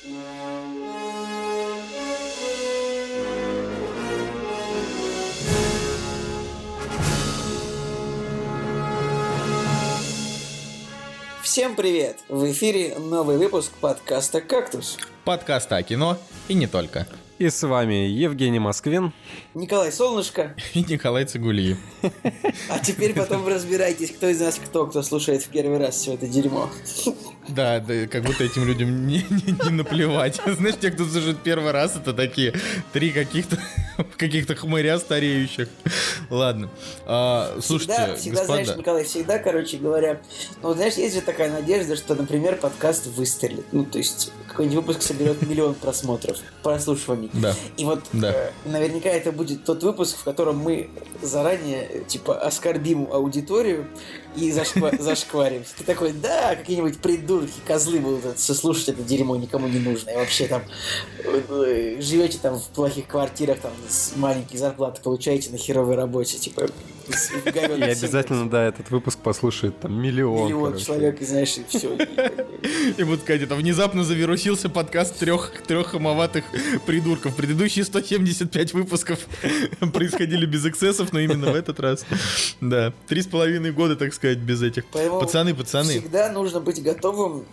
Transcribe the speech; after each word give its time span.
Всем 0.00 0.14
привет! 11.74 12.18
В 12.28 12.48
эфире 12.52 12.96
новый 12.98 13.38
выпуск 13.38 13.72
подкаста 13.80 14.40
«Кактус». 14.40 14.98
Подкаста 15.24 15.76
о 15.78 15.82
кино 15.82 16.16
и 16.46 16.54
не 16.54 16.68
только. 16.68 17.08
И 17.38 17.48
с 17.50 17.66
вами 17.66 18.06
Евгений 18.06 18.60
Москвин. 18.60 19.12
Николай 19.54 19.90
Солнышко. 19.92 20.54
И 20.74 20.80
Николай 20.82 21.24
Цигулиев. 21.24 21.78
А 22.68 22.78
теперь 22.80 23.14
потом 23.14 23.46
разбирайтесь, 23.46 24.10
кто 24.10 24.28
из 24.28 24.40
нас 24.40 24.60
кто, 24.64 24.86
кто 24.86 25.02
слушает 25.02 25.42
в 25.42 25.48
первый 25.48 25.78
раз 25.78 25.96
все 25.96 26.14
это 26.14 26.26
дерьмо. 26.26 26.68
Да, 27.48 27.80
да, 27.80 28.06
как 28.06 28.24
будто 28.24 28.44
этим 28.44 28.66
людям 28.66 29.06
не, 29.06 29.24
не, 29.30 29.52
не 29.52 29.70
наплевать. 29.70 30.40
Знаешь, 30.46 30.76
те, 30.80 30.90
кто 30.90 31.04
слушает 31.04 31.38
первый 31.42 31.72
раз, 31.72 31.96
это 31.96 32.12
такие 32.12 32.54
три 32.92 33.10
каких-то 33.10 33.58
каких-то 34.16 34.54
хмыря 34.54 34.98
стареющих. 34.98 35.68
Ладно. 36.30 36.70
А, 37.06 37.58
слушайте, 37.60 37.94
всегда, 37.94 38.16
всегда 38.16 38.40
господа... 38.40 38.64
знаешь, 38.64 38.78
Николай, 38.78 39.04
всегда, 39.04 39.38
короче 39.38 39.76
говоря, 39.78 40.20
ну, 40.62 40.74
знаешь, 40.74 40.94
есть 40.94 41.14
же 41.14 41.20
такая 41.20 41.50
надежда, 41.50 41.96
что, 41.96 42.14
например, 42.14 42.56
подкаст 42.56 43.06
выстрелит. 43.06 43.66
Ну, 43.72 43.84
то 43.84 43.98
есть, 43.98 44.30
какой-нибудь 44.46 44.76
выпуск 44.86 45.02
соберет 45.02 45.42
миллион 45.42 45.74
просмотров, 45.74 46.38
прослушиваний. 46.62 47.30
Да. 47.32 47.54
И 47.76 47.84
вот 47.84 48.04
Да. 48.12 48.32
э, 48.32 48.50
наверняка 48.66 49.08
это 49.08 49.32
будет 49.32 49.64
тот 49.64 49.82
выпуск, 49.82 50.18
в 50.18 50.24
котором 50.24 50.58
мы 50.58 50.90
заранее, 51.22 52.04
типа, 52.06 52.38
оскорбим 52.38 53.08
аудиторию 53.10 53.86
и 54.38 54.50
зашква- 54.52 54.96
зашкваримся. 55.02 55.70
Ты 55.78 55.84
такой, 55.84 56.12
да, 56.12 56.54
какие-нибудь 56.56 56.98
придурки, 56.98 57.52
козлы 57.66 58.00
будут 58.00 58.38
слушать 58.38 58.88
это 58.90 59.02
дерьмо 59.02 59.36
никому 59.36 59.68
не 59.68 59.78
нужно. 59.78 60.10
И 60.10 60.16
вообще 60.16 60.46
там 60.46 60.62
живете 62.00 62.38
там 62.40 62.58
в 62.58 62.64
плохих 62.68 63.06
квартирах, 63.06 63.58
там 63.60 63.72
маленькие 64.16 64.58
зарплаты 64.58 65.00
получаете 65.02 65.50
на 65.50 65.58
херовой 65.58 65.96
работе, 65.96 66.38
типа 66.38 66.68
И 67.08 67.82
обязательно, 67.82 68.48
да, 68.48 68.64
этот 68.64 68.90
выпуск 68.90 69.18
послушает 69.18 69.78
там 69.80 70.00
миллион. 70.00 70.46
миллион 70.46 70.76
человек, 70.78 71.20
и 71.20 71.24
знаешь, 71.24 71.56
и 71.58 71.64
все. 71.68 71.96
И 72.96 73.02
вот 73.02 73.20
сказать, 73.20 73.42
это 73.42 73.54
внезапно 73.54 74.04
завирусился 74.04 74.68
подкаст 74.68 75.18
трех, 75.18 75.52
трех 75.66 75.88
хамоватых 75.88 76.44
придурков. 76.86 77.36
Предыдущие 77.36 77.84
175 77.84 78.74
выпусков 78.74 79.20
происходили 79.92 80.46
без 80.46 80.66
эксцессов, 80.66 81.12
но 81.12 81.20
именно 81.20 81.52
в 81.52 81.54
этот 81.54 81.80
раз. 81.80 82.04
Да. 82.60 82.92
Три 83.06 83.22
с 83.22 83.26
половиной 83.26 83.72
года, 83.72 83.96
так 83.96 84.12
сказать, 84.14 84.38
без 84.38 84.62
этих. 84.62 84.86
Пацаны, 84.86 85.54
пацаны. 85.54 85.90
Всегда 85.90 86.30
нужно 86.30 86.60
быть 86.60 86.82
готовым 86.82 87.44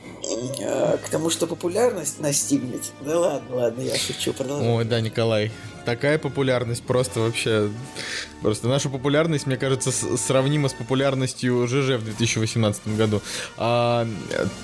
э, 0.59 0.97
к 0.97 1.09
тому, 1.09 1.29
что 1.29 1.47
популярность 1.47 2.19
настигнет. 2.19 2.91
Да 3.01 3.19
ладно, 3.19 3.55
ладно, 3.55 3.81
я 3.81 3.97
шучу, 3.97 4.33
продолжай. 4.33 4.67
Ой, 4.67 4.85
да, 4.85 5.01
Николай. 5.01 5.51
Такая 5.85 6.17
популярность 6.17 6.83
просто 6.83 7.19
вообще... 7.19 7.69
Просто 8.45 8.67
наша 8.67 8.89
популярность, 8.89 9.47
мне 9.47 9.57
кажется, 9.57 9.91
сравнима 9.91 10.69
с 10.69 10.73
популярностью 10.73 11.65
ЖЖ 11.65 11.97
в 11.97 12.05
2018 12.05 12.95
году. 12.95 13.19
А, 13.57 14.07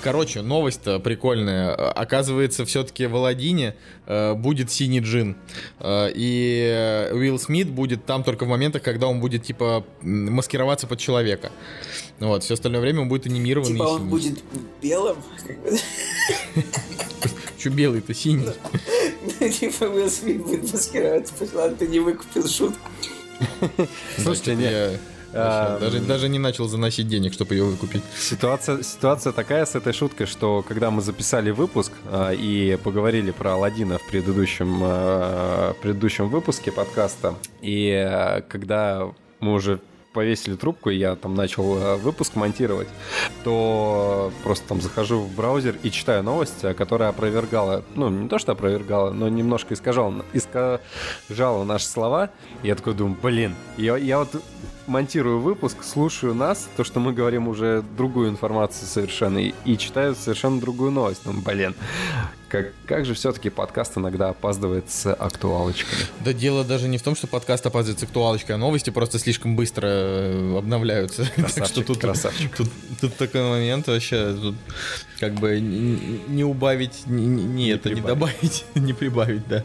короче, 0.04 0.40
новость-то 0.40 1.00
прикольная. 1.00 1.74
Оказывается, 1.74 2.64
все-таки 2.64 3.06
в 3.06 3.16
Аладдине 3.16 3.74
э, 4.06 4.34
будет 4.34 4.70
синий 4.70 5.00
джин. 5.00 5.36
Э, 5.80 6.08
и 6.14 7.10
Уилл 7.12 7.40
Смит 7.40 7.70
будет 7.70 8.06
там 8.06 8.22
только 8.22 8.44
в 8.44 8.48
моментах, 8.48 8.82
когда 8.82 9.08
он 9.08 9.18
будет, 9.18 9.42
типа, 9.42 9.84
маскироваться 10.00 10.86
под 10.86 11.00
человека. 11.00 11.50
Вот, 12.20 12.44
все 12.44 12.54
остальное 12.54 12.80
время 12.80 13.00
он 13.00 13.08
будет 13.08 13.26
анимированный 13.26 13.72
Типа 13.72 13.82
он 13.82 13.98
синий. 13.98 14.10
будет 14.10 14.44
белым. 14.80 15.16
Чё 17.58 17.70
белый-то 17.70 18.14
синий? 18.14 18.46
типа 19.58 19.86
Уилл 19.86 20.08
Смит 20.08 20.40
будет 20.44 20.72
маскироваться, 20.72 21.34
что 21.44 21.68
ты 21.74 21.88
не 21.88 21.98
выкупил 21.98 22.46
шутку. 22.46 22.78
Слушайте, 24.18 24.54
Да, 24.54 24.56
не- 24.56 24.64
я 24.64 24.90
а, 25.34 25.72
вообще 25.72 25.84
даже, 25.84 26.00
даже 26.00 26.28
не 26.28 26.38
начал 26.38 26.68
заносить 26.68 27.08
денег, 27.08 27.32
чтобы 27.32 27.54
ее 27.54 27.64
выкупить. 27.64 28.02
Ситуация, 28.18 28.82
ситуация 28.82 29.32
такая 29.32 29.64
с 29.64 29.74
этой 29.74 29.92
шуткой, 29.92 30.26
что 30.26 30.62
когда 30.66 30.90
мы 30.90 31.00
записали 31.00 31.50
выпуск 31.50 31.92
а, 32.10 32.32
и 32.32 32.76
поговорили 32.76 33.30
про 33.30 33.54
Алладина 33.54 33.98
в 33.98 34.06
предыдущем, 34.08 34.80
а, 34.82 35.74
предыдущем 35.80 36.28
выпуске 36.28 36.70
подкаста, 36.70 37.34
и 37.62 37.90
а, 37.90 38.42
когда 38.42 39.10
мы 39.40 39.54
уже 39.54 39.80
повесили 40.12 40.56
трубку, 40.56 40.90
и 40.90 40.96
я 40.96 41.16
там 41.16 41.34
начал 41.34 41.76
а, 41.76 41.96
выпуск 41.96 42.36
монтировать, 42.36 42.88
то 43.44 44.32
просто 44.42 44.68
там 44.68 44.80
захожу 44.80 45.20
в 45.20 45.34
браузер 45.34 45.76
и 45.82 45.90
читаю 45.90 46.22
новость, 46.22 46.64
а, 46.64 46.74
которая 46.74 47.08
опровергала, 47.08 47.84
ну, 47.94 48.08
не 48.10 48.28
то, 48.28 48.38
что 48.38 48.52
опровергала, 48.52 49.10
но 49.12 49.28
немножко 49.28 49.74
искажала, 49.74 50.24
искажала 50.32 51.64
наши 51.64 51.86
слова. 51.86 52.30
И 52.62 52.68
я 52.68 52.74
такой 52.74 52.94
думаю, 52.94 53.16
блин, 53.20 53.54
я, 53.76 53.96
я 53.96 54.18
вот 54.18 54.42
монтирую 54.86 55.40
выпуск, 55.40 55.82
слушаю 55.82 56.34
нас, 56.34 56.68
то, 56.76 56.84
что 56.84 57.00
мы 57.00 57.12
говорим 57.12 57.48
уже 57.48 57.82
другую 57.96 58.28
информацию 58.28 58.86
совершенно, 58.86 59.38
и, 59.38 59.54
и 59.64 59.78
читаю 59.78 60.14
совершенно 60.14 60.60
другую 60.60 60.90
новость. 60.90 61.22
Ну, 61.24 61.32
блин, 61.40 61.74
как, 62.52 62.66
как 62.84 63.06
же 63.06 63.14
все-таки 63.14 63.48
подкаст 63.48 63.96
иногда 63.96 64.28
опаздывает 64.28 64.90
с 64.90 65.10
актуалочками. 65.10 66.02
Да 66.20 66.34
дело 66.34 66.64
даже 66.64 66.86
не 66.86 66.98
в 66.98 67.02
том, 67.02 67.16
что 67.16 67.26
подкаст 67.26 67.64
опаздывает 67.64 68.00
с 68.00 68.02
актуалочкой, 68.02 68.56
а 68.56 68.58
новости 68.58 68.90
просто 68.90 69.18
слишком 69.18 69.56
быстро 69.56 69.86
э, 69.88 70.58
обновляются. 70.58 71.24
так 71.36 71.48
что 71.48 71.54
Красавчик, 71.60 71.86
тут, 71.86 71.98
красавчик. 71.98 72.54
тут, 72.54 72.68
тут 73.00 73.16
такой 73.16 73.40
момент 73.40 73.86
вообще, 73.86 74.34
тут 74.34 74.54
как 75.18 75.32
бы 75.32 75.60
не, 75.60 76.20
не 76.28 76.44
убавить, 76.44 77.06
не, 77.06 77.24
не- 77.24 77.44
не 77.44 77.68
это, 77.70 77.88
не 77.88 78.02
прибавить. 78.02 78.18
добавить, 78.18 78.64
не 78.74 78.92
прибавить, 78.92 79.48
да. 79.48 79.64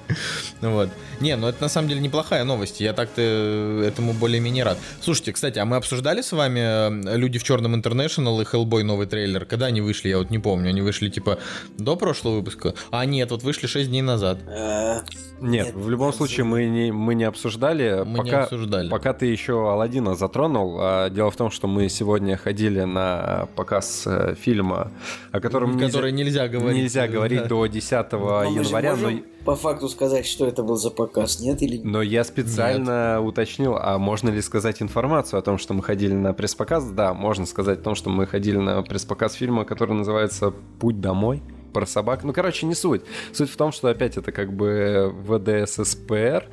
Вот. 0.62 0.90
Не, 1.20 1.36
ну 1.36 1.48
это 1.48 1.62
на 1.62 1.68
самом 1.68 1.90
деле 1.90 2.00
неплохая 2.00 2.46
новость, 2.46 2.80
я 2.80 2.94
так-то 2.94 3.84
этому 3.86 4.14
более-менее 4.14 4.64
рад. 4.64 4.78
Слушайте, 5.02 5.34
кстати, 5.34 5.60
а 5.60 5.66
мы 5.66 5.76
обсуждали 5.76 6.22
с 6.22 6.32
вами 6.32 6.60
э, 6.62 7.18
«Люди 7.18 7.38
в 7.38 7.44
черном 7.44 7.76
Интернешнл» 7.76 8.40
и 8.40 8.46
«Хеллбой» 8.46 8.84
новый 8.84 9.08
трейлер? 9.08 9.44
Когда 9.44 9.66
они 9.66 9.82
вышли, 9.82 10.08
я 10.08 10.20
вот 10.20 10.30
не 10.30 10.40
помню. 10.40 10.70
Они 10.70 10.82
вышли 10.82 11.10
типа 11.10 11.38
до 11.78 11.98
прошлого 11.98 12.36
выпуска? 12.36 12.76
А 12.92 13.06
нет, 13.06 13.32
вот 13.32 13.44
вышли 13.44 13.68
6 13.68 13.90
дней 13.90 14.02
назад. 14.02 14.40
Э, 14.48 15.00
Нет, 15.40 15.68
Нет, 15.68 15.76
в 15.76 15.90
любом 15.90 16.08
нет, 16.08 16.16
случае 16.16 16.46
мы 16.46 16.66
не, 16.66 16.92
мы 16.92 17.14
не 17.16 17.24
обсуждали. 17.26 18.04
Мы 18.06 18.12
не 18.12 18.18
пока, 18.32 18.44
обсуждали. 18.44 18.90
Пока 18.90 19.14
ты 19.14 19.28
еще 19.28 19.70
Алладина 19.72 20.16
затронул. 20.16 20.78
а, 20.80 21.10
Дело 21.10 21.30
в 21.32 21.36
том, 21.36 21.52
что 21.52 21.68
мы 21.68 21.90
сегодня 21.90 22.38
ходили 22.38 22.82
на 22.84 23.48
показ 23.56 24.04
э, 24.08 24.36
фильма, 24.40 24.92
о 25.32 25.40
котором 25.40 25.78
Который 25.80 26.12
нельзя 26.12 26.48
говорить. 26.48 26.78
нельзя 26.82 27.08
говорить 27.08 27.44
Да. 27.44 27.48
до 27.50 27.66
10 27.68 28.12
но 28.14 28.18
мы 28.20 28.46
же 28.52 28.60
января, 28.62 28.96
но, 28.96 29.02
можем 29.04 29.24
по 29.46 29.56
факту 29.56 29.88
сказать, 29.88 30.26
что 30.26 30.46
это 30.46 30.62
был 30.64 30.76
за 30.76 30.90
показ, 30.90 31.40
нет 31.40 31.62
или 31.62 31.78
нет? 31.78 31.86
но 31.86 32.02
я 32.02 32.24
специально 32.26 33.22
уточнил, 33.22 33.78
а 33.80 33.98
можно 33.98 34.30
ли 34.30 34.42
сказать 34.42 34.82
информацию 34.82 35.40
о 35.40 35.42
том, 35.42 35.58
что 35.58 35.74
мы 35.74 35.84
ходили 35.84 36.14
на 36.14 36.34
пресс-показ? 36.34 36.90
Да, 36.92 37.14
можно 37.14 37.46
сказать 37.46 37.80
о 37.80 37.82
том, 37.82 37.96
что 37.96 38.10
мы 38.10 38.26
ходили 38.28 38.58
на 38.58 38.82
пресс-показ 38.82 39.34
фильма, 39.36 39.64
который 39.64 39.94
называется 39.94 40.52
«Путь 40.80 41.00
домой» 41.00 41.42
про 41.78 41.86
собак. 41.86 42.24
Ну, 42.24 42.34
короче, 42.34 42.66
не 42.66 42.74
суть. 42.74 43.04
Суть 43.34 43.52
в 43.52 43.56
том, 43.56 43.72
что 43.72 43.88
опять 43.90 44.18
это 44.18 44.32
как 44.32 44.52
бы 44.52 45.14
ВДССПР. 45.28 46.46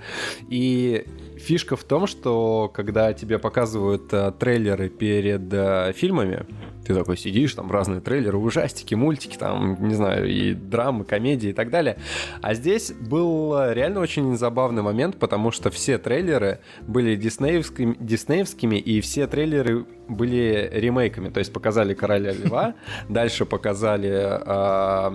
И 0.51 1.07
фишка 1.39 1.77
в 1.77 1.85
том, 1.85 2.07
что 2.07 2.71
когда 2.75 3.15
тебе 3.15 3.39
показывают 3.39 4.13
э, 4.13 4.33
трейлеры 4.39 4.91
перед 4.91 5.51
э, 5.51 5.95
фильмами, 5.97 6.45
ты 6.85 6.95
такой 6.95 7.17
сидишь, 7.17 7.55
там 7.55 7.71
разные 7.71 8.03
трейлеры, 8.03 8.37
ужастики, 8.37 8.95
мультики, 8.95 9.39
там, 9.39 9.89
не 9.89 9.95
знаю, 9.95 10.29
и 10.29 10.53
драмы, 10.53 11.05
комедии 11.05 11.49
и 11.49 11.53
так 11.55 11.71
далее. 11.71 11.97
А 12.43 12.53
здесь 12.53 12.93
был 12.93 13.57
э, 13.57 13.73
реально 13.73 14.01
очень 14.01 14.37
забавный 14.37 14.83
момент, 14.83 15.17
потому 15.19 15.53
что 15.53 15.71
все 15.71 15.97
трейлеры 15.97 16.61
были 16.87 17.17
диснеевскими, 17.17 17.97
диснеевскими 17.99 18.77
и 18.77 19.01
все 19.01 19.27
трейлеры 19.27 19.87
были 20.09 20.69
ремейками. 20.73 21.29
То 21.31 21.39
есть 21.39 21.53
показали 21.53 21.95
Короля 21.95 22.33
Льва, 22.33 22.75
дальше 23.09 23.45
показали, 23.45 24.11
а, 24.13 25.11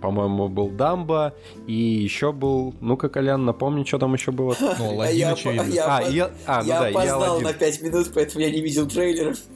по-моему, 0.00 0.48
был 0.48 0.68
Дамба, 0.70 1.34
и 1.66 1.72
еще 1.74 2.32
был, 2.32 2.74
ну-ка, 2.80 3.08
Колян, 3.08 3.44
напомни, 3.44 3.84
что 3.84 3.98
там 3.98 4.14
еще 4.14 4.32
было. 4.32 4.54
Ну, 4.60 4.68
А 4.78 4.88
Аладдин, 4.92 5.18
я, 5.18 5.32
очевидно. 5.32 5.62
я 5.72 5.96
А, 5.98 6.02
я- 6.02 6.30
а, 6.46 6.62
ну 6.62 6.68
я 6.68 6.80
да, 6.80 6.86
опоздал 6.88 7.40
на 7.40 7.52
5 7.52 7.82
минут, 7.82 8.10
поэтому 8.14 8.44
я 8.44 8.50
не 8.50 8.60
видел 8.60 8.86
трейлеров. 8.88 9.38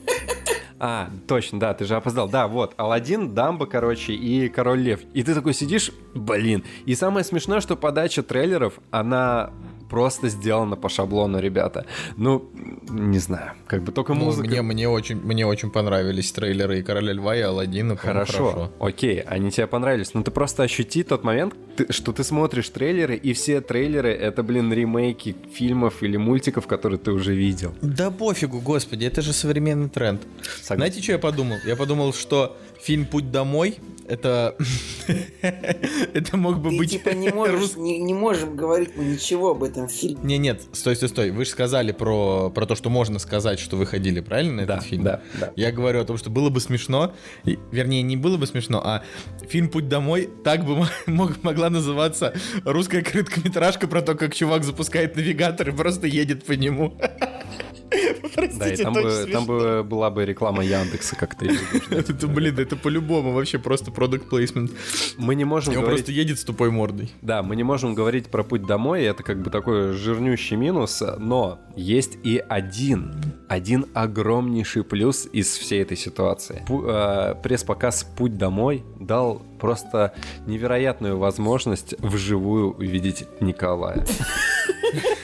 А, 0.83 1.11
точно, 1.27 1.59
да, 1.59 1.75
ты 1.75 1.85
же 1.85 1.95
опоздал. 1.95 2.27
Да, 2.27 2.47
вот, 2.47 2.73
Алладин, 2.75 3.35
Дамба, 3.35 3.67
короче, 3.67 4.13
и 4.13 4.49
Король 4.49 4.79
Лев. 4.79 5.01
И 5.13 5.21
ты 5.21 5.35
такой 5.35 5.53
сидишь, 5.53 5.91
блин. 6.15 6.63
И 6.87 6.95
самое 6.95 7.23
смешное, 7.23 7.61
что 7.61 7.75
подача 7.75 8.23
трейлеров, 8.23 8.79
она 8.89 9.51
просто 9.91 10.29
сделана 10.29 10.75
по 10.77 10.89
шаблону, 10.89 11.39
ребята. 11.39 11.85
Ну, 12.17 12.49
не 12.89 13.19
знаю, 13.19 13.51
как 13.67 13.83
бы 13.83 13.91
только 13.91 14.13
Ну, 14.13 14.25
музыка... 14.25 14.47
мне, 14.47 14.61
мне, 14.61 14.87
очень, 14.89 15.17
мне 15.21 15.45
очень 15.45 15.69
понравились 15.69 16.31
трейлеры 16.31 16.79
и 16.79 16.81
Короля 16.83 17.13
Льва, 17.13 17.35
и 17.35 17.41
Алладина. 17.41 17.95
по-моему, 17.95 18.25
Хорошо, 18.25 18.71
окей, 18.79 19.19
они 19.19 19.51
тебе 19.51 19.67
понравились, 19.67 20.13
но 20.13 20.23
ты 20.23 20.31
просто 20.31 20.63
ощути 20.63 21.03
тот 21.03 21.23
момент, 21.25 21.53
ты- 21.75 21.91
что 21.91 22.13
ты 22.13 22.23
смотришь 22.23 22.69
трейлеры, 22.69 23.15
и 23.15 23.33
все 23.33 23.59
трейлеры 23.61 24.11
это, 24.13 24.43
блин, 24.43 24.71
ремейки 24.73 25.35
фильмов 25.53 26.03
или 26.03 26.17
мультиков, 26.17 26.67
которые 26.67 26.97
ты 26.97 27.11
уже 27.11 27.35
видел. 27.35 27.73
Да 27.81 28.11
пофигу, 28.11 28.59
господи, 28.61 29.05
это 29.05 29.21
же 29.21 29.33
современный 29.33 29.89
тренд. 29.89 30.21
Сог- 30.63 30.77
Знаете, 30.77 31.01
что 31.01 31.11
я 31.11 31.19
подумал? 31.19 31.57
Я 31.65 31.75
подумал, 31.75 32.13
что 32.13 32.55
фильм 32.81 33.05
«Путь 33.05 33.31
домой» 33.31 33.77
это... 34.07 34.57
это 35.41 36.35
мог 36.37 36.59
бы 36.59 36.71
Ты 36.71 36.77
быть... 36.77 36.91
типа 36.91 37.09
не 37.09 37.29
можешь, 37.29 37.75
не, 37.77 37.99
не 37.99 38.13
можем 38.13 38.55
говорить 38.55 38.91
мы 38.95 39.05
ничего 39.05 39.51
об 39.51 39.63
этом 39.63 39.87
фильме. 39.87 40.19
Не, 40.23 40.37
нет, 40.37 40.61
стой, 40.73 40.95
стой, 40.95 41.09
стой. 41.09 41.31
Вы 41.31 41.45
же 41.45 41.51
сказали 41.51 41.91
про, 41.91 42.49
про 42.49 42.65
то, 42.65 42.75
что 42.75 42.89
можно 42.89 43.19
сказать, 43.19 43.59
что 43.59 43.77
вы 43.77 43.85
ходили, 43.85 44.19
правильно, 44.19 44.61
на 44.61 44.65
Да, 44.65 44.75
этот 44.77 44.87
фильм? 44.87 45.03
да, 45.03 45.21
да. 45.39 45.51
Я 45.55 45.71
говорю 45.71 46.01
о 46.01 46.05
том, 46.05 46.17
что 46.17 46.29
было 46.29 46.49
бы 46.49 46.59
смешно, 46.59 47.13
и- 47.45 47.57
вернее, 47.71 48.01
не 48.01 48.17
было 48.17 48.37
бы 48.37 48.47
смешно, 48.47 48.81
а 48.83 49.03
фильм 49.47 49.69
«Путь 49.69 49.87
домой» 49.87 50.29
так 50.43 50.65
бы 50.65 50.75
мо- 50.77 50.89
мог- 51.05 51.41
могла 51.43 51.69
называться 51.69 52.33
русская 52.65 53.01
короткометражка 53.03 53.87
про 53.87 54.01
то, 54.01 54.15
как 54.15 54.35
чувак 54.35 54.63
запускает 54.63 55.15
навигатор 55.15 55.69
и 55.69 55.71
просто 55.71 56.07
едет 56.07 56.43
по 56.43 56.53
нему. 56.53 56.97
Да, 57.91 57.97
и 57.97 58.13
Простите, 58.33 58.83
там 58.83 58.93
бы, 58.93 59.29
там 59.31 59.45
бы 59.45 59.83
была 59.83 60.09
бы 60.09 60.25
реклама 60.25 60.63
Яндекса, 60.63 61.15
как 61.15 61.35
ты 61.35 61.45
любишь, 61.47 61.87
да, 61.89 61.97
Это, 61.99 62.27
блин, 62.27 62.57
это 62.57 62.75
по-любому 62.75 63.33
вообще 63.33 63.59
просто 63.59 63.91
продукт 63.91 64.29
плейсмент. 64.29 64.71
Мы 65.17 65.35
не 65.35 65.43
можем 65.43 65.73
он 65.73 65.81
говорить... 65.81 65.99
просто 65.99 66.11
едет 66.13 66.39
с 66.39 66.43
тупой 66.43 66.71
мордой. 66.71 67.11
Да, 67.21 67.43
мы 67.43 67.55
не 67.55 67.63
можем 67.63 67.93
говорить 67.93 68.27
про 68.27 68.43
путь 68.43 68.65
домой, 68.65 69.03
это 69.03 69.23
как 69.23 69.41
бы 69.41 69.49
такой 69.49 69.91
жирнющий 69.91 70.55
минус, 70.55 71.03
но 71.17 71.59
есть 71.75 72.17
и 72.23 72.41
один, 72.47 73.15
один 73.49 73.85
огромнейший 73.93 74.83
плюс 74.83 75.27
из 75.31 75.47
всей 75.57 75.81
этой 75.81 75.97
ситуации. 75.97 76.63
Пу- 76.67 76.85
э, 76.87 77.35
пресс-показ 77.43 78.05
«Путь 78.17 78.37
домой» 78.37 78.83
дал 78.99 79.41
просто 79.59 80.13
невероятную 80.45 81.17
возможность 81.17 81.95
вживую 81.99 82.73
увидеть 82.73 83.25
Николая. 83.41 84.05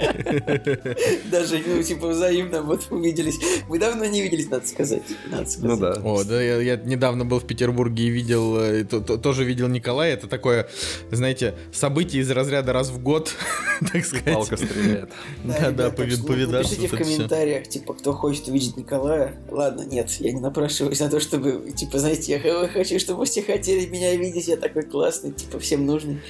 Даже, 1.30 1.62
ну, 1.66 1.82
типа, 1.82 2.08
взаимно 2.08 2.62
вот 2.62 2.86
увиделись. 2.90 3.38
Мы 3.68 3.78
давно 3.78 4.04
не 4.06 4.22
виделись, 4.22 4.48
надо 4.50 4.66
сказать. 4.66 5.02
Надо 5.30 5.42
Ну 5.58 5.76
сказать. 5.76 5.80
да. 5.80 6.10
О, 6.10 6.24
да, 6.24 6.42
я, 6.42 6.60
я 6.60 6.76
недавно 6.76 7.24
был 7.24 7.40
в 7.40 7.46
Петербурге 7.46 8.04
и 8.04 8.08
видел, 8.10 8.56
э, 8.58 8.84
то- 8.84 9.00
то- 9.00 9.16
тоже 9.18 9.44
видел 9.44 9.68
Николая. 9.68 10.14
Это 10.14 10.26
такое, 10.26 10.68
знаете, 11.10 11.54
событие 11.72 12.22
из 12.22 12.30
разряда 12.30 12.72
раз 12.72 12.90
в 12.90 13.02
год, 13.02 13.34
так 13.92 14.04
сказать. 14.04 14.34
Палка 14.34 14.56
стреляет. 14.56 15.10
Да, 15.44 15.70
да, 15.70 15.84
ну, 15.96 16.26
повидаться 16.26 16.74
Напишите 16.74 16.88
в 16.88 16.98
комментариях, 16.98 17.68
типа, 17.68 17.94
кто 17.94 18.12
хочет 18.12 18.48
увидеть 18.48 18.76
Николая. 18.76 19.34
Ладно, 19.50 19.82
нет, 19.82 20.10
я 20.20 20.32
не 20.32 20.40
напрашиваюсь 20.40 21.00
на 21.00 21.08
то, 21.08 21.20
чтобы, 21.20 21.72
типа, 21.72 21.98
знаете, 21.98 22.32
я 22.44 22.68
хочу, 22.68 22.98
чтобы 22.98 23.24
все 23.26 23.42
хотели 23.42 23.86
меня 23.86 24.14
видеть, 24.16 24.48
я 24.48 24.56
такой 24.56 24.82
классный, 24.82 25.32
типа, 25.32 25.58
всем 25.58 25.86
нужный. 25.86 26.20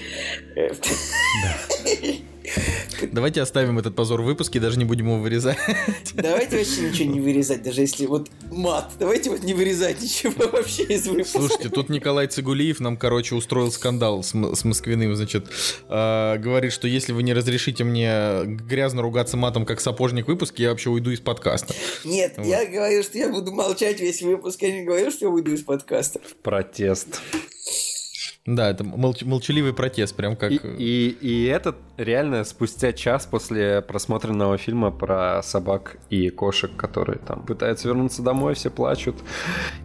Э, 0.56 0.70
Давайте 3.12 3.40
оставим 3.40 3.78
этот 3.78 3.94
позор 3.94 4.22
в 4.22 4.24
выпуске, 4.24 4.60
даже 4.60 4.78
не 4.78 4.84
будем 4.84 5.06
его 5.06 5.18
вырезать. 5.18 5.58
Давайте 6.14 6.58
вообще 6.58 6.82
ничего 6.82 7.10
не 7.12 7.20
вырезать, 7.20 7.62
даже 7.62 7.82
если 7.82 8.06
вот 8.06 8.30
мат. 8.50 8.92
Давайте 8.98 9.30
вот 9.30 9.42
не 9.42 9.54
вырезать 9.54 10.00
ничего 10.02 10.48
вообще 10.52 10.84
из 10.84 11.06
выпуска. 11.06 11.38
Слушайте, 11.38 11.68
тут 11.68 11.88
Николай 11.88 12.26
Цигулиев 12.26 12.80
нам, 12.80 12.96
короче, 12.96 13.34
устроил 13.34 13.70
скандал 13.72 14.22
с, 14.22 14.30
с 14.30 14.64
Москвиным, 14.64 15.14
значит, 15.14 15.46
э, 15.88 16.38
говорит, 16.38 16.72
что 16.72 16.88
если 16.88 17.12
вы 17.12 17.22
не 17.22 17.32
разрешите 17.32 17.84
мне 17.84 18.44
грязно 18.44 19.02
ругаться 19.02 19.36
матом, 19.36 19.64
как 19.64 19.80
сапожник 19.80 20.26
в 20.26 20.28
выпуске, 20.28 20.64
я 20.64 20.70
вообще 20.70 20.90
уйду 20.90 21.10
из 21.10 21.20
подкаста. 21.20 21.74
Нет, 22.04 22.34
Вот. 22.36 22.46
я 22.46 22.66
говорил, 22.66 23.02
что 23.02 23.18
я 23.18 23.28
буду 23.28 23.52
молчать 23.52 24.00
весь 24.00 24.22
выпуск, 24.22 24.62
я 24.62 24.72
не 24.72 24.84
говорил, 24.84 25.10
что 25.10 25.26
я 25.26 25.30
выйду 25.30 25.52
из 25.52 25.62
подкаста. 25.62 26.20
Протест. 26.42 27.20
Да, 28.46 28.70
это 28.70 28.84
молч- 28.84 29.26
молчаливый 29.26 29.74
протест, 29.74 30.16
прям 30.16 30.34
как... 30.34 30.50
И, 30.50 30.56
и, 30.56 31.08
и 31.20 31.44
этот 31.44 31.76
реально 31.98 32.42
спустя 32.44 32.94
час 32.94 33.26
после 33.26 33.82
просмотренного 33.82 34.56
фильма 34.56 34.90
про 34.90 35.42
собак 35.42 35.98
и 36.08 36.30
кошек, 36.30 36.74
которые 36.74 37.18
там 37.18 37.44
пытаются 37.44 37.88
вернуться 37.88 38.22
домой, 38.22 38.54
все 38.54 38.70
плачут 38.70 39.16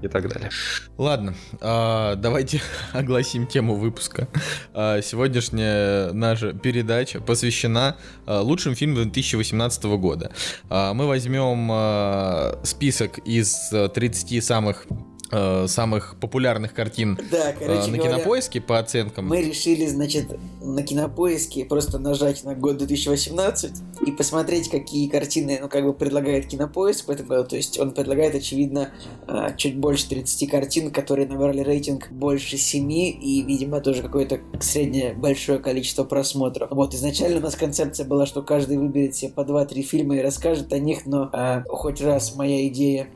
и 0.02 0.08
так 0.08 0.30
далее. 0.30 0.50
Ладно, 0.98 1.36
а, 1.60 2.16
давайте 2.16 2.62
огласим 2.94 3.46
тему 3.46 3.76
выпуска. 3.76 4.30
А, 4.74 5.02
Сегодняшняя 5.02 6.14
наша 6.14 6.54
передача 6.54 7.20
посвящена 7.20 7.98
а, 8.26 8.40
лучшим 8.40 8.74
фильмам 8.74 9.04
2018 9.04 9.84
года. 9.84 10.32
А, 10.70 10.94
Мы 10.94 11.08
возьмем 11.08 11.68
а, 11.72 12.58
список 12.64 13.18
из 13.20 13.70
а, 13.74 13.90
30 13.90 14.42
самых 14.42 14.88
а, 15.32 15.66
самых 15.68 16.16
популярных 16.20 16.74
картин 16.74 17.18
Да, 17.32 17.54
короче 17.54 17.90
на 17.90 17.98
говоря, 17.98 18.16
кинопоиске 18.16 18.62
по 18.62 18.78
оценкам. 18.78 19.28
мы 19.28 19.42
решили, 19.42 19.88
значит, 19.88 20.28
на 20.62 20.84
кинопоиске 20.84 21.66
просто 21.66 21.98
нажать 21.98 22.44
на 22.44 22.54
год 22.54 22.78
2018 22.78 23.72
и 24.06 24.12
посмотреть, 24.12 24.70
какие 24.70 25.08
картины, 25.08 25.60
ну, 25.62 25.68
как 25.68 25.84
бы 25.84 25.94
предлагает 25.94 26.48
кинопоиск 26.48 27.08
в 27.08 27.12
этом 27.12 27.28
году. 27.28 27.50
То 27.50 27.56
есть 27.56 27.80
он 27.80 27.92
предлагает, 27.92 28.36
очевидно, 28.36 28.92
а, 29.28 29.52
чуть 29.54 29.78
больше 29.78 30.10
30 30.10 30.50
картин, 30.50 30.92
которые 30.92 31.28
набрали 31.28 31.62
рейтинг 31.62 32.12
больше 32.12 32.58
7 32.58 32.92
и, 32.92 33.42
видимо, 33.42 33.82
тоже 33.82 34.04
какое-то 34.04 34.42
среднее 34.60 35.14
большое 35.14 35.58
количество 35.60 36.04
просмотров. 36.04 36.70
Вот, 36.72 36.94
изначально 36.94 37.38
у 37.38 37.42
нас 37.42 37.56
концепция 37.56 38.06
была, 38.06 38.26
что 38.26 38.44
каждый 38.44 38.78
выберет 38.78 39.16
себе 39.16 39.32
по 39.32 39.42
2-3 39.42 39.82
фильма 39.82 40.18
и 40.18 40.22
расскажет 40.22 40.72
о 40.72 40.78
них, 40.78 41.06
но 41.06 41.30
а, 41.34 41.64
хоть 41.68 42.02
раз 42.02 42.36
моя 42.36 42.68
идея 42.68 43.08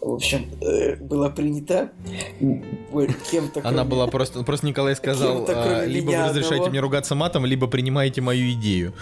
в 0.00 0.14
общем, 0.14 0.46
э, 0.62 0.96
была 0.96 1.28
принята 1.28 1.49
м, 2.40 2.64
кем-то. 3.30 3.60
Она 3.64 3.84
была 3.84 4.06
просто... 4.06 4.42
Просто 4.42 4.66
Николай 4.66 4.96
сказал, 4.96 5.44
а, 5.48 5.84
либо 5.84 6.10
вы 6.10 6.16
разрешаете 6.16 6.70
мне 6.70 6.80
ругаться 6.80 7.14
матом, 7.14 7.46
либо 7.46 7.66
принимаете 7.66 8.20
мою 8.20 8.50
идею. 8.52 8.94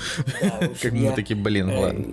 Как 0.80 0.92
мы 0.92 1.12
такие, 1.12 1.36
блин, 1.36 1.70
э, 1.70 1.78
ладно. 1.78 2.04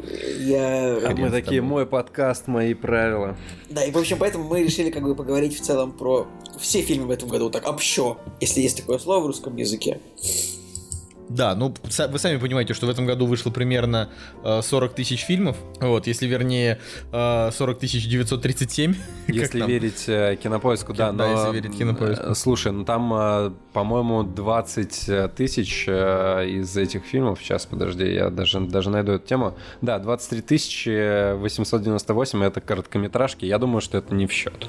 А 1.07 1.15
мы 1.15 1.29
такие, 1.29 1.61
мой 1.61 1.85
подкаст, 1.85 2.47
мои 2.47 2.73
правила. 2.73 3.37
Да, 3.69 3.83
и 3.83 3.91
в 3.91 3.97
общем, 3.97 4.17
поэтому 4.17 4.45
мы 4.45 4.63
решили 4.63 4.89
как 4.89 5.03
бы 5.03 5.15
поговорить 5.15 5.57
в 5.57 5.61
целом 5.61 5.91
про 5.91 6.27
все 6.59 6.81
фильмы 6.81 7.07
в 7.07 7.11
этом 7.11 7.29
году, 7.29 7.49
так 7.49 7.67
общо, 7.67 8.17
если 8.39 8.61
есть 8.61 8.77
такое 8.77 8.97
слово 8.97 9.23
в 9.23 9.27
русском 9.27 9.55
языке. 9.55 9.99
Да, 11.29 11.55
ну 11.55 11.73
вы 12.09 12.19
сами 12.19 12.37
понимаете, 12.37 12.73
что 12.73 12.85
в 12.85 12.89
этом 12.89 13.05
году 13.05 13.25
вышло 13.25 13.49
примерно 13.49 14.09
э, 14.43 14.61
40 14.61 14.93
тысяч 14.93 15.23
фильмов. 15.23 15.57
Вот, 15.79 16.07
если 16.07 16.27
вернее 16.27 16.79
э, 17.11 17.49
40 17.51 17.79
тысяч 17.79 18.07
937. 18.07 18.93
как 19.25 19.35
Если 19.35 19.61
верить 19.63 20.03
э, 20.07 20.37
кинопоиску, 20.41 20.93
да, 20.93 21.11
Да, 21.11 21.27
но... 21.27 21.31
если 21.31 21.53
верить 21.53 21.77
Кинопоиску. 21.77 22.25
э, 22.25 22.35
Слушай, 22.35 22.71
ну 22.71 22.85
там, 22.85 23.11
э, 23.13 23.51
по-моему, 23.73 24.23
20 24.23 25.35
тысяч 25.35 25.85
э, 25.87 26.47
из 26.47 26.77
этих 26.77 27.03
фильмов, 27.03 27.39
сейчас, 27.41 27.65
подожди, 27.65 28.05
я 28.13 28.29
даже, 28.29 28.59
даже 28.59 28.89
найду 28.89 29.13
эту 29.13 29.27
тему. 29.27 29.55
Да, 29.81 29.99
23 29.99 30.41
тысячи 30.41 31.33
898 31.35 32.43
это 32.43 32.61
короткометражки, 32.61 33.45
я 33.45 33.57
думаю, 33.57 33.81
что 33.81 33.97
это 33.97 34.13
не 34.13 34.27
в 34.27 34.31
счет. 34.31 34.67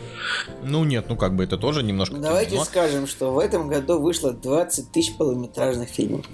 Ну 0.64 0.84
нет, 0.84 1.06
ну 1.08 1.16
как 1.16 1.34
бы 1.34 1.44
это 1.44 1.58
тоже 1.58 1.82
немножко... 1.82 2.16
Давайте 2.16 2.52
кино. 2.52 2.64
скажем, 2.64 3.06
что 3.06 3.32
в 3.32 3.38
этом 3.38 3.68
году 3.68 4.00
вышло 4.00 4.32
20 4.32 4.90
тысяч 4.92 5.16
полнометражных 5.16 5.88
фильмов. 5.88 6.24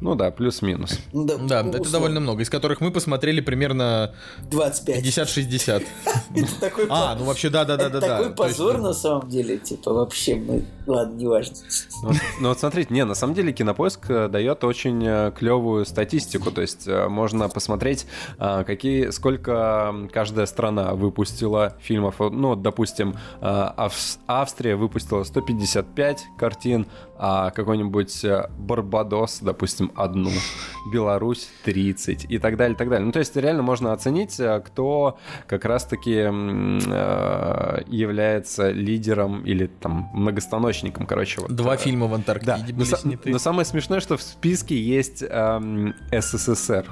Ну 0.00 0.14
да, 0.14 0.30
плюс-минус. 0.30 0.98
Ну, 1.12 1.24
Да, 1.24 1.38
ну, 1.38 1.70
это 1.70 1.80
условно, 1.80 1.90
довольно 1.92 2.20
много, 2.20 2.42
из 2.42 2.50
которых 2.50 2.80
мы 2.82 2.90
посмотрели 2.90 3.40
примерно 3.40 4.14
25. 4.50 5.02
50-60. 5.04 5.82
Это 6.34 6.60
такой 6.60 6.86
А, 6.90 7.14
ну 7.18 7.24
вообще, 7.24 7.48
да-да-да-да. 7.48 7.98
это 7.98 8.06
такой 8.06 8.30
позор 8.34 8.78
на 8.78 8.92
самом 8.92 9.28
деле, 9.30 9.56
типа 9.58 9.92
вообще, 9.92 10.34
мы, 10.34 10.64
ладно, 10.86 11.14
неважно. 11.16 11.56
Ну, 12.02 12.08
вот- 12.08 12.16
ну 12.40 12.48
вот 12.48 12.58
смотрите, 12.58 12.92
не, 12.92 13.04
на 13.04 13.14
самом 13.14 13.34
деле 13.34 13.52
кинопоиск 13.52 14.10
э, 14.10 14.28
дает 14.28 14.64
очень 14.64 15.02
э, 15.06 15.32
клевую 15.36 15.84
статистику, 15.86 16.50
то 16.50 16.60
есть 16.60 16.86
э, 16.88 17.08
можно 17.08 17.48
посмотреть, 17.48 18.06
какие, 18.38 19.10
сколько 19.10 19.94
каждая 20.12 20.46
страна 20.46 20.94
выпустила 20.94 21.76
фильмов. 21.80 22.16
Вот, 22.18 22.32
Ну, 22.32 22.56
допустим, 22.56 23.14
Авс- 23.40 24.18
Австрия 24.26 24.76
выпустила 24.76 25.22
155 25.24 26.24
картин, 26.38 26.86
а 27.26 27.50
какой-нибудь 27.52 28.22
э, 28.26 28.50
Барбадос, 28.58 29.38
допустим, 29.40 29.90
одну, 29.94 30.30
Беларусь 30.92 31.48
30 31.64 32.26
и 32.28 32.38
так 32.38 32.58
далее, 32.58 32.74
и 32.74 32.76
так 32.76 32.90
далее. 32.90 33.06
Ну, 33.06 33.12
то 33.12 33.18
есть 33.18 33.34
реально 33.34 33.62
можно 33.62 33.94
оценить, 33.94 34.38
э, 34.38 34.60
кто 34.60 35.16
как 35.46 35.64
раз-таки 35.64 36.28
э, 36.30 37.82
является 37.86 38.70
лидером 38.72 39.42
или 39.46 39.68
там 39.68 40.10
многостаночником, 40.12 41.06
короче. 41.06 41.40
Вот, 41.40 41.50
Два 41.56 41.76
э, 41.76 41.78
фильма 41.78 42.08
в 42.08 42.10
да, 42.10 42.16
Антарктиде 42.16 42.72
но, 42.74 42.78
были 42.80 42.90
са- 42.90 42.98
сняты. 42.98 43.30
но 43.30 43.38
самое 43.38 43.64
смешное, 43.64 44.00
что 44.00 44.18
в 44.18 44.22
списке 44.22 44.78
есть 44.78 45.24
эм, 45.26 45.94
СССР. 46.12 46.86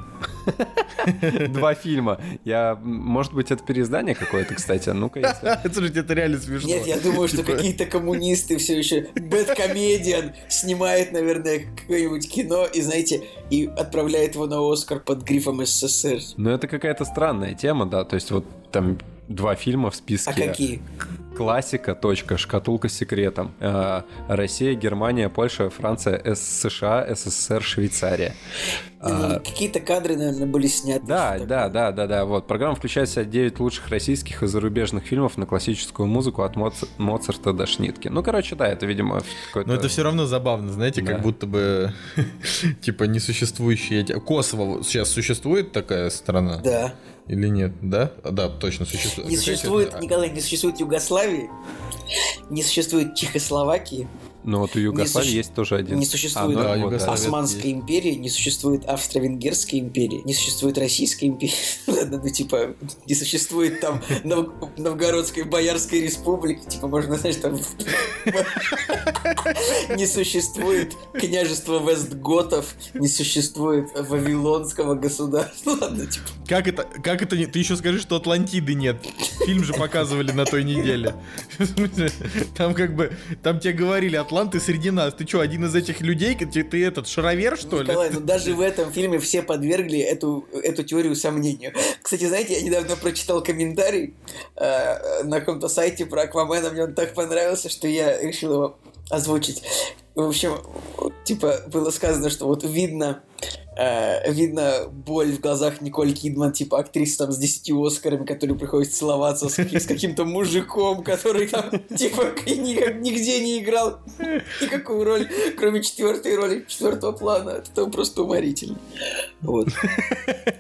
Два 1.49 1.75
фильма. 1.75 2.21
Я, 2.45 2.79
может 2.83 3.33
быть, 3.33 3.50
это 3.50 3.62
переиздание 3.64 4.14
какое-то, 4.14 4.55
кстати. 4.55 4.88
Ну-ка, 4.91 5.21
если... 5.21 5.69
Слушайте, 5.73 6.00
это 6.00 6.14
реально 6.14 6.38
смешно. 6.38 6.69
Нет, 6.69 6.87
я 6.87 6.99
думаю, 6.99 7.29
что 7.29 7.38
Типа- 7.38 7.52
какие-то 7.52 7.87
коммунисты 7.87 8.57
все 8.59 8.79
еще 8.79 9.09
Бэткомедиан 9.14 10.33
снимает, 10.49 11.12
наверное, 11.12 11.64
какое-нибудь 11.76 12.29
кино 12.31 12.67
и, 12.67 12.81
знаете, 12.81 13.23
и 13.50 13.67
отправляет 13.76 14.35
его 14.35 14.47
на 14.47 14.61
Оскар 14.73 15.00
под 15.00 15.23
грифом 15.23 15.64
СССР. 15.64 16.21
Но 16.37 16.50
это 16.50 16.69
какая-то 16.69 17.05
странная 17.05 17.55
тема, 17.55 17.87
да. 17.87 18.05
То 18.05 18.14
есть 18.14 18.31
вот 18.31 18.45
там 18.71 18.99
два 19.29 19.55
фильма 19.55 19.91
в 19.91 19.95
А 19.95 19.97
списке. 19.97 20.33
какие? 20.33 20.83
Классика, 21.37 21.95
точка, 21.95 22.37
шкатулка 22.37 22.89
с 22.89 22.93
секретом. 22.95 23.53
Э, 23.59 24.03
Россия, 24.29 24.75
Германия, 24.75 25.29
Польша, 25.29 25.71
Франция, 25.71 26.35
США, 26.35 27.07
СССР, 27.15 27.62
Швейцария. 27.62 28.35
А, 29.01 29.41
Какие-то 29.41 29.81
кадры, 29.81 30.17
наверное, 30.17 30.47
были 30.47 30.67
сняты. 30.69 31.05
Да, 31.07 31.39
да, 31.41 31.69
да, 31.69 31.91
да, 31.91 32.07
да. 32.07 32.25
Вот 32.25 32.47
программа 32.47 32.77
включает 32.77 33.09
в 33.09 33.12
себя 33.12 33.25
9 33.25 33.59
лучших 33.61 33.89
российских 33.89 34.43
и 34.43 34.47
зарубежных 34.47 35.05
фильмов 35.05 35.37
на 35.39 35.47
классическую 35.47 36.07
музыку 36.07 36.43
от 36.43 36.55
Моц- 36.57 36.87
Моцарта 36.99 37.53
до 37.53 37.67
Шнитки. 37.67 38.09
Ну, 38.09 38.23
короче, 38.23 38.55
да, 38.55 38.69
это, 38.69 38.87
видимо, 38.87 39.23
какой-то... 39.49 39.69
Но 39.69 39.75
это 39.75 39.89
все 39.89 40.03
равно 40.03 40.27
забавно, 40.27 40.71
знаете, 40.71 41.01
Да. 41.03 41.12
как 41.15 41.23
будто 41.23 41.47
бы 41.47 41.93
типа 42.83 43.05
несуществующие 43.05 44.03
эти. 44.03 44.12
Косово 44.12 44.85
сейчас 44.85 45.09
существует 45.09 45.73
такая 45.73 46.11
страна 46.11 46.59
Да. 46.62 46.95
Или 47.33 47.49
нет? 47.49 47.73
Да? 47.81 48.12
Да, 48.23 48.51
точно 48.51 48.85
существует. 48.85 49.31
Не 49.31 49.39
существует, 49.39 49.99
Николай, 50.01 50.31
не 50.31 50.41
существует 50.43 50.79
Югославии, 50.81 51.49
не 52.51 52.62
существует 52.62 53.15
Чехословакии, 53.15 54.07
Ну, 54.45 54.59
вот 54.59 54.75
у 54.75 54.79
Югославии 54.81 55.27
суще- 55.27 55.37
есть 55.37 55.55
тоже 55.55 55.77
один. 55.77 55.99
не 55.99 56.07
существует 56.07 56.59
А, 56.59 56.63
Да, 56.63 56.77
ну, 56.77 56.87
Югославия. 56.87 57.15
Османской 57.15 57.71
империи, 57.71 58.15
не 58.15 58.29
существует 58.29 58.85
Австро-Венгерской 58.87 59.79
империи, 59.79 60.23
не 60.25 60.35
существует 60.35 60.79
Российской 60.79 61.27
империи, 61.27 61.55
Ладно, 61.87 62.21
ну 62.25 62.29
типа 62.29 62.75
не 63.07 63.15
существует 63.15 63.81
там 63.81 64.03
Нов- 64.25 64.51
Новгородской 64.77 65.45
Боярской 65.45 66.01
республики, 66.01 66.67
типа 66.69 66.89
можно, 66.89 67.17
знаешь, 67.17 67.37
там 67.37 67.57
не 69.97 70.07
существует 70.07 70.95
княжества 71.15 71.79
Вестготов, 71.79 72.75
не 72.95 73.09
существует 73.09 73.89
Вавилонского 73.95 74.95
государства, 74.95 75.71
ладно, 75.81 76.07
типа 76.07 76.27
Как 76.49 76.67
это, 76.69 76.83
как 76.85 77.23
это 77.23 77.37
не... 77.37 77.47
Ты 77.47 77.59
еще 77.61 77.77
скажи, 77.77 78.01
что 78.01 78.17
Атлантиды 78.17 78.75
нет. 78.75 78.97
Фильм 79.47 79.65
же 79.65 79.73
показывали 79.73 80.33
на 80.33 80.45
той 80.45 80.65
неделе. 80.65 81.15
Там 82.57 82.75
как 82.75 82.95
бы... 82.97 83.13
Там 83.43 83.61
тебе 83.61 83.73
говорили, 83.73 84.17
Атланты 84.33 84.61
среди 84.61 84.91
нас. 84.91 85.12
Ты 85.12 85.27
что, 85.27 85.41
один 85.41 85.67
из 85.67 85.75
этих 85.75 86.01
людей? 86.01 86.35
Ты, 86.35 86.65
ты 86.65 86.87
этот, 86.87 87.07
шаровер, 87.07 87.59
что 87.59 87.83
ли? 87.83 87.89
Николай, 87.89 88.09
ну 88.09 88.21
даже 88.21 88.55
в 88.55 88.62
этом 88.62 88.91
фильме 88.91 89.19
все 89.19 89.43
подвергли 89.43 89.99
эту, 89.99 90.49
эту 90.55 90.85
теорию 90.85 91.15
сомнению. 91.15 91.75
Кстати, 92.01 92.25
знаете, 92.25 92.55
я 92.55 92.62
недавно 92.62 92.97
прочитал 92.97 93.43
комментарий 93.43 94.15
э, 94.57 95.23
на 95.25 95.41
каком-то 95.41 95.69
сайте 95.69 96.07
про 96.07 96.23
Аквамена, 96.23 96.71
мне 96.71 96.85
он 96.85 96.95
так 96.95 97.12
понравился, 97.12 97.69
что 97.69 97.87
я 97.87 98.23
решил 98.23 98.55
его 98.55 98.79
озвучить. 99.11 99.62
В 100.15 100.23
общем, 100.23 100.62
типа, 101.25 101.65
было 101.67 101.91
сказано, 101.91 102.31
что 102.31 102.47
вот 102.47 102.65
видно, 102.65 103.23
э, 103.76 104.33
видно 104.33 104.87
боль 104.91 105.33
в 105.33 105.41
глазах 105.41 105.81
Николь 105.81 106.12
Кидман, 106.12 106.52
типа 106.52 106.79
актриса 106.79 107.19
там 107.19 107.33
с 107.33 107.38
10 107.38 107.71
Оскарами, 107.73 108.25
которой 108.25 108.55
приходится 108.55 108.99
целоваться 108.99 109.49
с, 109.49 109.59
с 109.59 109.87
каким-то 109.87 110.25
мужиком, 110.25 111.02
который 111.02 111.49
там, 111.49 111.71
типа, 111.97 112.35
нигде 112.47 113.41
не 113.41 113.61
играл 113.61 114.00
никакую 114.61 115.05
роль, 115.05 115.29
кроме 115.59 115.83
четвертой 115.83 116.37
роли, 116.37 116.64
четвертого 116.69 117.12
плана. 117.12 117.50
Это 117.50 117.87
просто 117.87 118.23
уморительно. 118.23 118.79
Вот. 119.41 119.69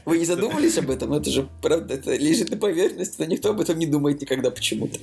Вы 0.04 0.18
не 0.18 0.24
задумывались 0.24 0.78
об 0.78 0.90
этом? 0.90 1.12
Это 1.12 1.30
же, 1.30 1.48
правда, 1.60 1.94
это 1.94 2.14
лежит 2.14 2.50
на 2.50 2.56
поверхности, 2.56 3.16
но 3.18 3.24
никто 3.26 3.50
об 3.50 3.60
этом 3.60 3.78
не 3.78 3.86
думает 3.86 4.20
никогда 4.20 4.50
почему-то. 4.50 4.98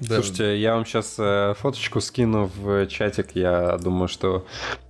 Слушайте, 0.00 0.58
я 0.60 0.74
вам 0.74 0.86
сейчас 0.86 1.16
фоточку 1.58 2.00
скину 2.00 2.50
в 2.56 2.86
чатик. 2.86 3.34
Я 3.34 3.78
думаю, 3.78 4.08
что... 4.08 4.46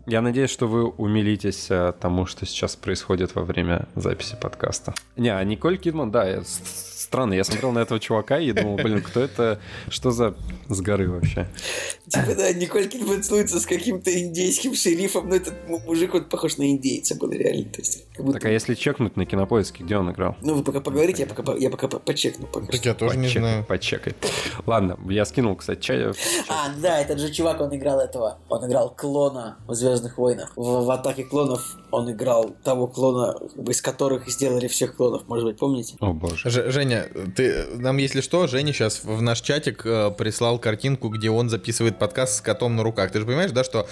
Я 0.06 0.20
надеюсь, 0.20 0.50
что 0.50 0.66
вы 0.66 0.84
умилитесь 0.88 1.66
э, 1.70 1.92
тому, 2.00 2.26
что 2.26 2.44
сейчас 2.44 2.74
происходит 2.76 3.34
во 3.36 3.42
время 3.42 3.86
записи 3.94 4.36
подкаста. 4.40 4.94
Не, 5.16 5.28
а 5.28 5.42
Николь 5.44 5.78
Кидман, 5.78 6.10
да, 6.10 6.28
я- 6.28 6.42
странно. 6.44 7.34
Я 7.34 7.44
смотрел 7.44 7.72
на 7.72 7.80
этого 7.80 8.00
чувака 8.00 8.38
и 8.38 8.52
думал, 8.52 8.76
блин, 8.76 9.02
кто 9.02 9.20
это? 9.20 9.60
Что 9.88 10.10
за 10.12 10.34
с 10.68 10.80
горы 10.80 11.10
вообще? 11.10 11.46
Типа, 12.08 12.34
да, 12.34 12.52
Николь 12.52 12.88
Кидман 12.88 13.22
целуется 13.22 13.60
с 13.60 13.66
каким-то 13.66 14.10
индейским 14.18 14.74
шерифом, 14.74 15.28
но 15.28 15.36
этот 15.36 15.68
му- 15.68 15.78
мужик, 15.80 16.14
он 16.14 16.24
похож 16.24 16.56
на 16.56 16.70
индейца 16.70 17.14
был 17.16 17.30
реально. 17.30 17.64
То 17.70 17.80
есть, 17.80 18.06
как 18.14 18.24
будто... 18.24 18.38
Так, 18.40 18.46
а 18.48 18.50
если 18.52 18.74
чекнуть 18.74 19.16
на 19.16 19.26
кинопоиске, 19.26 19.84
где 19.84 19.96
он 19.98 20.10
играл? 20.10 20.36
Ну, 20.42 20.54
вы 20.54 20.64
пока 20.64 20.80
поговорите, 20.80 21.22
я 21.22 21.28
пока, 21.28 21.42
по- 21.42 21.56
я 21.56 21.70
пока 21.70 21.86
по- 21.88 21.98
почекну. 21.98 22.46
Пока 22.46 22.66
Так 22.66 22.84
я 22.84 22.94
тоже 22.94 23.16
не 23.18 23.24
Почекай, 23.24 23.42
знаю. 23.42 23.64
Почекай. 23.66 24.14
Ладно, 24.66 24.98
я 25.10 25.24
скинул, 25.26 25.54
кстати, 25.56 25.80
чай. 25.80 26.06
А, 26.48 26.70
да, 26.80 26.98
этот 27.00 27.18
же 27.20 27.30
чувак, 27.30 27.60
он 27.60 27.76
играл 27.76 28.00
этого. 28.00 28.38
Он 28.48 28.66
играл 28.66 28.90
клона 28.90 29.58
в 29.66 29.74
Звездных 29.92 30.18
войнах. 30.18 30.52
В, 30.56 30.84
в 30.84 30.90
атаке 30.90 31.24
клонов 31.24 31.76
он 31.90 32.10
играл 32.10 32.54
того 32.64 32.86
клона, 32.86 33.36
из 33.68 33.82
которых 33.82 34.28
сделали 34.28 34.66
всех 34.68 34.96
клонов, 34.96 35.28
может 35.28 35.44
быть, 35.44 35.58
помните? 35.58 35.96
О 36.00 36.12
боже. 36.12 36.48
Ж- 36.48 36.70
Женя, 36.70 37.06
ты 37.36 37.66
нам, 37.76 37.98
если 37.98 38.22
что, 38.22 38.46
Женя 38.46 38.72
сейчас 38.72 39.04
в 39.04 39.20
наш 39.20 39.40
чатик 39.42 39.84
э, 39.84 40.10
прислал 40.10 40.58
картинку, 40.58 41.08
где 41.08 41.30
он 41.30 41.50
записывает 41.50 41.98
подкаст 41.98 42.38
с 42.38 42.40
котом 42.40 42.76
на 42.76 42.82
руках. 42.82 43.10
Ты 43.12 43.20
же 43.20 43.26
понимаешь, 43.26 43.50
да, 43.50 43.64
что 43.64 43.86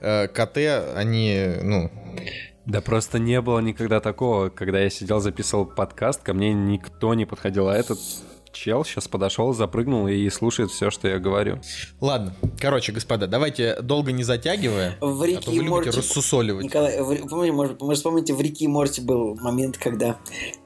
э, 0.00 0.26
коты, 0.28 0.68
они, 0.68 1.52
ну, 1.62 1.90
Да 2.66 2.80
просто 2.80 3.18
не 3.18 3.40
было 3.40 3.60
никогда 3.60 4.00
такого, 4.00 4.48
когда 4.48 4.80
я 4.80 4.90
сидел, 4.90 5.20
записывал 5.20 5.66
подкаст, 5.66 6.22
ко 6.22 6.32
мне 6.34 6.52
никто 6.52 7.14
не 7.14 7.26
подходил, 7.26 7.68
а 7.68 7.76
этот 7.76 7.98
чел 8.54 8.84
сейчас 8.84 9.08
подошел, 9.08 9.52
запрыгнул 9.52 10.08
и 10.08 10.28
слушает 10.30 10.70
все, 10.70 10.90
что 10.90 11.08
я 11.08 11.18
говорю. 11.18 11.60
ладно. 12.00 12.34
Короче, 12.58 12.92
господа, 12.92 13.26
давайте 13.26 13.76
долго 13.82 14.12
не 14.12 14.22
затягивая, 14.24 14.96
В 15.00 15.20
а 15.22 15.26
Рике 15.26 15.40
то 15.40 15.50
вы 15.50 15.56
и 15.56 15.58
любите 15.58 15.70
Морти... 15.70 15.90
рассусоливать. 15.98 16.64
Николай, 16.64 17.00
в- 17.02 17.28
помните, 17.28 17.52
может, 17.52 17.80
может, 17.82 17.98
вспомните, 17.98 18.32
в 18.34 18.40
Рике 18.40 18.64
и 18.64 18.68
Морти 18.68 19.00
был 19.02 19.34
момент, 19.36 19.76
когда 19.76 20.16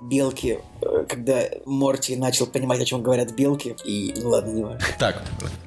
белки, 0.00 0.58
э, 0.82 1.04
когда 1.08 1.42
Морти 1.66 2.16
начал 2.16 2.46
понимать, 2.46 2.80
о 2.80 2.84
чем 2.84 3.02
говорят 3.02 3.34
белки, 3.34 3.74
и, 3.84 4.14
ну 4.22 4.28
ладно, 4.30 4.50
не 4.52 4.62
важно. 4.62 4.80
Так, 4.98 5.22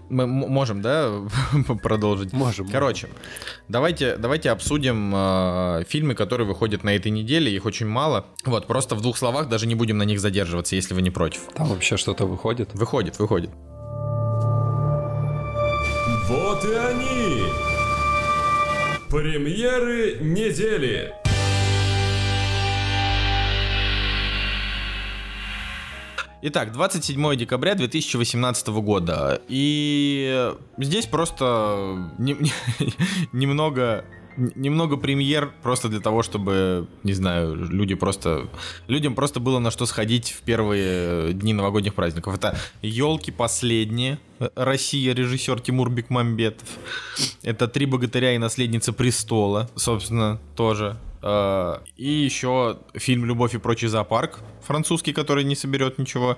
мы 0.09 0.27
можем, 0.27 0.81
да, 0.81 1.11
продолжить? 1.83 2.33
Можем. 2.33 2.67
Короче, 2.67 3.07
давайте, 3.67 4.17
давайте 4.17 4.49
обсудим 4.51 5.11
э, 5.15 5.83
фильмы, 5.87 6.15
которые 6.15 6.47
выходят 6.47 6.83
на 6.83 6.95
этой 6.95 7.11
неделе. 7.11 7.53
Их 7.53 7.65
очень 7.65 7.87
мало. 7.87 8.25
Вот, 8.45 8.67
просто 8.67 8.95
в 8.95 9.01
двух 9.01 9.17
словах 9.17 9.47
даже 9.49 9.67
не 9.67 9.75
будем 9.75 9.97
на 9.97 10.03
них 10.03 10.19
задерживаться, 10.19 10.75
если 10.75 10.93
вы 10.93 11.01
не 11.01 11.11
против. 11.11 11.41
Там 11.55 11.67
вообще 11.67 11.97
что-то 12.11 12.25
выходит. 12.25 12.73
Выходит, 12.73 13.19
выходит. 13.19 13.49
Вот 16.27 16.65
и 16.65 16.73
они! 16.73 17.43
Премьеры 19.09 20.17
недели! 20.19 21.13
Итак, 26.43 26.73
27 26.73 27.35
декабря 27.37 27.75
2018 27.75 28.67
года. 28.67 29.41
И 29.47 30.51
здесь 30.79 31.05
просто 31.05 32.09
не- 32.17 32.33
не- 32.33 32.51
немного 33.31 34.03
немного 34.37 34.97
премьер 34.97 35.51
просто 35.63 35.89
для 35.89 35.99
того, 35.99 36.23
чтобы, 36.23 36.87
не 37.03 37.13
знаю, 37.13 37.55
люди 37.55 37.95
просто 37.95 38.47
людям 38.87 39.15
просто 39.15 39.39
было 39.39 39.59
на 39.59 39.71
что 39.71 39.85
сходить 39.85 40.31
в 40.31 40.41
первые 40.41 41.33
дни 41.33 41.53
новогодних 41.53 41.93
праздников. 41.93 42.35
Это 42.35 42.57
елки 42.81 43.31
последние. 43.31 44.19
Россия, 44.55 45.13
режиссер 45.13 45.59
Тимур 45.61 45.89
Бекмамбетов. 45.91 46.67
Это 47.43 47.67
три 47.67 47.85
богатыря 47.85 48.33
и 48.33 48.37
наследница 48.37 48.91
престола, 48.93 49.69
собственно, 49.75 50.39
тоже. 50.55 50.97
Э, 51.21 51.79
И 51.95 52.09
еще 52.09 52.79
фильм 52.95 53.25
«Любовь 53.25 53.53
и 53.53 53.59
прочий 53.59 53.87
зоопарк» 53.87 54.39
французский, 54.63 55.13
который 55.13 55.43
не 55.43 55.55
соберет 55.55 55.97
ничего. 55.99 56.37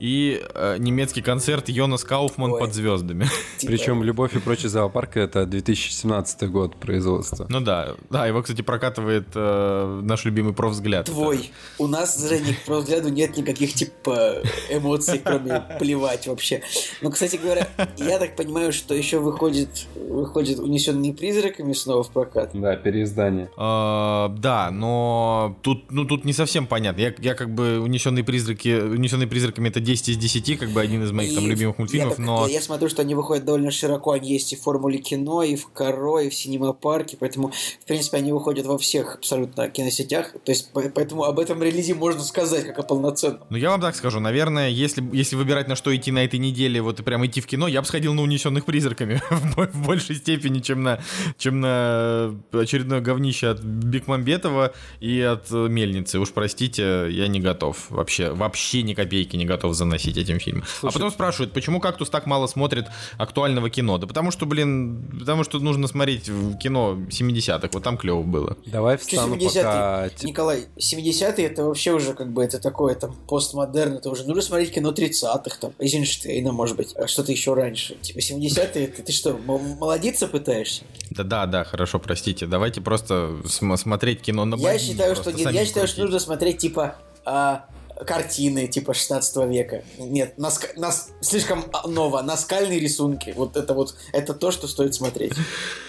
И 0.00 0.42
э, 0.54 0.76
немецкий 0.78 1.22
концерт 1.22 1.68
Йонас 1.68 2.04
Кауфман 2.04 2.52
Ой. 2.52 2.60
под 2.60 2.74
звездами. 2.74 3.26
Типа, 3.58 3.72
Причем 3.72 4.02
«Любовь 4.02 4.34
и 4.36 4.38
прочий 4.38 4.68
зоопарк»— 4.68 5.16
это 5.16 5.46
2017 5.46 6.50
год 6.50 6.76
производства. 6.76 7.46
Ну 7.48 7.60
да, 7.60 7.94
да, 8.10 8.26
его, 8.26 8.42
кстати, 8.42 8.62
прокатывает 8.62 9.28
э, 9.34 10.00
наш 10.02 10.24
любимый 10.24 10.54
профвзгляд. 10.54 11.06
Твой. 11.06 11.50
У 11.78 11.86
нас, 11.86 12.20
Женя, 12.28 12.54
по 12.66 12.78
взгляду 12.78 13.08
нет 13.08 13.36
никаких, 13.36 13.74
типа, 13.74 14.42
эмоций, 14.70 15.20
кроме 15.22 15.62
плевать 15.78 16.26
вообще. 16.26 16.62
Ну, 17.02 17.10
кстати 17.10 17.36
говоря, 17.36 17.68
я 17.96 18.18
так 18.18 18.36
понимаю, 18.36 18.72
что 18.72 18.94
еще 18.94 19.18
выходит, 19.18 19.86
выходит 19.94 20.58
«Унесенные 20.58 21.12
призраками» 21.12 21.72
снова 21.72 22.02
в 22.02 22.10
прокат. 22.10 22.50
Да, 22.52 22.76
переиздание. 22.76 23.50
Э, 23.56 24.28
да, 24.36 24.70
но 24.70 25.56
тут, 25.62 25.90
ну, 25.90 26.04
тут 26.04 26.24
не 26.24 26.32
совсем 26.32 26.66
понятно. 26.66 27.00
Я, 27.00 27.14
я 27.18 27.34
как 27.34 27.52
бы 27.54 27.55
унесенные 27.62 28.24
призраки, 28.24 28.68
унесенные 28.80 29.26
призраками 29.28 29.68
это 29.68 29.80
10 29.80 30.08
из 30.10 30.16
10, 30.16 30.58
как 30.58 30.70
бы 30.70 30.80
один 30.80 31.02
из 31.04 31.12
моих 31.12 31.34
там 31.34 31.44
И 31.44 31.48
любимых 31.48 31.76
я 31.76 31.80
мультфильмов, 31.82 32.16
так- 32.16 32.24
но 32.26 32.46
Я 32.46 32.60
смотрю, 32.60 32.88
что 32.88 33.02
они 33.02 33.14
выходят 33.14 33.44
довольно 33.44 33.70
широко. 33.70 34.12
Они 34.12 34.30
есть 34.32 34.52
и 34.52 34.56
в 34.56 34.60
формуле 34.62 34.98
кино, 34.98 35.42
и 35.42 35.56
в 35.56 35.68
Каро, 35.68 36.18
и 36.20 36.28
в 36.30 36.34
Синема-парке. 36.34 37.16
Поэтому, 37.18 37.52
в 37.82 37.86
принципе, 37.86 38.18
они 38.18 38.32
выходят 38.32 38.66
во 38.66 38.78
всех 38.78 39.16
абсолютно 39.16 39.68
киносетях. 39.68 40.32
То 40.44 40.52
есть, 40.52 40.72
по- 40.72 40.82
поэтому 40.82 41.24
об 41.24 41.38
этом 41.38 41.62
релизе 41.62 41.94
можно 41.94 42.22
сказать, 42.22 42.64
как 42.66 42.78
о 42.78 42.82
полноценном. 42.82 43.40
Ну, 43.50 43.56
я 43.56 43.70
вам 43.70 43.80
так 43.80 43.94
скажу, 43.96 44.20
наверное, 44.20 44.68
если, 44.68 45.02
если 45.12 45.36
выбирать, 45.36 45.68
на 45.68 45.76
что 45.76 45.94
идти 45.94 46.10
на 46.12 46.24
этой 46.24 46.38
неделе, 46.38 46.80
вот 46.82 47.00
и 47.00 47.02
прям 47.02 47.24
идти 47.26 47.40
в 47.40 47.46
кино, 47.46 47.68
я 47.68 47.80
бы 47.80 47.86
сходил 47.86 48.14
на 48.14 48.22
унесенных 48.22 48.64
призраками 48.64 49.20
в 49.30 49.56
бо- 49.56 49.66
в 49.72 49.86
большей 49.86 50.16
степени, 50.16 50.60
чем 50.60 50.82
на, 50.82 51.00
чем 51.38 51.60
на 51.60 52.34
очередное 52.52 53.00
говнище 53.00 53.48
от 53.48 53.60
Бекмамбетова 53.60 54.72
и 55.00 55.20
от 55.20 55.50
э, 55.50 55.68
Мельницы. 55.68 56.18
Уж 56.20 56.30
простите, 56.32 57.08
я 57.10 57.28
не 57.28 57.40
готов. 57.46 57.90
Вообще, 57.90 58.30
вообще 58.30 58.82
ни 58.82 58.94
копейки 58.94 59.36
не 59.36 59.44
готов 59.44 59.74
заносить 59.74 60.16
этим 60.16 60.38
фильмом. 60.38 60.64
А 60.82 60.90
потом 60.90 61.10
спрашивают, 61.10 61.52
почему 61.52 61.80
«Кактус» 61.80 62.10
так 62.10 62.26
мало 62.26 62.46
смотрит 62.46 62.86
актуального 63.18 63.70
кино? 63.70 63.98
Да 63.98 64.06
потому 64.06 64.30
что, 64.30 64.46
блин, 64.46 65.06
потому 65.18 65.44
что 65.44 65.58
нужно 65.60 65.86
смотреть 65.86 66.28
в 66.28 66.58
кино 66.58 66.98
70-х. 67.08 67.68
Вот 67.72 67.82
там 67.82 67.96
клево 67.96 68.22
было. 68.22 68.56
Давай 68.66 68.96
встану 68.96 69.36
70-е? 69.36 69.50
пока... 69.54 70.10
Николай, 70.22 70.66
70-е 70.76 71.46
это 71.46 71.64
вообще 71.64 71.92
уже 71.92 72.14
как 72.14 72.32
бы 72.32 72.42
это 72.42 72.58
такое 72.58 72.94
там 72.94 73.14
постмодерн, 73.28 73.94
это 73.94 74.10
уже 74.10 74.24
нужно 74.24 74.42
смотреть 74.42 74.72
кино 74.74 74.92
30-х, 74.92 75.56
там, 75.60 75.72
Эйзенштейна, 75.78 76.52
может 76.52 76.76
быть, 76.76 76.94
а 76.96 77.06
что-то 77.06 77.32
еще 77.32 77.54
раньше. 77.54 77.94
Типа 77.96 78.18
70-е, 78.18 78.88
ты, 78.88 79.02
ты 79.02 79.12
что, 79.12 79.38
молодиться 79.38 80.26
пытаешься? 80.26 80.82
Да-да, 81.10 81.46
да, 81.46 81.64
хорошо, 81.64 81.98
простите. 81.98 82.46
Давайте 82.46 82.80
просто 82.80 83.36
см- 83.46 83.76
смотреть 83.80 84.22
кино 84.22 84.44
на 84.44 84.56
Я 84.56 84.78
считаю, 84.78 85.14
что, 85.14 85.30
я 85.30 85.64
считаю, 85.64 85.86
что 85.86 86.02
нужно 86.02 86.18
смотреть 86.18 86.58
типа 86.58 86.96
а, 87.26 87.64
картины 88.04 88.66
типа 88.66 88.94
16 88.94 89.48
века. 89.48 89.82
Нет, 89.98 90.34
наска- 90.38 90.78
нас 90.78 91.10
слишком 91.20 91.64
а, 91.72 91.88
ново, 91.88 92.22
наскальные 92.22 92.78
рисунки. 92.80 93.32
Вот 93.36 93.56
это 93.56 93.74
вот, 93.74 93.94
это 94.12 94.34
то, 94.34 94.50
что 94.50 94.66
стоит 94.68 94.94
смотреть. 94.94 95.32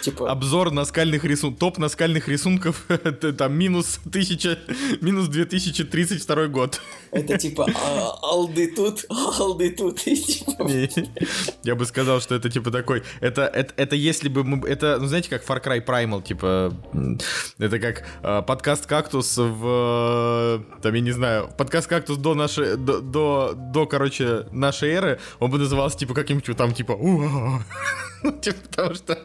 Типа, 0.01 0.31
Обзор 0.31 0.71
наскальных 0.71 1.23
рисунков, 1.23 1.59
топ 1.59 1.77
наскальных 1.77 2.27
рисунков, 2.27 2.85
это 2.89 3.33
там 3.33 3.57
минус 3.57 3.99
1000, 4.05 4.59
минус 5.01 5.27
2032 5.27 6.47
год. 6.47 6.81
это 7.11 7.37
типа 7.37 7.67
а, 7.75 8.17
алды 8.21 8.67
тут, 8.67 9.05
алды 9.09 9.71
тут. 9.71 10.01
Типа, 10.01 10.69
Я 11.63 11.75
бы 11.75 11.85
сказал, 11.85 12.21
что 12.21 12.35
это 12.35 12.49
типа 12.49 12.71
такой, 12.71 13.03
это, 13.19 13.43
это, 13.43 13.73
это 13.75 13.95
если 13.95 14.29
бы 14.29 14.43
мы, 14.43 14.67
это, 14.67 14.97
ну 14.99 15.07
знаете, 15.07 15.29
как 15.29 15.43
Far 15.43 15.63
Cry 15.63 15.83
Primal, 15.85 16.23
типа, 16.23 16.73
это 17.57 17.79
как 17.79 18.03
э, 18.23 18.41
подкаст 18.41 18.85
«Кактус» 18.85 19.37
в, 19.37 20.63
там, 20.81 20.93
я 20.93 21.01
не 21.01 21.11
знаю, 21.11 21.49
подкаст 21.57 21.87
«Кактус» 21.97 22.17
до 22.17 22.35
нашей, 22.35 22.77
до, 22.77 23.01
до, 23.01 23.53
до, 23.55 23.87
короче, 23.87 24.45
нашей 24.51 24.89
эры, 24.91 25.19
он 25.39 25.49
бы 25.49 25.57
назывался, 25.57 25.97
типа, 25.97 26.13
каким-нибудь 26.13 26.55
там, 26.55 26.73
типа, 26.73 26.91
потому 28.71 28.95
что 28.95 29.15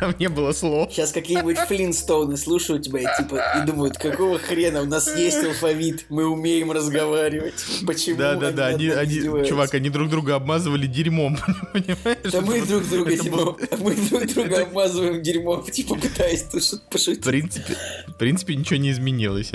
там 0.00 0.14
не 0.18 0.28
было 0.28 0.52
слов. 0.52 0.92
Сейчас 0.92 1.12
какие-нибудь 1.12 1.58
Флинстоуны 1.58 2.36
слушают 2.36 2.82
тебя 2.82 3.00
и 3.00 3.16
типа 3.22 3.42
и 3.62 3.66
думают, 3.66 3.96
какого 3.98 4.38
хрена 4.38 4.82
у 4.82 4.86
нас 4.86 5.14
есть 5.16 5.42
алфавит, 5.44 6.06
мы 6.08 6.26
умеем 6.26 6.70
разговаривать. 6.72 7.54
Почему? 7.86 8.18
Над 8.18 8.42
они, 8.42 8.56
нами 8.56 8.88
они, 8.90 9.18
издеваются? 9.18 9.50
чувак, 9.50 9.74
они 9.74 9.90
друг 9.90 10.08
друга 10.10 10.34
обмазывали 10.36 10.86
дерьмом, 10.86 11.36
понимаешь? 11.72 12.30
Да 12.32 12.40
мы 12.40 12.60
друг 12.62 12.88
друга 12.88 13.16
дерьмом, 13.16 13.56
мы 13.78 13.94
друг 13.94 14.26
друга 14.26 14.62
обмазываем 14.62 15.22
дерьмом, 15.22 15.64
типа 15.70 15.94
пытаясь 15.96 16.42
тут 16.44 16.62
что-то 16.64 16.82
В 16.86 16.88
пошутить. 16.92 17.24
принципе, 17.24 17.76
в 18.08 18.14
принципе, 18.14 18.54
ничего 18.56 18.76
не 18.78 18.90
изменилось. 18.90 19.52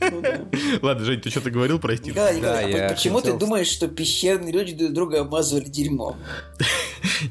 Ну 0.00 0.20
да. 0.20 0.40
Ладно, 0.82 1.04
Жень, 1.04 1.20
ты 1.20 1.30
что-то 1.30 1.50
говорил, 1.50 1.78
прости. 1.78 2.10
Николай, 2.10 2.40
Да, 2.40 2.58
а 2.58 2.62
я 2.62 2.88
почему 2.90 3.18
хотел- 3.18 3.34
ты 3.34 3.38
думаешь, 3.38 3.68
что 3.68 3.88
пещерные 3.88 4.52
люди 4.52 4.74
друг 4.74 4.92
друга 4.92 5.20
обмазывали 5.20 5.64
дерьмом? 5.64 6.16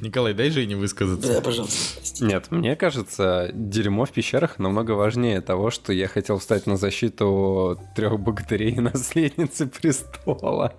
Николай, 0.01 0.33
дай 0.33 0.49
Жене 0.49 0.75
высказаться. 0.83 1.33
Да, 1.33 1.41
пожалуйста. 1.41 2.23
Нет, 2.25 2.51
мне 2.51 2.75
кажется, 2.75 3.49
дерьмо 3.53 4.05
в 4.05 4.11
пещерах 4.11 4.59
намного 4.59 4.91
важнее 4.91 5.41
того, 5.41 5.71
что 5.71 5.91
я 5.93 6.07
хотел 6.07 6.37
встать 6.37 6.67
на 6.67 6.77
защиту 6.77 7.79
трех 7.95 8.19
богатырей 8.19 8.71
и 8.75 8.79
наследницы 8.79 9.67
престола. 9.67 10.75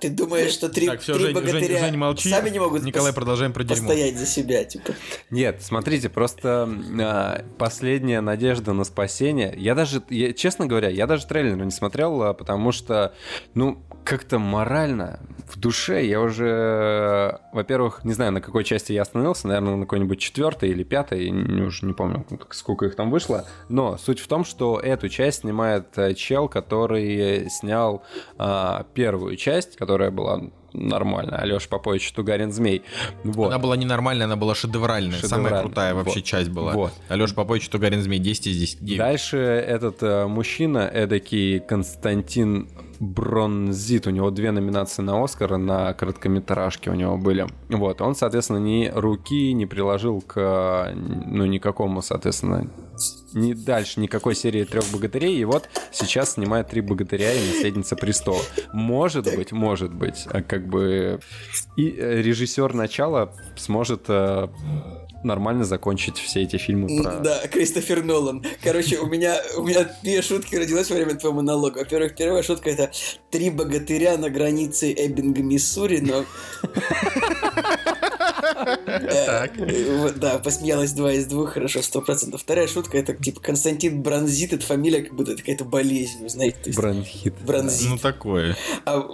Ты 0.00 0.08
думаешь, 0.10 0.50
что 0.52 0.68
три, 0.68 0.86
Так, 0.88 1.00
все, 1.00 1.14
три 1.14 1.26
Жень, 1.26 1.34
Жень, 1.34 1.44
богатыря 1.46 1.78
Жень, 1.78 1.96
молчи. 1.96 2.28
сами 2.30 2.50
не 2.50 2.58
могут 2.58 2.82
Николай, 2.82 3.12
пос- 3.12 3.14
продолжаем 3.14 3.52
про 3.52 3.62
дерьмо. 3.64 3.86
постоять 3.86 4.18
за 4.18 4.26
себя, 4.26 4.64
типа? 4.64 4.92
Нет, 5.30 5.62
смотрите, 5.62 6.08
просто 6.08 6.68
а, 7.00 7.44
последняя 7.58 8.20
надежда 8.20 8.72
на 8.72 8.84
спасение. 8.84 9.54
Я 9.56 9.74
даже, 9.74 10.02
я- 10.10 10.32
честно 10.32 10.66
говоря, 10.66 10.88
я 10.88 11.06
даже 11.06 11.26
трейлер 11.26 11.56
не 11.56 11.70
смотрел, 11.70 12.22
а, 12.22 12.32
потому 12.34 12.72
что, 12.72 13.14
ну, 13.54 13.78
как-то 14.04 14.38
морально, 14.38 15.20
в 15.48 15.58
душе 15.58 16.04
я 16.06 16.20
уже, 16.20 17.40
во-первых, 17.52 18.04
не 18.04 18.12
знаю, 18.12 18.32
на 18.32 18.40
какой 18.40 18.64
части 18.64 18.92
я 18.92 19.02
остановился, 19.02 19.48
наверное, 19.48 19.76
на 19.76 19.82
какой-нибудь 19.82 20.18
четвертой 20.18 20.70
или 20.70 20.84
пятой, 20.84 21.30
не- 21.30 21.62
уже 21.62 21.86
не 21.86 21.94
помню, 21.94 22.26
сколько 22.50 22.86
их 22.86 22.96
там 22.96 23.10
вышло. 23.10 23.46
Но 23.68 23.96
суть 23.96 24.20
в 24.20 24.28
том, 24.28 24.44
что 24.44 24.78
эту 24.78 25.08
часть 25.08 25.40
снимает 25.40 25.96
э, 25.96 26.14
чел, 26.14 26.48
который 26.48 27.48
снял 27.50 28.02
а, 28.38 28.86
первую 28.94 29.36
часть, 29.36 29.76
которая 29.76 30.10
была 30.10 30.42
нормальная. 30.74 31.38
Алеша 31.38 31.68
Попович 31.68 32.12
Тугарин 32.12 32.52
Змей. 32.52 32.82
Вот. 33.22 33.46
Она 33.48 33.58
была 33.58 33.76
ненормальная, 33.76 34.26
она 34.26 34.36
была 34.36 34.54
шедевральная. 34.54 35.18
Самая 35.18 35.28
Шедевральная, 35.28 35.62
крутая 35.62 35.94
вообще 35.94 36.18
вот. 36.20 36.24
часть 36.24 36.50
была. 36.50 36.72
Вот. 36.72 36.92
Алеша 37.08 37.34
Попович, 37.34 37.68
Тугарин 37.68 38.02
Змей, 38.02 38.18
10 38.18 38.46
из 38.48 38.58
10. 38.58 38.84
девять. 38.84 38.98
Дальше 38.98 39.36
этот 39.38 40.02
э, 40.02 40.26
мужчина, 40.26 40.78
эдакий 40.92 41.60
Константин 41.60 42.68
Бронзит, 43.04 44.06
у 44.06 44.10
него 44.10 44.30
две 44.30 44.50
номинации 44.50 45.02
на 45.02 45.22
Оскар 45.22 45.56
на 45.58 45.92
короткометражке 45.94 46.90
у 46.90 46.94
него 46.94 47.16
были. 47.16 47.46
Вот, 47.68 48.00
он, 48.00 48.14
соответственно, 48.14 48.58
ни 48.58 48.90
руки 48.92 49.52
не 49.52 49.66
приложил 49.66 50.20
к, 50.20 50.92
ну, 50.94 51.46
никакому, 51.46 52.02
соответственно, 52.02 52.70
ни 53.34 53.52
дальше 53.52 54.00
никакой 54.00 54.34
серии 54.34 54.64
трех 54.64 54.84
богатырей, 54.92 55.36
и 55.36 55.44
вот 55.44 55.68
сейчас 55.92 56.34
снимает 56.34 56.68
три 56.68 56.80
богатыря 56.80 57.32
и 57.32 57.52
наследница 57.52 57.96
престола. 57.96 58.40
Может 58.72 59.26
быть, 59.36 59.52
может 59.52 59.92
быть, 59.92 60.26
э, 60.30 60.42
как 60.42 60.68
бы 60.68 61.20
и 61.76 61.88
э, 61.90 62.22
режиссер 62.22 62.74
начала 62.74 63.32
сможет 63.56 64.04
э, 64.08 64.48
нормально 65.24 65.64
закончить 65.64 66.18
все 66.18 66.42
эти 66.42 66.56
фильмы 66.56 67.02
про... 67.02 67.20
Да, 67.20 67.46
Кристофер 67.48 68.04
Нолан. 68.04 68.44
Короче, 68.62 68.98
у 68.98 69.06
меня, 69.06 69.40
у 69.56 69.62
меня 69.62 69.88
две 70.02 70.22
шутки 70.22 70.56
родилось 70.56 70.90
во 70.90 70.96
время 70.96 71.14
твоего 71.14 71.36
монолога. 71.38 71.78
Во-первых, 71.78 72.14
первая 72.16 72.42
шутка 72.42 72.70
это 72.70 72.90
три 73.30 73.50
богатыря 73.50 74.16
на 74.16 74.30
границе 74.30 74.92
Эббинга, 74.92 75.42
Миссури, 75.42 76.00
но... 76.00 76.24
Э, 78.86 79.48
э, 79.56 80.12
Да, 80.16 80.38
посмеялась 80.38 80.92
два 80.92 81.12
из 81.12 81.26
двух, 81.26 81.52
хорошо, 81.54 81.82
сто 81.82 82.00
процентов. 82.00 82.40
Вторая 82.42 82.66
шутка 82.66 82.98
это 82.98 83.14
типа 83.14 83.40
Константин 83.40 84.02
Бронзит, 84.02 84.52
это 84.52 84.64
фамилия 84.64 85.02
как 85.02 85.14
будто 85.14 85.36
какая-то 85.36 85.64
болезнь, 85.64 86.22
вы 86.22 86.28
знаете. 86.28 86.72
Бронхит. 86.72 87.34
Бронзит. 87.44 87.90
Ну 87.90 87.98
такое. 87.98 88.56
А, 88.84 89.06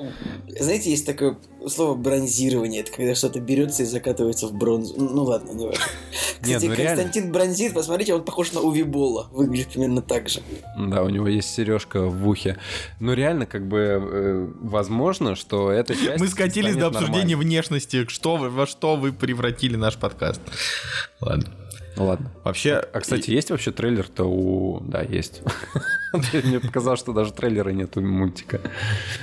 знаете, 0.58 0.90
есть 0.90 1.06
такое 1.06 1.36
слово 1.68 1.94
бронзирование, 1.94 2.80
это 2.80 2.92
когда 2.92 3.14
что-то 3.14 3.40
берется 3.40 3.82
и 3.82 3.86
закатывается 3.86 4.46
в 4.46 4.54
бронзу. 4.54 4.94
Ну 4.96 5.10
ну 5.10 5.24
ладно, 5.24 5.52
не 5.52 5.66
важно. 5.66 5.84
Кстати, 6.40 6.66
ну 6.66 6.74
реально. 6.74 7.02
Константин 7.02 7.32
Бронзит, 7.32 7.74
посмотрите, 7.74 8.14
он 8.14 8.24
похож 8.24 8.52
на 8.52 8.60
Уви 8.60 8.82
Болла. 8.82 9.28
Выглядит 9.30 9.68
примерно 9.68 10.00
так 10.02 10.28
же. 10.28 10.40
Да, 10.78 11.02
у 11.02 11.08
него 11.08 11.28
есть 11.28 11.50
сережка 11.54 12.02
в 12.06 12.26
ухе. 12.26 12.56
Ну, 12.98 13.12
реально, 13.12 13.46
как 13.46 13.68
бы, 13.68 13.78
э, 13.78 14.48
возможно, 14.60 15.34
что 15.34 15.70
эта 15.70 15.94
часть 15.94 16.20
Мы 16.20 16.28
скатились 16.28 16.76
до 16.76 16.86
обсуждения 16.86 17.36
нормальной. 17.36 17.44
внешности. 17.44 18.06
Что 18.08 18.36
вы, 18.36 18.48
во 18.48 18.66
что 18.66 18.96
вы 18.96 19.12
превратили 19.20 19.76
наш 19.76 19.96
подкаст? 19.96 20.40
Ладно. 21.20 21.52
Ну, 21.96 22.06
ладно. 22.06 22.30
Вообще... 22.44 22.76
А, 22.76 23.00
кстати, 23.00 23.30
есть 23.30 23.50
вообще 23.50 23.72
трейлер-то 23.72 24.24
у... 24.24 24.80
Да, 24.80 25.02
есть. 25.02 25.42
Мне 26.44 26.60
показалось, 26.60 27.00
что 27.00 27.12
даже 27.12 27.32
трейлера 27.32 27.70
нет 27.70 27.96
у 27.96 28.00
мультика. 28.00 28.60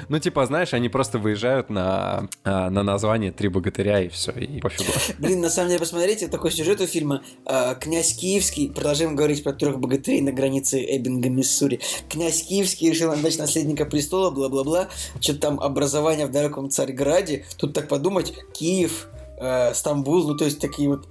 Ну, 0.09 0.19
типа, 0.19 0.45
знаешь, 0.45 0.73
они 0.73 0.89
просто 0.89 1.17
выезжают 1.17 1.69
на, 1.69 2.27
а, 2.43 2.69
на 2.69 2.83
название 2.83 3.31
«Три 3.31 3.49
богатыря» 3.49 4.01
и 4.01 4.09
все, 4.09 4.31
и 4.31 4.59
пофигу. 4.59 4.91
Блин, 5.17 5.41
на 5.41 5.49
самом 5.49 5.69
деле, 5.69 5.79
посмотрите, 5.79 6.27
такой 6.27 6.51
сюжет 6.51 6.79
у 6.81 6.87
фильма. 6.87 7.23
А, 7.45 7.73
Князь 7.75 8.13
Киевский, 8.13 8.69
продолжаем 8.69 9.15
говорить 9.15 9.43
про 9.43 9.53
трех 9.53 9.79
богатырей 9.79 10.21
на 10.21 10.31
границе 10.31 10.83
Эббинга, 10.83 11.29
Миссури. 11.29 11.79
Князь 12.09 12.43
Киевский 12.43 12.89
решил 12.89 13.11
отдать 13.11 13.37
наследника 13.37 13.85
престола, 13.85 14.29
бла-бла-бла. 14.29 14.89
Что-то 15.19 15.39
там 15.39 15.59
образование 15.59 16.27
в 16.27 16.31
далеком 16.31 16.69
Царьграде. 16.69 17.45
Тут 17.57 17.73
так 17.73 17.87
подумать, 17.87 18.33
Киев, 18.53 19.09
э, 19.37 19.73
Стамбул, 19.73 20.27
ну 20.27 20.35
то 20.35 20.45
есть 20.45 20.59
такие 20.59 20.89
вот 20.89 21.07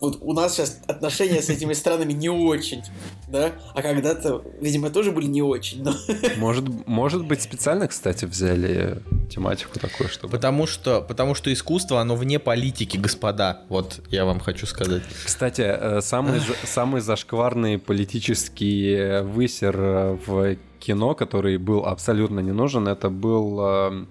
вот 0.00 0.18
у 0.20 0.32
нас 0.32 0.54
сейчас 0.54 0.80
отношения 0.86 1.42
с 1.42 1.50
этими 1.50 1.74
странами 1.74 2.12
не 2.12 2.28
очень, 2.28 2.82
да? 3.28 3.52
А 3.74 3.82
когда-то, 3.82 4.42
видимо, 4.60 4.90
тоже 4.90 5.12
были 5.12 5.26
не 5.26 5.42
очень, 5.42 5.82
но... 5.82 5.94
Может, 6.36 6.64
может 6.86 7.24
быть, 7.24 7.42
специально, 7.42 7.86
кстати, 7.88 8.24
взяли 8.24 9.02
тематику 9.30 9.78
такую, 9.78 10.08
чтобы... 10.08 10.32
Потому 10.32 10.66
что, 10.66 11.00
потому 11.02 11.34
что 11.34 11.52
искусство, 11.52 12.00
оно 12.00 12.16
вне 12.16 12.38
политики, 12.38 12.96
господа. 12.96 13.62
Вот 13.68 14.00
я 14.10 14.24
вам 14.24 14.40
хочу 14.40 14.66
сказать. 14.66 15.02
Кстати, 15.24 15.62
э, 15.62 16.00
самый, 16.00 16.40
самый 16.64 17.00
зашкварный 17.00 17.78
политический 17.78 19.22
высер 19.22 19.76
э, 19.78 20.18
в 20.26 20.56
кино, 20.86 21.14
который 21.14 21.58
был 21.58 21.84
абсолютно 21.84 22.40
не 22.40 22.52
нужен. 22.52 22.88
Это 22.88 23.10
был 23.10 23.58
э, 23.60 24.06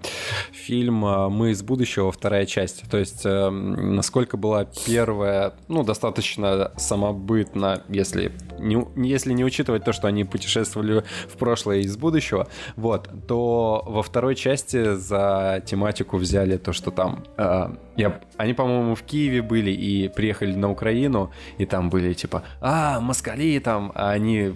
фильм 0.52 0.94
«Мы 1.32 1.50
из 1.50 1.62
будущего», 1.62 2.12
вторая 2.12 2.46
часть. 2.46 2.82
То 2.90 2.98
есть, 2.98 3.24
э, 3.24 3.50
насколько 3.50 4.36
была 4.36 4.66
первая, 4.86 5.52
ну, 5.68 5.82
достаточно 5.82 6.72
самобытна, 6.76 7.82
если 7.88 8.32
не, 8.58 8.86
если 9.08 9.32
не 9.32 9.44
учитывать 9.44 9.84
то, 9.84 9.92
что 9.92 10.08
они 10.08 10.24
путешествовали 10.24 11.04
в 11.28 11.36
прошлое 11.36 11.78
из 11.78 11.96
будущего, 11.96 12.48
вот, 12.76 13.08
то 13.26 13.82
во 13.86 14.02
второй 14.02 14.34
части 14.34 14.94
за 14.94 15.62
тематику 15.66 16.16
взяли 16.16 16.56
то, 16.56 16.72
что 16.72 16.90
там... 16.90 17.24
Э, 17.36 17.68
я, 17.96 18.20
они, 18.36 18.52
по-моему, 18.52 18.94
в 18.94 19.02
Киеве 19.02 19.40
были 19.42 19.70
и 19.70 20.08
приехали 20.08 20.54
на 20.54 20.70
Украину, 20.70 21.30
и 21.56 21.64
там 21.64 21.88
были 21.88 22.12
типа, 22.12 22.42
а, 22.60 23.00
москали 23.00 23.58
там, 23.58 23.92
а 23.94 24.10
они... 24.10 24.54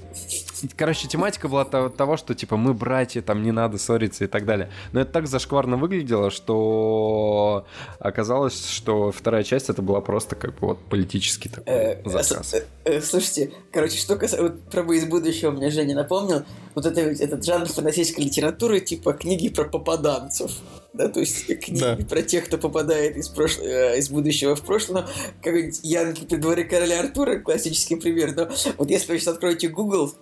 Короче, 0.76 1.08
тематика 1.08 1.48
была 1.48 1.64
того, 1.64 2.16
что 2.18 2.34
типа 2.34 2.56
мы 2.58 2.74
братья, 2.74 3.22
там 3.22 3.42
не 3.42 3.50
надо 3.52 3.78
ссориться 3.78 4.24
и 4.24 4.26
так 4.26 4.44
далее. 4.44 4.70
Но 4.92 5.00
это 5.00 5.10
так 5.12 5.26
зашкварно 5.26 5.76
выглядело, 5.78 6.30
что 6.30 7.64
оказалось, 7.98 8.68
что 8.70 9.10
вторая 9.10 9.42
часть 9.42 9.70
это 9.70 9.80
была 9.82 10.00
просто 10.00 10.36
как 10.36 10.52
бы 10.58 10.68
вот 10.68 10.78
политический 10.88 11.48
такой 11.48 11.72
Э, 11.72 12.02
заказ. 12.04 12.50
с- 12.50 12.64
э, 12.84 13.00
Слушайте, 13.00 13.52
короче, 13.72 13.89
что 13.98 14.16
касается 14.16 14.42
вот 14.50 14.60
про 14.70 14.82
«Мы 14.82 14.96
из 14.96 15.04
будущего», 15.06 15.50
мне 15.50 15.70
Женя 15.70 15.94
напомнил, 15.94 16.42
вот 16.74 16.86
это, 16.86 17.00
этот 17.00 17.44
жанр 17.44 17.66
фантастической 17.66 18.24
литературы, 18.24 18.80
типа 18.80 19.12
книги 19.12 19.48
про 19.48 19.64
попаданцев. 19.64 20.52
Да, 20.92 21.08
то 21.08 21.20
есть 21.20 21.46
книги 21.46 21.78
Да. 21.80 21.96
про 22.08 22.22
тех, 22.22 22.46
кто 22.46 22.58
попадает 22.58 23.16
из, 23.16 23.28
прошлого, 23.28 23.66
э, 23.66 23.98
из 23.98 24.10
будущего 24.10 24.56
в 24.56 24.62
прошлое. 24.62 25.02
Ну, 25.02 25.08
как 25.42 25.54
Янки 25.82 26.24
при 26.24 26.36
дворе 26.36 26.64
короля 26.64 27.00
Артура, 27.00 27.38
классический 27.38 27.94
пример. 27.94 28.34
Но 28.34 28.48
вот 28.76 28.90
если 28.90 29.12
вы 29.12 29.18
сейчас 29.18 29.34
откроете 29.34 29.68
Google, 29.68 30.12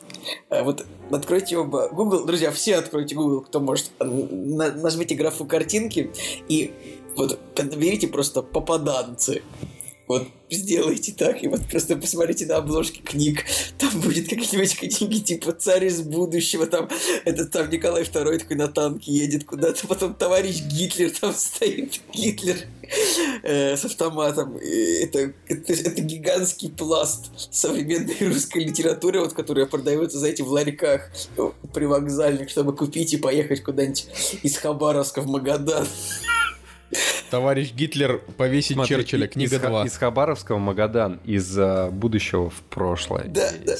э, 0.50 0.62
вот 0.62 0.84
откройте 1.10 1.56
оба 1.56 1.88
Google, 1.88 2.26
друзья, 2.26 2.50
все 2.52 2.76
откройте 2.76 3.14
Google, 3.14 3.40
кто 3.40 3.60
может, 3.60 3.90
на- 3.98 4.72
нажмите 4.72 5.14
графу 5.14 5.46
картинки 5.46 6.10
и 6.48 6.72
вот 7.16 7.38
наберите 7.56 8.06
просто 8.06 8.42
попаданцы. 8.42 9.42
Вот 10.08 10.26
сделайте 10.50 11.12
так, 11.12 11.42
и 11.42 11.48
вот 11.48 11.60
просто 11.66 11.94
посмотрите 11.94 12.46
на 12.46 12.56
обложки 12.56 13.00
книг. 13.02 13.44
Там 13.78 14.00
будет 14.00 14.28
какие-нибудь 14.28 14.76
книги 14.78 15.18
типа 15.18 15.52
«Царь 15.52 15.84
из 15.84 16.00
будущего», 16.00 16.66
там 16.66 16.88
этот 17.26 17.50
там 17.50 17.68
Николай 17.68 18.04
II 18.04 18.38
такой 18.38 18.56
на 18.56 18.68
танке 18.68 19.12
едет 19.12 19.44
куда-то, 19.44 19.86
потом 19.86 20.14
товарищ 20.14 20.62
Гитлер 20.62 21.10
там 21.10 21.34
стоит, 21.34 22.00
Гитлер 22.14 22.56
э, 23.42 23.76
с 23.76 23.84
автоматом. 23.84 24.56
Это, 24.56 25.34
это, 25.46 25.72
это 25.74 26.00
гигантский 26.00 26.70
пласт 26.70 27.26
современной 27.50 28.16
русской 28.20 28.64
литературы, 28.64 29.20
вот, 29.20 29.34
которая 29.34 29.66
продается, 29.66 30.18
знаете, 30.18 30.42
в 30.42 30.48
ларьках 30.48 31.10
э, 31.36 31.50
привокзальных, 31.74 32.48
чтобы 32.48 32.74
купить 32.74 33.12
и 33.12 33.18
поехать 33.18 33.62
куда-нибудь 33.62 34.06
из 34.42 34.56
Хабаровска 34.56 35.20
в 35.20 35.26
Магадан. 35.26 35.86
Товарищ 37.30 37.72
Гитлер 37.74 38.18
повесить 38.36 38.74
Смотри, 38.76 38.96
Черчилля, 38.96 39.26
книга 39.28 39.56
из, 39.56 39.60
Ха- 39.60 39.68
2. 39.68 39.84
Из 39.84 39.96
Хабаровского 39.98 40.56
в 40.56 40.60
Магадан, 40.60 41.20
из 41.24 41.58
э, 41.58 41.90
будущего 41.90 42.48
в 42.48 42.60
прошлое. 42.70 43.24
Да, 43.24 43.50
да. 43.64 43.74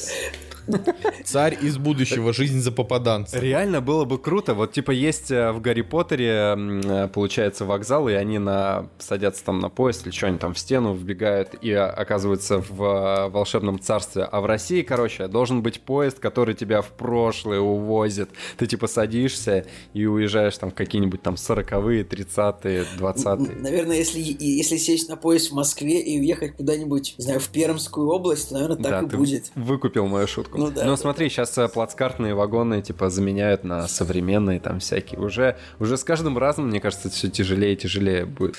Царь 1.23 1.57
из 1.61 1.77
будущего, 1.77 2.33
жизнь 2.33 2.59
за 2.59 2.71
попаданца. 2.71 3.39
Реально 3.39 3.81
было 3.81 4.05
бы 4.05 4.17
круто. 4.17 4.53
Вот 4.53 4.71
типа 4.71 4.91
есть 4.91 5.31
э, 5.31 5.51
в 5.51 5.61
Гарри 5.61 5.81
Поттере, 5.81 6.55
э, 6.57 7.07
получается, 7.13 7.65
вокзал, 7.65 8.09
и 8.09 8.13
они 8.13 8.39
на... 8.39 8.89
садятся 8.97 9.43
там 9.45 9.59
на 9.59 9.69
поезд 9.69 10.05
или 10.05 10.13
что-нибудь 10.13 10.41
там 10.41 10.53
в 10.53 10.59
стену, 10.59 10.93
вбегают 10.93 11.55
и 11.61 11.71
а, 11.71 11.89
оказываются 11.89 12.59
в 12.59 12.83
э, 12.83 13.29
волшебном 13.29 13.79
царстве. 13.79 14.23
А 14.23 14.41
в 14.41 14.45
России, 14.45 14.81
короче, 14.81 15.27
должен 15.27 15.61
быть 15.61 15.81
поезд, 15.81 16.19
который 16.19 16.55
тебя 16.55 16.81
в 16.81 16.89
прошлое 16.89 17.59
увозит. 17.59 18.29
Ты 18.57 18.65
типа 18.67 18.87
садишься 18.87 19.65
и 19.93 20.05
уезжаешь 20.05 20.57
там 20.57 20.71
в 20.71 20.73
какие-нибудь 20.73 21.21
там 21.21 21.35
40-е, 21.35 22.03
30-е, 22.03 22.85
20-е. 22.97 23.55
Наверное, 23.55 23.97
если, 23.97 24.19
если 24.19 24.77
сесть 24.77 25.09
на 25.09 25.15
поезд 25.15 25.51
в 25.51 25.55
Москве 25.55 26.01
и 26.01 26.19
уехать 26.19 26.55
куда-нибудь, 26.55 27.15
не 27.17 27.23
знаю, 27.23 27.39
в 27.39 27.49
Пермскую 27.49 28.07
область, 28.09 28.49
то, 28.49 28.55
наверное, 28.55 28.77
так 28.77 28.91
да, 28.91 29.01
и 29.01 29.09
ты 29.09 29.17
будет. 29.17 29.51
выкупил 29.55 30.07
мою 30.07 30.27
шутку. 30.27 30.58
Ну 30.59 30.71
да, 30.71 30.83
Но 30.83 30.91
да, 30.91 30.97
смотри, 30.97 31.29
сейчас 31.29 31.57
плацкартные 31.73 32.35
вагоны 32.35 32.81
типа 32.81 33.09
заменяют 33.09 33.63
на 33.63 33.87
современные 33.87 34.59
там 34.59 34.79
всякие. 34.79 35.19
Уже, 35.19 35.57
уже 35.79 35.97
с 35.97 36.03
каждым 36.03 36.37
разом, 36.37 36.67
мне 36.67 36.79
кажется, 36.79 37.09
все 37.09 37.29
тяжелее 37.29 37.73
и 37.73 37.77
тяжелее 37.77 38.25
будет 38.25 38.55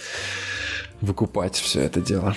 выкупать 1.01 1.57
все 1.57 1.81
это 1.81 2.01
дело. 2.01 2.35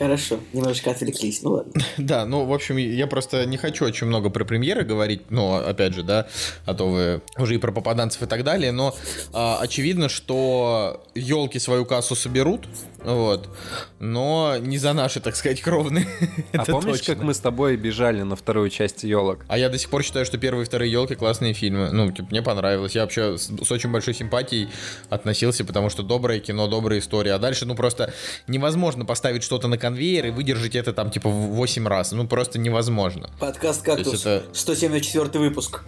Хорошо, 0.00 0.40
немножечко 0.54 0.92
отвлеклись, 0.92 1.42
ну 1.42 1.50
ладно. 1.50 1.72
Да, 1.98 2.24
ну, 2.24 2.46
в 2.46 2.54
общем, 2.54 2.78
я 2.78 3.06
просто 3.06 3.44
не 3.44 3.58
хочу 3.58 3.84
очень 3.84 4.06
много 4.06 4.30
про 4.30 4.46
премьеры 4.46 4.82
говорить, 4.82 5.30
ну, 5.30 5.52
опять 5.56 5.92
же, 5.92 6.02
да, 6.02 6.26
а 6.64 6.72
то 6.72 6.88
вы 6.88 7.20
уже 7.36 7.56
и 7.56 7.58
про 7.58 7.70
попаданцев 7.70 8.22
и 8.22 8.26
так 8.26 8.42
далее, 8.42 8.72
но 8.72 8.96
а, 9.34 9.58
очевидно, 9.60 10.08
что 10.08 11.04
елки 11.14 11.58
свою 11.58 11.84
кассу 11.84 12.14
соберут, 12.14 12.66
вот, 13.04 13.50
но 13.98 14.56
не 14.58 14.78
за 14.78 14.92
наши, 14.92 15.20
так 15.20 15.36
сказать, 15.36 15.60
кровные. 15.60 16.06
а 16.52 16.64
помнишь, 16.64 17.00
точно. 17.00 17.14
как 17.14 17.24
мы 17.24 17.34
с 17.34 17.38
тобой 17.38 17.76
бежали 17.76 18.22
на 18.22 18.36
вторую 18.36 18.70
часть 18.70 19.04
елок? 19.04 19.44
А 19.48 19.58
я 19.58 19.68
до 19.68 19.78
сих 19.78 19.90
пор 19.90 20.02
считаю, 20.02 20.26
что 20.26 20.38
первые 20.38 20.64
и 20.64 20.66
вторые 20.66 20.90
елки 20.90 21.14
классные 21.14 21.54
фильмы. 21.54 21.90
Ну, 21.92 22.10
типа, 22.10 22.28
мне 22.30 22.42
понравилось. 22.42 22.94
Я 22.94 23.02
вообще 23.02 23.38
с, 23.38 23.50
с 23.50 23.72
очень 23.72 23.90
большой 23.90 24.14
симпатией 24.14 24.68
относился, 25.08 25.64
потому 25.64 25.90
что 25.90 26.02
доброе 26.02 26.40
кино, 26.40 26.68
добрая 26.68 27.00
история. 27.00 27.34
А 27.34 27.38
дальше, 27.38 27.66
ну, 27.66 27.74
просто 27.74 28.12
невозможно 28.46 29.04
поставить 29.04 29.42
что-то 29.42 29.68
на 29.68 29.78
конвейер 29.90 30.26
и 30.26 30.30
выдержать 30.30 30.76
это 30.76 30.92
там, 30.92 31.10
типа, 31.10 31.28
в 31.28 31.54
8 31.54 31.88
раз. 31.88 32.12
Ну, 32.12 32.26
просто 32.26 32.58
невозможно. 32.58 33.30
Подкаст 33.40 33.82
«Кактус», 33.82 34.24
это- 34.24 34.44
174 34.52 35.38
выпуск. 35.38 35.82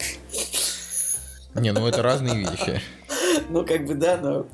Не, 1.55 1.73
ну 1.73 1.87
это 1.87 2.03
разные 2.03 2.35
вещи. 2.39 2.81
Ну, 3.49 3.65
как 3.67 3.87
бы 3.87 3.95
да, 3.95 4.19
но... 4.19 4.47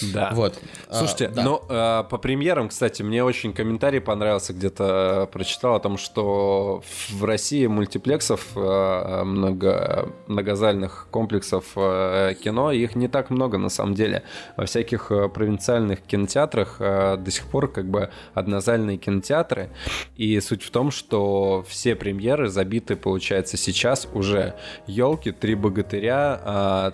да. 0.00 0.22
Да. 0.22 0.30
Вот. 0.34 0.58
А, 0.88 0.94
Слушайте, 0.94 1.28
да. 1.28 1.42
ну 1.42 1.62
э, 1.68 2.04
по 2.08 2.18
премьерам, 2.18 2.68
кстати, 2.68 3.02
мне 3.02 3.24
очень 3.24 3.52
комментарий 3.52 4.00
понравился, 4.00 4.52
где-то 4.52 5.28
э, 5.28 5.32
прочитал 5.32 5.74
о 5.74 5.80
том, 5.80 5.98
что 5.98 6.82
в 7.10 7.24
России 7.24 7.66
мультиплексов, 7.66 8.48
э, 8.56 9.22
много, 9.24 10.08
многозальных 10.26 11.08
комплексов 11.10 11.72
кино, 11.74 12.72
их 12.72 12.94
не 12.94 13.08
так 13.08 13.30
много 13.30 13.58
на 13.58 13.68
самом 13.68 13.94
деле. 13.94 14.22
Во 14.56 14.66
всяких 14.66 15.08
провинциальных 15.34 16.02
кинотеатрах 16.02 16.78
до 16.78 17.30
сих 17.30 17.46
пор 17.46 17.68
как 17.68 17.88
бы 17.88 18.10
однозальные 18.34 18.98
кинотеатры, 18.98 19.70
и 20.16 20.38
суть 20.40 20.62
в 20.62 20.70
том, 20.70 20.90
что 20.90 21.64
все 21.68 21.94
премьеры 21.94 22.48
забиты, 22.48 22.96
получается, 22.96 23.56
сейчас 23.56 24.08
уже 24.12 24.54
елки, 24.86 25.32
три 25.32 25.54
богатыря, 25.54 26.40
а, 26.44 26.62
а, 26.72 26.92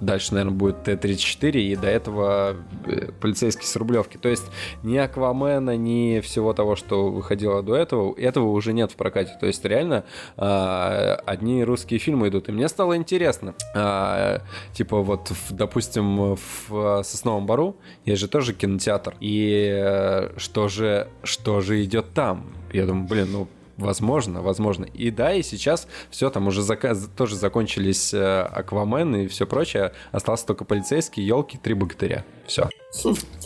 дальше, 0.00 0.34
наверное, 0.34 0.56
будет 0.56 0.82
Т-34, 0.84 1.50
и 1.50 1.76
до 1.76 1.88
этого 1.88 2.56
э, 2.86 3.10
полицейский 3.20 3.64
с 3.64 3.76
Рублевки. 3.76 4.16
То 4.16 4.28
есть 4.28 4.44
ни 4.82 4.96
Аквамена, 4.96 5.76
ни 5.76 6.20
всего 6.20 6.52
того, 6.52 6.76
что 6.76 7.10
выходило 7.10 7.62
до 7.62 7.76
этого, 7.76 8.14
этого 8.18 8.48
уже 8.48 8.72
нет 8.72 8.92
в 8.92 8.96
прокате. 8.96 9.36
То 9.40 9.46
есть 9.46 9.64
реально 9.64 10.04
а, 10.36 11.20
одни 11.26 11.64
русские 11.64 11.98
фильмы 11.98 12.28
идут. 12.28 12.48
И 12.48 12.52
мне 12.52 12.68
стало 12.68 12.96
интересно. 12.96 13.54
А, 13.74 14.42
типа 14.72 15.02
вот, 15.02 15.32
допустим, 15.50 16.36
в 16.36 17.02
Сосновом 17.02 17.46
Бару 17.46 17.76
есть 18.04 18.20
же 18.20 18.28
тоже 18.28 18.52
кинотеатр. 18.52 19.16
И 19.20 19.70
э, 19.72 20.38
что 20.38 20.68
же, 20.68 21.08
что 21.22 21.60
же 21.60 21.82
идет 21.82 22.12
там? 22.12 22.52
Я 22.72 22.86
думаю, 22.86 23.06
блин, 23.08 23.28
ну 23.32 23.48
Возможно, 23.76 24.40
возможно. 24.40 24.84
И 24.84 25.10
да, 25.10 25.34
и 25.34 25.42
сейчас 25.42 25.86
все, 26.10 26.30
там 26.30 26.46
уже 26.46 26.62
заказ, 26.62 27.08
тоже 27.16 27.36
закончились 27.36 28.14
э, 28.14 28.40
Аквамен 28.40 29.14
и 29.16 29.26
все 29.26 29.46
прочее. 29.46 29.92
Остался 30.12 30.46
только 30.46 30.64
полицейский, 30.64 31.22
елки, 31.22 31.58
три 31.58 31.74
богатыря. 31.74 32.24
Все. 32.46 32.70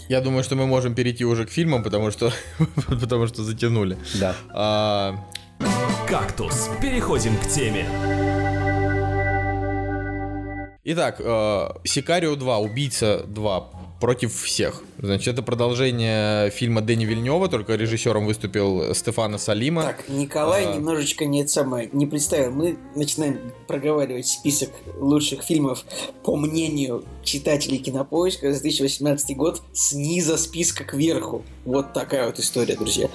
Я 0.08 0.20
думаю, 0.20 0.44
что 0.44 0.54
мы 0.54 0.66
можем 0.66 0.94
перейти 0.94 1.24
уже 1.24 1.46
к 1.46 1.50
фильмам, 1.50 1.82
потому 1.82 2.12
что, 2.12 2.32
потому 2.88 3.26
что 3.26 3.42
затянули. 3.42 3.98
Да. 4.20 4.36
А, 4.50 5.16
«Кактус». 6.08 6.70
Переходим 6.80 7.36
к 7.36 7.48
теме. 7.48 7.86
Итак, 10.84 11.16
э, 11.18 11.68
Сикарио 11.84 12.36
2, 12.36 12.58
Убийца 12.58 13.24
2 13.26 13.89
против 14.00 14.34
всех. 14.34 14.82
Значит, 14.98 15.34
это 15.34 15.42
продолжение 15.42 16.50
фильма 16.50 16.80
Дэни 16.80 17.04
Вильнева, 17.04 17.48
только 17.48 17.74
режиссером 17.74 18.26
выступил 18.26 18.94
Стефана 18.94 19.36
Салима. 19.38 19.82
Так, 19.82 20.08
Николай 20.08 20.64
А. 20.66 20.74
немножечко 20.76 21.26
не 21.26 21.42
это 21.42 21.50
самое, 21.50 21.88
не 21.92 22.06
представил. 22.06 22.50
Мы 22.50 22.78
начинаем 22.96 23.52
проговаривать 23.68 24.26
список 24.26 24.70
лучших 24.98 25.42
фильмов 25.42 25.84
по 26.24 26.36
мнению 26.36 27.04
читателей 27.22 27.78
Кинопоиска 27.78 28.52
за 28.52 28.60
2018 28.62 29.36
год 29.36 29.62
снизу 29.72 30.36
списка 30.38 30.84
кверху. 30.84 31.44
Вот 31.66 31.92
такая 31.92 32.26
вот 32.26 32.38
история, 32.38 32.76
друзья. 32.76 33.08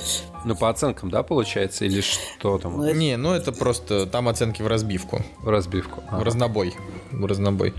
Ну, 0.45 0.55
по 0.55 0.69
оценкам, 0.69 1.09
да, 1.09 1.23
получается? 1.23 1.85
Или 1.85 2.01
что 2.01 2.59
там? 2.59 2.77
Ну, 2.77 2.83
это- 2.83 2.95
Не, 2.97 3.17
ну 3.17 3.33
это 3.33 3.51
просто 3.51 4.05
там 4.05 4.27
оценки 4.27 4.61
в 4.61 4.67
разбивку, 4.67 5.23
В 5.41 5.49
разбивку. 5.49 6.01
в 6.01 6.13
Ага. 6.13 6.23
разнобой, 6.23 6.75
в 7.11 7.25
разнобой. 7.25 7.73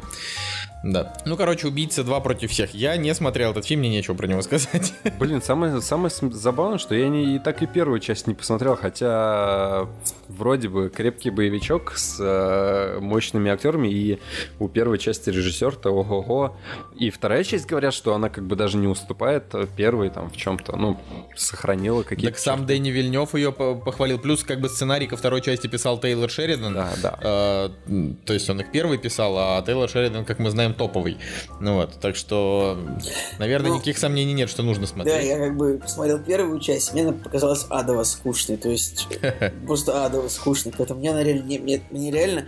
Да. 0.93 1.13
Ну, 1.25 1.37
короче, 1.37 1.67
«Убийца 1.67 2.05
2 2.05 2.21
против 2.21 2.51
всех». 2.51 2.73
Я 2.73 2.97
не 2.97 3.13
смотрел 3.15 3.51
этот 3.51 3.67
фильм, 3.67 3.81
мне 3.81 3.89
нечего 3.89 4.15
про 4.15 4.27
него 4.27 4.43
сказать. 4.43 4.93
Блин, 5.19 5.43
самое, 5.43 5.81
самое 5.81 6.11
забавное, 6.31 6.79
что 6.79 6.95
я 6.95 7.09
не, 7.09 7.37
и 7.37 7.39
так 7.39 7.63
и 7.63 7.67
первую 7.67 7.99
часть 7.99 8.27
не 8.27 8.35
посмотрел, 8.35 8.77
хотя 8.77 9.89
вроде 10.29 10.69
бы 10.69 10.89
крепкий 10.89 11.31
боевичок 11.31 11.93
с 11.97 12.19
э, 12.21 12.99
мощными 13.01 13.51
актерами, 13.51 13.89
и 13.89 14.19
у 14.59 14.69
первой 14.69 14.99
части 14.99 15.31
режиссер-то 15.31 15.91
ого-го. 15.91 16.57
И 16.97 17.11
вторая 17.11 17.45
часть 17.45 17.67
говорят, 17.67 17.95
что 17.95 18.15
она 18.15 18.29
как 18.29 18.47
бы 18.47 18.57
даже 18.57 18.77
не 18.77 18.87
уступает 18.87 19.55
первой 19.77 20.11
там 20.11 20.31
в 20.31 20.37
чем-то, 20.37 20.77
ну, 20.77 20.99
сохранила 21.37 22.03
какие-то... 22.03 22.33
Так 22.33 22.39
сам 22.39 22.67
Дэнни 22.67 22.91
Вильнев 22.91 23.35
ее 23.35 23.53
похвалил, 23.53 24.19
плюс 24.19 24.43
как 24.43 24.61
бы 24.61 24.69
сценарий 24.69 25.07
ко 25.07 25.17
второй 25.17 25.41
части 25.41 25.67
писал 25.67 25.99
Тейлор 25.99 26.31
Шеридан. 26.31 26.75
Да, 26.75 26.93
да. 27.03 27.19
Э, 27.21 27.69
то 28.25 28.33
есть 28.33 28.49
он 28.51 28.61
их 28.61 28.71
первый 28.71 28.99
писал, 28.99 29.37
а 29.39 29.63
Тейлор 29.63 29.89
Шеридан, 29.89 30.25
как 30.25 30.39
мы 30.39 30.51
знаем, 30.51 30.75
топовый. 30.75 31.19
Ну 31.61 31.75
вот, 31.75 31.99
так 32.01 32.17
что, 32.17 32.79
наверное, 33.39 33.71
ну, 33.71 33.75
никаких 33.77 33.99
сомнений 33.99 34.33
нет, 34.33 34.51
что 34.51 34.63
нужно 34.63 34.87
смотреть. 34.87 35.15
Да, 35.15 35.21
я 35.21 35.39
как 35.39 35.57
бы 35.57 35.79
посмотрел 35.79 36.19
первую 36.19 36.61
часть, 36.61 36.93
мне 36.93 37.03
она 37.03 37.13
показалась 37.13 37.67
адово 37.69 38.05
скучной, 38.05 38.57
то 38.57 38.69
есть 38.69 39.09
просто 39.67 40.05
адово 40.05 40.16
скучной, 40.29 40.73
поэтому 40.77 41.01
мне 41.01 41.11
она 41.11 41.23
реально, 41.23 41.45
мне, 41.45 41.83
мне 41.91 42.11
реально 42.11 42.47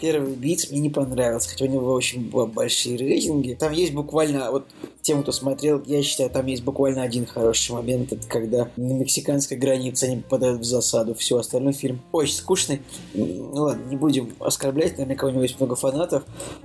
первый 0.00 0.32
убийц 0.32 0.70
мне 0.70 0.80
не 0.80 0.90
понравился, 0.90 1.50
хотя 1.50 1.64
у 1.64 1.68
него 1.68 1.92
очень 1.92 2.30
большие 2.30 2.96
рейтинги. 2.96 3.54
Там 3.54 3.72
есть 3.72 3.92
буквально, 3.92 4.50
вот 4.50 4.66
тем, 5.02 5.22
кто 5.22 5.32
смотрел, 5.32 5.82
я 5.86 6.02
считаю, 6.02 6.30
там 6.30 6.46
есть 6.46 6.64
буквально 6.64 7.02
один 7.02 7.26
хороший 7.26 7.72
момент, 7.72 8.12
это 8.12 8.26
когда 8.28 8.68
на 8.76 8.92
мексиканской 8.92 9.56
границе 9.56 10.04
они 10.04 10.16
попадают 10.16 10.60
в 10.60 10.64
засаду. 10.64 11.14
Все, 11.14 11.38
остальной 11.38 11.72
фильм 11.72 12.00
очень 12.12 12.34
скучный. 12.34 12.82
Ну 13.14 13.52
ладно, 13.52 13.84
не 13.88 13.96
будем 13.96 14.32
оскорблять, 14.40 14.98
наверняка 14.98 15.26
у 15.26 15.30
него 15.30 15.42
есть 15.42 15.58
много 15.60 15.76
фанатов. 15.76 16.24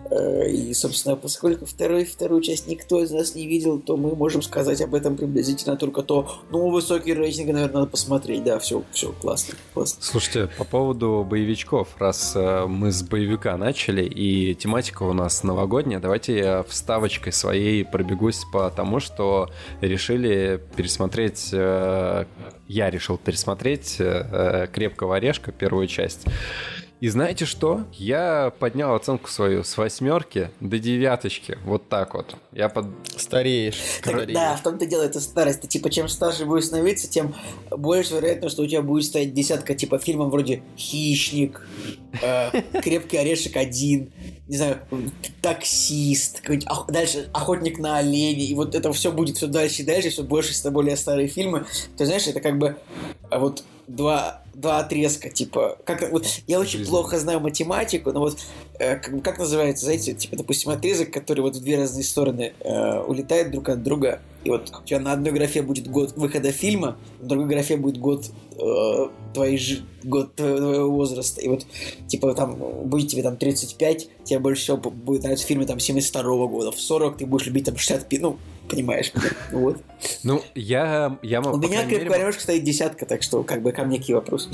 Э, 0.10 0.50
и, 0.50 0.74
собственно, 0.74 1.16
поскольку 1.16 1.66
второй, 1.66 2.04
вторую 2.04 2.42
часть 2.42 2.68
никто 2.68 3.02
из 3.02 3.12
нас 3.12 3.36
не 3.36 3.48
видел, 3.48 3.80
то 3.80 3.96
мы 3.96 4.16
можем 4.16 4.42
сказать 4.42 4.82
об 4.82 4.96
этом 4.96 5.18
приблизительно 5.18 5.78
только 5.78 6.02
то, 6.02 6.28
ну, 6.50 6.70
высокий 6.70 7.14
рейтинг, 7.14 7.54
наверное, 7.54 7.82
надо 7.82 7.88
посмотреть. 7.88 8.44
Да, 8.44 8.60
все, 8.60 8.84
все, 8.92 9.14
классно, 9.22 9.56
классно. 9.74 10.02
Слушайте, 10.02 10.50
по 10.58 10.64
поводу 10.64 11.26
боевичков, 11.30 11.90
раз 12.00 12.34
э, 12.36 12.66
мы 12.66 12.92
с 12.92 13.04
боевичками 13.04 13.21
боевика 13.22 13.56
начали, 13.56 14.04
и 14.04 14.56
тематика 14.56 15.04
у 15.04 15.14
нас 15.14 15.44
новогодняя. 15.44 16.00
Давайте 16.00 16.38
я 16.38 16.64
вставочкой 16.64 17.32
своей 17.32 17.86
пробегусь 17.86 18.46
по 18.52 18.70
тому, 18.72 19.00
что 19.00 19.50
решили 19.80 20.60
пересмотреть... 20.76 21.50
Э, 21.54 22.26
я 22.68 22.90
решил 22.90 23.18
пересмотреть 23.18 23.98
э, 24.00 24.68
«Крепкого 24.74 25.18
орешка», 25.18 25.52
первую 25.52 25.86
часть. 25.86 26.26
И 27.02 27.10
знаете 27.10 27.46
что? 27.46 27.86
Я 27.94 28.54
поднял 28.60 28.94
оценку 28.94 29.28
свою 29.28 29.64
с 29.64 29.76
восьмерки 29.76 30.52
до 30.60 30.78
девяточки. 30.78 31.58
Вот 31.66 31.90
так 31.90 32.14
вот. 32.14 32.36
Я 32.52 32.70
под... 32.70 32.86
Стареешь. 33.18 33.82
Так, 34.04 34.14
стареешь. 34.14 34.34
Да, 34.36 34.56
в 34.56 34.62
том-то 34.62 34.86
дело, 34.86 35.02
это 35.02 35.20
старость. 35.20 35.62
Ты, 35.62 35.68
типа, 35.68 35.90
чем 35.90 36.08
старше 36.08 36.46
будешь 36.46 36.66
становиться, 36.66 37.10
тем 37.10 37.34
больше 37.72 38.14
вероятно, 38.14 38.50
что 38.50 38.62
у 38.62 38.68
тебя 38.68 38.84
будет 38.84 39.06
стоять 39.06 39.34
десятка, 39.34 39.74
типа, 39.74 39.98
фильмов 39.98 40.30
вроде 40.30 40.62
«Хищник», 40.78 41.68
э, 42.22 42.62
«Крепкий 42.84 43.18
орешек 43.18 43.58
один», 43.58 44.14
не 44.48 44.58
знаю, 44.58 44.82
«Таксист», 45.42 46.44
дальше 46.88 47.30
«Охотник 47.34 47.80
на 47.80 47.98
оленей». 47.98 48.46
И 48.46 48.54
вот 48.54 48.76
это 48.76 48.94
все 48.94 49.12
будет 49.12 49.38
все 49.38 49.48
дальше 49.48 49.82
и 49.82 49.86
дальше, 49.86 50.12
все 50.12 50.22
больше 50.22 50.54
и 50.54 50.70
более 50.70 50.96
старые 50.96 51.30
фильмы. 51.30 51.66
Ты 51.98 52.06
знаешь, 52.06 52.28
это 52.28 52.42
как 52.42 52.60
бы 52.60 52.78
а 53.32 53.40
вот 53.40 53.64
два, 53.96 54.42
два 54.54 54.80
отрезка, 54.80 55.30
типа, 55.30 55.78
как, 55.86 56.12
вот, 56.12 56.26
я 56.48 56.60
очень 56.60 56.80
Жизнь. 56.80 56.90
плохо 56.90 57.20
знаю 57.20 57.40
математику, 57.40 58.12
но 58.12 58.22
вот, 58.22 58.38
э, 58.80 58.96
как, 58.98 59.24
как 59.24 59.40
называется, 59.40 59.86
знаете, 59.86 60.14
типа, 60.14 60.38
допустим, 60.38 60.72
отрезок, 60.72 61.12
который 61.12 61.42
вот 61.42 61.56
в 61.56 61.62
две 61.62 61.78
разные 61.78 62.04
стороны 62.04 62.54
э, 62.60 63.00
улетает 63.02 63.52
друг 63.52 63.70
от 63.70 63.84
друга, 63.84 64.20
и 64.44 64.50
вот 64.50 64.72
у 64.82 64.86
тебя 64.86 65.00
на 65.00 65.14
одной 65.14 65.32
графе 65.34 65.62
будет 65.62 65.88
год 65.88 66.14
выхода 66.16 66.52
фильма, 66.52 66.98
на 67.20 67.28
другой 67.28 67.48
графе 67.48 67.78
будет 67.78 67.98
год 67.98 68.26
э, 68.58 69.08
твоей 69.34 69.58
жи- 69.58 69.84
год 70.04 70.36
твоего 70.36 70.90
возраста, 70.92 71.42
и 71.42 71.48
вот, 71.48 71.66
типа, 72.08 72.34
там, 72.34 72.56
будет 72.56 73.10
тебе 73.10 73.24
там 73.24 73.38
35, 73.38 74.10
тебе 74.24 74.40
больше 74.40 74.64
всего 74.64 74.78
будет 74.78 75.24
нравиться 75.24 75.46
фильмы 75.46 75.66
там 75.66 75.80
72 75.80 76.22
-го 76.24 76.48
года, 76.48 76.72
в 76.72 76.80
40 76.80 77.18
ты 77.18 77.26
будешь 77.26 77.46
любить 77.46 77.66
там 77.66 77.78
65, 77.78 78.22
ну, 78.22 78.38
понимаешь, 78.72 79.12
вот. 79.52 79.78
Ну, 80.24 80.42
я, 80.56 81.18
я 81.22 81.42
могу... 81.42 81.58
У 81.58 81.62
меня 81.62 81.86
крепкая 81.86 82.26
мере... 82.26 82.32
стоит 82.34 82.64
десятка, 82.64 83.06
так 83.06 83.22
что 83.22 83.44
как 83.44 83.62
бы 83.62 83.72
ко 83.72 83.84
мне 83.84 84.00
какие 84.00 84.16
вопросы. 84.16 84.50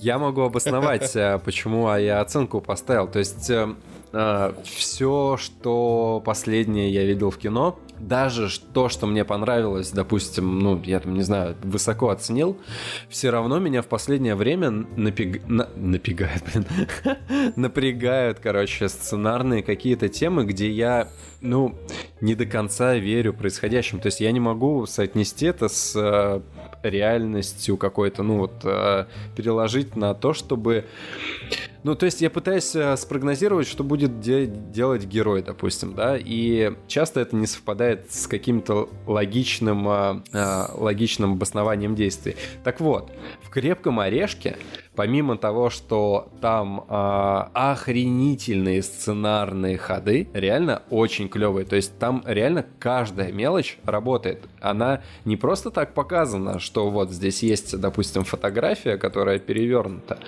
Я 0.00 0.18
могу 0.18 0.42
обосновать, 0.42 1.16
э, 1.16 1.40
почему 1.44 1.92
я 1.96 2.20
оценку 2.20 2.60
поставил. 2.60 3.08
То 3.08 3.18
есть 3.18 3.50
э, 3.50 3.74
э, 4.12 4.52
все, 4.64 5.36
что 5.38 6.22
последнее 6.24 6.90
я 6.90 7.04
видел 7.04 7.30
в 7.30 7.38
кино, 7.38 7.78
даже 7.98 8.48
то, 8.72 8.88
что 8.88 9.06
мне 9.06 9.24
понравилось, 9.24 9.90
допустим, 9.90 10.58
ну, 10.58 10.80
я 10.84 11.00
там, 11.00 11.14
не 11.14 11.22
знаю, 11.22 11.56
высоко 11.62 12.10
оценил, 12.10 12.58
все 13.08 13.30
равно 13.30 13.58
меня 13.58 13.82
в 13.82 13.86
последнее 13.86 14.34
время 14.34 14.70
напиг... 14.70 15.46
на... 15.48 15.68
напрягает, 15.76 16.42
блин, 16.52 16.66
напрягают, 17.56 18.38
короче, 18.40 18.88
сценарные 18.88 19.62
какие-то 19.62 20.08
темы, 20.08 20.44
где 20.44 20.70
я, 20.70 21.08
ну, 21.40 21.74
не 22.20 22.34
до 22.34 22.46
конца 22.46 22.94
верю 22.94 23.34
происходящему. 23.34 24.00
То 24.00 24.06
есть 24.06 24.20
я 24.20 24.32
не 24.32 24.40
могу 24.40 24.86
соотнести 24.86 25.46
это 25.46 25.68
с 25.68 25.94
э, 25.94 26.40
реальностью 26.82 27.76
какой-то, 27.76 28.22
ну, 28.22 28.38
вот, 28.38 28.52
э, 28.64 29.06
переложить 29.36 29.96
на 29.96 30.14
то, 30.14 30.32
чтобы 30.32 30.84
ну, 31.82 31.94
то 31.94 32.04
есть 32.06 32.20
я 32.20 32.30
пытаюсь 32.30 32.74
э, 32.74 32.96
спрогнозировать, 32.96 33.68
что 33.68 33.84
будет 33.84 34.18
де- 34.18 34.46
делать 34.46 35.04
герой, 35.04 35.42
допустим, 35.42 35.94
да, 35.94 36.16
и 36.18 36.72
часто 36.88 37.20
это 37.20 37.36
не 37.36 37.46
совпадает 37.46 38.10
с 38.12 38.26
каким-то 38.26 38.88
логичным, 39.06 39.86
логичным 40.74 41.34
обоснованием 41.34 41.94
действий. 41.94 42.34
Так 42.64 42.80
вот, 42.80 43.12
в 43.42 43.50
«Крепком 43.50 44.00
орешке» 44.00 44.56
помимо 44.96 45.36
того, 45.36 45.70
что 45.70 46.28
там 46.40 46.84
э, 46.88 46.92
охренительные 47.52 48.82
сценарные 48.82 49.76
ходы, 49.76 50.28
реально 50.32 50.82
очень 50.90 51.28
клевые. 51.28 51.66
То 51.66 51.76
есть 51.76 51.98
там 51.98 52.22
реально 52.26 52.64
каждая 52.78 53.30
мелочь 53.30 53.78
работает. 53.84 54.44
Она 54.60 55.02
не 55.24 55.36
просто 55.36 55.70
так 55.70 55.94
показана, 55.94 56.58
что 56.58 56.90
вот 56.90 57.10
здесь 57.10 57.42
есть, 57.42 57.78
допустим, 57.78 58.24
фотография, 58.24 58.96
которая 58.96 59.38
перевернута, 59.38 60.18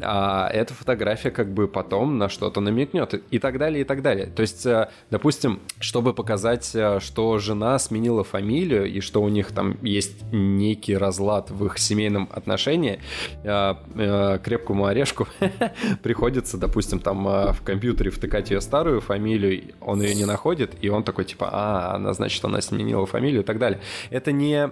а 0.00 0.48
эта 0.52 0.74
фотография 0.74 1.30
как 1.30 1.52
бы 1.52 1.68
потом 1.68 2.18
на 2.18 2.28
что-то 2.28 2.60
намекнет 2.60 3.14
и 3.14 3.38
так 3.38 3.58
далее, 3.58 3.82
и 3.82 3.84
так 3.84 4.02
далее. 4.02 4.26
То 4.26 4.42
есть, 4.42 4.66
э, 4.66 4.88
допустим, 5.10 5.60
чтобы 5.78 6.12
показать, 6.12 6.70
э, 6.74 6.98
что 7.00 7.38
жена 7.38 7.78
сменила 7.78 8.24
фамилию 8.24 8.86
и 8.90 9.00
что 9.00 9.22
у 9.22 9.28
них 9.28 9.52
там 9.52 9.76
есть 9.82 10.22
некий 10.32 10.96
разлад 10.96 11.50
в 11.50 11.66
их 11.66 11.78
семейном 11.78 12.28
отношении, 12.32 13.00
э, 13.44 13.74
крепкому 14.42 14.86
орешку 14.86 15.28
приходится, 16.02 16.58
допустим, 16.58 16.98
там 16.98 17.24
в 17.24 17.62
компьютере 17.64 18.10
втыкать 18.10 18.50
ее 18.50 18.60
старую 18.60 19.00
фамилию, 19.00 19.74
он 19.80 20.02
ее 20.02 20.14
не 20.14 20.24
находит, 20.24 20.72
и 20.80 20.88
он 20.88 21.04
такой 21.04 21.24
типа, 21.24 21.48
а, 21.52 21.94
она 21.96 22.12
значит, 22.12 22.44
она 22.44 22.60
сменила 22.60 23.06
фамилию 23.06 23.42
и 23.42 23.44
так 23.44 23.58
далее. 23.58 23.80
Это 24.10 24.32
не 24.32 24.68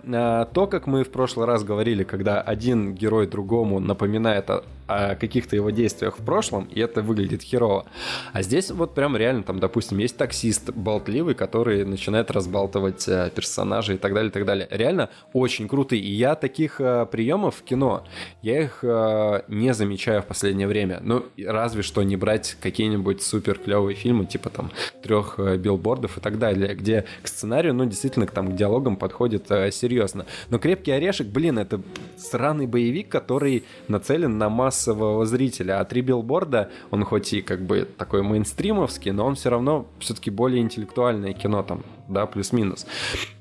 то, 0.53 0.67
как 0.67 0.87
мы 0.87 1.05
в 1.05 1.11
прошлый 1.11 1.47
раз 1.47 1.65
говорили, 1.65 2.05
когда 2.05 2.41
один 2.41 2.95
герой 2.95 3.27
другому 3.27 3.81
напоминает 3.81 4.51
о 4.91 5.15
каких-то 5.15 5.57
его 5.57 5.71
действиях 5.71 6.19
в 6.19 6.25
прошлом, 6.25 6.65
и 6.65 6.81
это 6.81 7.03
выглядит 7.03 7.43
херово. 7.43 7.87
А 8.33 8.43
здесь 8.43 8.71
вот 8.71 8.95
прям 8.95 9.17
реально 9.17 9.43
там, 9.43 9.61
допустим, 9.61 9.99
есть 9.99 10.17
таксист 10.17 10.71
болтливый, 10.71 11.35
который 11.35 11.85
начинает 11.85 12.31
разбалтывать 12.31 13.07
э, 13.09 13.31
персонажей 13.35 13.95
и 13.95 13.99
так 13.99 14.15
далее, 14.15 14.31
и 14.31 14.33
так 14.33 14.45
далее. 14.45 14.67
Реально 14.71 15.11
очень 15.33 15.69
круто. 15.69 15.95
И 15.95 16.11
я 16.11 16.35
таких 16.35 16.81
э, 16.81 17.07
приемов 17.11 17.57
в 17.57 17.63
кино, 17.63 18.05
я 18.43 18.63
их 18.63 18.81
э, 18.83 19.43
не 19.49 19.75
замечаю 19.75 20.23
в 20.23 20.27
последнее 20.27 20.67
время. 20.67 21.01
Ну, 21.03 21.27
разве 21.47 21.83
что 21.83 22.03
не 22.03 22.17
брать 22.17 22.57
какие-нибудь 22.61 23.23
супер 23.23 23.59
клевые 23.59 23.95
фильмы, 23.95 24.27
типа 24.27 24.51
там 24.51 24.71
трех 25.03 25.39
билбордов 25.59 26.19
и 26.19 26.21
так 26.21 26.39
далее, 26.39 26.75
где 26.75 27.05
к 27.23 27.29
сценарию, 27.29 27.75
ну, 27.75 27.85
действительно, 27.85 28.27
там 28.27 28.53
к 28.53 28.57
диалогам 28.57 28.97
подходит 28.97 29.47
серьезно. 29.47 30.27
Но 30.49 30.59
«Крепкий 30.59 30.93
орешек», 30.93 31.29
блин, 31.29 31.59
это 31.59 31.81
сраный 32.17 32.67
боевик, 32.67 33.09
который 33.09 33.65
нацелен 33.89 34.39
на 34.39 34.49
массового 34.81 35.27
зрителя. 35.27 35.81
А 35.81 35.85
«Три 35.85 36.01
билборда», 36.01 36.71
он 36.91 37.05
хоть 37.05 37.33
и 37.33 37.43
как 37.43 37.63
бы 37.63 37.87
такой 37.99 38.23
мейнстримовский, 38.23 39.13
но 39.13 39.27
он 39.27 39.35
все 39.35 39.51
равно 39.51 39.87
все-таки 39.99 40.31
более 40.31 40.63
интеллектуальное 40.63 41.33
кино 41.33 41.63
там, 41.63 41.83
да, 42.09 42.27
плюс-минус. 42.27 42.87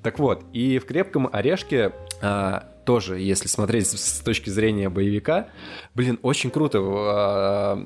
Так 0.04 0.20
вот, 0.20 0.44
и 0.54 0.80
в 0.80 0.86
«Крепком 0.86 1.30
орешке» 1.32 1.94
а, 2.22 2.66
тоже, 2.86 3.20
если 3.20 3.48
смотреть 3.48 3.88
с 3.88 4.20
точки 4.20 4.50
зрения 4.50 4.90
боевика, 4.90 5.48
блин, 5.94 6.18
очень 6.24 6.50
круто. 6.50 6.80
А, 6.82 7.78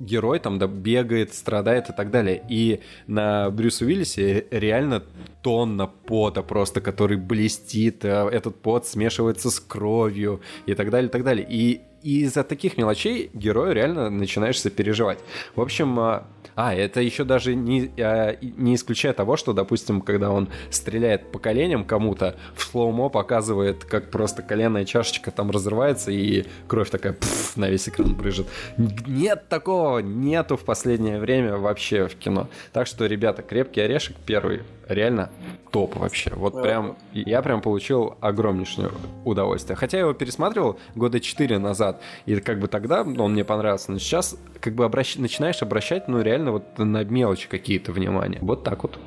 герой 0.00 0.38
там 0.38 0.58
да, 0.58 0.66
бегает, 0.66 1.34
страдает 1.34 1.88
и 1.88 1.92
так 1.92 2.10
далее. 2.10 2.42
И 2.48 2.80
на 3.06 3.50
Брюсу 3.50 3.86
Уиллисе 3.86 4.46
реально 4.50 5.02
тонна 5.42 5.86
пота 5.86 6.42
просто, 6.42 6.80
который 6.80 7.16
блестит, 7.16 8.04
а, 8.04 8.28
этот 8.28 8.60
пот 8.60 8.86
смешивается 8.86 9.50
с 9.50 9.58
кровью 9.58 10.42
и 10.66 10.74
так 10.74 10.90
далее, 10.90 11.08
и 11.08 11.12
так 11.12 11.24
далее. 11.24 11.46
И 11.48 11.80
из-за 12.02 12.44
таких 12.44 12.76
мелочей 12.76 13.30
герою 13.32 13.72
реально 13.72 14.10
начинаешь 14.10 14.60
сопереживать. 14.60 15.18
В 15.54 15.60
общем, 15.60 15.98
а, 15.98 16.26
а, 16.54 16.74
это 16.74 17.00
еще 17.00 17.24
даже 17.24 17.54
не, 17.54 17.90
а, 17.98 18.36
не 18.40 18.74
исключая 18.74 19.12
того, 19.12 19.36
что, 19.36 19.52
допустим, 19.52 20.00
когда 20.00 20.30
он 20.30 20.48
стреляет 20.70 21.32
по 21.32 21.38
коленям 21.38 21.84
кому-то, 21.84 22.36
в 22.54 22.62
слоумо 22.64 23.08
показывает, 23.08 23.84
как 23.84 24.10
просто 24.10 24.42
коленная 24.42 24.84
чашечка 24.84 25.30
там 25.30 25.50
разрывается, 25.50 26.10
и 26.10 26.44
кровь 26.66 26.90
такая 26.90 27.14
пфф, 27.14 27.56
на 27.56 27.68
весь 27.68 27.88
экран 27.88 28.14
брыжет. 28.14 28.46
Нет 28.76 29.48
такого, 29.48 30.00
нету 30.00 30.56
в 30.56 30.64
последнее 30.64 31.18
время 31.18 31.56
вообще 31.56 32.08
в 32.08 32.16
кино. 32.16 32.48
Так 32.72 32.86
что, 32.86 33.06
ребята, 33.06 33.42
крепкий 33.42 33.80
орешек 33.80 34.16
первый 34.26 34.62
реально 34.88 35.30
топ 35.70 35.96
вообще. 35.96 36.32
Вот 36.34 36.60
прям, 36.60 36.96
я 37.12 37.40
прям 37.42 37.62
получил 37.62 38.14
огромнейшее 38.20 38.90
удовольствие. 39.24 39.76
Хотя 39.76 39.98
я 39.98 40.02
его 40.02 40.12
пересматривал 40.12 40.78
года 40.94 41.18
4 41.20 41.58
назад, 41.58 42.00
и 42.26 42.36
как 42.36 42.60
бы 42.60 42.68
тогда 42.68 43.02
он 43.02 43.32
мне 43.32 43.44
понравился, 43.44 43.92
но 43.92 43.98
сейчас 43.98 44.36
как 44.60 44.74
бы 44.74 44.84
обращ... 44.84 45.16
начинаешь 45.16 45.62
обращать, 45.62 46.08
ну, 46.08 46.20
реально 46.20 46.52
вот 46.52 46.78
на 46.78 47.02
мелочи 47.04 47.48
какие-то 47.48 47.92
внимания. 47.92 48.38
Вот 48.42 48.64
так 48.64 48.82
вот. 48.82 48.98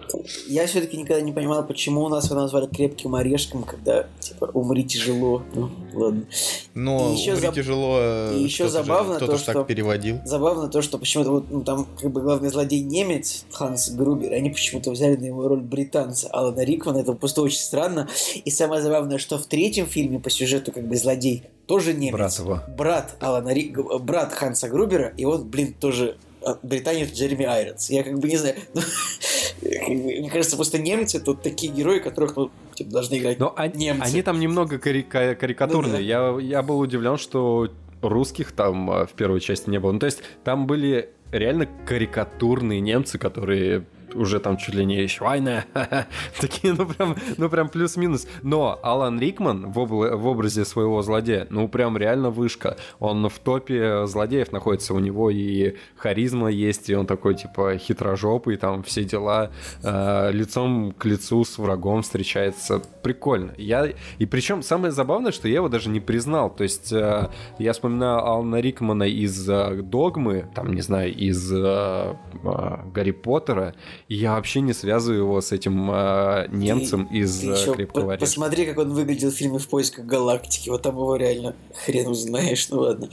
Я 0.48 0.66
все-таки 0.68 0.98
никогда 0.98 1.22
не 1.22 1.32
понимал, 1.32 1.66
почему 1.66 2.04
у 2.04 2.10
нас 2.10 2.30
его 2.30 2.42
назвали 2.42 2.68
крепким 2.68 3.16
орешком, 3.16 3.64
когда, 3.64 4.08
типа, 4.20 4.46
умри 4.54 4.84
тяжело. 4.84 5.44
Ну, 5.54 5.70
ладно. 5.94 6.24
Но 6.74 7.12
И 7.12 7.16
еще 7.16 7.34
умри 7.36 7.48
заб- 7.48 7.54
тяжело. 7.56 8.00
и 8.34 8.44
еще 8.44 8.66
кто-то 8.66 8.80
же- 8.80 8.86
забавно 8.86 9.16
Кто-то 9.16 9.32
то, 9.34 9.38
что- 9.38 9.54
так 9.54 9.68
переводил. 9.68 10.20
Забавно 10.26 10.68
то, 10.68 10.82
что 10.82 10.98
почему-то 10.98 11.32
вот 11.32 11.46
ну, 11.50 11.64
там 11.64 11.88
как 12.02 12.12
бы 12.12 12.22
главный 12.22 12.50
злодей 12.50 12.82
немец 12.82 13.46
Ханс 13.52 13.92
Грубер, 13.92 14.34
они 14.34 14.50
почему-то 14.50 14.92
взяли 14.92 15.16
на 15.16 15.26
его 15.26 15.48
роль 15.48 15.62
британца 15.66 16.28
Алана 16.32 16.64
Рикмана, 16.64 17.00
это 17.00 17.14
просто 17.14 17.42
очень 17.42 17.60
странно. 17.60 18.08
И 18.44 18.50
самое 18.52 18.82
забавное, 18.82 19.18
что 19.18 19.38
в 19.38 19.46
третьем 19.48 19.86
фильме 19.88 20.20
по 20.20 20.30
сюжету 20.30 20.72
как 20.72 20.88
бы 20.88 20.96
злодей 20.96 21.44
тоже 21.68 21.94
немец. 21.94 22.14
Брат 22.14 22.40
его. 22.40 22.60
Брат 22.78 23.16
Алана 23.20 23.54
Ри- 23.54 23.70
г- 23.70 24.00
брат 24.00 24.34
Ханса 24.34 24.70
Грубера, 24.70 25.14
и 25.18 25.26
он, 25.26 25.48
блин, 25.50 25.74
тоже 25.80 26.18
а, 26.44 26.58
британец 26.64 27.12
Джереми 27.12 27.46
Айронс. 27.46 27.90
Я 27.90 28.04
как 28.04 28.20
бы 28.20 28.28
не 28.28 28.38
знаю. 28.38 28.56
ну, 28.74 28.82
Мне 29.88 30.30
кажется, 30.30 30.56
просто 30.56 30.78
немцы 30.80 31.20
тут 31.20 31.42
такие 31.42 31.72
герои, 31.72 32.00
которых 32.00 32.36
ну, 32.36 32.52
типа, 32.76 32.92
должны 32.92 33.18
играть 33.18 33.40
Но 33.40 33.54
они, 33.56 33.86
немцы. 33.86 34.02
они 34.04 34.22
там 34.22 34.40
немного 34.40 34.78
карика- 34.78 35.36
карикатурные. 35.36 35.92
Ну 35.94 35.98
да. 35.98 36.04
я, 36.04 36.38
я 36.40 36.62
был 36.62 36.80
удивлен, 36.80 37.18
что 37.18 37.70
русских 38.02 38.52
там 38.52 38.90
а, 38.92 39.06
в 39.06 39.14
первой 39.14 39.40
части 39.40 39.70
не 39.70 39.80
было. 39.80 39.92
Ну, 39.92 40.00
то 40.00 40.06
есть 40.06 40.20
там 40.44 40.68
были 40.68 41.10
реально 41.32 41.68
карикатурные 41.88 42.80
немцы, 42.80 43.18
которые 43.18 43.86
уже 44.16 44.40
там 44.40 44.58
чуть 44.58 44.76
ли 44.76 44.86
не 44.86 45.08
Швайна, 45.08 45.66
такие, 46.40 46.74
ну 46.74 46.86
прям, 46.86 47.16
ну 47.38 47.50
прям 47.50 47.70
плюс-минус. 47.70 48.28
Но 48.44 48.80
Алан 48.82 49.20
Рикман 49.20 49.72
в, 49.72 49.80
обла- 49.80 50.16
в 50.16 50.26
образе 50.28 50.66
своего 50.66 51.02
злодея, 51.02 51.48
ну 51.50 51.68
прям 51.68 51.98
реально 51.98 52.30
вышка. 52.30 52.78
Он 53.00 53.28
в 53.30 53.40
топе 53.40 54.06
злодеев 54.08 54.52
находится, 54.52 54.94
у 54.94 55.00
него 55.00 55.30
и 55.30 55.76
харизма 55.96 56.50
есть, 56.50 56.90
и 56.90 56.96
он 56.96 57.06
такой 57.06 57.36
типа 57.36 57.78
хитрожопый, 57.78 58.58
там 58.58 58.84
все 58.84 59.04
дела, 59.04 59.52
э, 59.84 60.32
лицом 60.32 60.94
к 60.98 61.06
лицу 61.06 61.44
с 61.44 61.58
врагом 61.58 62.02
встречается. 62.02 62.82
Прикольно. 63.04 63.54
Я, 63.58 63.94
и 64.18 64.26
причем 64.26 64.64
самое 64.64 64.92
забавное, 64.92 65.32
что 65.32 65.48
я 65.48 65.56
его 65.56 65.70
даже 65.70 65.90
не 65.90 66.00
признал. 66.00 66.50
То 66.50 66.64
есть 66.64 66.92
э, 66.92 67.30
я 67.60 67.74
вспоминаю 67.74 68.20
Алана 68.20 68.58
Рикмана 68.58 69.04
из 69.04 69.48
э, 69.50 69.82
Догмы, 69.82 70.48
там, 70.56 70.74
не 70.74 70.82
знаю, 70.82 71.14
из 71.14 71.52
э, 71.52 72.16
э, 72.44 72.78
Гарри 72.94 73.12
Поттера, 73.12 73.76
и 74.08 74.16
я 74.16 74.34
вообще 74.34 74.62
не 74.62 74.74
связываю 74.74 75.22
его 75.22 75.42
с 75.42 75.52
этим 75.52 75.90
э, 75.92 76.48
немцем 76.52 77.06
из 77.06 77.40
Ты 77.40 77.48
э, 77.48 77.52
ещё 77.52 77.74
Крепкого 77.74 78.02
по- 78.02 78.08
орешка. 78.14 78.26
Посмотри, 78.26 78.66
как 78.66 78.78
он 78.78 78.94
выглядел 78.94 79.32
в 79.32 79.34
фильме 79.36 79.58
«В 79.58 79.68
поисках 79.68 80.06
галактики». 80.06 80.70
Вот 80.70 80.84
там 80.84 80.96
его 80.96 81.16
реально 81.16 81.56
хрен 81.86 82.08
узнаешь, 82.08 82.70
ну 82.70 82.82
ладно. 82.82 83.10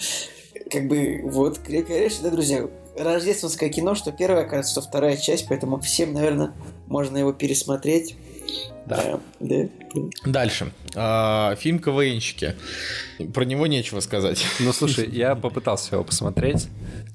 Как 0.71 0.89
бы, 0.89 1.21
вот, 1.25 1.59
«Крепкий 1.59 1.95
орешек», 1.95 2.23
да, 2.23 2.31
друзья, 2.31 2.69
рождественское 2.97 3.71
кино, 3.71 3.95
что 3.95 4.13
первая, 4.13 4.45
кажется, 4.45 4.81
что 4.81 4.89
вторая 4.89 5.17
часть, 5.17 5.49
поэтому 5.49 5.81
всем, 5.81 6.13
наверное, 6.13 6.53
можно 6.87 7.17
его 7.17 7.33
пересмотреть. 7.33 8.17
Да. 8.85 9.21
да. 9.41 9.69
Дальше. 10.27 10.73
А, 10.95 11.55
фильм 11.57 11.79
КВНщики. 11.79 12.57
Про 13.33 13.45
него 13.45 13.67
нечего 13.67 14.01
сказать. 14.01 14.45
Ну, 14.61 14.73
слушай, 14.73 15.09
я 15.09 15.37
попытался 15.37 15.95
его 15.95 16.05
посмотреть 16.05 16.69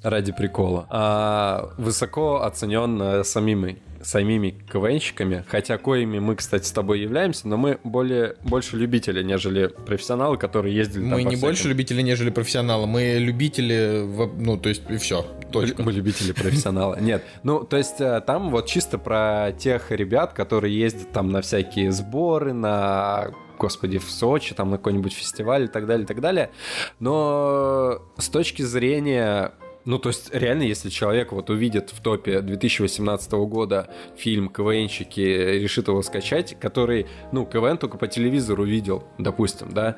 ради 0.03 0.31
прикола. 0.31 0.87
А, 0.89 1.69
высоко 1.77 2.43
оценен 2.43 3.01
э, 3.01 3.23
самими, 3.23 3.81
самими 4.01 4.51
КВНщиками, 4.71 5.43
хотя 5.47 5.77
коими 5.77 6.19
мы, 6.19 6.35
кстати, 6.35 6.65
с 6.65 6.71
тобой 6.71 6.99
являемся, 6.99 7.47
но 7.47 7.57
мы 7.57 7.79
более, 7.83 8.35
больше 8.43 8.77
любители, 8.77 9.23
нежели 9.23 9.67
профессионалы, 9.67 10.37
которые 10.37 10.75
ездили 10.75 11.01
там 11.01 11.19
Мы 11.19 11.23
по 11.23 11.29
не 11.29 11.35
больше 11.35 11.55
всяким- 11.61 11.69
любители, 11.71 12.01
нежели 12.01 12.29
профессионалы. 12.29 12.87
Мы 12.87 13.17
любители, 13.17 14.05
ну, 14.37 14.57
то 14.57 14.69
есть, 14.69 14.83
и 14.89 14.97
все. 14.97 15.25
Точка. 15.51 15.81
Мы 15.81 15.93
любители 15.93 16.31
профессионала. 16.33 16.97
Нет, 16.99 17.23
ну, 17.43 17.63
то 17.63 17.77
есть 17.77 17.99
э, 18.01 18.21
там 18.21 18.49
вот 18.51 18.67
чисто 18.67 18.97
про 18.97 19.53
тех 19.57 19.91
ребят, 19.91 20.33
которые 20.33 20.77
ездят 20.77 21.11
там 21.11 21.31
на 21.31 21.41
всякие 21.41 21.91
сборы, 21.91 22.53
на 22.53 23.31
господи, 23.57 23.97
в 23.97 24.09
Сочи, 24.11 24.53
там 24.53 24.69
на 24.69 24.77
какой-нибудь 24.77 25.13
фестиваль 25.13 25.63
и 25.63 25.67
так 25.67 25.87
далее, 25.87 26.03
и 26.03 26.07
так 26.07 26.21
далее. 26.21 26.51
Но 26.99 28.01
с 28.17 28.29
точки 28.29 28.61
зрения 28.61 29.51
ну, 29.87 29.99
то 29.99 30.09
есть, 30.09 30.35
реально, 30.35 30.63
если 30.63 30.89
человек 30.89 31.31
вот 31.31 31.49
увидит 31.49 31.91
в 31.91 32.01
топе 32.01 32.41
2018 32.41 33.31
года 33.31 33.87
фильм 34.17 34.49
«КВНщики», 34.49 35.21
решит 35.21 35.87
его 35.87 36.01
скачать, 36.01 36.59
который, 36.59 37.07
ну, 37.31 37.45
КВН 37.45 37.77
только 37.77 37.97
по 37.97 38.07
телевизору 38.09 38.65
видел, 38.65 39.05
допустим, 39.17 39.71
да, 39.71 39.95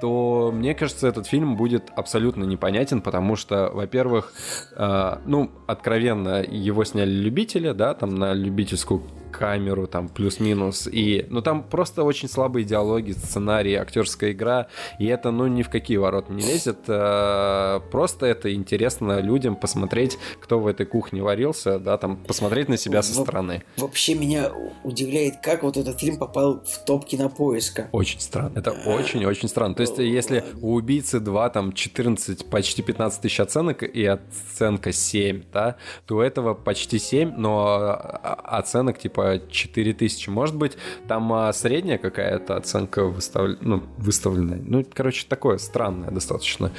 то, 0.00 0.50
мне 0.50 0.74
кажется, 0.74 1.06
этот 1.06 1.26
фильм 1.26 1.56
будет 1.56 1.90
абсолютно 1.94 2.44
непонятен, 2.44 3.02
потому 3.02 3.36
что, 3.36 3.70
во-первых, 3.70 4.32
э, 4.74 5.18
ну, 5.26 5.50
откровенно, 5.66 6.42
его 6.42 6.84
сняли 6.84 7.10
любители, 7.10 7.72
да, 7.72 7.92
там 7.92 8.14
на 8.14 8.32
любительскую 8.32 9.02
камеру, 9.30 9.86
там 9.86 10.08
плюс-минус, 10.08 10.88
и, 10.90 11.26
ну, 11.28 11.42
там 11.42 11.62
просто 11.62 12.02
очень 12.02 12.28
слабые 12.28 12.64
диалоги, 12.64 13.12
сценарий, 13.12 13.74
актерская 13.74 14.32
игра, 14.32 14.68
и 14.98 15.06
это, 15.06 15.30
ну, 15.30 15.46
ни 15.46 15.62
в 15.62 15.68
какие 15.70 15.98
ворота 15.98 16.32
не 16.32 16.42
лезет, 16.42 16.78
э, 16.88 17.80
просто 17.90 18.26
это 18.26 18.52
интересно 18.54 19.20
людям 19.20 19.56
посмотреть, 19.56 20.18
кто 20.40 20.58
в 20.58 20.66
этой 20.66 20.86
кухне 20.86 21.22
варился, 21.22 21.78
да, 21.78 21.98
там, 21.98 22.16
посмотреть 22.16 22.68
на 22.68 22.76
себя 22.76 23.02
со 23.02 23.16
Ну, 23.16 23.22
стороны. 23.24 23.62
Вообще 23.76 24.14
меня 24.14 24.50
удивляет, 24.84 25.36
как 25.42 25.62
вот 25.62 25.76
этот 25.76 26.00
фильм 26.00 26.16
попал 26.18 26.62
в 26.64 26.84
топ 26.84 27.04
кинопоиска. 27.04 27.88
Очень 27.92 28.20
странно. 28.20 28.52
Это 28.56 28.72
очень-очень 28.72 29.48
странно. 29.48 29.74
То 29.74 29.82
есть, 29.82 29.98
если 29.98 30.44
у 30.60 30.78
убийцы 30.78 31.20
2 31.20 31.50
там 31.50 31.72
14, 31.72 32.46
почти 32.48 32.82
15 32.82 33.20
тысяч 33.20 33.40
оценок 33.40 33.82
и 33.82 34.04
оценка 34.06 34.92
7, 34.92 35.42
да, 35.52 35.76
то 36.06 36.16
у 36.16 36.20
этого 36.20 36.54
почти 36.54 36.98
7, 36.98 37.34
но 37.36 37.58
а, 37.68 38.58
оценок 38.58 38.98
типа 38.98 39.17
4 39.50 39.92
тысячи. 39.94 40.30
Может 40.30 40.56
быть, 40.56 40.72
там 41.06 41.32
а, 41.32 41.52
средняя 41.52 41.98
какая-то 41.98 42.56
оценка 42.56 43.04
выстав... 43.04 43.58
ну, 43.60 43.82
выставленная. 43.98 44.60
Ну, 44.64 44.84
короче, 44.92 45.26
такое 45.28 45.58
странное 45.58 46.10
достаточно 46.10 46.72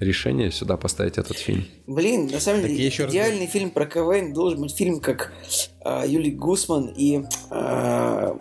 решение 0.00 0.50
сюда 0.50 0.76
поставить 0.76 1.18
этот 1.18 1.36
фильм. 1.36 1.64
Блин, 1.86 2.26
на 2.26 2.40
самом 2.40 2.62
Так 2.62 2.70
деле, 2.70 2.86
еще 2.86 3.04
раз 3.04 3.12
идеальный 3.12 3.46
фильм 3.46 3.70
про 3.70 3.86
КВН 3.86 4.32
должен 4.32 4.60
быть 4.60 4.76
фильм, 4.76 5.00
как 5.00 5.32
а, 5.84 6.04
Юлий 6.06 6.32
Гусман 6.32 6.86
и... 6.96 7.24
а, 7.50 8.36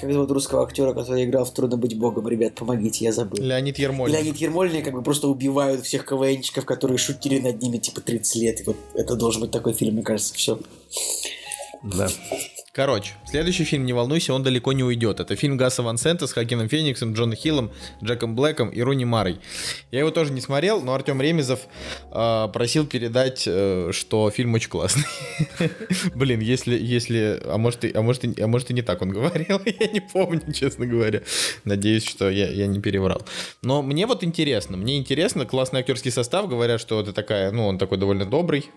как 0.00 0.12
зовут 0.12 0.30
русского 0.30 0.62
актера, 0.62 0.94
который 0.94 1.24
играл 1.24 1.44
в 1.44 1.52
«Трудно 1.52 1.76
быть 1.76 1.98
богом»? 1.98 2.28
Ребят, 2.28 2.54
помогите, 2.54 3.04
я 3.04 3.12
забыл. 3.12 3.42
Леонид 3.42 3.78
Ермольник. 3.78 4.16
Леонид 4.16 4.36
Ермольник 4.36 4.84
как 4.84 4.94
бы 4.94 5.02
просто 5.02 5.26
убивают 5.26 5.84
всех 5.84 6.04
КВНчиков, 6.04 6.64
которые 6.64 6.98
шутили 6.98 7.40
над 7.40 7.60
ними 7.60 7.78
типа 7.78 8.00
30 8.00 8.36
лет. 8.36 8.60
И 8.60 8.64
вот 8.64 8.76
это 8.94 9.16
должен 9.16 9.40
быть 9.42 9.50
такой 9.50 9.72
фильм, 9.72 9.94
мне 9.94 10.04
кажется, 10.04 10.34
все. 10.34 10.60
Да. 11.82 12.08
Короче, 12.78 13.14
следующий 13.26 13.64
фильм 13.64 13.86
«Не 13.86 13.92
волнуйся, 13.92 14.32
он 14.32 14.44
далеко 14.44 14.72
не 14.72 14.84
уйдет». 14.84 15.18
Это 15.18 15.34
фильм 15.34 15.56
Гаса 15.56 15.82
Ван 15.82 15.98
Сента 15.98 16.28
с 16.28 16.32
Хакином 16.32 16.68
Фениксом, 16.68 17.12
Джоном 17.12 17.34
Хиллом, 17.34 17.72
Джеком 18.04 18.36
Блэком 18.36 18.68
и 18.68 18.80
Руни 18.80 19.04
Марой. 19.04 19.40
Я 19.90 19.98
его 19.98 20.12
тоже 20.12 20.32
не 20.32 20.40
смотрел, 20.40 20.80
но 20.80 20.94
Артем 20.94 21.20
Ремезов 21.20 21.58
э, 22.12 22.48
просил 22.52 22.86
передать, 22.86 23.42
э, 23.48 23.90
что 23.90 24.30
фильм 24.30 24.54
очень 24.54 24.68
классный. 24.68 25.02
Блин, 26.14 26.38
если, 26.38 26.78
если, 26.78 27.42
а 27.46 27.58
может, 27.58 27.84
и, 27.84 27.90
а, 27.92 28.00
может, 28.00 28.24
и- 28.24 28.40
а 28.40 28.46
может 28.46 28.70
и 28.70 28.74
не 28.74 28.82
так 28.82 29.02
он 29.02 29.10
говорил, 29.10 29.60
я 29.80 29.86
не 29.88 29.98
помню, 29.98 30.52
честно 30.52 30.86
говоря. 30.86 31.22
Надеюсь, 31.64 32.04
что 32.04 32.30
я, 32.30 32.48
я 32.48 32.68
не 32.68 32.80
переврал. 32.80 33.22
Но 33.60 33.82
мне 33.82 34.06
вот 34.06 34.22
интересно, 34.22 34.76
мне 34.76 34.98
интересно, 34.98 35.46
классный 35.46 35.80
актерский 35.80 36.12
состав, 36.12 36.48
говорят, 36.48 36.80
что 36.80 37.00
это 37.00 37.12
такая, 37.12 37.50
ну, 37.50 37.66
он 37.66 37.76
такой 37.76 37.98
довольно 37.98 38.24
добрый. 38.24 38.70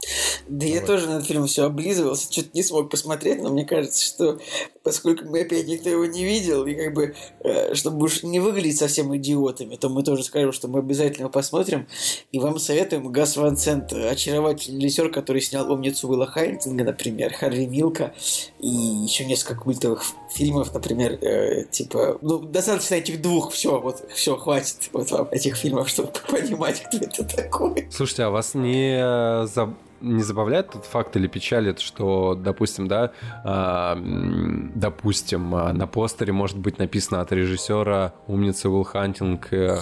Да 0.47 0.65
я 0.65 0.81
тоже 0.81 1.05
на 1.05 1.17
этот 1.17 1.27
фильм 1.27 1.45
все 1.45 1.65
облизывался, 1.65 2.33
что-то 2.33 2.49
не 2.55 2.63
смог 2.63 2.89
посмотреть, 2.89 3.43
но 3.43 3.51
мне 3.51 3.63
кажется, 3.63 3.90
кажется, 3.91 4.05
что 4.05 4.39
поскольку 4.83 5.25
мы 5.25 5.41
опять 5.41 5.67
никто 5.67 5.89
его 5.89 6.05
не 6.05 6.23
видел, 6.23 6.65
и 6.65 6.73
как 6.73 6.93
бы, 6.93 7.15
э, 7.41 7.75
чтобы 7.75 8.05
уж 8.05 8.23
не 8.23 8.39
выглядеть 8.39 8.77
совсем 8.77 9.15
идиотами, 9.15 9.75
то 9.75 9.89
мы 9.89 10.03
тоже 10.03 10.23
скажем, 10.23 10.51
что 10.51 10.67
мы 10.67 10.79
обязательно 10.79 11.23
его 11.23 11.29
посмотрим. 11.29 11.87
И 12.31 12.39
вам 12.39 12.59
советуем 12.59 13.11
Гас 13.11 13.37
Ван 13.37 13.57
Сент, 13.57 13.93
очаровательный 13.93 14.81
режиссер, 14.81 15.11
который 15.11 15.41
снял 15.41 15.71
«Умницу 15.71 16.07
Уилла 16.07 16.25
Хайнтинга», 16.25 16.83
например, 16.83 17.33
«Харви 17.33 17.67
Милка», 17.67 18.13
и 18.59 18.67
еще 18.67 19.25
несколько 19.25 19.61
культовых 19.61 20.03
фильмов, 20.33 20.73
например, 20.73 21.13
э, 21.21 21.65
типа, 21.69 22.17
ну, 22.21 22.39
достаточно 22.39 22.95
этих 22.95 23.21
двух, 23.21 23.51
все, 23.51 23.79
вот, 23.79 24.03
все, 24.13 24.37
хватит 24.37 24.89
вот 24.93 25.11
вам 25.11 25.27
этих 25.31 25.55
фильмов, 25.55 25.89
чтобы 25.89 26.11
понимать, 26.29 26.83
кто 26.83 26.97
это 26.97 27.23
такой. 27.23 27.87
Слушайте, 27.91 28.23
а 28.23 28.29
вас 28.29 28.53
не 28.55 28.97
э, 28.97 29.47
за 29.47 29.73
не 30.01 30.23
забавляет 30.23 30.71
тот 30.71 30.85
факт 30.85 31.15
или 31.15 31.27
печалит, 31.27 31.79
что, 31.79 32.35
допустим, 32.35 32.87
да, 32.87 33.11
э, 33.45 34.71
допустим, 34.75 35.55
а, 35.55 35.73
на 35.73 35.87
постере 35.87 36.33
может 36.33 36.57
быть 36.57 36.79
написано 36.79 37.21
от 37.21 37.31
режиссера 37.31 38.13
умница 38.27 38.69
Уилл 38.69 38.83
Хантинг 38.83 39.51
э, 39.53 39.77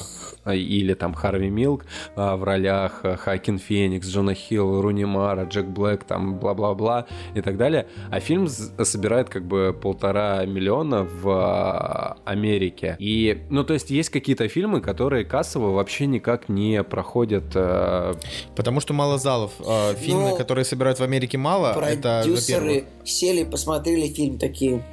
или 0.45 0.93
там 0.93 1.13
Харви 1.13 1.49
Милк 1.49 1.85
э, 2.15 2.35
в 2.35 2.43
ролях 2.43 3.03
Хоакин 3.03 3.59
Феникс, 3.59 4.07
Джона 4.07 4.33
Хилл, 4.33 4.81
Руни 4.81 5.05
Мара, 5.05 5.43
Джек 5.43 5.65
Блэк, 5.65 6.03
там 6.05 6.39
бла-бла-бла 6.39 7.05
и 7.35 7.41
так 7.41 7.57
далее. 7.57 7.87
А 8.11 8.19
фильм 8.19 8.47
собирает 8.47 9.29
как 9.29 9.45
бы 9.45 9.77
полтора 9.79 10.45
миллиона 10.45 11.03
в 11.03 12.17
Америке. 12.25 12.95
И, 12.99 13.43
ну, 13.49 13.63
то 13.63 13.73
есть 13.73 13.89
есть 13.89 14.09
какие-то 14.09 14.47
фильмы, 14.47 14.81
которые 14.81 15.25
кассово 15.25 15.71
вообще 15.71 16.05
никак 16.05 16.49
не 16.49 16.83
проходят. 16.83 17.45
Э... 17.55 18.13
Потому 18.55 18.79
что 18.79 18.93
мало 18.93 19.17
залов. 19.17 19.51
Э, 19.59 19.95
фильмы, 19.95 20.29
ну, 20.29 20.35
которые 20.35 20.65
собирают 20.65 20.99
в 20.99 21.03
Америке 21.03 21.37
мало, 21.37 21.77
это 21.81 22.21
Продюсеры 22.23 22.85
сели, 23.03 23.43
посмотрели 23.43 24.07
фильм 24.07 24.37
такие, 24.37 24.83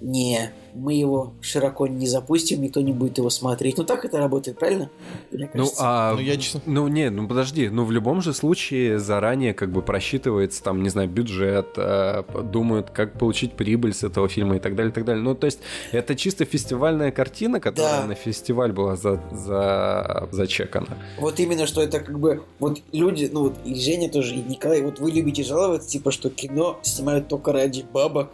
не, 0.00 0.50
мы 0.74 0.94
его 0.94 1.34
широко 1.40 1.86
не 1.86 2.06
запустим, 2.06 2.62
никто 2.62 2.80
не 2.80 2.92
будет 2.92 3.18
его 3.18 3.30
смотреть. 3.30 3.78
Ну 3.78 3.84
так 3.84 4.04
это 4.04 4.18
работает, 4.18 4.58
правильно? 4.58 4.90
Ну, 5.30 5.70
а, 5.78 6.14
ну, 6.14 6.20
я 6.20 6.36
честно... 6.36 6.60
ну, 6.66 6.88
не, 6.88 7.10
ну 7.10 7.28
подожди, 7.28 7.68
ну 7.68 7.84
в 7.84 7.92
любом 7.92 8.22
же 8.22 8.32
случае 8.32 8.98
заранее 8.98 9.54
как 9.54 9.70
бы 9.70 9.82
просчитывается 9.82 10.62
там, 10.62 10.82
не 10.82 10.88
знаю, 10.88 11.08
бюджет, 11.08 11.74
э, 11.76 12.22
думают, 12.44 12.90
как 12.90 13.18
получить 13.18 13.54
прибыль 13.54 13.92
с 13.92 14.02
этого 14.04 14.28
фильма 14.28 14.56
и 14.56 14.60
так 14.60 14.74
далее, 14.74 14.90
и 14.90 14.94
так 14.94 15.04
далее. 15.04 15.22
Ну, 15.22 15.34
то 15.34 15.46
есть 15.46 15.60
это 15.92 16.14
чисто 16.14 16.44
фестивальная 16.44 17.10
картина, 17.10 17.60
которая 17.60 18.02
да. 18.02 18.06
на 18.06 18.14
фестиваль 18.14 18.72
была 18.72 18.96
за, 18.96 19.20
за, 19.32 20.28
зачекана. 20.32 20.98
Вот 21.18 21.38
именно, 21.40 21.66
что 21.66 21.82
это 21.82 22.00
как 22.00 22.18
бы, 22.18 22.42
вот 22.58 22.80
люди, 22.92 23.28
ну 23.32 23.44
вот 23.44 23.54
и 23.64 23.74
Женя 23.74 24.08
тоже, 24.08 24.34
и 24.34 24.42
Николай, 24.42 24.82
вот 24.82 24.98
вы 25.00 25.10
любите 25.10 25.42
жаловаться, 25.42 25.88
типа, 25.88 26.10
что 26.10 26.30
кино 26.30 26.78
снимают 26.82 27.28
только 27.28 27.52
ради 27.52 27.84
бабок. 27.92 28.30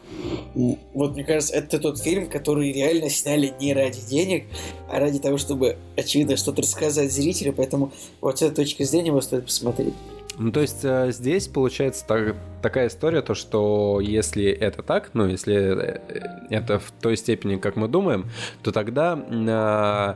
Вот 0.94 1.14
мне 1.14 1.24
кажется, 1.24 1.54
это 1.54 1.78
тот 1.78 1.98
фильм, 1.98 2.27
которые 2.28 2.72
реально 2.72 3.10
сняли 3.10 3.52
не 3.60 3.74
ради 3.74 4.00
денег, 4.00 4.44
а 4.88 4.98
ради 5.00 5.18
того, 5.18 5.38
чтобы, 5.38 5.76
очевидно, 5.96 6.36
что-то 6.36 6.62
рассказать 6.62 7.12
зрителю, 7.12 7.52
поэтому 7.52 7.92
вот 8.20 8.38
с 8.38 8.42
этой 8.42 8.56
точки 8.56 8.82
зрения 8.82 9.08
его 9.08 9.20
стоит 9.20 9.46
посмотреть. 9.46 9.94
Ну, 10.38 10.52
то 10.52 10.60
есть 10.60 10.84
э, 10.84 11.10
здесь 11.10 11.48
получается 11.48 12.04
так, 12.06 12.36
такая 12.62 12.86
история, 12.86 13.22
то 13.22 13.34
что 13.34 13.98
если 14.00 14.48
это 14.48 14.82
так, 14.82 15.10
ну, 15.12 15.26
если 15.26 15.56
э, 15.56 16.00
это 16.48 16.78
в 16.78 16.92
той 17.00 17.16
степени, 17.16 17.56
как 17.56 17.74
мы 17.74 17.88
думаем, 17.88 18.30
то 18.62 18.70
тогда 18.70 19.18
э, 19.18 20.14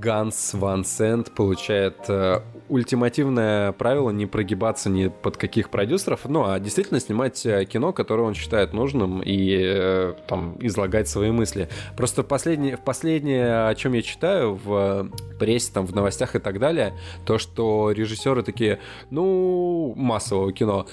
Ганс 0.00 0.54
Ван 0.54 0.84
Сент 0.84 1.32
получает 1.34 2.08
э, 2.08 2.40
ультимативное 2.68 3.72
правило 3.72 4.10
не 4.10 4.26
прогибаться 4.26 4.88
ни 4.90 5.08
под 5.08 5.36
каких 5.36 5.70
продюсеров, 5.70 6.20
ну, 6.28 6.44
а 6.44 6.60
действительно 6.60 7.00
снимать 7.00 7.44
э, 7.44 7.64
кино, 7.64 7.92
которое 7.92 8.22
он 8.22 8.34
считает 8.34 8.72
нужным 8.72 9.20
и 9.20 9.58
э, 9.60 10.14
там 10.28 10.56
излагать 10.60 11.08
свои 11.08 11.32
мысли. 11.32 11.68
Просто 11.96 12.22
последнее, 12.22 12.76
последнее, 12.76 13.66
о 13.68 13.74
чем 13.74 13.92
я 13.92 14.02
читаю 14.02 14.54
в 14.54 15.10
прессе, 15.40 15.72
там, 15.72 15.86
в 15.86 15.94
новостях 15.94 16.36
и 16.36 16.38
так 16.38 16.60
далее, 16.60 16.94
то, 17.26 17.38
что 17.38 17.90
режиссеры 17.90 18.42
такие, 18.42 18.78
ну, 19.10 19.94
массового 19.96 20.52
кино, 20.52 20.86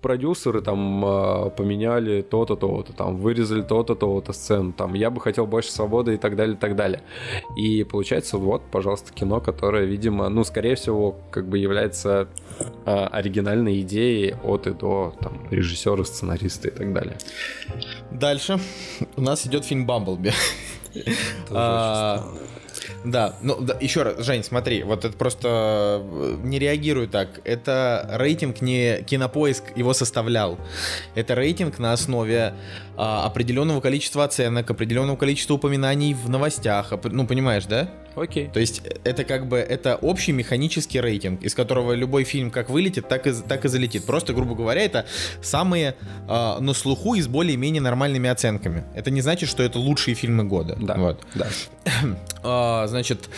продюсеры 0.00 0.62
там 0.62 1.04
а, 1.04 1.50
поменяли 1.50 2.22
то-то, 2.22 2.56
то-то, 2.56 2.92
там 2.92 3.16
вырезали 3.16 3.62
то-то, 3.62 3.94
то-то 3.94 4.32
сцену, 4.32 4.72
там 4.72 4.94
я 4.94 5.10
бы 5.10 5.20
хотел 5.20 5.46
больше 5.46 5.72
свободы 5.72 6.14
и 6.14 6.16
так 6.16 6.36
далее, 6.36 6.54
и 6.54 6.58
так 6.58 6.76
далее. 6.76 7.02
И 7.56 7.84
получается, 7.84 8.38
вот, 8.38 8.62
пожалуйста, 8.70 9.12
кино, 9.12 9.40
которое, 9.40 9.84
видимо, 9.84 10.28
ну, 10.28 10.44
скорее 10.44 10.76
всего, 10.76 11.16
как 11.30 11.48
бы 11.48 11.58
является 11.58 12.28
а, 12.84 13.08
оригинальной 13.08 13.80
идеей 13.80 14.34
от 14.44 14.66
и 14.66 14.72
до, 14.72 15.14
там, 15.20 15.46
режиссера, 15.50 16.04
сценариста 16.04 16.68
и 16.68 16.70
так 16.70 16.92
далее. 16.92 17.16
Дальше 18.10 18.58
у 19.16 19.20
нас 19.20 19.46
идет 19.46 19.64
фильм 19.64 19.86
«Бамблби». 19.86 20.32
Да, 23.04 23.36
ну 23.42 23.60
да, 23.60 23.76
еще 23.80 24.02
раз, 24.02 24.18
Жень, 24.18 24.42
смотри, 24.42 24.82
вот 24.82 25.04
это 25.04 25.16
просто 25.16 26.02
э, 26.02 26.36
не 26.42 26.58
реагирую 26.58 27.08
так. 27.08 27.40
Это 27.44 28.08
рейтинг 28.14 28.60
не 28.60 29.02
кинопоиск 29.02 29.64
его 29.76 29.92
составлял. 29.92 30.58
Это 31.14 31.34
рейтинг 31.34 31.78
на 31.78 31.92
основе 31.92 32.54
а, 33.00 33.26
определенного 33.26 33.80
количества 33.80 34.24
оценок, 34.24 34.68
определенного 34.68 35.14
количества 35.14 35.54
упоминаний 35.54 36.14
в 36.14 36.28
новостях. 36.28 36.92
Ну, 37.04 37.28
понимаешь, 37.28 37.64
да? 37.66 37.88
Окей. 38.16 38.50
То 38.52 38.58
есть 38.58 38.82
это 39.04 39.22
как 39.22 39.46
бы 39.46 39.58
это 39.58 39.94
общий 39.94 40.32
механический 40.32 41.00
рейтинг, 41.00 41.40
из 41.44 41.54
которого 41.54 41.92
любой 41.92 42.24
фильм 42.24 42.50
как 42.50 42.68
вылетит, 42.68 43.06
так 43.08 43.28
и, 43.28 43.32
так 43.32 43.64
и 43.64 43.68
залетит. 43.68 44.04
Просто, 44.04 44.32
грубо 44.32 44.56
говоря, 44.56 44.82
это 44.82 45.06
самые 45.40 45.94
э, 46.28 46.56
на 46.58 46.74
слуху 46.74 47.14
и 47.14 47.22
с 47.22 47.28
более-менее 47.28 47.80
нормальными 47.80 48.28
оценками. 48.28 48.82
Это 48.96 49.12
не 49.12 49.20
значит, 49.20 49.48
что 49.48 49.62
это 49.62 49.78
лучшие 49.78 50.16
фильмы 50.16 50.42
года. 50.42 50.76
Да. 50.80 50.94
Вот. 50.96 51.22
да. 51.36 51.46
а, 52.42 52.88
значит, 52.88 53.30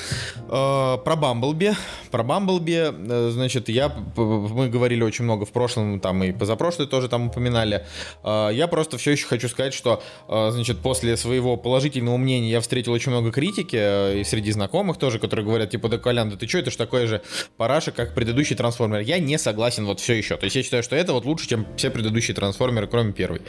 а, 0.49 0.97
про 0.97 1.17
Бамблби. 1.17 1.75
Про 2.11 2.23
Бамблби, 2.23 2.93
э, 2.93 3.31
значит, 3.31 3.69
я, 3.69 3.93
мы 4.17 4.71
говорили 4.71 5.03
очень 5.03 5.25
много 5.25 5.45
в 5.45 5.53
прошлом, 5.53 6.01
там 6.01 6.25
и 6.25 6.33
позапрошлый 6.33 6.89
тоже 6.89 7.11
там 7.11 7.27
упоминали. 7.27 7.85
А, 8.23 8.49
я 8.49 8.67
просто 8.67 8.97
все 8.97 9.11
еще 9.11 9.27
хочу 9.27 9.50
сказать, 9.51 9.75
что, 9.75 10.03
а, 10.29 10.51
значит, 10.51 10.79
после 10.79 11.17
своего 11.17 11.57
положительного 11.57 12.17
мнения 12.17 12.51
я 12.51 12.61
встретил 12.61 12.93
очень 12.93 13.11
много 13.11 13.33
критики 13.33 13.77
э, 13.77 14.21
и 14.21 14.25
среди 14.25 14.53
знакомых 14.53 14.99
тоже, 14.99 15.19
которые 15.19 15.45
говорят, 15.45 15.71
типа, 15.71 15.89
да, 15.89 15.99
Колян, 15.99 16.31
да 16.31 16.37
ты 16.37 16.49
что, 16.49 16.59
это 16.59 16.71
же 16.71 16.77
такое 16.77 17.07
же 17.07 17.23
параша, 17.57 17.93
как 17.93 18.15
предыдущий 18.15 18.57
трансформер. 18.57 19.01
Я 19.01 19.19
не 19.19 19.39
согласен 19.39 19.87
вот 19.87 20.01
все 20.01 20.15
еще. 20.15 20.37
То 20.37 20.45
есть 20.45 20.57
я 20.57 20.63
считаю, 20.63 20.83
что 20.83 20.97
это 20.97 21.13
вот 21.13 21.25
лучше, 21.25 21.49
чем 21.49 21.67
все 21.77 21.91
предыдущие 21.91 22.35
трансформеры, 22.35 22.87
кроме 22.87 23.13
первой. 23.13 23.43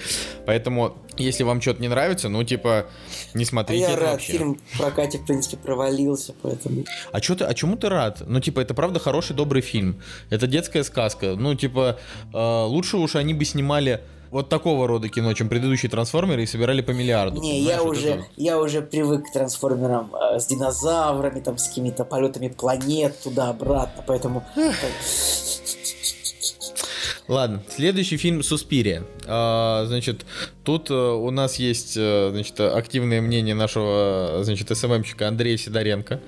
Поэтому, 0.46 0.98
если 1.18 1.44
вам 1.44 1.62
что-то 1.62 1.82
не 1.82 1.88
нравится, 1.88 2.30
ну, 2.30 2.44
типа, 2.44 2.88
не 3.34 3.46
смотрите. 3.46 3.86
А 3.86 3.90
я 3.92 3.96
рад, 3.96 4.12
вообще. 4.14 4.32
фильм 4.34 4.60
в 4.72 4.78
прокате, 4.78 5.18
в 5.20 5.26
принципе, 5.26 5.58
провалился, 5.58 6.34
поэтому... 6.42 6.86
А, 7.12 7.22
что 7.22 7.36
ты, 7.36 7.46
а 7.46 7.54
чему 7.54 7.76
ты 7.76 7.90
рад? 7.90 8.24
Ну, 8.26 8.40
типа, 8.40 8.60
это 8.60 8.74
правда 8.74 9.00
хороший, 9.00 9.36
добрый 9.36 9.62
фильм. 9.62 10.02
Это 10.30 10.48
детская 10.48 10.84
сказка. 10.84 11.36
Ну, 11.36 11.56
типа, 11.56 12.00
э, 12.34 12.64
лучше 12.66 12.98
уж 12.98 13.16
они 13.16 13.34
бы 13.34 13.46
снимали 13.46 14.02
вот 14.32 14.50
такого 14.50 14.88
рода 14.88 15.10
кино, 15.10 15.34
чем 15.34 15.50
предыдущие 15.50 15.90
трансформеры, 15.90 16.44
и 16.44 16.46
собирали 16.46 16.82
по 16.82 16.92
миллиарду. 16.92 17.42
Не, 17.42 17.60
я 17.60 17.84
уже, 17.84 18.26
я 18.38 18.60
уже 18.60 18.82
привык 18.82 19.28
к 19.28 19.34
трансформерам 19.34 20.16
э, 20.16 20.40
с 20.40 20.48
динозаврами, 20.48 21.42
там, 21.42 21.58
с 21.58 21.68
какими-то 21.68 22.06
полетами 22.06 22.48
планет 22.48 23.20
туда-обратно, 23.22 24.04
поэтому... 24.08 24.44
Ладно, 27.32 27.64
следующий 27.70 28.18
фильм 28.18 28.44
«Суспирия». 28.44 29.06
А, 29.26 29.86
значит, 29.86 30.26
тут 30.66 30.88
а, 30.92 31.14
у 31.14 31.32
нас 31.32 31.56
есть 31.60 31.96
а, 31.98 32.30
значит, 32.30 32.60
активное 32.60 33.22
мнение 33.22 33.56
нашего 33.56 34.42
значит, 34.44 34.76
СММщика 34.78 35.30
Андрея 35.30 35.56
Сидоренко, 35.56 36.20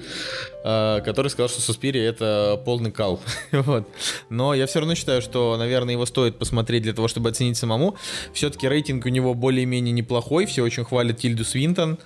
а, 0.63 1.01
который 1.01 1.27
сказал, 1.27 1.49
что 1.49 1.59
«Суспирия»— 1.59 2.07
это 2.09 2.61
полный 2.63 2.89
кал. 2.89 3.19
вот. 3.51 3.85
Но 4.29 4.53
я 4.53 4.65
все 4.65 4.79
равно 4.79 4.95
считаю, 4.95 5.21
что, 5.21 5.57
наверное, 5.57 5.91
его 5.91 6.05
стоит 6.05 6.39
посмотреть 6.39 6.83
для 6.83 6.93
того, 6.93 7.09
чтобы 7.09 7.31
оценить 7.31 7.57
самому. 7.57 7.97
Все-таки 8.33 8.65
рейтинг 8.69 9.05
у 9.05 9.09
него 9.09 9.33
более-менее 9.33 9.91
неплохой, 9.91 10.45
все 10.45 10.63
очень 10.63 10.85
хвалят 10.85 11.17
Тильду 11.17 11.43
Свинтон. 11.43 11.99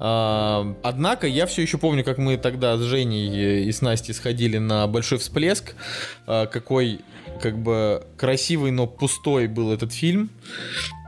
А, 0.00 0.66
однако 0.82 1.28
я 1.28 1.46
все 1.46 1.62
еще 1.62 1.78
помню, 1.78 2.02
как 2.02 2.18
мы 2.18 2.36
тогда 2.38 2.76
с 2.76 2.80
Женей 2.80 3.68
и 3.68 3.70
с 3.70 3.82
Настей 3.82 4.14
сходили 4.14 4.58
на 4.58 4.88
большой 4.88 5.18
всплеск, 5.18 5.76
какой 6.26 7.02
как 7.42 7.58
бы 7.58 8.06
красивый, 8.16 8.70
но 8.70 8.86
пустой 8.86 9.48
был 9.48 9.72
этот 9.72 9.92
фильм. 9.92 10.30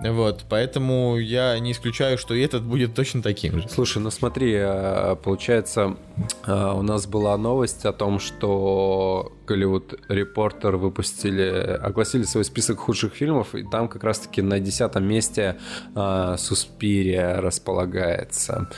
Вот, 0.03 0.45
поэтому 0.51 1.16
я 1.16 1.59
не 1.59 1.72
исключаю, 1.72 2.18
что 2.18 2.35
и 2.35 2.43
этот 2.43 2.64
будет 2.64 2.95
точно 2.95 3.22
таким 3.22 3.61
же. 3.61 3.68
Слушай, 3.68 4.03
ну 4.03 4.11
смотри, 4.11 4.53
э, 4.55 5.16
получается, 5.22 5.97
э, 6.47 6.72
у 6.74 6.82
нас 6.82 7.07
была 7.07 7.39
новость 7.39 7.87
о 7.87 7.93
том, 7.93 8.18
что 8.18 9.32
Голливуд 9.47 9.95
Репортер 10.09 10.77
выпустили, 10.77 11.79
огласили 11.83 12.25
свой 12.25 12.45
список 12.45 12.79
худших 12.79 13.15
фильмов, 13.15 13.55
и 13.55 13.63
там 13.63 13.89
как 13.89 14.05
раз-таки 14.05 14.43
на 14.43 14.61
десятом 14.61 15.05
месте 15.05 15.57
э, 15.95 16.35
Суспирия 16.39 17.41
располагается. 17.41 18.71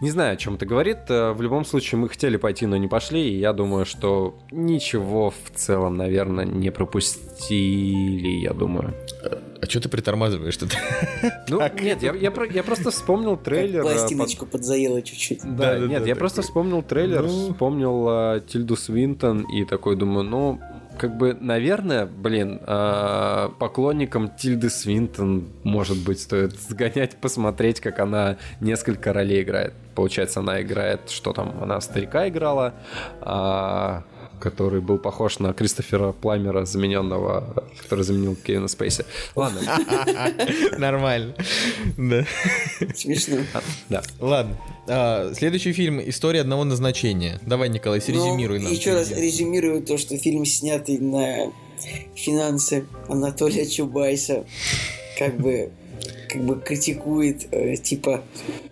Не 0.00 0.10
знаю, 0.10 0.34
о 0.34 0.36
чем 0.36 0.54
это 0.54 0.66
говорит. 0.66 1.08
В 1.08 1.40
любом 1.40 1.64
случае, 1.64 1.98
мы 1.98 2.08
хотели 2.08 2.36
пойти, 2.36 2.66
но 2.66 2.76
не 2.76 2.88
пошли. 2.88 3.30
И 3.30 3.38
я 3.38 3.52
думаю, 3.52 3.86
что 3.86 4.38
ничего 4.50 5.30
в 5.30 5.50
целом, 5.54 5.96
наверное, 5.96 6.44
не 6.44 6.70
пропустили, 6.70 8.42
я 8.42 8.52
думаю. 8.52 8.94
А 9.60 9.66
что 9.66 9.80
ты 9.80 9.88
притормаживаешь-то? 9.88 10.66
Ну, 11.48 11.60
нет, 11.80 12.02
я, 12.02 12.12
я, 12.14 12.30
про- 12.30 12.46
я 12.46 12.62
просто 12.62 12.90
вспомнил 12.90 13.36
трейлер. 13.36 13.82
Как 13.82 13.92
а, 13.92 13.94
пластиночку 13.94 14.46
подзаело 14.46 15.00
чуть-чуть. 15.02 15.40
Да, 15.42 15.50
Да, 15.74 15.78
да, 15.78 15.86
нет, 15.86 16.02
да, 16.02 16.08
я 16.08 16.14
так 16.14 16.18
просто 16.18 16.42
вспомнил 16.42 16.82
трейлер, 16.82 17.22
Ну. 17.22 17.52
вспомнил 17.52 18.06
а, 18.08 18.40
Тильду 18.40 18.76
Свинтон 18.76 19.42
и 19.42 19.64
такой 19.64 19.96
думаю, 19.96 20.24
ну, 20.24 20.60
как 20.98 21.16
бы, 21.16 21.34
наверное, 21.40 22.06
блин, 22.06 22.58
а, 22.66 23.50
поклонникам 23.58 24.30
Тильды 24.36 24.70
Свинтон, 24.70 25.48
может 25.62 25.98
быть, 25.98 26.20
стоит 26.20 26.52
сгонять, 26.68 27.16
посмотреть, 27.16 27.80
как 27.80 28.00
она 28.00 28.36
несколько 28.60 29.12
ролей 29.12 29.42
играет. 29.42 29.72
Получается, 29.94 30.40
она 30.40 30.60
играет, 30.62 31.08
что 31.10 31.32
там, 31.32 31.54
она 31.62 31.80
старика 31.80 32.28
играла, 32.28 32.74
а, 33.20 34.04
который 34.40 34.80
был 34.80 34.98
похож 34.98 35.38
на 35.38 35.52
Кристофера 35.52 36.12
Пламера, 36.12 36.64
замененного, 36.64 37.64
который 37.82 38.04
заменил 38.04 38.36
Кевина 38.36 38.68
Спейси. 38.68 39.04
Ладно, 39.34 39.60
Нормально. 40.78 41.34
Да. 41.96 42.24
Смешно. 42.94 43.38
да. 43.88 44.02
Ладно. 44.20 44.56
А, 44.88 45.32
Следующий 45.34 45.72
фильм 45.72 46.00
«История 46.08 46.40
одного 46.42 46.64
назначения». 46.64 47.40
Давай, 47.44 47.68
Николай, 47.68 48.00
срезюмируй 48.00 48.58
нам. 48.58 48.68
Ну, 48.68 48.74
Еще 48.78 48.94
раз 48.94 49.10
резюмирую 49.10 49.82
то, 49.82 49.98
что 49.98 50.16
фильм 50.16 50.44
снятый 50.44 50.98
на 50.98 51.52
финансы 52.14 52.86
Анатолия 53.08 53.66
Чубайса, 53.66 54.46
как 55.18 55.36
бы 55.38 55.70
как 56.28 56.42
бы 56.42 56.60
критикует 56.60 57.48
э, 57.50 57.76
типа 57.76 58.24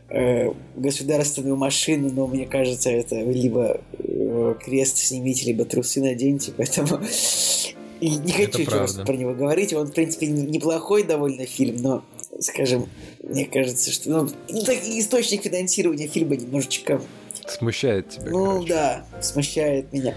э, 0.08 0.52
государственную 0.76 1.56
машину, 1.56 2.10
но 2.10 2.26
мне 2.26 2.46
кажется, 2.46 2.90
это 2.90 3.16
либо 3.16 3.80
э, 3.98 4.54
крест 4.64 4.98
снимите, 4.98 5.46
либо 5.46 5.64
трусы 5.64 6.00
наденьте, 6.00 6.52
поэтому 6.56 7.00
и 8.00 8.10
не 8.16 8.32
хочу 8.32 8.64
про 9.04 9.14
него 9.14 9.34
говорить. 9.34 9.72
Он, 9.72 9.86
в 9.86 9.92
принципе, 9.92 10.26
не- 10.26 10.42
неплохой 10.42 11.04
довольно 11.04 11.46
фильм, 11.46 11.76
но, 11.80 12.04
скажем, 12.38 12.88
мне 13.22 13.46
кажется, 13.46 13.90
что 13.90 14.10
ну, 14.10 14.28
источник 14.48 15.42
финансирования 15.42 16.08
фильма 16.08 16.36
немножечко 16.36 17.00
Смущает 17.46 18.08
тебя, 18.10 18.30
ну 18.30 18.44
короче. 18.46 18.68
да, 18.68 19.06
смущает 19.20 19.92
меня. 19.92 20.14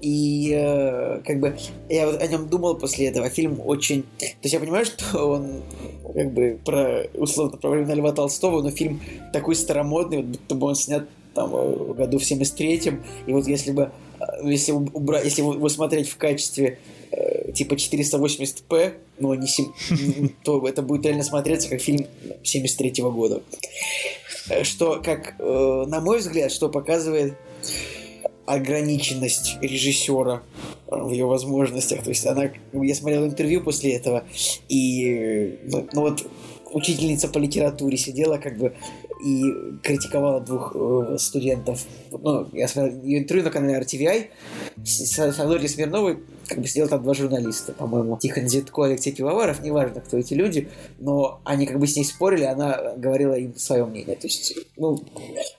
И 0.00 0.52
э, 0.54 1.20
как 1.24 1.38
бы 1.38 1.56
я 1.88 2.06
вот 2.06 2.20
о 2.20 2.26
нем 2.26 2.48
думал 2.48 2.76
после 2.76 3.06
этого. 3.06 3.28
Фильм 3.28 3.60
очень. 3.64 4.02
То 4.18 4.26
есть 4.42 4.52
я 4.52 4.60
понимаю, 4.60 4.84
что 4.84 5.28
он 5.28 5.62
как 6.14 6.32
бы 6.32 6.58
про 6.64 7.04
условно 7.14 7.56
про 7.56 7.70
времена 7.70 7.94
Льва 7.94 8.12
Толстого, 8.12 8.62
но 8.62 8.70
фильм 8.70 9.00
такой 9.32 9.54
старомодный, 9.54 10.18
вот 10.18 10.26
будто 10.26 10.54
бы 10.54 10.66
он 10.66 10.74
снят 10.74 11.08
там 11.34 11.54
э, 11.54 11.58
в 11.58 11.94
году 11.94 12.18
в 12.18 12.22
73-м. 12.22 13.04
И 13.26 13.32
вот 13.32 13.46
если 13.46 13.70
бы 13.72 13.92
э, 14.20 14.24
если 14.44 14.72
убрать, 14.72 15.24
если 15.24 15.42
его 15.42 15.68
смотреть 15.68 16.08
в 16.08 16.16
качестве 16.16 16.78
э, 17.10 17.52
типа 17.52 17.74
480p, 17.74 18.94
но 19.18 19.34
не 19.34 19.46
сем- 19.46 19.72
то 20.44 20.66
это 20.66 20.82
будет 20.82 21.04
реально 21.06 21.22
смотреться 21.22 21.68
как 21.68 21.80
фильм 21.80 22.06
73 22.42 23.02
года. 23.02 23.42
Что, 24.62 25.00
как, 25.02 25.34
э, 25.38 25.84
на 25.86 26.00
мой 26.00 26.18
взгляд, 26.18 26.50
что 26.50 26.68
показывает 26.68 27.34
ограниченность 28.46 29.56
режиссера 29.60 30.42
в 30.86 31.10
ее 31.10 31.26
возможностях. 31.26 32.02
То 32.02 32.10
есть 32.10 32.26
она, 32.26 32.50
я 32.72 32.94
смотрел 32.94 33.24
интервью 33.24 33.62
после 33.62 33.94
этого, 33.94 34.24
и 34.68 35.58
ну, 35.64 35.86
ну 35.92 36.00
вот 36.02 36.26
учительница 36.72 37.28
по 37.28 37.38
литературе 37.38 37.96
сидела 37.96 38.38
как 38.38 38.58
бы 38.58 38.74
и 39.24 39.42
критиковала 39.82 40.40
двух 40.40 40.74
э, 40.74 41.16
студентов. 41.18 41.84
Ну, 42.20 42.48
я 42.52 42.68
смотрел 42.68 43.02
ее 43.02 43.18
интервью 43.20 43.44
на 43.44 43.50
канале 43.50 43.78
RTVI 43.80 44.26
с, 44.84 45.16
с 45.16 45.40
Авдотьей 45.40 45.68
Смирновой, 45.68 46.18
как 46.48 46.60
бы 46.60 46.66
сидел 46.66 46.88
там 46.88 47.02
два 47.02 47.14
журналиста, 47.14 47.72
по-моему, 47.72 48.18
Тихон 48.18 48.48
Зитко, 48.48 48.84
Алексей 48.84 49.12
Пивоваров, 49.12 49.62
неважно, 49.62 50.00
кто 50.00 50.18
эти 50.18 50.34
люди, 50.34 50.68
но 50.98 51.40
они 51.44 51.66
как 51.66 51.78
бы 51.78 51.86
с 51.86 51.96
ней 51.96 52.04
спорили, 52.04 52.44
она 52.44 52.94
говорила 52.96 53.34
им 53.34 53.56
свое 53.56 53.84
мнение. 53.84 54.16
То 54.16 54.26
есть, 54.26 54.54
ну, 54.76 55.02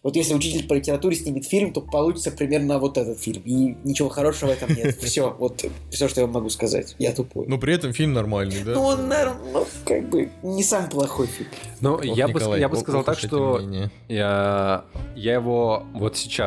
вот 0.03 0.15
если 0.15 0.33
учитель 0.33 0.67
по 0.67 0.73
литературе 0.73 1.15
снимет 1.15 1.45
фильм, 1.45 1.73
то 1.73 1.81
получится 1.81 2.31
примерно 2.31 2.79
вот 2.79 2.97
этот 2.97 3.19
фильм. 3.19 3.41
И 3.45 3.75
ничего 3.83 4.09
хорошего 4.09 4.49
в 4.49 4.53
этом 4.53 4.75
нет. 4.75 4.97
Все, 5.03 5.35
вот 5.37 5.65
все, 5.89 6.07
что 6.07 6.21
я 6.21 6.27
могу 6.27 6.49
сказать. 6.49 6.95
Я 6.99 7.11
тупой. 7.11 7.47
Но 7.47 7.57
при 7.57 7.73
этом 7.73 7.93
фильм 7.93 8.13
нормальный, 8.13 8.63
да? 8.63 8.73
Ну, 8.73 8.81
он, 8.81 9.07
наверное, 9.07 9.37
ну, 9.51 9.65
как 9.85 10.09
бы 10.09 10.29
не 10.43 10.63
самый 10.63 10.89
плохой 10.89 11.27
фильм. 11.27 11.49
Ну, 11.81 12.01
я, 12.01 12.27
бы, 12.27 12.39
я 12.57 12.69
бы 12.69 12.77
сказал 12.77 13.03
так, 13.03 13.19
что 13.19 13.61
я, 14.07 14.85
я 15.15 15.33
его 15.33 15.83
вот 15.93 16.17
сейчас 16.17 16.42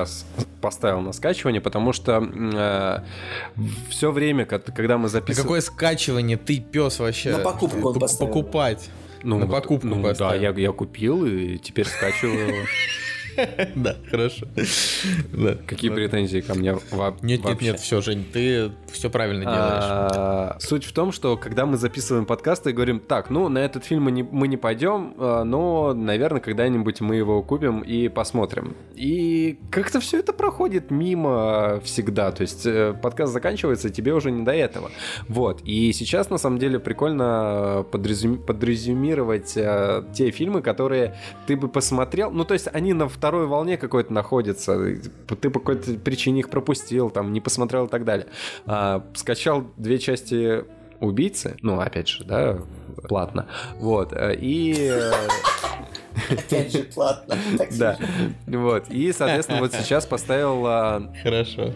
поставил 0.61 1.01
на 1.01 1.13
скачивание, 1.13 1.61
потому 1.61 1.93
что 1.93 3.03
все 3.89 4.11
время, 4.11 4.45
ко- 4.45 4.59
когда 4.59 4.99
мы 4.99 5.09
записывали... 5.09 5.43
какое 5.43 5.61
скачивание 5.61 6.37
ты, 6.37 6.61
пес, 6.61 6.99
вообще? 6.99 7.37
На 7.37 7.39
покупку 7.39 7.89
он 7.89 7.99
поставил. 7.99 8.33
Покупать. 8.33 8.91
Ну, 9.23 9.39
на 9.39 9.47
покупку 9.47 9.87
ну, 9.87 10.03
да, 10.03 10.09
поставил. 10.11 10.41
я, 10.41 10.51
я 10.51 10.73
купил 10.73 11.25
и 11.25 11.59
теперь 11.59 11.87
скачиваю. 11.87 12.49
его. 12.49 12.57
Да, 13.75 13.97
хорошо. 14.11 14.47
Какие 15.67 15.91
претензии 15.91 16.41
ко 16.41 16.55
мне 16.55 16.75
во- 16.91 17.11
Нет, 17.23 17.41
нет, 17.41 17.45
вообще? 17.45 17.65
нет, 17.67 17.81
все, 17.81 18.01
Жень, 18.01 18.25
ты 18.33 18.73
все 18.91 19.11
правильно 19.11 19.43
делаешь. 19.45 19.61
А, 19.61 20.57
Суть 20.61 20.85
в 20.85 20.93
том, 20.93 21.13
что 21.13 21.37
когда 21.37 21.67
мы 21.67 21.77
записываем 21.77 22.27
подкасты 22.27 22.71
и 22.71 22.73
говорим, 22.73 23.01
так, 23.01 23.31
ну, 23.31 23.49
на 23.49 23.59
этот 23.59 23.85
фильм 23.85 24.05
мы 24.05 24.49
не, 24.49 24.57
пойдем, 24.57 25.15
а, 25.19 25.45
но, 25.45 25.93
наверное, 25.95 26.41
когда-нибудь 26.41 27.01
мы 27.01 27.17
его 27.17 27.43
купим 27.43 27.81
и 27.81 28.09
посмотрим. 28.09 28.75
И 28.95 29.59
как-то 29.71 30.01
все 30.01 30.19
это 30.19 30.33
проходит 30.33 30.91
мимо 30.91 31.81
всегда. 31.85 32.33
То 32.33 32.43
есть 32.43 32.65
э, 32.67 32.95
подкаст 33.01 33.33
заканчивается, 33.33 33.89
и 33.89 33.91
тебе 33.91 34.15
уже 34.15 34.31
не 34.31 34.43
до 34.45 34.53
этого. 34.53 34.91
Вот. 35.29 35.61
И 35.65 35.93
сейчас, 35.93 36.31
на 36.31 36.39
самом 36.39 36.59
деле, 36.59 36.79
прикольно 36.79 37.85
подрезю- 37.91 38.39
подрезюмировать 38.39 39.53
э, 39.57 40.03
те 40.15 40.31
фильмы, 40.31 40.63
которые 40.63 41.17
ты 41.47 41.57
бы 41.57 41.69
посмотрел. 41.69 42.31
Ну, 42.31 42.45
то 42.45 42.55
есть 42.55 42.69
они 42.73 42.93
на 42.93 43.09
второй 43.27 43.49
волне 43.49 43.77
какой-то 43.77 44.13
находятся. 44.13 44.79
Ты 45.41 45.51
по 45.51 45.59
какой-то 45.59 45.95
причине 45.95 46.41
их 46.41 46.49
пропустил, 46.49 47.11
там, 47.11 47.33
не 47.33 47.41
посмотрел 47.41 47.87
и 47.87 47.89
так 47.89 48.05
далее. 48.05 48.29
А, 48.67 49.05
скачал 49.15 49.65
две 49.77 49.99
части 49.99 50.65
убийцы, 51.01 51.57
ну, 51.61 51.81
опять 51.81 52.07
же, 52.07 52.23
да, 52.23 52.59
платно. 53.09 53.49
Вот. 53.81 54.13
э, 54.13 54.37
И... 54.41 54.77
э, 54.79 55.13
Опять 56.31 56.73
же, 56.73 56.85
платно. 56.85 57.37
Да, 57.77 57.99
вот. 58.47 58.89
И, 58.91 59.11
соответственно, 59.11 59.59
вот 59.59 59.73
сейчас 59.73 60.07
поставил 60.07 60.65
а, 60.65 61.13
Хорошо. 61.25 61.73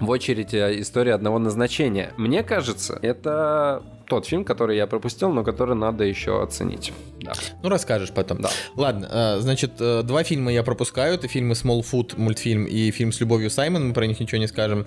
В 0.00 0.10
очередь 0.10 0.54
э, 0.54 0.80
история 0.80 1.14
одного 1.14 1.38
назначения. 1.38 2.12
Мне 2.16 2.42
кажется, 2.42 2.98
это 3.02 3.82
тот 4.06 4.26
фильм, 4.26 4.44
который 4.44 4.76
я 4.76 4.86
пропустил, 4.86 5.30
но 5.30 5.42
который 5.42 5.74
надо 5.74 6.04
еще 6.04 6.42
оценить. 6.42 6.92
Да. 7.20 7.32
Ну, 7.62 7.68
расскажешь 7.68 8.10
потом. 8.10 8.40
Да. 8.40 8.50
Ладно, 8.76 9.08
э, 9.10 9.40
значит, 9.40 9.72
э, 9.80 10.02
два 10.02 10.22
фильма 10.22 10.52
я 10.52 10.62
пропускаю. 10.62 11.14
Это 11.14 11.28
фильмы 11.28 11.54
Smallfoot, 11.54 12.14
мультфильм, 12.16 12.64
и 12.64 12.90
фильм 12.90 13.12
с 13.12 13.20
любовью 13.20 13.50
Саймон. 13.50 13.88
Мы 13.88 13.94
про 13.94 14.06
них 14.06 14.20
ничего 14.20 14.38
не 14.38 14.46
скажем. 14.46 14.86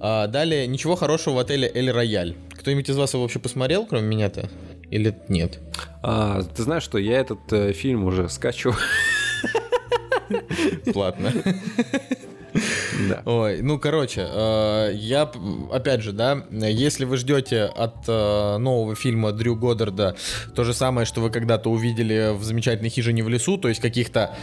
А, 0.00 0.26
Далее, 0.26 0.66
ничего 0.66 0.96
хорошего 0.96 1.34
в 1.34 1.38
отеле 1.38 1.70
Эль 1.74 1.90
Рояль. 1.90 2.36
Кто-нибудь 2.58 2.88
из 2.90 2.96
вас 2.96 3.14
его 3.14 3.22
вообще 3.22 3.38
посмотрел, 3.38 3.86
кроме 3.86 4.06
меня-то? 4.06 4.50
Или 4.90 5.14
нет? 5.28 5.60
А, 6.02 6.42
ты 6.42 6.62
знаешь, 6.62 6.82
что 6.82 6.98
я 6.98 7.18
этот 7.20 7.52
э, 7.52 7.72
фильм 7.72 8.04
уже 8.04 8.28
скачу. 8.28 8.74
Платно. 10.92 11.32
Ой, 13.24 13.62
ну, 13.62 13.78
короче, 13.78 14.26
э, 14.28 14.90
я, 14.94 15.30
опять 15.72 16.02
же, 16.02 16.12
да, 16.12 16.44
если 16.50 17.04
вы 17.04 17.16
ждете 17.16 17.64
от 17.64 18.08
э, 18.08 18.56
нового 18.58 18.94
фильма 18.94 19.32
Дрю 19.32 19.56
Годдарда 19.56 20.16
то 20.54 20.64
же 20.64 20.74
самое, 20.74 21.06
что 21.06 21.20
вы 21.20 21.30
когда-то 21.30 21.70
увидели 21.70 22.34
в 22.34 22.42
«Замечательной 22.42 22.90
хижине 22.90 23.22
в 23.22 23.28
лесу», 23.28 23.56
то 23.58 23.68
есть 23.68 23.80
каких-то 23.80 24.34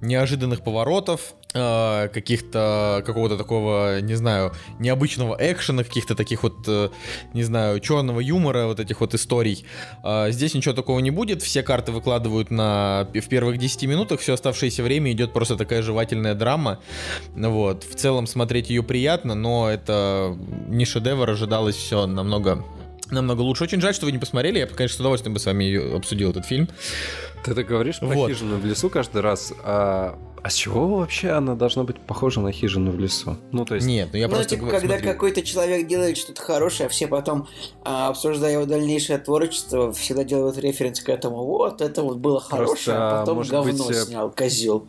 неожиданных 0.00 0.62
поворотов, 0.62 1.34
э, 1.54 2.08
каких-то, 2.12 3.02
какого-то 3.06 3.36
такого, 3.36 4.00
не 4.00 4.14
знаю, 4.14 4.52
необычного 4.78 5.36
экшена, 5.38 5.84
каких-то 5.84 6.14
таких 6.14 6.42
вот, 6.42 6.68
не 7.32 7.42
знаю, 7.42 7.80
черного 7.80 8.20
юмора, 8.20 8.66
вот 8.66 8.80
этих 8.80 9.00
вот 9.00 9.14
историй, 9.14 9.66
здесь 10.28 10.54
ничего 10.54 10.74
такого 10.74 11.00
не 11.00 11.10
будет, 11.10 11.42
все 11.42 11.62
карты 11.62 11.92
выкладывают 11.92 12.50
на, 12.50 13.08
в 13.12 13.28
первых 13.28 13.58
10 13.58 13.82
минутах, 13.84 14.20
все 14.20 14.34
оставшееся 14.34 14.82
время 14.82 15.12
идет 15.12 15.32
просто 15.32 15.56
такая 15.56 15.82
жевательная 15.82 16.34
драма, 16.34 16.80
вот. 17.34 17.84
В 17.84 17.99
целом 18.00 18.26
смотреть 18.26 18.70
ее 18.70 18.82
приятно, 18.82 19.34
но 19.34 19.70
это 19.70 20.36
не 20.68 20.84
шедевр, 20.84 21.30
ожидалось 21.30 21.76
все 21.76 22.06
намного 22.06 22.64
намного 23.10 23.40
лучше. 23.40 23.64
Очень 23.64 23.80
жаль, 23.80 23.94
что 23.94 24.06
вы 24.06 24.12
не 24.12 24.18
посмотрели. 24.18 24.58
Я, 24.58 24.66
конечно, 24.66 24.96
с 24.96 25.00
удовольствием 25.00 25.34
бы 25.34 25.40
с 25.40 25.46
вами 25.46 25.96
обсудил 25.96 26.30
этот 26.30 26.46
фильм. 26.46 26.68
Ты 27.44 27.54
так 27.54 27.66
говоришь 27.66 28.00
про 28.00 28.08
Вот. 28.08 28.30
хижину 28.30 28.58
в 28.58 28.64
лесу 28.64 28.90
каждый 28.90 29.22
раз. 29.22 29.52
А, 29.62 30.18
а 30.42 30.50
с 30.50 30.54
чего 30.54 30.86
вообще 30.98 31.30
она 31.30 31.54
должна 31.54 31.84
быть 31.84 31.98
похожа 31.98 32.40
на 32.40 32.52
хижину 32.52 32.90
в 32.90 32.98
лесу? 32.98 33.36
Ну, 33.52 33.64
то 33.64 33.74
есть... 33.74 33.86
Нет, 33.86 34.10
ну 34.12 34.18
я 34.18 34.28
ну, 34.28 34.34
просто 34.34 34.56
типа, 34.56 34.64
гов- 34.64 34.72
когда 34.72 34.94
смотрю. 34.96 35.12
какой-то 35.12 35.42
человек 35.42 35.86
делает 35.86 36.16
что-то 36.16 36.40
хорошее, 36.42 36.86
а 36.86 36.90
все 36.90 37.06
потом, 37.06 37.48
а, 37.84 38.08
обсуждая 38.08 38.52
его 38.52 38.66
дальнейшее 38.66 39.18
творчество, 39.18 39.92
всегда 39.92 40.24
делают 40.24 40.58
референс 40.58 41.00
к 41.00 41.08
этому. 41.08 41.44
Вот, 41.44 41.80
это 41.80 42.02
вот 42.02 42.18
было 42.18 42.40
хорошее, 42.40 42.66
Просто, 42.66 43.10
а 43.10 43.20
потом 43.20 43.36
может 43.36 43.52
говно 43.52 43.84
быть, 43.84 43.96
э, 43.96 44.04
снял, 44.04 44.30
козел. 44.30 44.88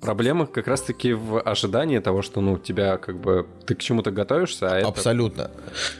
Проблема 0.00 0.46
как 0.46 0.68
раз-таки 0.68 1.12
в 1.12 1.40
ожидании 1.40 1.98
того, 1.98 2.22
что, 2.22 2.40
ну, 2.40 2.58
тебя 2.58 2.98
как 2.98 3.20
бы... 3.20 3.46
Ты 3.66 3.74
к 3.74 3.80
чему-то 3.80 4.10
готовишься, 4.10 4.72
а 4.72 4.78
это... 4.78 4.88
Абсолютно. 4.88 5.50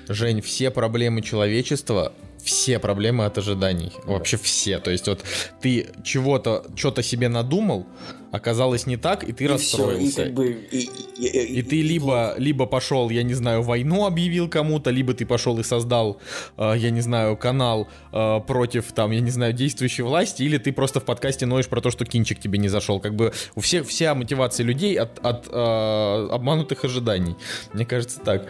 Жень, 0.08 0.40
все 0.40 0.70
проблемы 0.70 1.22
человечества 1.22 2.12
все 2.48 2.78
проблемы 2.78 3.26
от 3.26 3.38
ожиданий. 3.38 3.92
Вообще 4.04 4.36
все. 4.36 4.78
То 4.78 4.90
есть 4.90 5.06
вот 5.06 5.22
ты 5.60 5.88
чего-то, 6.02 6.64
что-то 6.76 7.02
себе 7.02 7.28
надумал, 7.28 7.86
оказалось 8.32 8.86
не 8.86 8.96
так, 8.96 9.24
и 9.24 9.32
ты 9.32 9.44
И 9.44 9.46
расстроился. 9.46 10.22
и 10.22 10.24
как 10.26 10.34
бы... 10.34 10.46
И, 10.70 10.78
и- 11.18 11.26
и- 11.28 11.58
И 11.58 11.62
ты 11.62 11.82
либо, 11.82 12.34
либо 12.38 12.66
пошел, 12.66 13.10
я 13.10 13.22
не 13.22 13.34
знаю, 13.34 13.62
войну 13.62 14.06
объявил 14.06 14.48
кому-то, 14.48 14.90
либо 14.90 15.14
ты 15.14 15.26
пошел 15.26 15.58
и 15.58 15.62
создал, 15.64 16.18
э, 16.56 16.74
я 16.76 16.90
не 16.90 17.00
знаю, 17.00 17.36
канал 17.36 17.88
э, 18.12 18.40
против, 18.46 18.92
там, 18.92 19.10
я 19.10 19.20
не 19.20 19.30
знаю, 19.30 19.52
действующей 19.52 20.04
власти, 20.04 20.42
или 20.42 20.58
ты 20.58 20.72
просто 20.72 21.00
в 21.00 21.04
подкасте 21.04 21.46
ноешь 21.46 21.66
про 21.68 21.80
то, 21.80 21.90
что 21.90 22.04
кинчик 22.04 22.38
тебе 22.40 22.58
не 22.58 22.68
зашел. 22.68 23.00
Как 23.00 23.14
бы 23.14 23.32
у 23.54 23.60
всех 23.60 23.86
вся 23.86 24.14
мотивация 24.14 24.64
людей 24.64 24.94
от, 24.98 25.18
от 25.24 25.46
э, 25.48 26.28
обманутых 26.30 26.84
ожиданий. 26.84 27.34
Мне 27.72 27.84
кажется, 27.86 28.20
так. 28.20 28.46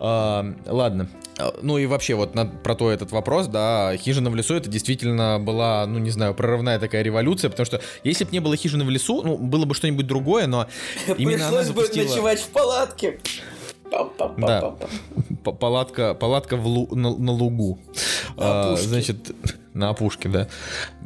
Э, 0.00 0.52
ладно. 0.66 1.08
Э, 1.38 1.50
Ну 1.62 1.78
и 1.78 1.86
вообще 1.86 2.14
вот 2.14 2.34
на- 2.34 2.46
про 2.46 2.74
то 2.74 2.90
этот 2.90 3.12
вопрос, 3.12 3.46
да, 3.46 3.96
«Хижина 3.96 4.30
в 4.30 4.36
лесу» 4.36 4.54
это 4.54 4.68
действительно 4.68 5.38
была, 5.40 5.86
ну 5.86 5.98
не 5.98 6.10
знаю, 6.10 6.34
прорывная 6.34 6.78
такая 6.78 7.02
революция, 7.02 7.50
потому 7.50 7.66
что 7.66 7.80
если 8.04 8.24
бы 8.24 8.30
не 8.32 8.40
было 8.40 8.56
«Хижины 8.56 8.84
в 8.84 8.90
лесу», 8.90 9.17
ну, 9.22 9.36
было 9.38 9.64
бы 9.64 9.74
что-нибудь 9.74 10.06
другое, 10.06 10.46
но 10.46 10.66
именно 11.18 11.48
она 11.48 11.58
Пришлось 11.58 11.68
бы 11.74 11.82
запустила... 11.82 12.08
ночевать 12.08 12.40
в 12.40 12.48
палатке. 12.48 13.20
П- 15.44 15.52
Палатка, 15.52 16.14
палатка 16.14 16.56
в 16.56 16.66
лу- 16.66 16.94
на, 16.94 17.16
на 17.16 17.32
лугу. 17.32 17.78
А, 18.36 18.76
значит, 18.76 19.16
на 19.78 19.90
опушке, 19.90 20.28
да. 20.28 20.48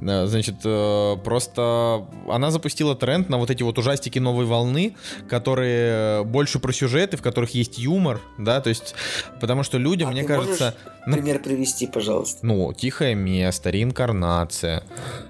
А, 0.01 0.27
Значит, 0.27 0.57
э, 0.65 1.17
просто 1.25 2.07
она 2.29 2.51
запустила 2.51 2.97
тренд 2.97 3.29
на 3.29 3.39
вот 3.39 3.51
эти 3.51 3.63
вот 3.63 3.79
ужастики 3.79 4.19
новой 4.19 4.47
волны, 4.47 4.97
которые 5.29 6.25
больше 6.25 6.59
про 6.59 6.73
сюжеты, 6.73 7.17
в 7.17 7.23
которых 7.23 7.51
есть 7.55 7.79
юмор, 7.79 8.21
да, 8.39 8.61
то 8.61 8.69
есть, 8.71 8.95
потому 9.41 9.63
что 9.63 9.79
людям, 9.79 10.09
А 10.09 10.13
мне 10.13 10.25
кажется, 10.25 10.75
ну, 11.07 11.17
Пример 11.17 11.41
привести, 11.41 11.87
пожалуйста. 11.87 12.45
ну, 12.47 12.73
тихое 12.73 13.15
место, 13.15 13.71
реинкарнация, 13.71 14.83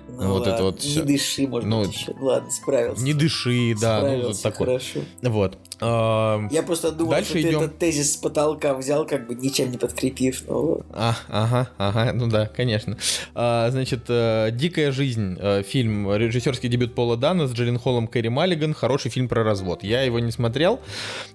Ну, 0.09 0.29
вот 0.35 0.43
это 0.43 0.51
ладно, 0.51 0.65
вот 0.67 0.83
Не 0.85 0.89
всё. 0.91 1.03
дыши, 1.05 1.47
может 1.49 1.69
Ну, 1.69 1.85
быть, 1.85 1.95
еще. 1.95 2.15
Ладно, 2.21 2.51
справился. 2.51 3.03
не 3.05 3.15
дыши, 3.15 3.75
да, 3.81 4.01
ну, 4.01 4.07
Справился, 4.07 4.29
вот 4.29 4.43
такое. 4.43 4.67
хорошо. 4.67 5.01
Вот. 5.23 5.59
Я 5.83 6.63
просто 6.67 6.93
думал, 6.93 7.11
Дальше 7.13 7.31
что 7.31 7.39
ты 7.43 7.49
идем. 7.49 7.61
этот 7.61 7.79
тезис 7.79 8.13
с 8.13 8.17
потолка 8.17 8.75
взял, 8.75 9.05
как 9.07 9.27
бы 9.27 9.35
ничем 9.35 9.71
не 9.71 9.79
подкрепив. 9.79 10.43
Ну, 10.47 10.83
А, 10.93 11.17
ага, 11.29 11.69
ага, 11.79 12.13
ну 12.13 12.29
да, 12.29 12.47
конечно. 12.47 12.97
А, 13.35 13.69
значит, 13.71 14.05
э, 14.09 14.51
«Дикая 14.53 14.93
жизнь», 14.93 15.37
э, 15.41 15.63
фильм, 15.63 16.15
режиссерский 16.15 16.69
дебют 16.69 16.95
Пола 16.95 17.17
Дана 17.17 17.47
с 17.49 17.53
Джиллен 17.53 17.79
Холлом, 17.79 18.07
Кэрри 18.07 18.29
Маллиган, 18.29 18.75
хороший 18.75 19.11
фильм 19.11 19.29
про 19.29 19.43
развод. 19.43 19.83
Я 19.83 20.03
его 20.03 20.21
не 20.21 20.31
смотрел, 20.31 20.81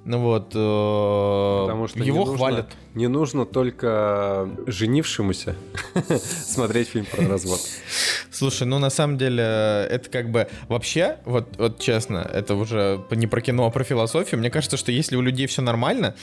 вот, 0.05 0.51
э, 0.55 1.61
Потому 1.67 1.87
что 1.87 1.99
его 1.99 2.19
не 2.19 2.25
нужно- 2.25 2.37
хвалят. 2.37 2.67
Не 2.93 3.07
нужно 3.07 3.45
только 3.45 4.49
женившемуся 4.65 5.55
смотреть 6.45 6.87
фильм 6.89 7.05
про 7.05 7.27
развод. 7.27 7.59
Слушай, 8.31 8.65
ну 8.67 8.79
на 8.79 8.89
самом 8.89 9.17
деле 9.17 9.43
это 9.43 10.09
как 10.09 10.31
бы 10.31 10.47
вообще, 10.67 11.17
вот, 11.25 11.57
вот 11.57 11.79
честно, 11.79 12.27
это 12.33 12.55
уже 12.55 13.01
не 13.11 13.27
про 13.27 13.41
кино, 13.41 13.65
а 13.67 13.69
про 13.71 13.83
философию. 13.83 14.36
Мне 14.37 14.49
кажется, 14.49 14.77
что 14.77 14.91
если 14.91 15.15
у 15.15 15.21
людей 15.21 15.47
все 15.47 15.61
нормально, 15.61 16.15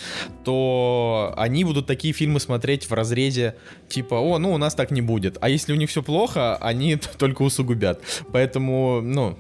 то 0.45 1.35
они 1.37 1.65
будут 1.65 1.87
такие 1.87 2.15
фильмы 2.15 2.41
смотреть 2.41 2.89
в 2.89 2.93
разрезе 2.93 3.57
типа, 3.89 4.15
о, 4.15 4.39
ну 4.39 4.53
у 4.53 4.59
нас 4.59 4.75
так 4.75 4.91
не 4.91 5.03
будет. 5.03 5.39
А 5.41 5.49
если 5.49 5.73
у 5.73 5.77
них 5.77 5.91
все 5.91 6.03
плохо, 6.03 6.57
они 6.57 6.97
только 7.19 7.43
усугубят. 7.43 8.01
Поэтому, 8.33 9.01
ну, 9.03 9.39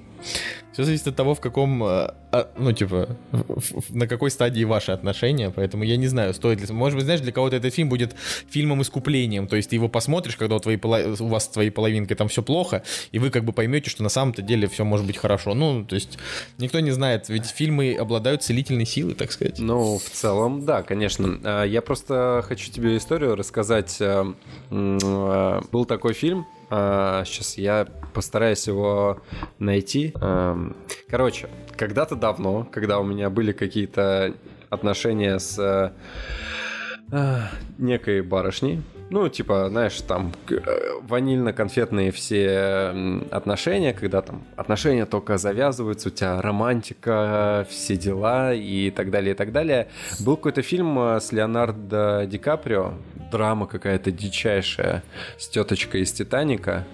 все 0.72 0.84
зависит 0.84 1.06
от 1.06 1.16
того, 1.16 1.34
в 1.34 1.40
каком, 1.40 1.84
э, 1.84 2.10
а, 2.34 2.50
ну, 2.58 2.72
типа, 2.72 3.16
на 3.90 4.08
какой 4.08 4.28
стадии 4.32 4.64
ваши 4.64 4.90
отношения, 4.90 5.50
поэтому 5.50 5.84
я 5.84 5.96
не 5.96 6.08
знаю, 6.08 6.34
стоит 6.34 6.60
ли... 6.60 6.74
Может 6.74 6.96
быть, 6.96 7.04
знаешь, 7.04 7.20
для 7.20 7.30
кого-то 7.30 7.54
этот 7.54 7.72
фильм 7.72 7.88
будет 7.88 8.16
фильмом 8.50 8.82
искуплением, 8.82 9.46
то 9.46 9.54
есть 9.54 9.70
ты 9.70 9.76
его 9.76 9.88
посмотришь, 9.88 10.36
когда 10.36 10.56
у, 10.56 10.58
твоей, 10.58 10.80
у 10.82 11.28
вас 11.28 11.44
с 11.44 11.48
твоей 11.48 11.70
половинкой 11.70 12.16
там 12.16 12.26
все 12.26 12.42
плохо, 12.42 12.82
и 13.12 13.20
вы 13.20 13.30
как 13.30 13.44
бы 13.44 13.52
поймете, 13.52 13.88
что 13.88 14.02
на 14.02 14.08
самом-то 14.08 14.42
деле 14.42 14.66
все 14.66 14.84
может 14.84 15.06
быть 15.06 15.16
хорошо. 15.16 15.54
Ну, 15.54 15.84
то 15.84 15.94
есть 15.94 16.18
никто 16.58 16.80
не 16.80 16.90
знает, 16.90 17.28
ведь 17.28 17.46
фильмы 17.46 17.96
обладают 17.96 18.42
целительной 18.42 18.86
силой, 18.86 19.14
так 19.14 19.30
сказать. 19.30 19.60
Ну, 19.60 19.98
в 19.98 20.10
целом, 20.10 20.64
да, 20.64 20.82
конечно. 20.82 21.38
А, 21.44 21.62
Я 21.62 21.82
просто 21.82 22.44
хочу 22.48 22.68
тебе 22.68 22.96
историю 22.96 23.36
рассказать. 23.36 23.96
Э, 24.00 24.24
э, 24.70 25.60
Был 25.70 25.84
такой 25.84 26.14
фильм. 26.14 26.46
Сейчас 26.70 27.58
я 27.58 27.86
постараюсь 28.14 28.66
его 28.66 29.20
найти. 29.58 30.12
Эм, 30.20 30.74
Короче, 31.08 31.48
когда-то 31.76 32.16
давно, 32.24 32.66
когда 32.72 33.00
у 33.00 33.04
меня 33.04 33.28
были 33.28 33.52
какие-то 33.52 34.32
отношения 34.70 35.38
с 35.38 35.58
э, 35.58 35.90
э, 37.12 37.40
некой 37.76 38.22
барышней, 38.22 38.82
ну, 39.10 39.28
типа, 39.28 39.68
знаешь, 39.68 40.00
там 40.00 40.32
э, 40.48 40.56
ванильно-конфетные 41.02 42.10
все 42.12 43.20
отношения, 43.30 43.92
когда 43.92 44.22
там 44.22 44.42
отношения 44.56 45.04
только 45.04 45.36
завязываются, 45.36 46.08
у 46.08 46.12
тебя 46.12 46.40
романтика, 46.40 47.66
все 47.68 47.96
дела 47.96 48.54
и 48.54 48.90
так 48.90 49.10
далее, 49.10 49.34
и 49.34 49.36
так 49.36 49.52
далее. 49.52 49.88
Был 50.24 50.36
какой-то 50.36 50.62
фильм 50.62 50.98
э, 50.98 51.20
с 51.20 51.30
Леонардо 51.30 52.24
Ди 52.26 52.38
Каприо, 52.38 52.94
драма 53.34 53.66
какая-то 53.66 54.12
дичайшая, 54.12 55.02
с 55.38 55.48
теточкой 55.48 56.02
из 56.02 56.12
Титаника. 56.12 56.86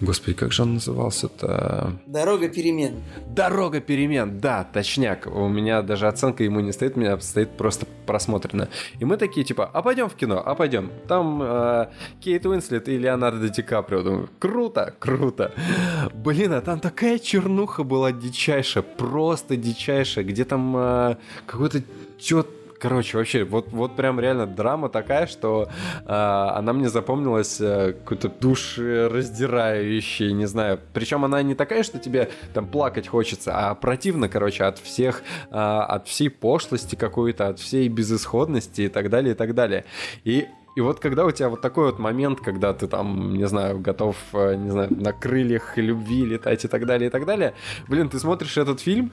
Господи, 0.00 0.36
как 0.36 0.52
же 0.52 0.62
он 0.62 0.74
назывался-то? 0.74 1.98
дорога 2.06 2.48
перемен. 2.48 3.02
Дорога 3.26 3.80
перемен, 3.80 4.38
да, 4.38 4.64
точняк. 4.64 5.26
У 5.26 5.48
меня 5.48 5.80
даже 5.80 6.08
оценка 6.08 6.44
ему 6.44 6.60
не 6.60 6.72
стоит, 6.72 6.96
у 6.96 7.00
меня 7.00 7.18
стоит 7.20 7.56
просто 7.56 7.86
просмотрено. 8.04 8.68
И 9.00 9.06
мы 9.06 9.16
такие, 9.16 9.44
типа, 9.46 9.70
а 9.72 9.80
пойдем 9.80 10.10
в 10.10 10.14
кино, 10.14 10.42
а 10.44 10.54
пойдем. 10.54 10.90
Там 11.08 11.40
э, 11.42 11.86
Кейт 12.20 12.44
Уинслет 12.44 12.88
и 12.88 12.98
Леонардо 12.98 13.48
Ди 13.48 13.62
Каприо. 13.62 14.02
Думаю, 14.02 14.28
круто, 14.38 14.94
круто. 14.98 15.54
Блин, 16.12 16.52
а 16.52 16.60
там 16.60 16.80
такая 16.80 17.18
чернуха 17.18 17.82
была 17.82 18.12
дичайшая, 18.12 18.82
просто 18.82 19.56
дичайшая, 19.56 20.24
где 20.24 20.44
там 20.44 20.76
э, 20.76 21.16
какой-то 21.46 21.82
чё 22.18 22.44
Короче, 22.82 23.16
вообще, 23.16 23.44
вот, 23.44 23.68
вот 23.70 23.94
прям 23.94 24.18
реально 24.18 24.44
драма 24.44 24.88
такая, 24.88 25.28
что 25.28 25.68
э, 26.04 26.06
она 26.08 26.72
мне 26.72 26.88
запомнилась 26.88 27.60
э, 27.60 27.92
какой-то 27.92 28.28
душераздирающей, 28.28 30.32
не 30.32 30.46
знаю. 30.46 30.80
Причем 30.92 31.24
она 31.24 31.40
не 31.42 31.54
такая, 31.54 31.84
что 31.84 32.00
тебе 32.00 32.28
там 32.54 32.66
плакать 32.66 33.06
хочется, 33.06 33.52
а 33.54 33.76
противно, 33.76 34.28
короче, 34.28 34.64
от 34.64 34.80
всех, 34.80 35.22
э, 35.52 35.54
от 35.54 36.08
всей 36.08 36.28
пошлости 36.28 36.96
какой-то, 36.96 37.50
от 37.50 37.60
всей 37.60 37.86
безысходности 37.86 38.80
и 38.80 38.88
так 38.88 39.10
далее, 39.10 39.34
и 39.34 39.36
так 39.36 39.54
далее. 39.54 39.84
И 40.24 40.48
и 40.74 40.80
вот 40.80 41.00
когда 41.00 41.24
у 41.26 41.30
тебя 41.30 41.48
вот 41.48 41.60
такой 41.60 41.86
вот 41.86 41.98
момент, 41.98 42.40
когда 42.40 42.72
ты 42.72 42.86
там, 42.86 43.34
не 43.34 43.46
знаю, 43.46 43.78
готов, 43.78 44.16
э, 44.32 44.54
не 44.56 44.70
знаю, 44.70 44.88
на 44.90 45.12
крыльях 45.12 45.76
любви 45.76 46.24
летать 46.24 46.64
и 46.64 46.68
так 46.68 46.86
далее, 46.86 47.08
и 47.08 47.10
так 47.10 47.26
далее, 47.26 47.54
блин, 47.88 48.08
ты 48.08 48.18
смотришь 48.18 48.56
этот 48.56 48.80
фильм, 48.80 49.12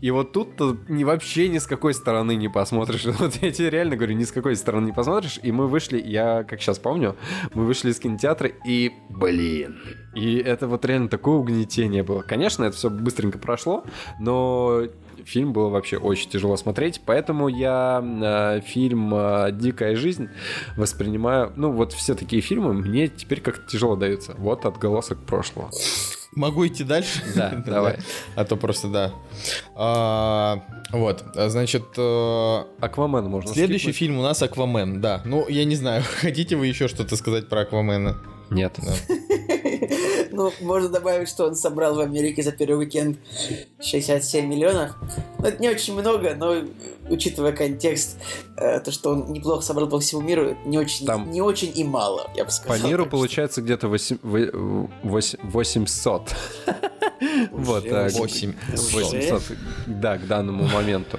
и 0.00 0.10
вот 0.10 0.32
тут 0.32 0.60
ни 0.88 1.04
вообще 1.04 1.48
ни 1.48 1.58
с 1.58 1.66
какой 1.66 1.94
стороны 1.94 2.36
не 2.36 2.48
посмотришь. 2.48 3.06
Вот 3.20 3.34
я 3.42 3.50
тебе 3.50 3.70
реально 3.70 3.96
говорю, 3.96 4.14
ни 4.14 4.24
с 4.24 4.32
какой 4.32 4.56
стороны 4.56 4.86
не 4.86 4.92
посмотришь. 4.92 5.38
И 5.42 5.52
мы 5.52 5.66
вышли, 5.66 6.00
я 6.00 6.44
как 6.44 6.60
сейчас 6.60 6.78
помню, 6.78 7.16
мы 7.54 7.66
вышли 7.66 7.90
из 7.90 7.98
кинотеатра, 7.98 8.48
и, 8.66 8.92
блин, 9.10 9.78
и 10.14 10.36
это 10.36 10.66
вот 10.66 10.84
реально 10.84 11.08
такое 11.08 11.36
угнетение 11.36 12.02
было. 12.02 12.22
Конечно, 12.22 12.64
это 12.64 12.76
все 12.76 12.88
быстренько 12.88 13.38
прошло, 13.38 13.84
но 14.18 14.84
фильм 15.24 15.52
было 15.52 15.68
вообще 15.68 15.96
очень 15.96 16.30
тяжело 16.30 16.56
смотреть, 16.56 17.00
поэтому 17.04 17.48
я 17.48 18.02
э, 18.02 18.60
фильм 18.66 19.14
э, 19.14 19.50
«Дикая 19.52 19.96
жизнь» 19.96 20.28
воспринимаю... 20.76 21.52
Ну, 21.56 21.72
вот 21.72 21.92
все 21.92 22.14
такие 22.14 22.42
фильмы 22.42 22.74
мне 22.74 23.08
теперь 23.08 23.40
как-то 23.40 23.70
тяжело 23.70 23.96
даются. 23.96 24.34
Вот 24.38 24.64
отголосок 24.66 25.18
прошлого. 25.26 25.70
Могу 26.32 26.66
идти 26.66 26.84
дальше? 26.84 27.22
Да, 27.34 27.50
давай. 27.66 27.98
А 28.36 28.44
то 28.44 28.56
просто 28.56 28.88
да. 28.88 29.12
А, 29.74 30.62
вот, 30.92 31.24
значит, 31.34 31.84
э, 31.96 32.64
Аквамен 32.80 33.24
можно 33.24 33.52
следующий 33.52 33.92
скипнуть? 33.92 33.96
фильм 33.96 34.18
у 34.18 34.22
нас 34.22 34.42
Аквамен, 34.42 35.00
да. 35.00 35.22
Ну, 35.24 35.48
я 35.48 35.64
не 35.64 35.76
знаю, 35.76 36.02
хотите 36.20 36.56
вы 36.56 36.66
еще 36.66 36.88
что-то 36.88 37.16
сказать 37.16 37.48
про 37.48 37.62
Аквамена? 37.62 38.16
Нет. 38.50 38.78
Ну, 40.36 40.52
можно 40.60 40.88
добавить, 40.88 41.28
что 41.28 41.46
он 41.46 41.54
собрал 41.56 41.94
в 41.94 42.00
Америке 42.00 42.42
за 42.42 42.52
первый 42.52 42.84
уикенд 42.84 43.18
67 43.80 44.46
миллионов. 44.46 44.92
Ну, 45.38 45.46
это 45.46 45.60
не 45.60 45.68
очень 45.68 45.94
много, 45.98 46.34
но 46.34 46.64
учитывая 47.08 47.52
контекст, 47.52 48.16
э, 48.56 48.80
то, 48.80 48.90
что 48.92 49.10
он 49.10 49.32
неплохо 49.32 49.62
собрал 49.62 49.88
по 49.88 49.98
всему 50.00 50.20
миру, 50.22 50.56
не 50.64 50.78
очень, 50.78 51.06
Там- 51.06 51.30
не 51.30 51.40
очень 51.42 51.72
и 51.74 51.84
мало, 51.84 52.30
я 52.36 52.44
бы 52.44 52.48
По 52.48 52.54
сказал. 52.54 52.88
миру 52.88 53.04
Так 53.04 53.10
что 53.10 53.16
получается 53.16 53.62
где-то 53.62 53.88
восемь- 53.88 54.18
вы- 54.22 54.50
вось- 55.02 55.36
800. 55.42 56.34
Вот, 57.52 57.82
Уже 57.84 57.90
так. 57.90 58.12
Восемь. 58.12 58.54
Уже? 58.72 59.04
800, 59.04 59.42
да, 59.86 60.16
к 60.16 60.26
данному 60.26 60.64
моменту. 60.64 61.18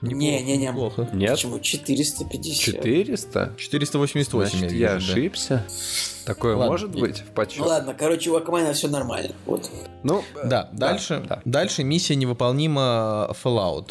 Не-не-не. 0.00 0.72
Плохо. 0.72 1.08
Нет? 1.12 1.32
Почему 1.32 1.60
450? 1.60 2.58
400? 2.82 3.52
488 3.58 4.58
Значит, 4.58 4.72
я 4.72 4.92
я 4.92 4.94
вижу, 4.96 5.30
да. 5.50 5.64
Такое 6.24 6.54
Ладно. 6.56 6.70
может 6.72 6.90
быть 6.90 7.20
в 7.20 7.26
подсчет? 7.30 7.60
Ну 7.60 7.66
ладно, 7.66 7.94
короче, 7.98 8.30
у 8.30 8.36
Акмана 8.36 8.72
все 8.72 8.88
нормально. 8.88 9.34
Вот. 9.46 9.70
Ну, 10.02 10.22
Да, 10.44 10.68
дальше, 10.72 11.24
да. 11.28 11.40
дальше 11.44 11.84
миссия 11.84 12.14
невыполнима 12.16 13.30
Fallout. 13.42 13.90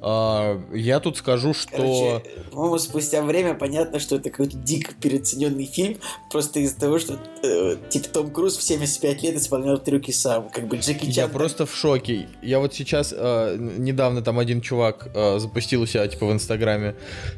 А, 0.00 0.60
Я 0.72 1.00
тут 1.00 1.16
скажу, 1.18 1.54
что... 1.54 1.70
Короче, 1.76 2.22
по-моему, 2.50 2.78
спустя 2.78 3.22
время 3.22 3.54
понятно, 3.54 3.98
что 3.98 4.16
это 4.16 4.30
какой-то 4.30 4.56
дико 4.56 4.92
переоцененный 4.94 5.64
фильм, 5.64 5.98
просто 6.30 6.60
из-за 6.60 6.78
того, 6.78 6.98
что 6.98 7.18
э, 7.42 7.76
типа 7.88 8.08
Том 8.08 8.30
Круз 8.30 8.56
в 8.56 8.62
75 8.62 9.22
лет 9.22 9.36
исполнял 9.36 9.78
трюки 9.78 10.10
сам, 10.10 10.48
как 10.50 10.66
бы 10.68 10.76
Джеки 10.76 11.06
Я 11.06 11.12
Чан. 11.24 11.30
просто 11.30 11.66
в 11.66 11.74
шоке. 11.74 12.28
Я 12.42 12.58
вот 12.58 12.74
сейчас 12.74 13.14
э, 13.16 13.56
недавно 13.58 14.22
там 14.22 14.38
один 14.38 14.60
чувак 14.60 15.08
э, 15.14 15.38
запустил 15.38 15.82
у 15.82 15.86
себя 15.86 16.06
типа 16.08 16.26
в 16.26 16.32
Инстаграме 16.32 16.94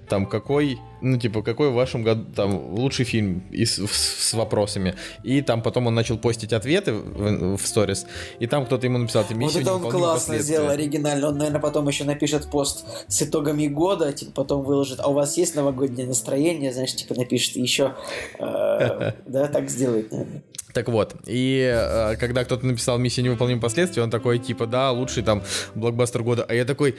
там 0.09 0.27
какой, 0.27 0.79
ну 1.03 1.19
типа 1.19 1.43
какой 1.43 1.71
в 1.71 1.75
вашем 1.75 2.03
году 2.03 2.25
там 2.35 2.75
лучший 2.75 3.05
фильм 3.05 3.43
и 3.51 3.65
с, 3.65 3.79
с- 3.87 4.35
вопросами. 4.35 4.95
И 5.25 5.43
там 5.43 5.63
потом 5.63 5.87
он 5.87 5.95
начал 5.95 6.19
постить 6.19 6.53
ответы 6.53 6.93
в, 6.93 7.57
в 7.57 7.67
сторис. 7.67 8.07
И 8.39 8.47
там 8.47 8.65
кто-то 8.67 8.87
ему 8.87 8.99
написал, 8.99 9.25
ты 9.25 9.35
Вот 9.35 9.41
миссию 9.41 9.63
это 9.63 9.75
он 9.75 9.83
классно 9.83 10.15
последствия». 10.15 10.43
сделал, 10.43 10.71
оригинально. 10.71 11.29
Он, 11.29 11.39
наверное, 11.39 11.61
потом 11.61 11.89
еще 11.89 12.05
напишет 12.05 12.51
пост 12.51 12.85
с 13.09 13.23
итогами 13.23 13.67
года, 13.67 14.13
типа 14.13 14.33
потом 14.33 14.63
выложит, 14.63 15.01
а 15.01 15.09
у 15.09 15.13
вас 15.13 15.37
есть 15.37 15.55
новогоднее 15.57 16.07
настроение, 16.07 16.73
знаешь, 16.73 16.95
типа 16.95 17.15
напишет 17.15 17.57
еще. 17.57 17.95
э, 18.39 19.13
Да, 19.27 19.49
так 19.49 19.69
сделает, 19.71 20.11
наверное. 20.13 20.43
Так 20.73 20.89
вот, 20.89 21.17
и 21.27 21.71
э, 21.73 22.17
когда 22.17 22.45
кто-то 22.45 22.65
написал 22.67 22.99
«Миссия 22.99 23.23
невыполнима 23.23 23.61
последствия», 23.61 24.03
он 24.03 24.11
такой, 24.11 24.39
типа, 24.39 24.67
да, 24.67 24.91
лучший 24.93 25.23
там 25.23 25.43
блокбастер 25.75 26.23
года. 26.23 26.45
А 26.49 26.55
я 26.55 26.65
такой, 26.65 26.97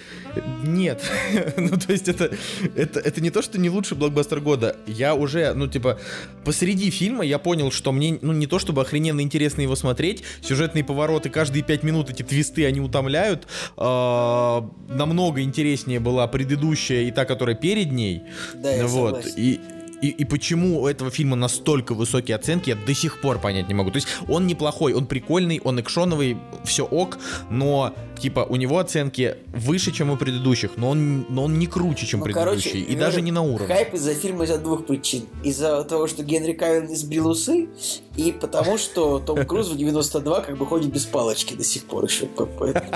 нет. 0.63 1.01
ну, 1.57 1.69
то 1.69 1.91
есть 1.91 2.07
это, 2.07 2.31
это, 2.75 2.99
это 2.99 3.21
не 3.21 3.29
то, 3.29 3.41
что 3.41 3.59
не 3.59 3.69
лучший 3.69 3.97
блокбастер 3.97 4.41
года. 4.41 4.75
Я 4.87 5.15
уже, 5.15 5.53
ну, 5.53 5.67
типа, 5.67 5.99
посреди 6.43 6.89
фильма 6.89 7.23
я 7.23 7.39
понял, 7.39 7.71
что 7.71 7.91
мне, 7.91 8.19
ну, 8.21 8.33
не 8.33 8.47
то 8.47 8.59
чтобы 8.59 8.81
охрененно 8.81 9.21
интересно 9.21 9.61
его 9.61 9.75
смотреть, 9.75 10.23
сюжетные 10.41 10.83
повороты 10.83 11.29
каждые 11.29 11.63
пять 11.63 11.83
минут, 11.83 12.09
эти 12.09 12.23
твисты, 12.23 12.65
они 12.65 12.81
утомляют. 12.81 13.47
А, 13.77 14.69
намного 14.89 15.41
интереснее 15.41 15.99
была 15.99 16.27
предыдущая 16.27 17.03
и 17.03 17.11
та, 17.11 17.25
которая 17.25 17.55
перед 17.55 17.91
ней. 17.91 18.23
Да, 18.55 18.71
я 18.71 18.87
вот. 18.87 19.23
согласен. 19.23 19.33
И, 19.37 19.59
и, 20.01 20.07
и 20.09 20.25
почему 20.25 20.81
у 20.81 20.87
этого 20.87 21.11
фильма 21.11 21.35
настолько 21.35 21.93
высокие 21.93 22.35
оценки, 22.35 22.69
я 22.69 22.75
до 22.75 22.93
сих 22.93 23.21
пор 23.21 23.39
понять 23.39 23.67
не 23.67 23.73
могу. 23.73 23.91
То 23.91 23.97
есть 23.97 24.07
он 24.27 24.47
неплохой, 24.47 24.93
он 24.93 25.05
прикольный, 25.05 25.61
он 25.63 25.79
экшоновый, 25.79 26.37
все 26.63 26.83
ок, 26.85 27.17
но 27.49 27.93
типа 28.19 28.45
у 28.49 28.55
него 28.55 28.79
оценки 28.79 29.35
выше, 29.47 29.91
чем 29.91 30.09
у 30.11 30.17
предыдущих, 30.17 30.71
но 30.77 30.89
он, 30.89 31.25
но 31.29 31.43
он 31.45 31.57
не 31.59 31.67
круче, 31.67 32.05
чем 32.05 32.19
Ну, 32.19 32.25
предыдущий, 32.25 32.71
короче, 32.71 32.79
и 32.79 32.83
говорю, 32.95 32.99
даже 32.99 33.21
не 33.21 33.31
на 33.31 33.41
уровне. 33.41 33.67
Хайп 33.73 33.93
из-за 33.95 34.13
фильма 34.13 34.43
из-за 34.45 34.57
двух 34.57 34.85
причин. 34.85 35.23
Из-за 35.43 35.83
того, 35.83 36.07
что 36.07 36.23
Генри 36.23 36.53
Кавилл 36.53 36.83
не 36.89 36.95
сбрил 36.95 37.27
усы, 37.29 37.69
и 38.15 38.31
потому 38.31 38.77
что 38.77 39.19
Том 39.19 39.45
Круз 39.45 39.69
в 39.69 39.77
92 39.77 40.41
как 40.41 40.57
бы 40.57 40.65
ходит 40.65 40.91
без 40.91 41.05
палочки 41.05 41.53
до 41.55 41.63
сих 41.63 41.85
пор 41.85 42.05
еще. 42.05 42.25
По- 42.25 42.45
Поэтому... 42.45 42.87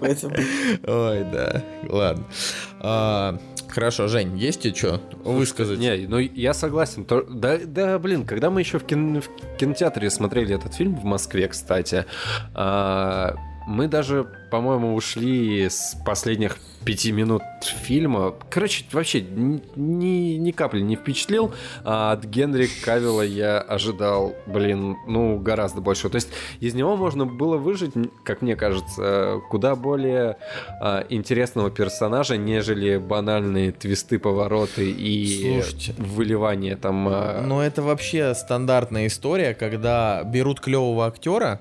поэтому- 0.00 0.34
Ой, 0.86 1.24
да, 1.32 1.62
ладно. 1.88 3.40
Хорошо, 3.76 4.08
Жень, 4.08 4.38
есть 4.38 4.62
тебе 4.62 4.74
что 4.74 5.02
высказать? 5.22 5.78
Не, 5.78 6.06
ну 6.08 6.16
я 6.18 6.54
согласен. 6.54 7.04
То- 7.04 7.26
да, 7.28 7.58
да, 7.62 7.98
блин, 7.98 8.24
когда 8.24 8.48
мы 8.48 8.60
еще 8.60 8.78
в, 8.78 8.84
кин- 8.86 9.20
в 9.20 9.28
кинотеатре 9.58 10.08
смотрели 10.08 10.54
этот 10.54 10.72
фильм 10.72 10.94
в 10.96 11.04
Москве, 11.04 11.46
кстати, 11.46 12.06
а, 12.54 13.36
мы 13.66 13.88
даже, 13.88 14.26
по-моему, 14.50 14.94
ушли 14.94 15.68
с 15.68 15.96
последних 16.04 16.58
пяти 16.84 17.10
минут 17.10 17.42
фильма. 17.64 18.32
Короче, 18.48 18.84
вообще 18.92 19.20
ни, 19.20 19.60
ни- 19.74 20.36
ни 20.36 20.50
капли 20.52 20.80
не 20.82 20.94
впечатлил. 20.94 21.52
А 21.82 22.12
от 22.12 22.24
Генри 22.24 22.68
Кавилла 22.84 23.22
я 23.22 23.58
ожидал, 23.58 24.36
блин, 24.46 24.96
ну, 25.08 25.36
гораздо 25.40 25.80
больше. 25.80 26.08
То 26.08 26.14
есть 26.14 26.28
из 26.60 26.74
него 26.74 26.96
можно 26.96 27.26
было 27.26 27.56
выжить, 27.56 27.90
как 28.24 28.40
мне 28.40 28.54
кажется, 28.54 29.40
куда 29.50 29.74
более 29.74 30.36
а, 30.80 31.04
интересного 31.08 31.72
персонажа, 31.72 32.36
нежели 32.36 32.98
банальные 32.98 33.72
твисты, 33.72 34.20
повороты 34.20 34.88
и 34.88 35.60
Слушайте. 35.60 35.94
выливание 36.00 36.76
там... 36.76 37.08
а, 37.08 37.42
Но 37.44 37.64
это 37.64 37.82
вообще 37.82 38.32
стандартная 38.36 39.08
история, 39.08 39.54
когда 39.54 40.22
берут 40.22 40.60
клевого 40.60 41.06
актера 41.08 41.60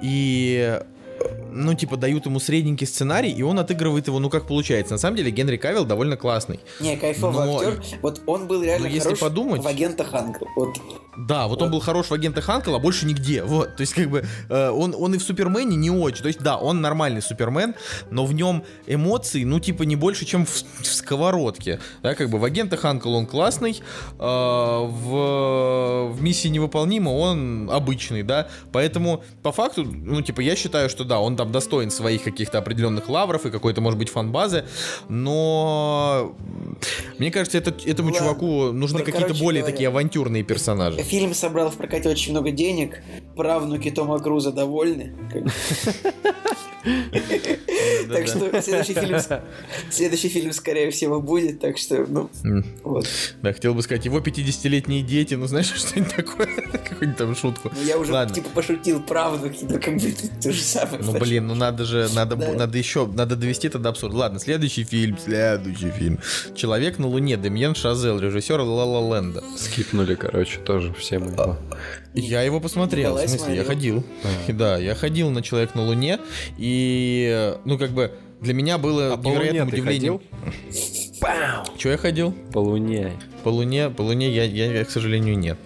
и 0.00 0.78
uh, 1.20 1.43
ну, 1.54 1.74
типа, 1.74 1.96
дают 1.96 2.26
ему 2.26 2.40
средненький 2.40 2.86
сценарий, 2.86 3.30
и 3.30 3.42
он 3.42 3.58
отыгрывает 3.58 4.06
его, 4.08 4.18
ну, 4.18 4.28
как 4.28 4.46
получается. 4.46 4.94
На 4.94 4.98
самом 4.98 5.16
деле, 5.16 5.30
Генри 5.30 5.56
Кавилл 5.56 5.84
довольно 5.84 6.16
классный. 6.16 6.60
Не, 6.80 6.96
кайфовый 6.96 7.46
Но- 7.46 7.58
актер. 7.60 7.98
Вот 8.02 8.20
он 8.26 8.46
был 8.46 8.62
реально 8.62 8.88
но 8.88 8.94
если 8.94 9.08
хорош 9.08 9.20
подумать- 9.20 9.62
в 9.62 9.66
агентах 9.66 10.12
Анкл. 10.12 10.44
Вот. 10.56 10.76
Да, 11.16 11.46
вот, 11.46 11.62
он 11.62 11.70
был 11.70 11.80
хорош 11.80 12.06
в 12.06 12.12
агента 12.12 12.40
Ханкел, 12.40 12.74
а 12.74 12.78
больше 12.80 13.06
нигде. 13.06 13.42
Вот, 13.44 13.76
то 13.76 13.80
есть, 13.82 13.94
как 13.94 14.10
бы, 14.10 14.24
э, 14.48 14.70
он, 14.70 14.94
он 14.98 15.14
и 15.14 15.18
в 15.18 15.22
Супермене 15.22 15.76
не 15.76 15.90
очень. 15.90 16.22
То 16.22 16.28
есть, 16.28 16.40
да, 16.40 16.56
он 16.56 16.80
нормальный 16.80 17.22
Супермен, 17.22 17.74
но 18.10 18.26
в 18.26 18.34
нем 18.34 18.64
эмоций, 18.86 19.44
ну, 19.44 19.60
типа, 19.60 19.84
не 19.84 19.94
больше, 19.94 20.24
чем 20.24 20.44
в, 20.44 20.50
в 20.50 20.86
сковородке. 20.86 21.78
Да, 22.02 22.14
как 22.14 22.30
бы 22.30 22.38
в 22.38 22.44
агента 22.44 22.76
Ханкел 22.76 23.14
он 23.14 23.26
классный, 23.26 23.80
э, 24.18 24.24
в, 24.24 26.12
в 26.12 26.22
миссии 26.22 26.48
невыполнима 26.48 27.10
он 27.10 27.70
обычный, 27.70 28.22
да. 28.22 28.48
Поэтому, 28.72 29.22
по 29.42 29.52
факту, 29.52 29.84
ну, 29.84 30.20
типа, 30.20 30.40
я 30.40 30.56
считаю, 30.56 30.88
что 30.88 31.04
да, 31.04 31.20
он 31.20 31.36
там 31.44 31.52
достоин 31.52 31.90
своих 31.90 32.22
каких-то 32.22 32.58
определенных 32.58 33.08
лавров 33.08 33.44
и 33.46 33.50
какой-то, 33.50 33.80
может 33.80 33.98
быть, 33.98 34.08
фан-базы, 34.08 34.64
но 35.08 36.34
мне 37.18 37.30
кажется, 37.30 37.58
это, 37.58 37.74
этому 37.84 38.10
Ладно. 38.10 38.18
чуваку 38.26 38.72
нужны 38.72 39.00
Про- 39.00 39.12
какие-то 39.12 39.34
более 39.34 39.60
говоря, 39.62 39.72
такие 39.74 39.88
авантюрные 39.88 40.42
персонажи. 40.42 41.02
Фильм 41.02 41.34
собрал 41.34 41.70
в 41.70 41.76
прокате 41.76 42.08
очень 42.08 42.32
много 42.32 42.50
денег. 42.50 43.02
Правнуки 43.36 43.90
Тома 43.90 44.18
Круза 44.18 44.52
довольны. 44.52 45.14
Так 48.12 48.26
что 48.28 48.62
следующий 48.62 48.94
фильм, 48.94 49.18
следующий 49.90 50.28
фильм, 50.28 50.52
скорее 50.52 50.90
всего, 50.90 51.20
будет. 51.20 51.60
Так 51.60 51.78
что, 51.78 52.04
ну, 52.06 52.28
вот. 52.82 53.08
Да, 53.42 53.52
хотел 53.52 53.74
бы 53.74 53.82
сказать, 53.82 54.04
его 54.04 54.18
50-летние 54.20 55.02
дети, 55.02 55.34
ну 55.34 55.46
знаешь, 55.46 55.72
что-нибудь 55.74 56.14
такое, 56.14 56.46
какую-нибудь 56.46 57.16
там 57.16 57.34
шутку. 57.34 57.70
Ну, 57.74 57.82
я 57.82 57.98
уже, 57.98 58.12
типа, 58.34 58.50
пошутил 58.50 59.02
правнуки, 59.02 59.64
но 59.64 59.78
как 59.78 59.96
бы 59.96 60.14
то 60.42 60.52
же 60.52 60.60
самое. 60.62 61.02
Ну 61.02 61.12
блин, 61.12 61.33
ну 61.40 61.54
надо 61.54 61.84
же, 61.84 62.08
надо, 62.14 62.36
Да. 62.36 62.52
надо 62.52 62.78
еще, 62.78 63.06
надо 63.06 63.36
довести 63.36 63.66
это 63.68 63.78
до 63.78 63.90
абсурда. 63.90 64.16
Ладно, 64.16 64.38
следующий 64.40 64.84
фильм, 64.84 65.18
следующий 65.18 65.90
фильм. 65.90 66.18
Человек 66.54 66.98
на 66.98 67.06
Луне, 67.08 67.36
Демьен 67.36 67.74
Шазел, 67.74 68.18
режиссер 68.18 68.60
Ла 68.60 68.84
Ла 68.84 69.16
Ленда. 69.18 69.42
Скипнули, 69.56 70.14
короче, 70.14 70.58
тоже 70.60 70.92
все 70.94 71.18
мы 71.18 71.32
его. 71.32 71.56
Я 72.14 72.42
его 72.42 72.60
посмотрел, 72.60 73.10
Николай 73.10 73.26
в 73.26 73.30
смысле, 73.30 73.56
я 73.56 73.64
смотрел. 73.64 74.00
ходил. 74.00 74.06
Да, 74.54 74.78
я 74.78 74.94
ходил 74.94 75.30
на 75.30 75.42
Человек 75.42 75.74
на 75.74 75.82
Луне, 75.84 76.18
и, 76.58 77.54
ну 77.64 77.78
как 77.78 77.90
бы, 77.90 78.12
для 78.40 78.54
меня 78.54 78.78
было 78.78 79.14
А 79.14 79.16
по 79.16 79.28
Луне 79.28 79.50
невероятным 79.52 79.70
удивлением. 81.24 81.78
Че 81.78 81.90
я 81.90 81.96
ходил? 81.96 82.32
По 82.52 82.58
Луне. 82.58 83.12
По 83.42 83.50
Луне, 83.50 83.90
по 83.90 84.00
Луне 84.02 84.30
я, 84.30 84.44
я, 84.44 84.84
к 84.84 84.90
сожалению, 84.90 85.36
нет. 85.38 85.58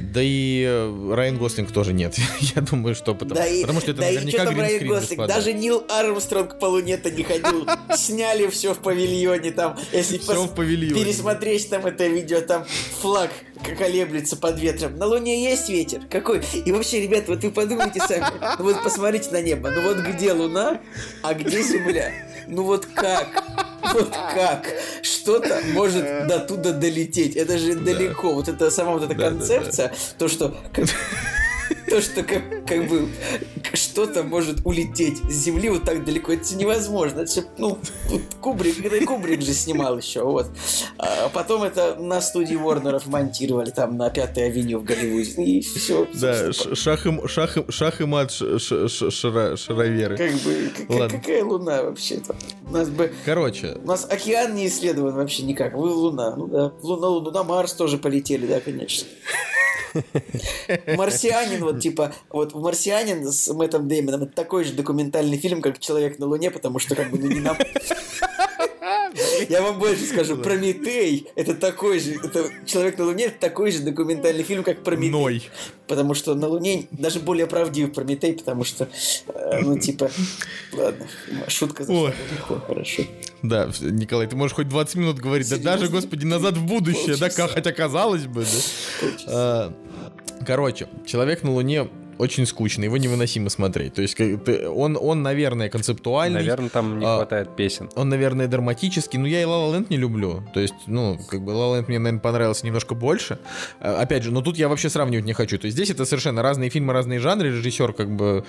Да 0.00 0.20
и 0.22 0.64
э, 0.66 1.14
Райан 1.14 1.38
Гослинг 1.38 1.72
тоже 1.72 1.94
нет. 1.94 2.14
Я 2.40 2.60
думаю, 2.60 2.94
что 2.94 3.14
потому, 3.14 3.36
Да 3.36 3.46
и, 3.46 3.62
потому 3.62 3.80
что 3.80 3.92
это 3.92 4.00
да 4.00 4.10
и 4.10 4.16
наверняка 4.16 4.42
что 4.42 4.46
там 4.50 4.60
Райан 4.60 4.86
Гослинг? 4.86 5.26
Даже 5.26 5.52
Нил 5.54 5.82
Армстронг 5.88 6.58
по 6.58 6.66
Луне-то 6.66 7.10
не 7.10 7.22
ходил. 7.22 7.66
Сняли 7.96 8.48
все 8.48 8.74
в 8.74 8.80
павильоне 8.80 9.52
там. 9.52 9.78
Если 9.92 10.18
Всё 10.18 10.44
пос- 10.44 10.48
в 10.48 10.54
павильоне. 10.54 11.02
пересмотреть 11.02 11.70
там 11.70 11.86
это 11.86 12.06
видео, 12.06 12.42
там 12.42 12.66
флаг 13.00 13.30
колеблется 13.78 14.36
под 14.36 14.60
ветром. 14.60 14.98
На 14.98 15.06
Луне 15.06 15.42
есть 15.42 15.70
ветер? 15.70 16.02
Какой? 16.10 16.42
И 16.66 16.70
вообще, 16.72 17.00
ребят, 17.00 17.28
вот 17.28 17.42
вы 17.42 17.50
подумайте 17.50 18.00
сами. 18.06 18.26
Ну 18.58 18.64
вот 18.64 18.82
посмотрите 18.82 19.30
на 19.30 19.40
небо. 19.40 19.70
Ну 19.70 19.80
вот 19.82 19.98
где 19.98 20.32
Луна, 20.32 20.80
а 21.22 21.32
где 21.34 21.62
Земля? 21.62 22.12
Ну 22.50 22.64
вот 22.64 22.86
как? 22.86 23.28
Вот 23.94 24.10
как? 24.34 24.66
Что-то 25.02 25.60
может 25.72 26.26
до 26.26 26.40
туда 26.40 26.72
долететь. 26.72 27.36
Это 27.36 27.58
же 27.58 27.74
далеко. 27.74 28.32
Вот 28.34 28.48
это 28.48 28.70
сама 28.70 28.92
вот 28.92 29.02
эта 29.04 29.14
Да, 29.14 29.18
да, 29.18 29.30
да. 29.30 29.36
концепция, 29.38 29.92
то, 30.18 30.28
что 30.28 30.54
то, 31.90 32.00
что 32.00 32.22
как, 32.22 32.64
как 32.66 32.88
бы 32.88 33.08
что-то 33.74 34.22
может 34.22 34.64
улететь 34.64 35.18
с 35.28 35.32
Земли 35.32 35.68
вот 35.68 35.82
так 35.84 36.04
далеко, 36.04 36.32
это 36.32 36.54
невозможно. 36.54 37.20
Это 37.22 37.32
же, 37.34 37.44
ну, 37.58 37.78
Кубрик, 38.40 38.84
это 38.84 39.04
Кубрик 39.04 39.42
же 39.42 39.52
снимал 39.52 39.98
еще, 39.98 40.22
вот. 40.22 40.46
А 40.98 41.28
потом 41.30 41.64
это 41.64 41.96
на 41.96 42.20
студии 42.20 42.54
Ворнеров 42.54 43.06
монтировали 43.06 43.70
там 43.70 43.96
на 43.96 44.08
Пятой 44.08 44.46
авеню 44.46 44.78
в 44.78 44.84
Голливуде. 44.84 45.42
И 45.42 45.60
все. 45.60 46.06
Да, 46.14 46.52
шах 46.52 47.06
и, 47.06 47.28
шах 47.28 47.56
и, 47.58 47.64
шах 47.72 48.00
и 48.00 48.04
мат 48.04 48.30
ш- 48.30 48.58
ш- 48.58 48.88
ш- 48.88 49.10
шара- 49.10 49.56
шароверы. 49.56 50.16
Как 50.16 50.32
бы, 50.32 50.70
как- 50.76 50.90
Ладно. 50.90 51.18
какая 51.18 51.44
Луна 51.44 51.82
вообще-то? 51.82 52.36
У 52.68 52.72
нас 52.72 52.88
бы... 52.88 53.12
Короче, 53.24 53.76
У 53.82 53.86
нас 53.88 54.06
океан 54.08 54.54
не 54.54 54.68
исследован 54.68 55.14
вообще 55.14 55.42
никак. 55.42 55.74
Вы 55.74 55.88
Луна. 55.90 56.36
Ну 56.36 56.46
да. 56.46 56.72
Луна, 56.82 57.08
Луну, 57.08 57.30
на 57.32 57.42
Марс 57.42 57.72
тоже 57.74 57.98
полетели, 57.98 58.46
да, 58.46 58.60
конечно. 58.60 59.08
Марсианин, 60.96 61.64
вот 61.64 61.80
типа, 61.80 62.14
вот 62.30 62.54
Марсианин 62.54 63.30
с 63.30 63.52
Мэттом 63.52 63.88
Деймоном 63.88 64.22
это 64.22 64.32
такой 64.32 64.64
же 64.64 64.72
документальный 64.72 65.38
фильм, 65.38 65.62
как 65.62 65.78
Человек 65.78 66.18
на 66.18 66.26
Луне, 66.26 66.50
потому 66.50 66.78
что 66.78 66.94
как 66.94 67.10
бы 67.10 67.18
ну 67.18 67.28
не 67.28 67.40
нам. 67.40 67.56
Я 69.48 69.62
вам 69.62 69.78
больше 69.78 70.04
скажу, 70.04 70.36
Прометей 70.36 71.28
это 71.34 71.54
такой 71.54 71.98
же, 72.00 72.12
это 72.22 72.50
Человек 72.66 72.98
на 72.98 73.04
Луне 73.04 73.24
это 73.26 73.38
такой 73.38 73.70
же 73.70 73.80
документальный 73.80 74.42
фильм, 74.42 74.62
как 74.62 74.82
Прометей. 74.82 75.10
Ной. 75.10 75.50
Потому 75.86 76.14
что 76.14 76.34
на 76.34 76.46
Луне 76.46 76.86
даже 76.90 77.20
более 77.20 77.46
правдивый 77.46 77.92
Прометей, 77.92 78.34
потому 78.34 78.64
что, 78.64 78.88
э, 79.28 79.60
ну, 79.60 79.78
типа, 79.78 80.10
ладно, 80.72 81.06
шутка 81.48 81.84
зашла 81.84 82.12
далеко, 82.28 82.66
хорошо. 82.66 83.02
Да, 83.42 83.70
Николай, 83.80 84.26
ты 84.26 84.36
можешь 84.36 84.54
хоть 84.54 84.68
20 84.68 84.94
минут 84.96 85.18
говорить, 85.18 85.48
да 85.48 85.56
даже, 85.56 85.88
господи, 85.88 86.24
назад 86.24 86.56
в 86.56 86.64
будущее, 86.64 87.16
да, 87.16 87.30
хотя 87.30 87.72
казалось 87.72 88.26
бы, 88.26 88.42
да. 88.42 89.08
А, 89.26 89.74
Короче, 90.46 90.88
человек 91.06 91.42
на 91.42 91.52
Луне 91.52 91.88
очень 92.20 92.46
скучный, 92.46 92.84
его 92.84 92.96
невыносимо 92.96 93.50
смотреть. 93.50 93.94
То 93.94 94.02
есть 94.02 94.16
он, 94.20 94.96
он, 95.00 95.22
наверное, 95.22 95.68
концептуальный. 95.68 96.40
Наверное, 96.40 96.68
там 96.68 96.98
не 96.98 97.06
А, 97.06 97.16
хватает 97.16 97.56
песен. 97.56 97.88
Он, 97.96 98.08
наверное, 98.08 98.46
драматический, 98.46 99.18
но 99.18 99.26
я 99.26 99.40
и 99.42 99.44
La 99.44 99.48
La 99.48 99.74
Land 99.78 99.86
не 99.90 99.96
люблю. 99.96 100.42
То 100.54 100.60
есть, 100.60 100.74
ну, 100.86 101.18
как 101.28 101.42
бы 101.42 101.52
La 101.52 101.56
La 101.56 101.78
Land 101.80 101.84
мне, 101.88 101.98
наверное, 101.98 102.20
понравился 102.20 102.66
немножко 102.66 102.94
больше. 102.94 103.38
А, 103.80 104.00
Опять 104.00 104.22
же, 104.22 104.32
но 104.32 104.42
тут 104.42 104.56
я 104.56 104.68
вообще 104.68 104.88
сравнивать 104.90 105.24
не 105.24 105.32
хочу. 105.32 105.58
То 105.58 105.66
есть 105.66 105.76
здесь 105.76 105.90
это 105.90 106.04
совершенно 106.04 106.42
разные 106.42 106.70
фильмы, 106.70 106.92
разные 106.92 107.18
жанры. 107.18 107.48
Режиссер 107.48 107.92
как 107.92 108.14
бы 108.14 108.44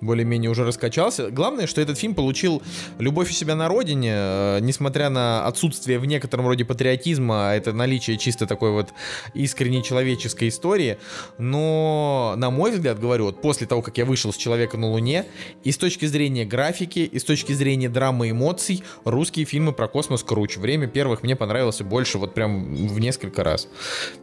более-менее 0.00 0.50
уже 0.50 0.64
раскачался. 0.64 1.30
Главное, 1.30 1.66
что 1.66 1.80
этот 1.80 1.98
фильм 1.98 2.14
получил 2.14 2.62
любовь 2.98 3.30
у 3.30 3.32
себя 3.32 3.54
на 3.54 3.68
родине, 3.68 4.12
э, 4.14 4.58
несмотря 4.60 5.10
на 5.10 5.46
отсутствие 5.46 5.98
в 5.98 6.06
некотором 6.06 6.46
роде 6.46 6.64
патриотизма, 6.64 7.50
а 7.50 7.54
это 7.54 7.72
наличие 7.72 8.18
чисто 8.18 8.46
такой 8.46 8.70
вот 8.70 8.88
искренней 9.34 9.82
человеческой 9.82 10.48
истории. 10.48 10.98
Но, 11.38 12.34
на 12.36 12.50
мой 12.50 12.70
взгляд, 12.72 12.98
говорю, 13.10 13.24
вот 13.26 13.42
после 13.42 13.66
того, 13.66 13.82
как 13.82 13.98
я 13.98 14.04
вышел 14.04 14.32
с 14.32 14.36
«Человека 14.36 14.76
на 14.76 14.88
Луне», 14.88 15.26
и 15.64 15.72
с 15.72 15.78
точки 15.78 16.06
зрения 16.06 16.44
графики, 16.44 17.00
и 17.00 17.18
с 17.18 17.24
точки 17.24 17.52
зрения 17.52 17.88
драмы 17.88 18.30
эмоций, 18.30 18.84
русские 19.04 19.46
фильмы 19.46 19.72
про 19.72 19.88
космос 19.88 20.22
круче. 20.22 20.60
«Время 20.60 20.86
первых» 20.86 21.22
мне 21.22 21.34
понравился 21.34 21.82
больше, 21.84 22.18
вот 22.18 22.34
прям 22.34 22.74
в 22.74 23.00
несколько 23.00 23.42
раз. 23.42 23.68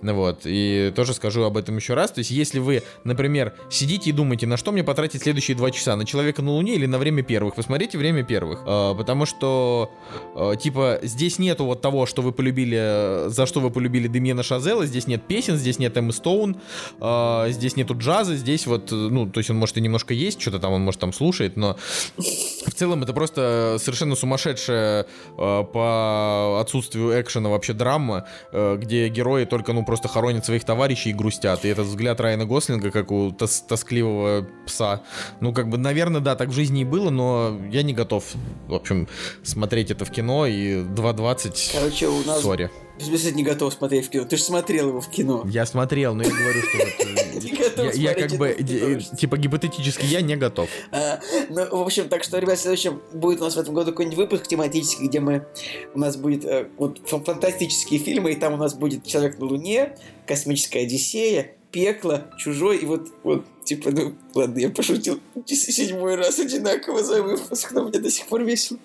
Вот, 0.01 0.41
и 0.45 0.93
тоже 0.95 1.13
скажу 1.13 1.43
об 1.43 1.57
этом 1.57 1.75
еще 1.75 1.93
раз. 1.95 2.11
То 2.11 2.19
есть, 2.19 2.31
если 2.31 2.59
вы, 2.59 2.83
например, 3.03 3.53
сидите 3.69 4.09
и 4.09 4.13
думаете, 4.13 4.47
на 4.47 4.55
что 4.57 4.71
мне 4.71 4.83
потратить 4.83 5.21
следующие 5.21 5.57
два 5.57 5.71
часа, 5.71 5.95
на 5.95 6.05
«Человека 6.05 6.41
на 6.41 6.51
Луне» 6.51 6.75
или 6.75 6.85
на 6.85 6.97
«Время 6.97 7.23
первых», 7.23 7.57
вы 7.57 7.63
смотрите 7.63 7.97
«Время 7.97 8.23
первых», 8.23 8.63
А, 8.65 8.93
потому 8.95 9.25
что, 9.25 9.91
э, 10.35 10.53
типа, 10.61 10.99
здесь 11.03 11.39
нету 11.39 11.65
вот 11.65 11.81
того, 11.81 12.05
что 12.05 12.21
вы 12.21 12.31
полюбили, 12.31 13.27
за 13.27 13.45
что 13.45 13.59
вы 13.59 13.69
полюбили 13.69 14.07
Демьена 14.07 14.43
Шазела, 14.43 14.85
здесь 14.85 15.07
нет 15.07 15.23
песен, 15.27 15.57
здесь 15.57 15.79
нет 15.79 15.97
Эммы 15.97 16.13
Стоун, 16.13 16.55
а, 16.99 17.49
здесь 17.49 17.75
нету 17.75 17.95
джаза, 17.97 18.35
здесь 18.35 18.67
вот, 18.67 18.76
э, 18.91 18.95
ну, 18.95 19.30
то 19.30 19.39
есть 19.39 19.49
он 19.49 19.57
может 19.57 19.78
и 19.78 19.82
немножко 19.82 20.13
есть, 20.13 20.41
что-то 20.41 20.59
там 20.59 20.73
он 20.73 20.82
может 20.82 20.99
там 20.99 21.13
слушает, 21.13 21.57
но 21.57 21.78
в 22.17 22.73
целом 22.73 23.03
это 23.03 23.13
просто 23.13 23.78
совершенно 23.80 24.15
сумасшедшая 24.15 25.03
э, 25.03 25.63
по 25.73 26.59
отсутствию 26.61 27.19
экшена 27.21 27.49
вообще 27.49 27.73
драма, 27.73 28.28
э, 28.51 28.78
где 28.78 29.07
герои 29.09 29.45
только, 29.45 29.73
ну, 29.73 29.86
просто 29.86 30.07
хоронят 30.07 30.45
своих 30.45 30.63
товарищей 30.63 31.11
и 31.11 31.13
грустят. 31.13 31.65
И 31.65 31.67
этот 31.67 31.88
взгляд 31.88 32.19
Райана 32.19 32.45
Гослинга, 32.45 32.91
как 32.91 33.11
у 33.11 33.30
тос- 33.30 33.63
тоскливого 33.67 34.47
пса, 34.65 35.01
ну, 35.39 35.53
как 35.53 35.69
бы, 35.69 35.78
наверное, 35.78 36.21
да, 36.21 36.36
так 36.36 36.49
в 36.49 36.53
жизни 36.53 36.82
и 36.82 36.86
было, 36.86 37.09
но 37.09 37.59
я 37.71 37.84
не 37.84 37.93
готов, 37.93 38.23
в 38.67 38.73
общем, 38.73 39.07
смотреть 39.43 39.91
это 39.91 40.05
в 40.05 40.11
кино, 40.11 40.45
и 40.45 40.84
2.20, 40.84 41.71
Короче, 41.73 42.07
у 42.07 42.23
нас... 42.23 42.41
сори. 42.41 42.69
В 43.00 43.04
смысле, 43.04 43.32
не 43.32 43.43
готов 43.43 43.74
смотреть 43.74 44.08
в 44.08 44.10
кино. 44.10 44.26
Ты 44.26 44.38
же 44.38 44.43
смотрел 44.43 44.89
его 44.89 45.02
в 45.02 45.10
кино. 45.10 45.43
Я 45.45 45.66
смотрел, 45.66 46.16
но 46.16 46.24
я 46.24 46.30
говорю, 46.30 46.62
что 46.62 46.78
вот, 46.78 47.86
э, 47.86 47.91
я, 47.93 48.14
как 48.14 48.32
бы, 48.32 48.48
э, 48.50 49.00
типа, 49.18 49.38
гипотетически 49.38 50.06
я 50.06 50.22
не 50.22 50.36
готов. 50.36 50.70
А, 50.91 51.20
ну, 51.50 51.78
в 51.78 51.82
общем, 51.82 52.10
так 52.10 52.24
что, 52.24 52.39
ребят, 52.39 52.58
в 52.58 52.62
следующем 52.62 53.02
будет 53.14 53.41
у 53.41 53.43
нас 53.43 53.56
в 53.56 53.60
этом 53.60 53.74
году 53.74 53.91
какой-нибудь 53.91 54.18
выпуск 54.18 54.48
тематический, 54.48 55.08
где 55.08 55.20
мы 55.20 55.45
у 55.93 56.00
нас 56.00 56.18
будет 56.18 56.43
э, 56.45 56.68
вот 56.78 57.00
фан- 57.06 57.24
фантастические 57.24 58.00
фильмы, 58.00 58.32
и 58.32 58.36
там 58.36 58.54
у 58.54 58.58
нас 58.58 58.74
будет 58.74 59.06
Человек 59.06 59.38
на 59.38 59.45
Луне, 59.45 59.95
Космическая 60.26 60.82
Одиссея, 60.82 61.52
Пекло, 61.78 62.23
Чужой, 62.38 62.78
и 62.78 62.86
вот, 62.88 63.09
вот, 63.21 63.45
типа, 63.63 63.91
ну, 63.91 64.15
ладно, 64.34 64.57
я 64.57 64.69
пошутил 64.71 65.19
седьмой 65.45 66.15
раз 66.15 66.39
одинаково 66.39 67.03
за 67.03 67.21
выпуск, 67.21 67.71
но 67.71 67.84
мне 67.84 67.99
до 67.99 68.09
сих 68.09 68.25
пор 68.25 68.43
весело. 68.43 68.80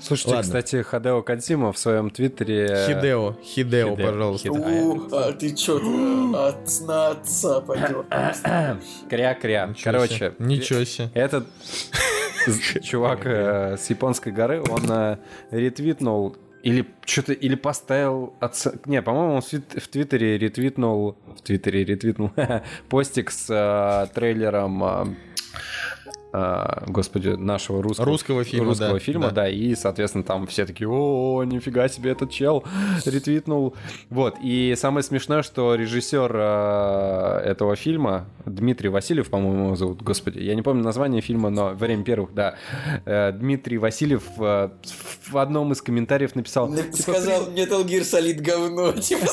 Слушайте, 0.00 0.34
Ладно. 0.34 0.42
кстати, 0.42 0.82
Хадео 0.82 1.22
Кадзима 1.22 1.72
в 1.72 1.78
своем 1.78 2.10
твиттере... 2.10 2.86
Хидео, 2.88 3.36
Хидео, 3.44 3.94
Хидео, 3.94 3.96
пожалуйста. 3.96 4.48
Хидео. 4.48 4.64
У, 4.64 5.08
а 5.12 5.32
ты 5.32 5.54
чё, 5.54 5.76
от 6.34 6.80
на 6.80 7.08
отца 7.10 7.60
пойдёт? 7.60 8.06
Кря-кря. 9.08 9.72
Короче. 9.84 10.34
Ничего 10.40 10.82
себе. 10.84 11.08
Этот 11.14 11.46
чувак 12.82 13.20
э, 13.26 13.76
с 13.78 13.90
японской 13.90 14.32
горы, 14.32 14.60
он 14.68 14.90
э, 14.90 15.18
ретвитнул 15.52 16.36
или 16.62 16.86
что-то, 17.04 17.32
или 17.32 17.54
поставил 17.56 18.34
оце- 18.40 18.78
Не, 18.86 19.02
по-моему, 19.02 19.34
он 19.34 19.40
в, 19.40 19.46
твит- 19.48 19.82
в 19.82 19.88
Твиттере 19.88 20.38
ретвитнул... 20.38 21.16
В 21.36 21.42
Твиттере 21.42 21.84
ретвитнул 21.84 22.30
постик 22.88 23.30
с 23.30 23.48
э, 23.50 24.14
трейлером... 24.14 24.84
э, 24.84 25.04
господи, 26.86 27.28
нашего 27.30 27.82
русского, 27.82 28.06
Русского 28.06 28.44
фильма, 28.44 28.66
русского 28.66 28.92
да, 28.94 28.98
фильма, 28.98 29.26
да. 29.28 29.42
да. 29.42 29.48
и, 29.48 29.74
соответственно, 29.74 30.24
там 30.24 30.46
все 30.46 30.66
такие, 30.66 30.88
о, 30.88 31.42
нифига 31.44 31.88
себе, 31.88 32.12
этот 32.12 32.30
чел 32.30 32.64
ретвитнул. 33.04 33.74
Вот, 34.10 34.36
и 34.42 34.74
самое 34.76 35.02
смешное, 35.02 35.42
что 35.42 35.74
режиссер 35.74 36.32
э, 36.34 37.40
этого 37.44 37.76
фильма, 37.76 38.26
Дмитрий 38.46 38.88
Васильев, 38.88 39.30
по-моему, 39.30 39.66
его 39.66 39.76
зовут, 39.76 40.02
господи, 40.02 40.38
я 40.38 40.54
не 40.54 40.62
помню 40.62 40.82
название 40.82 41.20
фильма, 41.20 41.50
но 41.50 41.70
«Время 41.70 42.04
первых», 42.04 42.34
да, 42.34 42.56
Э, 43.04 43.32
Дмитрий 43.32 43.78
Васильев 43.78 44.22
э, 44.38 44.70
в 45.28 45.38
одном 45.38 45.72
из 45.72 45.82
комментариев 45.82 46.34
написал... 46.34 46.74
типа, 46.74 46.96
Сказал, 46.96 47.50
Metal 47.50 47.84
Gear 47.84 48.02
Solid 48.02 48.40
говно, 48.40 48.92
типа. 49.00 49.26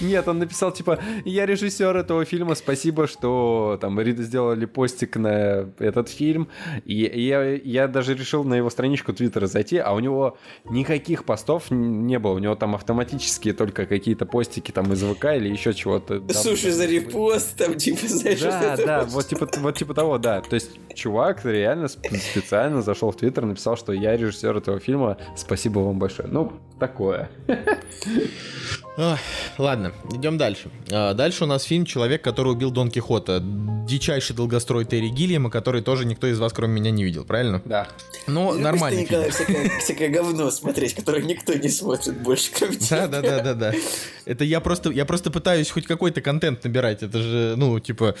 Нет, 0.00 0.26
он 0.28 0.38
написал, 0.38 0.72
типа, 0.72 0.98
я 1.24 1.46
режиссер 1.46 1.96
этого 1.96 2.24
фильма, 2.24 2.54
спасибо, 2.54 3.06
что 3.06 3.78
там 3.80 4.00
сделали 4.02 4.64
постик 4.66 5.16
на 5.16 5.65
этот 5.78 6.08
фильм. 6.08 6.48
И 6.84 6.94
я, 6.94 7.42
я 7.54 7.88
даже 7.88 8.14
решил 8.14 8.44
на 8.44 8.54
его 8.54 8.70
страничку 8.70 9.12
Твиттера 9.12 9.46
зайти, 9.46 9.78
а 9.78 9.92
у 9.92 10.00
него 10.00 10.36
никаких 10.68 11.24
постов 11.24 11.70
не 11.70 12.18
было. 12.18 12.32
У 12.32 12.38
него 12.38 12.54
там 12.54 12.74
автоматически 12.74 13.52
только 13.52 13.86
какие-то 13.86 14.26
постики 14.26 14.70
там 14.70 14.92
из 14.92 15.02
ВК 15.02 15.26
или 15.36 15.48
еще 15.48 15.72
чего-то. 15.74 16.22
Слушай, 16.32 16.70
за 16.72 16.86
репост, 16.86 17.56
там, 17.56 17.74
типа, 17.74 18.06
знаешь, 18.06 18.40
Да, 18.40 18.76
да, 18.76 19.00
вот. 19.00 19.10
вот 19.12 19.26
типа, 19.28 19.48
вот 19.60 19.76
типа 19.76 19.94
того, 19.94 20.18
да. 20.18 20.40
То 20.40 20.54
есть 20.54 20.70
чувак 20.94 21.44
реально 21.44 21.86
сп- 21.86 22.16
специально 22.16 22.82
зашел 22.82 23.10
в 23.10 23.16
Твиттер, 23.16 23.44
написал, 23.44 23.76
что 23.76 23.92
я 23.92 24.16
режиссер 24.16 24.56
этого 24.56 24.78
фильма, 24.80 25.16
спасибо 25.36 25.80
вам 25.80 25.98
большое. 25.98 26.28
Ну, 26.28 26.52
такое. 26.78 27.30
Ах, 28.98 29.18
Ладно, 29.58 29.92
идем 30.14 30.38
дальше. 30.38 30.70
А, 30.90 31.12
Дальше 31.12 31.44
у 31.44 31.46
нас 31.46 31.64
фильм 31.64 31.84
«Человек, 31.84 32.22
который 32.22 32.52
убил 32.52 32.70
Дон 32.70 32.90
Кихота». 32.90 33.42
Дичайший 33.86 34.34
долгострой 34.34 34.84
Терри 34.84 35.08
Гиллиама, 35.08 35.50
который 35.50 35.80
тоже 35.82 36.06
никто 36.06 36.26
из 36.26 36.38
вас, 36.38 36.52
кроме 36.52 36.80
меня, 36.80 36.90
не 36.90 37.04
видел, 37.04 37.24
правильно? 37.24 37.62
Да. 37.64 37.88
Ну, 38.26 38.50
Любишь 38.52 38.64
нормальный 38.64 39.04
ты, 39.04 39.08
фильм. 39.08 39.20
Николай, 39.22 39.30
всякое, 39.30 39.78
всякое 39.78 40.08
говно 40.08 40.50
смотреть, 40.50 40.94
которое 40.94 41.22
никто 41.22 41.52
не 41.52 41.68
смотрит 41.68 42.20
больше, 42.20 42.50
кроме 42.52 42.76
тебя. 42.76 43.06
Да, 43.06 43.20
да, 43.20 43.38
да, 43.38 43.42
да, 43.42 43.54
да. 43.54 43.74
Это 44.24 44.44
я 44.44 44.60
просто, 44.60 44.90
я 44.90 45.04
просто 45.04 45.30
пытаюсь 45.30 45.70
хоть 45.70 45.86
какой-то 45.86 46.20
контент 46.20 46.64
набирать. 46.64 47.02
Это 47.02 47.20
же, 47.20 47.54
ну, 47.56 47.78
типа, 47.78 48.16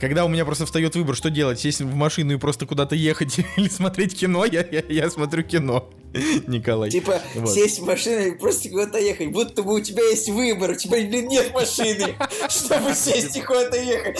когда 0.00 0.24
у 0.24 0.28
меня 0.28 0.44
просто 0.44 0.66
встает 0.66 0.96
выбор, 0.96 1.14
что 1.14 1.30
делать, 1.30 1.60
сесть 1.60 1.80
в 1.80 1.94
машину 1.94 2.32
и 2.32 2.36
просто 2.38 2.66
куда-то 2.66 2.96
ехать 2.96 3.38
или 3.56 3.68
смотреть 3.68 4.18
кино, 4.18 4.44
я, 4.46 4.66
я, 4.68 4.82
я 4.88 5.10
смотрю 5.10 5.44
кино. 5.44 5.88
Николай. 6.46 6.90
Типа, 6.90 7.20
Вот. 7.34 7.50
сесть 7.52 7.80
в 7.80 7.84
машину 7.84 8.28
и 8.28 8.30
просто 8.38 8.68
куда-то 8.70 8.98
ехать. 8.98 9.30
Будто 9.30 9.62
бы 9.62 9.74
у 9.74 9.80
тебя 9.80 9.97
есть 10.02 10.28
выбор, 10.28 10.70
у 10.70 10.74
тебя, 10.74 10.98
блин, 10.98 11.28
нет 11.28 11.52
машины, 11.54 12.16
чтобы 12.48 12.94
сесть 12.94 13.36
и 13.36 13.40
куда-то 13.40 13.80
ехать. 13.80 14.18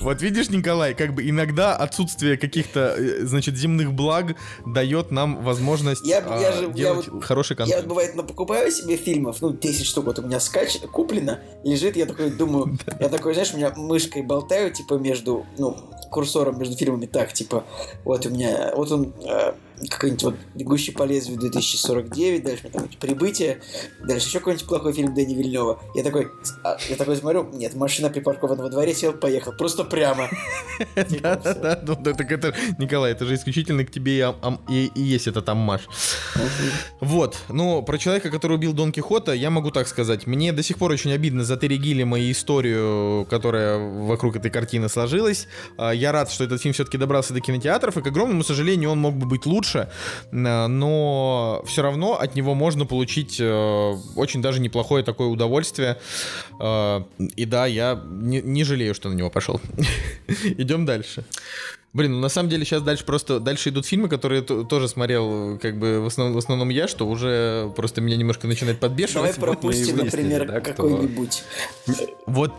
Вот 0.00 0.20
видишь, 0.22 0.48
Николай, 0.50 0.94
как 0.94 1.14
бы 1.14 1.28
иногда 1.28 1.76
отсутствие 1.76 2.36
каких-то, 2.36 2.94
э, 2.98 3.24
значит, 3.24 3.56
земных 3.56 3.92
благ 3.92 4.36
дает 4.66 5.10
нам 5.10 5.42
возможность 5.44 6.04
Я- 6.06 6.18
а, 6.26 6.40
я 6.40 6.52
же- 6.52 6.64
я 6.66 6.72
делать 6.72 7.08
вот- 7.08 7.24
хороший 7.24 7.52
Я, 7.52 7.56
контент. 7.56 7.86
бывает, 7.86 8.14
ну, 8.14 8.22
покупаю 8.24 8.70
себе 8.70 8.96
фильмов, 8.96 9.38
ну, 9.40 9.52
10 9.52 9.86
штук, 9.86 10.06
вот 10.06 10.18
у 10.18 10.22
меня 10.22 10.40
скач 10.40 10.78
куплено, 10.92 11.40
лежит, 11.64 11.96
я 11.96 12.06
такой 12.06 12.30
думаю, 12.30 12.76
я 13.00 13.08
такой, 13.08 13.34
знаешь, 13.34 13.52
у 13.54 13.56
меня 13.56 13.72
мышкой 13.76 14.22
болтаю, 14.22 14.72
типа, 14.72 14.94
между, 14.94 15.46
ну, 15.58 15.76
курсором 16.10 16.58
между 16.58 16.76
фильмами, 16.76 17.06
так, 17.06 17.32
типа, 17.32 17.64
вот 18.04 18.26
у 18.26 18.30
меня, 18.30 18.72
вот 18.76 18.90
он, 18.92 19.14
э, 19.24 19.52
какой-нибудь 19.88 20.22
вот 20.22 20.34
«Бегущий 20.54 20.92
по 20.92 21.04
лезвию 21.04 21.38
2049», 21.38 22.42
дальше 22.42 22.68
там 22.68 22.88
«Прибытие», 23.00 23.60
дальше 24.06 24.28
еще 24.28 24.38
какой-нибудь 24.38 24.66
плохой 24.66 24.92
фильм 24.92 25.14
Дэни 25.14 25.34
Вильнева. 25.34 25.80
Я 25.94 26.02
такой, 26.02 26.28
а, 26.64 26.76
я 26.88 26.96
такой 26.96 27.16
смотрю, 27.16 27.48
нет, 27.52 27.74
машина 27.74 28.10
припаркована 28.10 28.62
во 28.62 28.68
дворе, 28.68 28.94
сел, 28.94 29.12
поехал, 29.12 29.52
просто 29.52 29.84
прямо. 29.84 30.28
Да-да-да, 30.94 31.80
ну, 31.86 31.96
так 31.96 32.30
это, 32.30 32.54
Николай, 32.78 33.12
это 33.12 33.24
же 33.24 33.34
исключительно 33.34 33.84
к 33.84 33.90
тебе 33.90 34.34
и, 34.68 34.90
есть 34.94 35.26
этот 35.26 35.48
аммаж. 35.48 35.82
Вот, 37.00 37.36
ну, 37.48 37.82
про 37.82 37.98
человека, 37.98 38.30
который 38.30 38.56
убил 38.56 38.72
Дон 38.72 38.92
Кихота, 38.92 39.32
я 39.32 39.50
могу 39.50 39.70
так 39.70 39.88
сказать. 39.88 40.26
Мне 40.26 40.52
до 40.52 40.62
сих 40.62 40.78
пор 40.78 40.92
очень 40.92 41.12
обидно 41.12 41.44
за 41.44 41.56
Терри 41.56 41.76
Гиллиама 41.76 42.18
и 42.18 42.30
историю, 42.30 43.26
которая 43.28 43.78
вокруг 43.78 44.36
этой 44.36 44.50
картины 44.50 44.88
сложилась. 44.88 45.48
А, 45.76 45.90
я 45.90 46.12
рад, 46.12 46.30
что 46.30 46.44
этот 46.44 46.60
фильм 46.60 46.74
все-таки 46.74 46.98
добрался 46.98 47.34
до 47.34 47.40
кинотеатров, 47.40 47.96
и, 47.96 48.02
к 48.02 48.06
огромному 48.06 48.44
сожалению, 48.44 48.90
он 48.90 48.98
мог 48.98 49.14
бы 49.14 49.26
быть 49.26 49.46
лучше, 49.46 49.71
э, 49.80 50.66
но 50.66 51.62
все 51.66 51.82
равно 51.82 52.18
от 52.18 52.34
него 52.34 52.54
можно 52.54 52.86
получить 52.86 53.38
э, 53.40 53.94
очень 54.16 54.42
даже 54.42 54.60
неплохое 54.60 55.04
такое 55.04 55.28
удовольствие. 55.28 55.98
Э, 56.60 57.02
и 57.36 57.44
да, 57.44 57.66
я 57.66 58.00
не, 58.04 58.40
не 58.40 58.64
жалею, 58.64 58.94
что 58.94 59.08
на 59.08 59.14
него 59.14 59.30
пошел. 59.30 59.60
Идем 60.58 60.86
дальше. 60.86 61.24
Блин, 61.92 62.12
ну 62.12 62.20
на 62.20 62.30
самом 62.30 62.48
деле 62.48 62.64
сейчас 62.64 62.80
дальше 62.80 63.04
просто 63.04 63.38
дальше 63.38 63.68
идут 63.68 63.84
фильмы, 63.84 64.08
которые 64.08 64.40
тоже 64.40 64.88
смотрел 64.88 65.58
как 65.58 65.78
бы 65.78 66.00
в 66.00 66.06
основном, 66.06 66.34
в 66.34 66.38
основном 66.38 66.70
я, 66.70 66.88
что 66.88 67.06
уже 67.06 67.70
просто 67.76 68.00
меня 68.00 68.16
немножко 68.16 68.46
начинает 68.46 68.80
подбешивать. 68.80 69.36
Давай 69.36 69.54
пропустим, 69.54 69.98
например, 69.98 70.46
да, 70.46 70.60
какой-нибудь. 70.60 71.42
Вот 72.24 72.54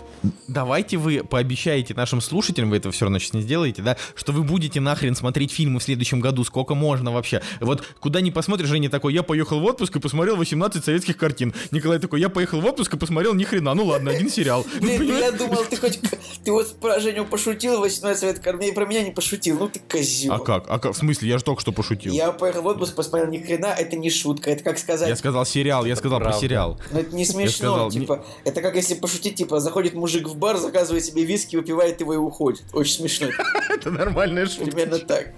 давайте 0.47 0.97
вы 0.97 1.23
пообещаете 1.23 1.95
нашим 1.95 2.21
слушателям, 2.21 2.69
вы 2.69 2.77
этого 2.77 2.91
все 2.91 3.05
равно 3.05 3.17
сейчас 3.17 3.33
не 3.33 3.41
сделаете, 3.41 3.81
да, 3.81 3.97
что 4.13 4.33
вы 4.33 4.43
будете 4.43 4.79
нахрен 4.79 5.15
смотреть 5.15 5.51
фильмы 5.51 5.79
в 5.79 5.83
следующем 5.83 6.19
году, 6.19 6.43
сколько 6.43 6.75
можно 6.75 7.11
вообще. 7.11 7.41
Вот 7.59 7.83
куда 7.99 8.21
ни 8.21 8.29
посмотришь, 8.29 8.69
Женя 8.69 8.91
такой, 8.91 9.15
я 9.15 9.23
поехал 9.23 9.59
в 9.59 9.65
отпуск 9.65 9.95
и 9.95 9.99
посмотрел 9.99 10.35
18 10.35 10.85
советских 10.85 11.17
картин. 11.17 11.55
Николай 11.71 11.97
такой, 11.97 12.21
я 12.21 12.29
поехал 12.29 12.61
в 12.61 12.65
отпуск 12.67 12.93
и 12.93 12.97
посмотрел 12.97 13.33
ни 13.33 13.45
хрена, 13.45 13.73
ну 13.73 13.85
ладно, 13.85 14.11
один 14.11 14.29
сериал. 14.29 14.63
Блин, 14.79 15.17
я 15.17 15.31
думал, 15.31 15.65
ты 15.67 15.75
хоть, 15.75 15.99
ты 16.45 16.51
вот 16.51 16.71
про 16.79 16.99
Женю 16.99 17.25
пошутил 17.25 17.79
18 17.79 18.19
советских 18.19 18.43
картин, 18.43 18.75
про 18.75 18.85
меня 18.85 19.01
не 19.01 19.09
пошутил 19.09 19.22
пошутил, 19.23 19.59
ну 19.59 19.69
ты 19.69 19.79
козел. 19.79 20.33
А 20.33 20.39
как? 20.39 20.65
А 20.69 20.79
как? 20.79 20.93
В 20.93 20.97
смысле? 20.97 21.29
Я 21.29 21.37
же 21.37 21.43
только 21.43 21.61
что 21.61 21.71
пошутил. 21.71 22.13
Я 22.13 22.31
поехал 22.31 22.61
в 22.61 22.67
отпуск, 22.67 22.95
посмотрел 22.95 23.29
ни 23.29 23.37
хрена, 23.37 23.67
это 23.67 23.95
не 23.95 24.09
шутка, 24.09 24.51
это 24.51 24.63
как 24.63 24.77
сказать... 24.77 25.09
Я 25.09 25.15
сказал 25.15 25.45
сериал, 25.45 25.85
я 25.85 25.95
сказал 25.95 26.19
про 26.19 26.33
сериал. 26.33 26.79
Но 26.91 26.99
это 26.99 27.15
не 27.15 27.25
смешно, 27.25 27.73
сказал, 27.73 27.91
типа, 27.91 28.25
не... 28.43 28.49
это 28.49 28.61
как 28.61 28.75
если 28.75 28.95
пошутить, 28.95 29.35
типа, 29.35 29.59
заходит 29.59 29.93
мужик 29.93 30.27
в 30.27 30.37
бар, 30.37 30.57
заказывает 30.57 31.05
себе 31.05 31.23
виски, 31.23 31.55
выпивает 31.55 31.99
его 32.01 32.13
и 32.13 32.17
уходит. 32.17 32.63
Очень 32.73 32.93
смешно. 32.93 33.27
Это 33.69 33.91
нормальная 33.91 34.45
шутка. 34.45 34.65
Примерно 34.65 34.99
так. 34.99 35.33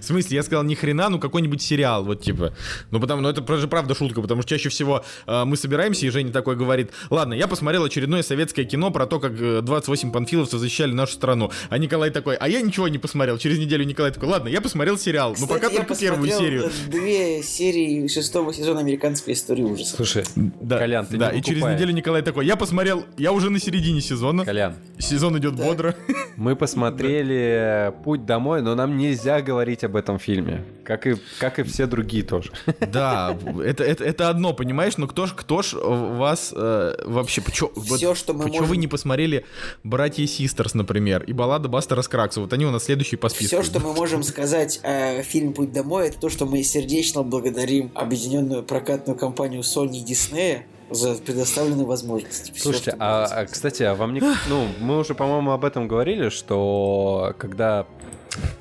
В 0.00 0.02
смысле, 0.02 0.36
я 0.36 0.42
сказал 0.42 0.64
ни 0.64 0.74
хрена, 0.74 1.08
ну 1.08 1.18
какой-нибудь 1.18 1.62
сериал, 1.62 2.04
вот 2.04 2.22
типа. 2.22 2.54
Ну 2.90 3.00
потому, 3.00 3.22
ну 3.22 3.28
это 3.28 3.56
же 3.56 3.68
правда 3.68 3.94
шутка, 3.94 4.20
потому 4.20 4.42
что 4.42 4.50
чаще 4.50 4.68
всего 4.68 5.04
э, 5.26 5.44
мы 5.44 5.56
собираемся, 5.56 6.06
и 6.06 6.10
Женя 6.10 6.32
такой 6.32 6.56
говорит, 6.56 6.92
ладно, 7.10 7.34
я 7.34 7.48
посмотрел 7.48 7.84
очередное 7.84 8.22
советское 8.22 8.64
кино 8.64 8.90
про 8.90 9.06
то, 9.06 9.20
как 9.20 9.64
28 9.64 10.08
э, 10.08 10.12
панфиловцев 10.12 10.60
защищали 10.60 10.92
нашу 10.92 11.14
страну. 11.14 11.50
А 11.68 11.78
Николай 11.78 12.10
такой, 12.10 12.36
а 12.36 12.48
я 12.48 12.60
ничего 12.60 12.75
не 12.88 12.98
посмотрел. 12.98 13.38
Через 13.38 13.58
неделю 13.58 13.84
Николай 13.84 14.12
такой, 14.12 14.28
ладно, 14.28 14.48
я 14.48 14.60
посмотрел 14.60 14.98
сериал, 14.98 15.34
Кстати, 15.34 15.50
но 15.50 15.54
пока 15.54 15.70
только 15.70 15.94
первую 15.94 16.30
серию. 16.30 16.70
две 16.88 17.42
серии 17.42 18.06
шестого 18.08 18.52
сезона 18.52 18.80
американской 18.80 19.34
истории 19.34 19.62
ужасов. 19.62 19.96
Слушай, 19.96 20.24
да, 20.34 20.78
Колян, 20.78 21.06
ты 21.06 21.16
Да, 21.16 21.30
и 21.30 21.42
через 21.42 21.62
неделю 21.62 21.92
Николай 21.92 22.22
такой, 22.22 22.46
я 22.46 22.56
посмотрел, 22.56 23.04
я 23.16 23.32
уже 23.32 23.50
на 23.50 23.58
середине 23.58 24.00
сезона. 24.00 24.44
Колян. 24.44 24.74
Сезон 24.98 25.38
идет 25.38 25.56
да. 25.56 25.64
бодро. 25.64 25.94
Мы 26.36 26.54
посмотрели 26.54 27.92
«Путь 28.04 28.26
домой», 28.26 28.60
но 28.60 28.74
нам 28.74 28.96
нельзя 28.96 29.40
говорить 29.40 29.84
об 29.84 29.96
этом 29.96 30.18
фильме. 30.18 30.64
Как 30.84 31.06
и, 31.06 31.16
как 31.38 31.58
и 31.58 31.62
все 31.62 31.86
другие 31.86 32.22
тоже. 32.22 32.50
Да, 32.86 33.36
это, 33.64 33.84
это, 33.84 34.04
это 34.04 34.28
одно, 34.28 34.52
понимаешь? 34.52 34.96
Но 34.96 35.06
кто 35.06 35.26
ж, 35.26 35.32
кто 35.34 35.62
ж 35.62 35.74
вас 35.74 36.52
э, 36.54 36.94
вообще... 37.04 37.40
Почё, 37.40 37.70
все, 37.74 38.08
вот, 38.08 38.18
что 38.18 38.32
мы 38.32 38.44
почему 38.44 38.60
можем... 38.60 38.68
вы 38.68 38.76
не 38.76 38.86
посмотрели 38.86 39.44
«Братья 39.82 40.22
и 40.22 40.26
Систерс», 40.26 40.74
например, 40.74 41.24
и 41.24 41.32
«Баллада 41.32 41.68
Бастера 41.68 42.02
Скракса»? 42.02 42.40
Вот 42.40 42.52
они 42.52 42.65
у 42.68 42.72
нас 42.72 42.84
следующие 42.84 43.18
по 43.18 43.28
списку. 43.28 43.56
Все, 43.56 43.62
что 43.62 43.80
мы 43.80 43.92
можем 43.92 44.22
сказать 44.22 44.80
о 44.82 45.22
фильме 45.22 45.52
«Путь 45.52 45.72
домой», 45.72 46.08
это 46.08 46.18
то, 46.18 46.28
что 46.28 46.46
мы 46.46 46.62
сердечно 46.62 47.22
благодарим 47.22 47.90
объединенную 47.94 48.62
прокатную 48.62 49.18
компанию 49.18 49.62
Sony 49.62 49.98
и 49.98 50.04
Disney 50.04 50.58
за 50.90 51.14
предоставленные 51.14 51.86
возможности. 51.86 52.52
Все, 52.52 52.62
Слушайте, 52.62 52.96
а, 52.98 53.24
а, 53.24 53.46
кстати, 53.46 53.82
а 53.82 53.94
вам 53.94 54.14
не... 54.14 54.20
Ну, 54.48 54.66
мы 54.80 54.98
уже, 54.98 55.14
по-моему, 55.14 55.50
об 55.50 55.64
этом 55.64 55.88
говорили, 55.88 56.28
что 56.28 57.34
когда 57.38 57.86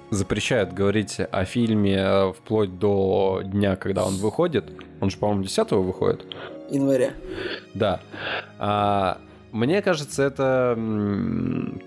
запрещают 0.10 0.74
говорить 0.74 1.18
о 1.20 1.45
фильме 1.45 1.97
э, 1.97 2.34
вплоть 2.34 2.78
до 2.80 3.41
дня, 3.43 3.76
когда 3.76 4.06
он 4.06 4.16
выходит. 4.16 4.66
Он 5.01 5.10
же, 5.10 5.18
по-моему, 5.18 5.43
10 5.43 5.72
выходит. 5.72 6.26
Января. 6.70 7.12
Да. 7.74 7.99
А, 8.58 9.20
мне 9.56 9.82
кажется, 9.82 10.24
это 10.24 10.78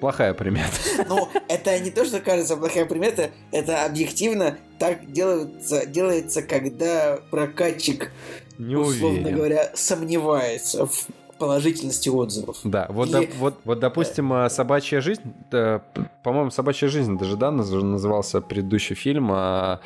плохая 0.01 0.35
примета. 0.35 0.73
Ну, 1.09 1.29
это 1.49 1.79
не 1.79 1.91
то, 1.91 2.05
что 2.05 2.21
кажется 2.21 2.57
плохая 2.57 2.87
примета, 2.87 3.31
это 3.53 3.85
объективно 3.85 4.59
так 4.79 5.13
делается, 5.13 5.87
делается 5.87 6.43
когда 6.43 7.19
прокатчик, 7.31 8.11
не 8.59 8.75
условно 8.77 9.21
уверен. 9.21 9.37
говоря, 9.37 9.71
сомневается 9.75 10.87
в 10.87 11.07
положительности 11.39 12.09
отзывов. 12.09 12.59
Да, 12.65 12.87
вот, 12.89 13.09
и... 13.09 13.13
да, 13.13 13.21
вот, 13.39 13.55
вот 13.65 13.79
допустим, 13.81 14.33
э, 14.33 14.49
«Собачья 14.51 15.01
жизнь», 15.01 15.23
да, 15.51 15.83
по-моему, 16.23 16.51
«Собачья 16.51 16.89
жизнь» 16.89 17.19
даже, 17.19 17.37
да, 17.37 17.51
назывался 17.51 18.41
предыдущий 18.41 18.95
фильм, 18.95 19.31
а 19.33 19.81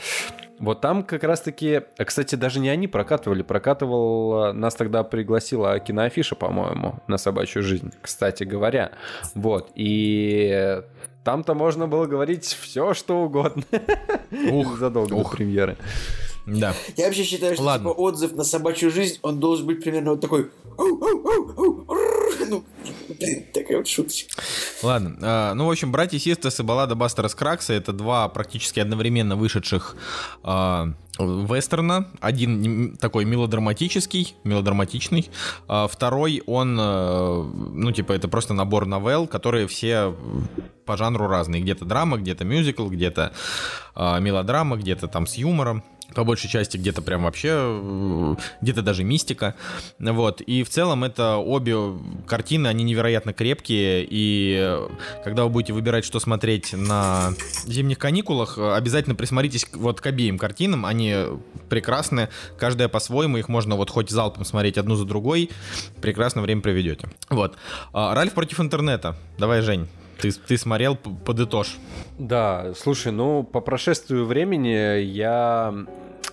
вот 0.59 0.81
там 0.81 1.03
как 1.03 1.25
раз-таки, 1.25 1.83
э, 1.97 2.05
кстати, 2.05 2.35
даже 2.35 2.61
не 2.61 2.69
они 2.69 2.89
прокатывали, 2.89 3.43
прокатывал, 3.43 4.45
э, 4.45 4.53
нас 4.53 4.75
тогда 4.75 5.03
пригласила 5.03 5.79
киноафиша, 5.79 6.37
по-моему, 6.37 7.01
на 7.07 7.19
«Собачью 7.19 7.63
жизнь», 7.63 7.93
кстати 8.01 8.45
говоря. 8.45 8.93
Вот, 9.35 9.71
и 9.75 10.83
там-то 11.25 11.55
можно 11.55 11.87
было 11.87 12.07
говорить 12.07 12.45
все, 12.45 12.95
что 12.95 13.23
угодно. 13.23 13.63
Ух, 14.51 14.79
задолго 14.79 15.15
ух. 15.15 15.31
до 15.31 15.37
премьеры. 15.37 15.77
Да. 16.47 16.75
Я 16.97 17.07
вообще 17.07 17.23
считаю, 17.23 17.55
что 17.55 17.79
типа, 17.79 17.89
отзыв 17.89 18.33
на 18.33 18.45
собачью 18.45 18.91
жизнь, 18.91 19.19
он 19.23 19.39
должен 19.39 19.67
быть 19.67 19.83
примерно 19.83 20.13
вот 20.13 20.21
такой. 20.21 20.51
Ну, 20.79 22.65
блин, 23.19 23.45
такая 23.53 23.79
вот 23.79 23.89
шуточка. 23.89 24.35
Ладно. 24.83 25.17
А, 25.21 25.55
ну, 25.55 25.67
в 25.67 25.71
общем, 25.71 25.93
«Братья 25.93 26.19
Систас» 26.19 26.59
и 26.61 26.63
«Баллада 26.63 26.95
Бастера 26.95 27.29
Скракса»— 27.29 27.73
это 27.75 27.93
два 27.93 28.29
практически 28.29 28.81
одновременно 28.81 29.37
вышедших 29.37 29.97
а, 30.43 30.93
вестерна. 31.19 32.09
Один 32.21 32.97
такой 32.97 33.25
мелодраматический, 33.25 34.35
мелодраматичный. 34.45 35.31
А 35.69 35.87
второй, 35.87 36.43
он, 36.47 36.75
ну, 36.75 37.93
типа, 37.93 38.13
это 38.13 38.29
просто 38.29 38.55
набор 38.55 38.87
новелл, 38.87 39.27
которые 39.27 39.67
все 39.69 40.15
по 40.85 40.97
жанру 40.97 41.29
разные. 41.29 41.63
Где-то 41.63 41.85
драма, 41.85 42.17
где-то 42.17 42.45
мюзикл, 42.45 42.89
где-то 42.89 43.33
мелодрама, 43.97 44.77
где-то 44.77 45.07
там 45.09 45.27
с 45.27 45.35
юмором 45.35 45.85
по 46.15 46.25
большей 46.25 46.49
части 46.49 46.77
где-то 46.77 47.03
прям 47.03 47.25
вообще, 47.25 47.51
э, 47.53 48.35
где-то 48.61 48.83
даже 48.83 49.05
мистика, 49.05 49.55
вот, 49.99 50.41
и 50.41 50.63
в 50.63 50.69
целом 50.69 51.05
это 51.05 51.37
обе 51.37 51.77
картины, 52.27 52.69
они 52.69 52.85
невероятно 52.85 53.33
крепкие, 53.33 54.07
и 54.09 54.79
когда 55.25 55.45
вы 55.45 55.51
будете 55.51 55.73
выбирать, 55.73 56.05
что 56.05 56.21
смотреть 56.21 56.73
на 56.73 57.33
зимних 57.67 57.99
каникулах, 57.99 58.59
обязательно 58.59 59.15
присмотритесь 59.15 59.67
вот 59.73 60.01
к 60.01 60.07
обеим 60.07 60.39
картинам, 60.39 60.87
они 60.87 61.15
прекрасны, 61.69 62.29
каждая 62.59 62.89
по-своему, 62.89 63.39
их 63.39 63.49
можно 63.49 63.77
вот 63.77 63.91
хоть 63.91 64.11
залпом 64.11 64.45
смотреть 64.45 64.79
одну 64.79 64.95
за 64.95 65.05
другой, 65.05 65.51
прекрасно 66.01 66.43
время 66.43 66.61
проведете. 66.61 67.09
Вот. 67.31 67.57
А, 67.93 68.15
Ральф 68.15 68.33
против 68.35 68.61
интернета. 68.61 69.17
Давай, 69.39 69.63
Жень, 69.63 69.89
ты, 70.21 70.31
ты 70.33 70.57
смотрел, 70.59 70.97
подытожь. 70.97 71.77
Да, 72.19 72.73
слушай, 72.77 73.13
ну, 73.13 73.43
по 73.43 73.61
прошествию 73.61 74.25
времени 74.25 75.01
я 75.01 75.75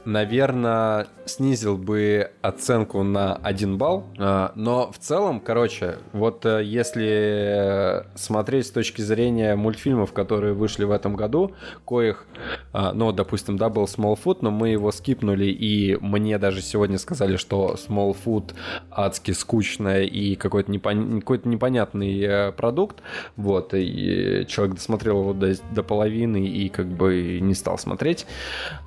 наверное, 0.05 1.07
снизил 1.25 1.77
бы 1.77 2.31
оценку 2.41 3.03
на 3.03 3.35
1 3.35 3.77
балл. 3.77 4.05
А, 4.17 4.51
но 4.55 4.91
в 4.91 4.97
целом, 4.97 5.39
короче, 5.39 5.97
вот 6.13 6.45
э, 6.45 6.63
если 6.63 8.05
смотреть 8.15 8.67
с 8.67 8.71
точки 8.71 9.01
зрения 9.01 9.55
мультфильмов, 9.55 10.13
которые 10.13 10.53
вышли 10.53 10.85
в 10.85 10.91
этом 10.91 11.15
году, 11.15 11.53
коих, 11.85 12.25
а, 12.73 12.93
ну, 12.93 13.11
допустим, 13.11 13.57
да, 13.57 13.69
был 13.69 13.83
Smallfoot, 13.83 14.39
но 14.41 14.51
мы 14.51 14.69
его 14.69 14.91
скипнули, 14.91 15.45
и 15.45 15.97
мне 16.01 16.37
даже 16.37 16.61
сегодня 16.61 16.97
сказали, 16.97 17.37
что 17.37 17.75
Smallfoot 17.75 18.53
адски 18.91 19.31
скучная 19.31 20.03
и 20.03 20.35
какой-то 20.35 20.71
непон... 20.71 21.21
какой 21.21 21.41
непонятный 21.43 22.19
э, 22.21 22.51
продукт. 22.51 22.97
Вот, 23.35 23.73
и 23.73 24.45
человек 24.47 24.75
досмотрел 24.75 25.21
его 25.21 25.33
до, 25.33 25.53
до 25.71 25.83
половины 25.83 26.47
и 26.47 26.69
как 26.69 26.87
бы 26.87 27.39
не 27.41 27.53
стал 27.53 27.77
смотреть 27.77 28.25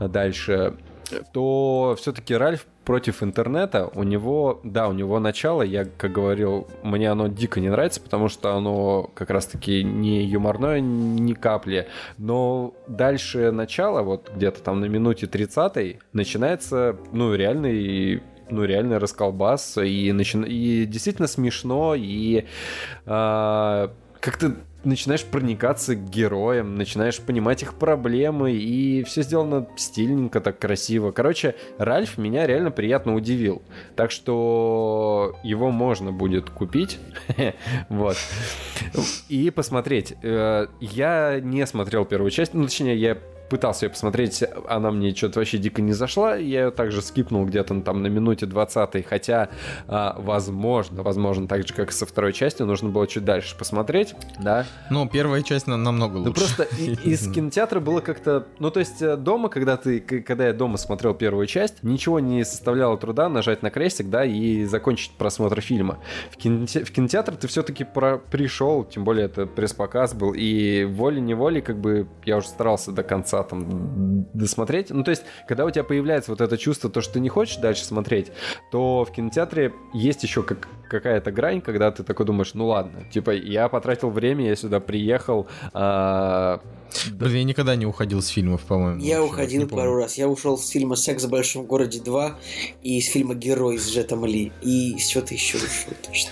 дальше 0.00 0.74
то 1.32 1.96
все-таки 1.98 2.34
Ральф 2.34 2.66
против 2.84 3.22
интернета, 3.22 3.88
у 3.94 4.02
него, 4.02 4.60
да, 4.64 4.88
у 4.88 4.92
него 4.92 5.20
начало, 5.20 5.62
я, 5.62 5.84
как 5.84 6.12
говорил, 6.12 6.68
мне 6.82 7.10
оно 7.10 7.28
дико 7.28 7.60
не 7.60 7.68
нравится, 7.68 8.00
потому 8.00 8.28
что 8.28 8.56
оно 8.56 9.10
как 9.14 9.30
раз-таки 9.30 9.84
не 9.84 10.24
юморное 10.24 10.80
ни 10.80 11.34
капли, 11.34 11.88
но 12.18 12.74
дальше 12.88 13.52
начало, 13.52 14.02
вот 14.02 14.30
где-то 14.34 14.62
там 14.62 14.80
на 14.80 14.86
минуте 14.86 15.26
30 15.26 15.98
начинается, 16.12 16.96
ну, 17.12 17.34
реальный 17.34 18.22
ну, 18.50 18.64
реально 18.64 18.98
расколбас, 18.98 19.78
и, 19.78 20.12
начи... 20.12 20.38
и 20.38 20.84
действительно 20.84 21.26
смешно, 21.26 21.94
и 21.96 22.44
э, 23.06 23.88
как-то 24.20 24.56
начинаешь 24.84 25.24
проникаться 25.24 25.94
к 25.94 26.08
героям, 26.08 26.76
начинаешь 26.76 27.20
понимать 27.20 27.62
их 27.62 27.74
проблемы, 27.74 28.52
и 28.52 29.02
все 29.04 29.22
сделано 29.22 29.66
стильненько, 29.76 30.40
так 30.40 30.58
красиво. 30.58 31.10
Короче, 31.12 31.54
Ральф 31.78 32.18
меня 32.18 32.46
реально 32.46 32.70
приятно 32.70 33.14
удивил. 33.14 33.62
Так 33.96 34.10
что 34.10 35.36
его 35.42 35.70
можно 35.70 36.12
будет 36.12 36.50
купить. 36.50 36.98
Вот. 37.88 38.16
И 39.28 39.50
посмотреть. 39.50 40.14
Э, 40.22 40.66
я 40.80 41.40
не 41.40 41.66
смотрел 41.66 42.04
первую 42.04 42.30
часть, 42.30 42.54
ну, 42.54 42.64
точнее, 42.64 42.96
я 42.96 43.18
пытался 43.52 43.84
ее 43.84 43.90
посмотреть, 43.90 44.42
она 44.66 44.90
мне 44.90 45.14
что-то 45.14 45.40
вообще 45.40 45.58
дико 45.58 45.82
не 45.82 45.92
зашла, 45.92 46.36
я 46.36 46.64
ее 46.64 46.70
также 46.70 47.02
скипнул 47.02 47.44
где-то 47.44 47.82
там 47.82 48.02
на 48.02 48.06
минуте 48.06 48.46
20 48.46 49.06
хотя, 49.06 49.50
а, 49.88 50.16
возможно, 50.18 51.02
возможно, 51.02 51.46
так 51.46 51.68
же, 51.68 51.74
как 51.74 51.90
и 51.90 51.92
со 51.92 52.06
второй 52.06 52.32
частью, 52.32 52.64
нужно 52.64 52.88
было 52.88 53.06
чуть 53.06 53.26
дальше 53.26 53.54
посмотреть, 53.58 54.14
да. 54.42 54.64
Ну, 54.88 55.06
первая 55.06 55.42
часть 55.42 55.66
на- 55.66 55.76
намного 55.76 56.16
лучше. 56.16 56.28
Ну, 56.28 56.34
просто 56.34 56.62
из 57.04 57.30
кинотеатра 57.30 57.78
было 57.80 58.00
как-то... 58.00 58.46
Ну, 58.58 58.70
то 58.70 58.80
есть 58.80 59.02
э, 59.02 59.18
дома, 59.18 59.50
когда 59.50 59.76
ты... 59.76 60.00
Когда 60.00 60.46
я 60.46 60.54
дома 60.54 60.78
смотрел 60.78 61.12
первую 61.12 61.46
часть, 61.46 61.82
ничего 61.82 62.20
не 62.20 62.44
составляло 62.44 62.96
труда 62.96 63.28
нажать 63.28 63.62
на 63.62 63.68
крестик, 63.68 64.08
да, 64.08 64.24
и 64.24 64.64
закончить 64.64 65.12
просмотр 65.18 65.60
фильма. 65.60 65.98
В, 66.30 66.38
киноте... 66.38 66.84
в 66.84 66.90
кинотеатр 66.90 67.36
ты 67.36 67.48
все-таки 67.48 67.84
про... 67.84 68.16
пришел, 68.16 68.82
тем 68.84 69.04
более 69.04 69.26
это 69.26 69.44
пресс-показ 69.44 70.14
был, 70.14 70.32
и 70.32 70.84
волей-неволей 70.84 71.60
как 71.60 71.78
бы 71.78 72.08
я 72.24 72.38
уже 72.38 72.48
старался 72.48 72.92
до 72.92 73.02
конца 73.02 73.41
там 73.42 74.26
досмотреть. 74.32 74.90
Ну, 74.90 75.04
то 75.04 75.10
есть, 75.10 75.22
когда 75.48 75.64
у 75.64 75.70
тебя 75.70 75.84
появляется 75.84 76.30
вот 76.30 76.40
это 76.40 76.58
чувство, 76.58 76.90
то, 76.90 77.00
что 77.00 77.14
ты 77.14 77.20
не 77.20 77.28
хочешь 77.28 77.56
дальше 77.56 77.84
смотреть, 77.84 78.32
то 78.70 79.04
в 79.04 79.12
кинотеатре 79.12 79.72
есть 79.92 80.22
еще 80.22 80.42
как 80.42 80.68
какая-то 80.88 81.32
грань, 81.32 81.62
когда 81.62 81.90
ты 81.90 82.02
такой 82.02 82.26
думаешь, 82.26 82.52
ну 82.52 82.66
ладно, 82.66 83.04
типа, 83.10 83.30
я 83.30 83.68
потратил 83.68 84.10
время, 84.10 84.46
я 84.46 84.56
сюда 84.56 84.78
приехал, 84.78 85.46
а, 85.72 86.60
Блин, 87.12 87.36
я 87.36 87.44
никогда 87.44 87.76
не 87.76 87.86
уходил 87.86 88.22
с 88.22 88.28
фильмов, 88.28 88.62
по-моему. 88.62 89.00
Я 89.00 89.20
вообще, 89.20 89.32
уходил 89.32 89.68
пару 89.68 89.96
раз. 89.96 90.18
Я 90.18 90.28
ушел 90.28 90.58
с 90.58 90.68
фильма 90.68 90.96
«Секс 90.96 91.24
в 91.24 91.30
большом 91.30 91.64
городе 91.64 91.98
2» 91.98 92.34
и 92.82 92.98
из 92.98 93.06
фильма 93.08 93.34
«Герой» 93.34 93.78
с 93.78 93.90
Джетом 93.90 94.24
Ли. 94.24 94.52
И 94.62 94.98
с 94.98 95.06
чего-то 95.06 95.34
еще 95.34 95.56
ушел 95.56 95.94
точно. 96.06 96.30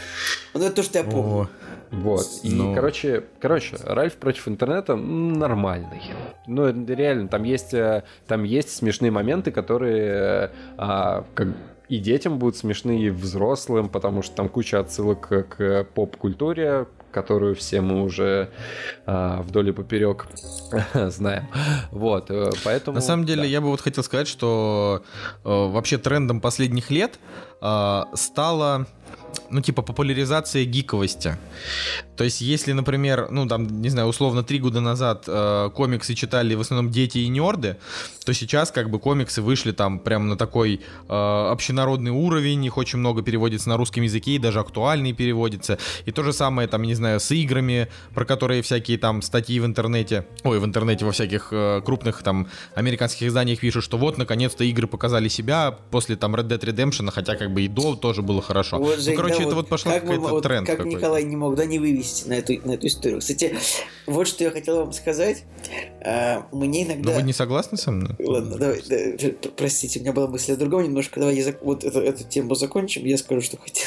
Ну, 0.54 0.60
это 0.60 0.76
то, 0.76 0.82
что 0.82 0.98
я 0.98 1.04
помню. 1.04 1.42
О, 1.42 1.48
Вот. 1.90 2.26
И, 2.42 2.54
Ну. 2.54 2.74
короче, 2.74 3.24
короче, 3.40 3.76
Ральф 3.84 4.16
против 4.16 4.48
интернета 4.48 4.96
нормальный. 4.96 6.02
Ну, 6.46 6.68
реально, 6.86 7.28
там 7.28 7.42
есть, 7.42 7.74
э, 7.74 8.04
там 8.26 8.44
есть 8.44 8.70
смешные 8.70 9.10
моменты, 9.10 9.50
которые 9.50 10.02
э, 10.02 10.48
а, 10.76 11.24
как 11.34 11.48
и 11.88 11.98
детям 11.98 12.38
будут 12.38 12.56
смешны, 12.56 13.02
и 13.02 13.10
взрослым, 13.10 13.88
потому 13.88 14.22
что 14.22 14.36
там 14.36 14.48
куча 14.48 14.78
отсылок 14.78 15.28
к, 15.28 15.86
поп-культуре, 15.92 16.86
которую 17.10 17.56
все 17.56 17.80
мы 17.80 18.02
уже 18.02 18.50
а, 19.06 19.42
вдоль 19.42 19.70
и 19.70 19.72
поперек 19.72 20.28
знаем. 20.94 21.48
Вот, 21.90 22.30
э, 22.30 22.50
поэтому... 22.64 22.94
На 22.94 23.00
самом 23.00 23.26
деле, 23.26 23.42
да. 23.42 23.48
я 23.48 23.60
бы 23.60 23.68
вот 23.68 23.80
хотел 23.80 24.04
сказать, 24.04 24.28
что 24.28 25.02
э, 25.44 25.48
вообще 25.48 25.98
трендом 25.98 26.40
последних 26.40 26.90
лет 26.90 27.18
э, 27.60 28.02
стала, 28.14 28.86
ну, 29.50 29.60
типа, 29.60 29.82
популяризация 29.82 30.64
гиковости. 30.64 31.36
То 32.16 32.24
есть, 32.24 32.40
если, 32.40 32.72
например, 32.72 33.28
ну, 33.30 33.46
там, 33.48 33.80
не 33.82 33.88
знаю, 33.88 34.08
условно, 34.08 34.42
три 34.42 34.58
года 34.58 34.80
назад 34.80 35.24
э, 35.26 35.70
комиксы 35.74 36.14
читали 36.14 36.54
в 36.54 36.60
основном 36.60 36.90
дети 36.90 37.18
и 37.18 37.28
нерды, 37.28 37.76
то 38.24 38.34
сейчас, 38.34 38.70
как 38.70 38.90
бы, 38.90 38.98
комиксы 38.98 39.42
вышли 39.42 39.72
там 39.72 39.98
прям 39.98 40.28
на 40.28 40.36
такой 40.36 40.80
э, 41.08 41.12
общенародный 41.12 42.10
уровень, 42.10 42.64
их 42.64 42.76
очень 42.76 42.98
много 42.98 43.22
переводится 43.22 43.68
на 43.68 43.76
русском 43.76 44.02
языке, 44.02 44.32
и 44.32 44.38
даже 44.38 44.60
актуальный 44.60 45.12
переводится. 45.12 45.78
И 46.04 46.12
то 46.12 46.22
же 46.22 46.32
самое, 46.32 46.68
там, 46.68 46.82
не 46.82 46.94
знаю, 46.94 47.20
с 47.20 47.30
играми, 47.30 47.88
про 48.14 48.24
которые 48.24 48.62
всякие 48.62 48.98
там 48.98 49.22
статьи 49.22 49.58
в 49.58 49.66
интернете, 49.66 50.26
ой, 50.44 50.58
в 50.58 50.64
интернете 50.64 51.04
во 51.04 51.12
всяких 51.12 51.48
э, 51.52 51.80
крупных 51.84 52.22
там 52.22 52.48
американских 52.74 53.28
изданиях 53.28 53.60
пишут, 53.60 53.84
что 53.84 53.96
вот, 53.96 54.18
наконец-то 54.18 54.64
игры 54.64 54.86
показали 54.86 55.28
себя 55.28 55.76
после 55.90 56.16
там 56.16 56.36
Red 56.36 56.48
Dead 56.48 56.60
Redemption, 56.60 57.10
хотя 57.10 57.36
как 57.36 57.52
бы 57.52 57.62
и 57.62 57.68
до 57.68 57.96
тоже 57.96 58.22
было 58.22 58.42
хорошо. 58.42 58.78
Вот, 58.78 58.98
ну, 58.98 59.14
короче, 59.22 59.42
да, 59.42 59.46
это 59.46 59.54
вот 59.54 59.68
пошла 59.68 59.92
как 59.92 60.02
какой-то 60.02 60.22
вот 60.22 60.42
тренд 60.42 60.66
Как 60.66 60.78
какой-то. 60.78 60.96
Николай 60.96 61.22
не 61.24 61.36
мог, 61.36 61.54
да, 61.54 61.64
не 61.64 61.78
вывести 61.78 62.28
на 62.28 62.34
эту, 62.34 62.54
на 62.66 62.72
эту 62.72 62.86
историю. 62.86 63.20
Кстати, 63.20 63.56
вот 64.06 64.28
что 64.28 64.44
я 64.44 64.50
хотел 64.50 64.78
вам 64.78 64.92
сказать. 64.92 65.44
А, 66.04 66.46
мне 66.52 66.84
Но 66.84 66.92
иногда... 66.92 67.10
Ну, 67.10 67.16
вы 67.16 67.22
не 67.22 67.32
согласны 67.32 67.78
со 67.78 67.90
мной? 67.90 68.14
Ладно, 68.18 68.58
давай, 68.58 68.82
да, 68.88 69.50
простите, 69.56 70.00
у 70.00 70.02
меня 70.02 70.12
была 70.12 70.26
мысль 70.26 70.52
о 70.52 70.56
другом 70.56 70.84
немножко. 70.84 71.20
Давай 71.20 71.36
я 71.36 71.48
зак- 71.48 71.58
вот 71.62 71.84
эту, 71.84 72.00
эту 72.00 72.24
тему 72.24 72.54
закончим, 72.54 73.04
я 73.04 73.18
скажу, 73.18 73.40
что 73.40 73.56
хотел. 73.56 73.86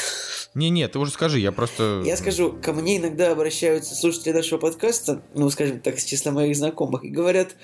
Не-не, 0.54 0.86
ты 0.86 1.00
уже 1.00 1.10
скажи, 1.10 1.40
я 1.40 1.50
просто... 1.50 2.02
Я 2.06 2.16
скажу, 2.16 2.52
ко 2.52 2.72
мне 2.72 2.98
иногда 2.98 3.32
обращаются 3.32 3.96
слушатели 3.96 4.32
нашего 4.32 4.60
подкаста, 4.60 5.20
ну, 5.34 5.50
скажем 5.50 5.80
так, 5.80 5.98
с 5.98 6.04
числа 6.04 6.30
моих 6.30 6.56
знакомых, 6.56 7.04
и 7.04 7.08
говорят, 7.08 7.56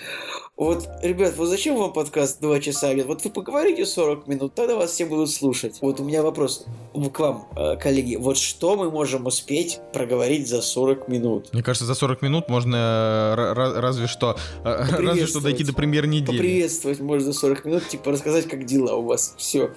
вот, 0.61 0.87
ребят, 1.03 1.35
вот 1.39 1.47
зачем 1.47 1.77
вам 1.77 1.93
подкаст 1.93 2.39
2 2.41 2.61
часа? 2.61 2.93
Вот 3.07 3.25
вы 3.25 3.31
поговорите 3.31 3.87
40 3.87 4.27
минут, 4.29 4.55
тогда 4.55 4.77
вас 4.77 4.91
все 4.93 5.07
будут 5.07 5.31
слушать. 5.31 5.79
Вот 5.81 6.01
у 6.01 6.05
меня 6.05 6.23
вопрос 6.23 6.67
к 6.93 7.19
вам, 7.19 7.49
э, 7.57 7.77
коллеги. 7.77 8.17
Вот 8.17 8.37
что 8.37 8.77
мы 8.77 8.91
можем 8.91 9.27
успеть 9.27 9.81
проговорить 9.95 10.49
за 10.49 10.61
40 10.61 11.09
минут? 11.09 11.49
Мне 11.55 11.63
кажется, 11.63 11.87
за 11.87 11.95
40 11.95 12.21
минут 12.21 12.49
можно 12.51 12.77
э, 12.77 13.41
ра- 13.41 13.55
ра- 13.55 13.81
разве 13.81 14.07
что 14.07 14.37
э, 14.63 14.85
разве 14.91 15.27
что 15.27 15.41
дойти 15.41 15.65
до 15.65 15.73
премьер 15.73 16.07
недели. 16.07 16.37
Поприветствовать 16.37 17.01
можно 17.01 17.33
за 17.33 17.39
40 17.39 17.65
минут, 17.65 17.89
типа 17.89 18.11
рассказать, 18.11 18.47
как 18.47 18.67
дела 18.67 18.95
у 18.97 19.03
вас. 19.05 19.35
Все. 19.39 19.71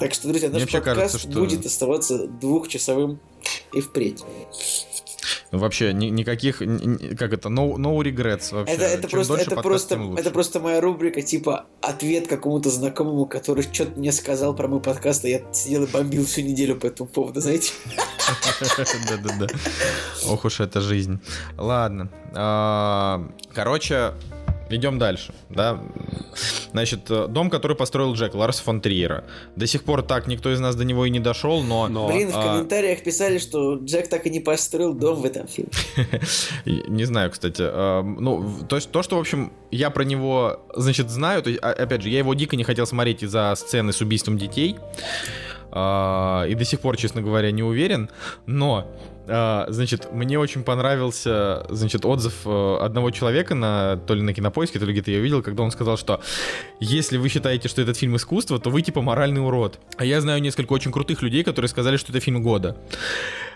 Так 0.00 0.14
что, 0.14 0.28
друзья, 0.28 0.48
наш 0.48 0.62
подкаст 0.62 0.96
кажется, 0.96 1.18
что- 1.18 1.38
будет 1.38 1.66
оставаться 1.66 2.26
двухчасовым 2.26 3.20
и 3.74 3.80
впредь. 3.82 4.22
Вообще 5.50 5.94
ни- 5.94 6.06
никаких, 6.10 6.60
ни- 6.60 7.14
как 7.14 7.32
это, 7.32 7.48
no, 7.48 7.76
no 7.76 7.96
regrets 8.02 8.52
вообще. 8.54 8.74
Это, 8.74 8.84
это 8.84 9.02
Чем 9.02 9.10
просто, 9.10 9.32
дольше 9.32 9.46
это 9.46 9.54
подкаст, 9.56 9.68
просто, 9.68 9.94
тем 9.94 10.06
лучше. 10.10 10.20
это 10.20 10.30
просто 10.30 10.60
моя 10.60 10.80
рубрика, 10.80 11.22
типа 11.22 11.64
ответ 11.80 12.28
какому-то 12.28 12.68
знакомому, 12.70 13.24
который 13.24 13.62
что-то 13.62 13.98
мне 13.98 14.12
сказал 14.12 14.54
про 14.54 14.68
мой 14.68 14.80
подкаст, 14.80 15.24
а 15.24 15.28
я 15.28 15.40
сидел 15.52 15.84
и 15.84 15.86
бомбил 15.86 16.26
всю 16.26 16.42
неделю 16.42 16.76
по 16.76 16.86
этому 16.86 17.08
поводу, 17.08 17.40
знаете? 17.40 17.72
Да-да-да. 19.08 19.46
Ох 20.28 20.44
уж 20.44 20.60
эта 20.60 20.80
жизнь. 20.80 21.18
Ладно. 21.56 22.10
А, 22.34 23.26
Короче, 23.54 24.12
идем 24.70 24.98
дальше, 24.98 25.32
да. 25.50 25.80
Значит, 26.72 27.10
э, 27.10 27.26
дом, 27.28 27.50
который 27.50 27.76
построил 27.76 28.14
Джек, 28.14 28.34
Ларс 28.34 28.60
фон 28.60 28.80
Триера. 28.80 29.24
До 29.56 29.66
сих 29.66 29.82
пор 29.84 30.02
так 30.02 30.26
никто 30.26 30.52
из 30.52 30.60
нас 30.60 30.76
до 30.76 30.84
него 30.84 31.06
и 31.06 31.10
не 31.10 31.20
дошел, 31.20 31.62
но... 31.62 31.88
Но- 31.88 32.08
Блин, 32.08 32.30
в 32.30 32.36
а- 32.36 32.42
комментариях 32.42 33.02
писали, 33.02 33.38
что 33.38 33.76
Джек 33.76 34.08
так 34.08 34.26
и 34.26 34.30
не 34.30 34.40
построил 34.40 34.94
дом 34.94 35.16
в 35.22 35.24
этом 35.24 35.46
фильме. 35.48 35.70
Не 36.88 37.04
знаю, 37.04 37.30
кстати. 37.30 37.62
э, 37.62 38.02
Ну, 38.02 38.48
то 38.68 38.76
есть 38.76 38.90
то, 38.90 39.02
что, 39.02 39.16
в 39.16 39.20
общем, 39.20 39.52
я 39.70 39.90
про 39.90 40.04
него, 40.04 40.60
значит, 40.76 41.10
знаю, 41.10 41.42
то 41.42 41.50
есть, 41.50 41.62
а- 41.62 41.72
опять 41.72 42.02
же, 42.02 42.08
я 42.10 42.18
его 42.18 42.34
дико 42.34 42.56
не 42.56 42.64
хотел 42.64 42.86
смотреть 42.86 43.22
из-за 43.22 43.54
сцены 43.56 43.92
с 43.92 44.00
убийством 44.00 44.38
детей. 44.38 44.76
А, 45.70 46.44
И 46.46 46.54
до 46.54 46.64
сих 46.64 46.80
пор, 46.80 46.96
честно 46.96 47.22
говоря, 47.22 47.50
не 47.50 47.62
уверен. 47.62 48.10
Но, 48.46 48.90
а, 49.26 49.66
значит, 49.68 50.12
мне 50.12 50.38
очень 50.38 50.62
понравился, 50.62 51.66
значит, 51.68 52.04
отзыв 52.04 52.34
э, 52.46 52.76
одного 52.80 53.10
человека 53.10 53.54
на 53.54 53.96
то 53.96 54.14
ли 54.14 54.22
на 54.22 54.32
кинопоиске, 54.32 54.78
то 54.78 54.86
ли 54.86 54.92
где-то 54.92 55.10
я 55.10 55.20
видел, 55.20 55.42
когда 55.42 55.62
он 55.62 55.70
сказал, 55.70 55.96
что 55.96 56.20
если 56.80 57.18
вы 57.18 57.28
считаете, 57.28 57.68
что 57.68 57.82
этот 57.82 57.96
фильм 57.96 58.16
искусство, 58.16 58.58
то 58.58 58.70
вы 58.70 58.82
типа 58.82 59.02
моральный 59.02 59.44
урод. 59.44 59.78
А 59.96 60.04
я 60.04 60.20
знаю 60.20 60.40
несколько 60.40 60.72
очень 60.72 60.92
крутых 60.92 61.22
людей, 61.22 61.44
которые 61.44 61.68
сказали, 61.68 61.96
что 61.96 62.12
это 62.12 62.20
фильм 62.20 62.42
года. 62.42 62.76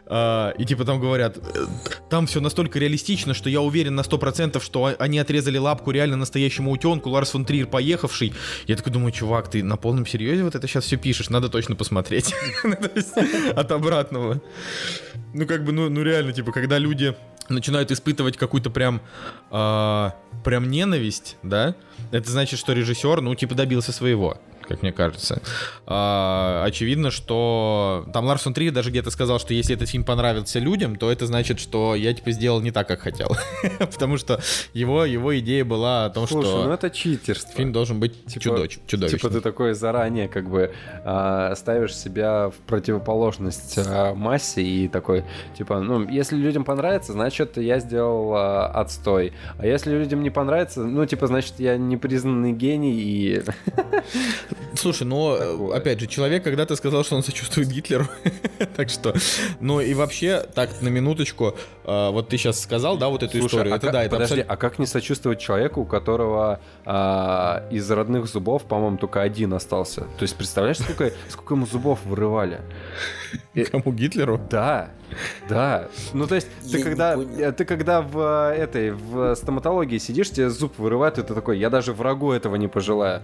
А, 0.07 0.51
и 0.59 0.65
типа 0.65 0.85
там 0.85 1.01
говорят, 1.01 1.39
«Э, 1.39 1.67
там 2.11 2.27
все 2.27 2.41
настолько 2.41 2.79
реалистично, 2.79 3.35
что 3.35 3.49
я 3.49 3.61
уверен 3.61 3.95
на 3.95 4.01
100%, 4.01 4.61
что 4.63 4.95
они 4.99 5.19
отрезали 5.19 5.59
лапку 5.59 5.91
реально 5.91 6.17
настоящему 6.17 6.71
утенку, 6.71 7.11
Ларс 7.11 7.31
фон 7.31 7.45
Триер 7.45 7.67
поехавший. 7.67 8.35
Я 8.67 8.77
такой 8.77 8.93
думаю, 8.93 9.13
чувак, 9.13 9.49
ты 9.49 9.63
на 9.63 9.77
полном 9.77 10.07
серьезе 10.07 10.43
вот 10.43 10.55
это 10.55 10.67
сейчас 10.67 10.85
все 10.85 10.97
пишешь, 10.97 11.31
надо 11.31 11.49
точно 11.49 11.77
посмотреть. 11.77 12.35
Ну, 12.65 12.77
От 13.57 13.73
обратного. 13.73 14.41
Ну 15.35 15.47
как 15.47 15.65
бы, 15.65 15.73
ну, 15.73 15.89
ну 15.89 16.03
реально, 16.03 16.33
типа, 16.33 16.53
когда 16.53 16.79
люди 16.79 17.15
начинают 17.49 17.91
испытывать 17.91 18.37
какую-то 18.37 18.71
прям 18.71 19.01
а, 19.51 20.15
прям 20.45 20.71
ненависть, 20.71 21.37
да, 21.43 21.75
это 22.11 22.31
значит, 22.31 22.59
что 22.59 22.73
режиссер, 22.73 23.21
ну, 23.21 23.35
типа, 23.35 23.55
добился 23.55 23.93
своего 23.93 24.39
как 24.67 24.83
мне 24.83 24.93
кажется. 24.93 25.43
А, 25.87 26.63
очевидно, 26.67 27.11
что 27.11 28.07
там 28.13 28.25
Ларс 28.27 28.43
фон 28.43 28.55
Триер 28.55 28.73
даже 28.73 28.91
где-то 28.91 29.11
сказал, 29.11 29.39
что 29.39 29.55
если 29.55 29.75
этот 29.75 29.89
фильм 29.89 30.05
понравится 30.05 30.59
людям, 30.59 30.97
то 30.97 31.11
это 31.11 31.27
значит, 31.27 31.61
что 31.61 31.95
я 31.95 32.13
типа 32.15 32.31
сделал 32.33 32.61
не 32.61 32.71
так, 32.71 32.89
как 32.89 33.01
хотел, 33.01 33.37
потому 33.79 34.17
что 34.17 34.41
его 34.73 35.05
его 35.05 35.39
идея 35.39 35.65
была 35.65 36.07
о 36.07 36.11
том, 36.11 36.27
Слушай, 36.27 36.47
что 36.49 36.65
ну 36.65 36.73
это 36.73 36.91
читерство. 36.91 37.53
фильм 37.55 37.73
должен 37.73 38.01
быть 38.01 38.25
Типа- 38.27 38.43
чудоч- 38.43 38.81
чудовищным. 38.87 39.21
Типа 39.21 39.33
ты 39.33 39.41
такой 39.41 39.75
заранее 39.75 40.29
как 40.29 40.49
бы 40.49 40.73
а, 41.05 41.55
ставишь 41.57 41.97
себя 41.97 42.51
в 42.51 42.55
противоположность 42.67 43.79
а, 43.79 44.15
массе 44.15 44.63
и 44.63 44.89
такой, 44.89 45.25
типа, 45.57 45.81
ну, 45.81 46.09
если 46.09 46.37
людям 46.37 46.65
понравится, 46.65 47.13
значит, 47.13 47.57
я 47.57 47.79
сделал 47.81 48.35
а, 48.35 48.67
отстой. 48.67 49.33
А 49.59 49.67
если 49.67 49.91
людям 49.93 50.23
не 50.23 50.31
понравится, 50.31 50.83
ну, 50.85 51.05
типа, 51.07 51.27
значит, 51.27 51.55
я 51.59 51.77
непризнанный 51.77 52.53
гений 52.53 52.93
и... 52.93 53.43
Слушай, 54.75 55.05
но 55.05 55.37
Такое. 55.37 55.77
опять 55.77 56.01
же, 56.01 56.07
человек 56.07 56.45
когда-то 56.45 56.77
сказал, 56.77 57.05
что 57.05 57.17
он 57.17 57.23
сочувствует 57.23 57.69
Гитлеру. 57.69 58.07
так 58.77 58.89
что. 58.91 59.15
Ну 59.61 59.81
и 59.81 59.95
вообще, 59.95 60.45
так, 60.55 60.71
на 60.81 60.89
минуточку, 60.89 61.55
э, 61.85 62.11
вот 62.11 62.29
ты 62.29 62.37
сейчас 62.39 62.61
сказал, 62.61 62.97
да, 62.97 63.09
вот 63.09 63.23
эту 63.23 63.33
Слушай, 63.39 63.47
историю. 63.47 63.75
а 63.75 63.77
это 63.77 63.87
как- 63.87 63.93
да, 63.93 64.03
это 64.03 64.11
подожди, 64.11 64.33
абсолютно. 64.35 64.55
а 64.55 64.57
как 64.57 64.79
не 64.79 64.87
сочувствовать 64.87 65.41
человеку, 65.41 65.83
у 65.83 65.85
которого 65.85 66.61
а, 66.85 67.65
из 67.71 67.91
родных 67.91 68.27
зубов, 68.27 68.65
по-моему, 68.65 68.97
только 68.99 69.21
один 69.23 69.53
остался? 69.55 70.03
То 70.19 70.23
есть 70.23 70.37
представляешь, 70.37 70.79
сколько, 70.79 71.13
сколько 71.29 71.55
ему 71.55 71.67
зубов 71.67 71.99
вырывали? 72.05 72.61
Кому 73.71 73.93
Гитлеру? 73.93 74.41
Да, 74.51 74.91
да. 75.49 75.89
Ну 76.13 76.27
то 76.27 76.35
есть 76.35 76.49
Я 76.63 76.79
ты 76.79 76.85
когда, 76.85 77.15
понял. 77.15 77.39
э, 77.39 77.53
ты 77.53 77.65
когда 77.65 78.01
в 78.03 78.19
э, 78.19 78.57
этой 78.57 78.91
в 78.93 79.35
стоматологии 79.35 79.99
сидишь, 79.99 80.31
тебе 80.31 80.49
зуб 80.51 80.79
вырывают, 80.79 81.19
и 81.19 81.23
ты 81.23 81.35
такой, 81.35 81.59
я 81.59 81.71
даже 81.71 81.93
врагу 81.93 82.33
этого 82.33 82.57
не 82.57 82.69
пожелаю. 82.69 83.23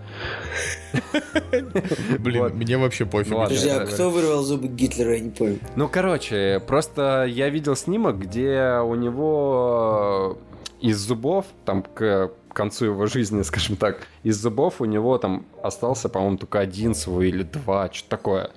Блин, 2.18 2.42
Вот. 2.42 2.54
мне 2.54 2.76
вообще 2.78 3.06
пофиг. 3.06 3.30
Ну. 3.32 3.42
Подожди, 3.42 3.68
а 3.68 3.86
кто 3.86 4.10
вырвал 4.10 4.42
зубы 4.42 4.68
Гитлера, 4.68 5.14
я 5.14 5.20
не 5.20 5.30
понял. 5.30 5.58
Ну, 5.76 5.88
короче, 5.88 6.60
просто 6.66 7.24
я 7.28 7.48
видел 7.48 7.76
снимок, 7.76 8.18
где 8.18 8.80
у 8.84 8.94
него 8.94 10.38
э, 10.80 10.86
из 10.86 10.98
зубов, 10.98 11.46
там 11.64 11.82
к 11.82 12.30
концу 12.58 12.86
его 12.86 13.06
жизни, 13.06 13.42
скажем 13.50 13.76
так, 13.76 14.06
из 14.24 14.36
зубов 14.36 14.80
у 14.80 14.84
него 14.84 15.16
там 15.18 15.46
остался, 15.62 16.08
по-моему, 16.08 16.36
только 16.36 16.58
один 16.60 16.94
свой 16.94 17.28
или 17.28 17.42
два, 17.44 17.88
что-то 17.92 18.10
такое. 18.10 18.50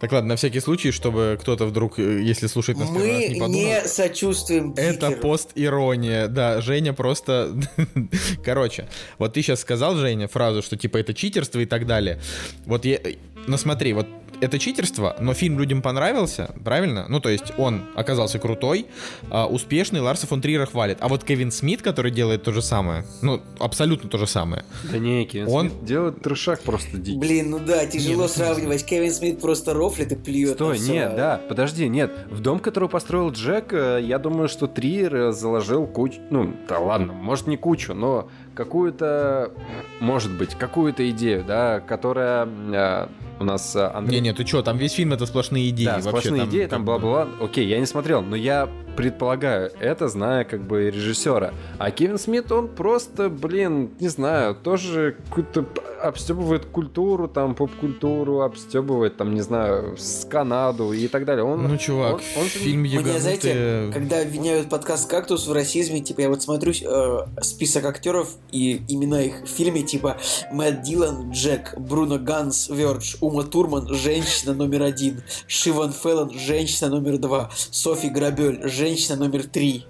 Так 0.00 0.12
ладно, 0.12 0.30
на 0.30 0.36
всякий 0.36 0.60
случай, 0.60 0.90
чтобы 0.92 1.38
кто-то 1.40 1.66
вдруг, 1.66 1.98
э, 1.98 2.22
если 2.22 2.46
слушает 2.46 2.78
нас 2.78 2.88
первый 2.88 3.06
раз, 3.12 3.20
Мы 3.20 3.28
не 3.28 3.40
подумал. 3.40 3.60
не 3.60 3.80
сочувствуем 3.86 4.72
Это 4.76 5.08
Гитлеру. 5.08 5.20
пост-ирония, 5.20 6.26
да, 6.26 6.60
Женя 6.62 6.94
просто... 6.94 7.54
Короче, 8.44 8.88
вот 9.18 9.34
ты 9.34 9.42
сейчас 9.42 9.60
сказал, 9.60 9.96
Женя, 9.96 10.26
фразу, 10.26 10.62
что 10.62 10.76
типа 10.78 10.96
это 10.96 11.12
читерство 11.12 11.60
и 11.60 11.66
так 11.66 11.86
далее. 11.86 12.18
Вот 12.64 12.86
я... 12.86 12.98
Ну 13.46 13.56
смотри, 13.56 13.92
вот 13.92 14.06
это 14.40 14.58
читерство, 14.58 15.16
но 15.20 15.34
фильм 15.34 15.58
людям 15.58 15.82
понравился, 15.82 16.54
правильно? 16.64 17.06
Ну, 17.08 17.20
то 17.20 17.28
есть 17.28 17.52
он 17.58 17.82
оказался 17.94 18.38
крутой, 18.38 18.86
а, 19.30 19.46
успешный, 19.46 20.00
Ларса 20.00 20.26
фон 20.26 20.40
Триера 20.40 20.66
хвалит. 20.66 20.98
А 21.00 21.08
вот 21.08 21.24
Кевин 21.24 21.50
Смит, 21.52 21.82
который 21.82 22.10
делает 22.10 22.42
то 22.42 22.52
же 22.52 22.62
самое, 22.62 23.04
ну, 23.22 23.42
абсолютно 23.58 24.08
то 24.08 24.18
же 24.18 24.26
самое. 24.26 24.64
Да 24.90 24.98
не, 24.98 25.26
Кевин 25.26 25.48
Он- 25.48 25.70
Смит 25.70 25.84
делает 25.84 26.22
трешак 26.22 26.62
просто 26.62 26.96
дикий. 26.96 27.18
Блин, 27.18 27.50
ну 27.50 27.58
да, 27.58 27.86
тяжело 27.86 28.14
Не, 28.14 28.22
ну, 28.22 28.28
сравнивать. 28.28 28.84
Кевин 28.84 29.12
Смит 29.12 29.40
просто 29.40 29.74
рофлит 29.74 30.12
и 30.12 30.16
плюет. 30.16 30.54
Стой, 30.54 30.78
нет, 30.78 31.16
да, 31.16 31.40
подожди, 31.48 31.88
нет. 31.88 32.10
В 32.30 32.40
дом, 32.40 32.60
который 32.60 32.88
построил 32.88 33.30
Джек, 33.30 33.72
э, 33.72 34.00
я 34.02 34.18
думаю, 34.18 34.48
что 34.48 34.66
Триер 34.66 35.14
э, 35.14 35.32
заложил 35.32 35.86
кучу... 35.86 36.20
Ну, 36.30 36.54
да 36.68 36.78
ладно, 36.78 37.12
может 37.12 37.46
не 37.46 37.56
кучу, 37.56 37.94
но 37.94 38.28
какую-то, 38.54 39.52
может 40.00 40.32
быть, 40.32 40.54
какую-то 40.54 41.08
идею, 41.10 41.44
да, 41.46 41.80
которая 41.80 42.46
э, 42.46 43.08
у 43.40 43.44
нас 43.44 43.74
э, 43.74 43.86
Андрей... 43.92 44.20
Не-не, 44.20 44.32
ты 44.34 44.46
что, 44.46 44.62
там 44.62 44.76
весь 44.78 44.92
фильм 44.92 45.12
это 45.12 45.26
сплошные 45.26 45.70
идеи. 45.70 45.86
Да, 45.86 45.92
вообще 45.94 46.08
сплошные 46.08 46.44
идеи, 46.44 46.66
там 46.66 46.70
как 46.70 46.80
бы- 46.80 46.84
бла-бла. 47.00 47.28
Окей, 47.40 47.66
я 47.66 47.80
не 47.80 47.86
смотрел, 47.86 48.22
но 48.22 48.36
я 48.36 48.68
предполагаю, 48.96 49.70
это 49.80 50.08
зная 50.08 50.44
как 50.44 50.66
бы 50.66 50.90
режиссера. 50.90 51.54
А 51.78 51.90
Кевин 51.90 52.18
Смит, 52.18 52.52
он 52.52 52.68
просто, 52.68 53.30
блин, 53.30 53.90
не 53.98 54.08
знаю, 54.08 54.54
тоже 54.54 55.16
какую-то 55.28 55.64
обстебывает 56.02 56.66
культуру, 56.66 57.28
там, 57.28 57.54
поп-культуру, 57.54 58.40
обстебывает, 58.42 59.16
там, 59.16 59.34
не 59.34 59.40
знаю, 59.42 59.96
с 59.96 60.24
Канаду 60.26 60.92
и 60.92 61.08
так 61.08 61.24
далее. 61.24 61.44
Он, 61.44 61.66
Ну, 61.66 61.76
чувак, 61.78 62.14
он- 62.36 62.42
он 62.42 62.46
фильм 62.46 62.80
Мне, 62.80 63.18
знаете, 63.18 63.50
ебанутый. 63.52 63.92
когда 63.92 64.20
обвиняют 64.20 64.68
подкаст 64.68 65.08
«Кактус» 65.08 65.46
в 65.46 65.52
расизме, 65.52 66.00
типа, 66.00 66.20
я 66.22 66.28
вот 66.28 66.42
смотрю 66.42 66.72
э, 66.72 67.26
список 67.42 67.84
актеров 67.86 68.34
и 68.50 68.82
имена 68.88 69.22
их 69.22 69.42
в 69.44 69.46
фильме, 69.48 69.82
типа, 69.82 70.16
Мэтт 70.52 70.82
Дилан, 70.82 71.30
Джек, 71.30 71.74
Бруно 71.78 72.18
Ганс, 72.18 72.68
Вердж, 72.68 73.16
Ума 73.30 73.44
Турман, 73.44 73.94
женщина 73.94 74.54
номер 74.54 74.82
один, 74.82 75.22
Шиван 75.46 75.92
Феллон, 75.92 76.36
женщина 76.36 76.90
номер 76.90 77.18
два, 77.18 77.48
Софи 77.54 78.08
Грабель, 78.08 78.68
женщина 78.68 79.14
номер 79.16 79.44
три. 79.44 79.84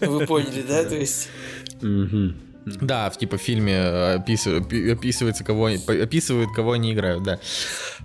Вы 0.00 0.26
поняли, 0.26 0.62
да? 0.62 0.84
То 0.84 0.96
есть... 0.96 1.28
Да, 2.80 3.10
в 3.10 3.18
типа 3.18 3.36
в 3.38 3.40
фильме 3.40 3.74
э, 3.74 4.16
описыв- 4.18 4.60
опи- 4.60 4.92
описывается, 4.92 5.44
кого 5.44 5.66
описывают, 5.66 6.50
кого 6.54 6.72
они 6.72 6.92
играют, 6.92 7.22
да. 7.22 7.38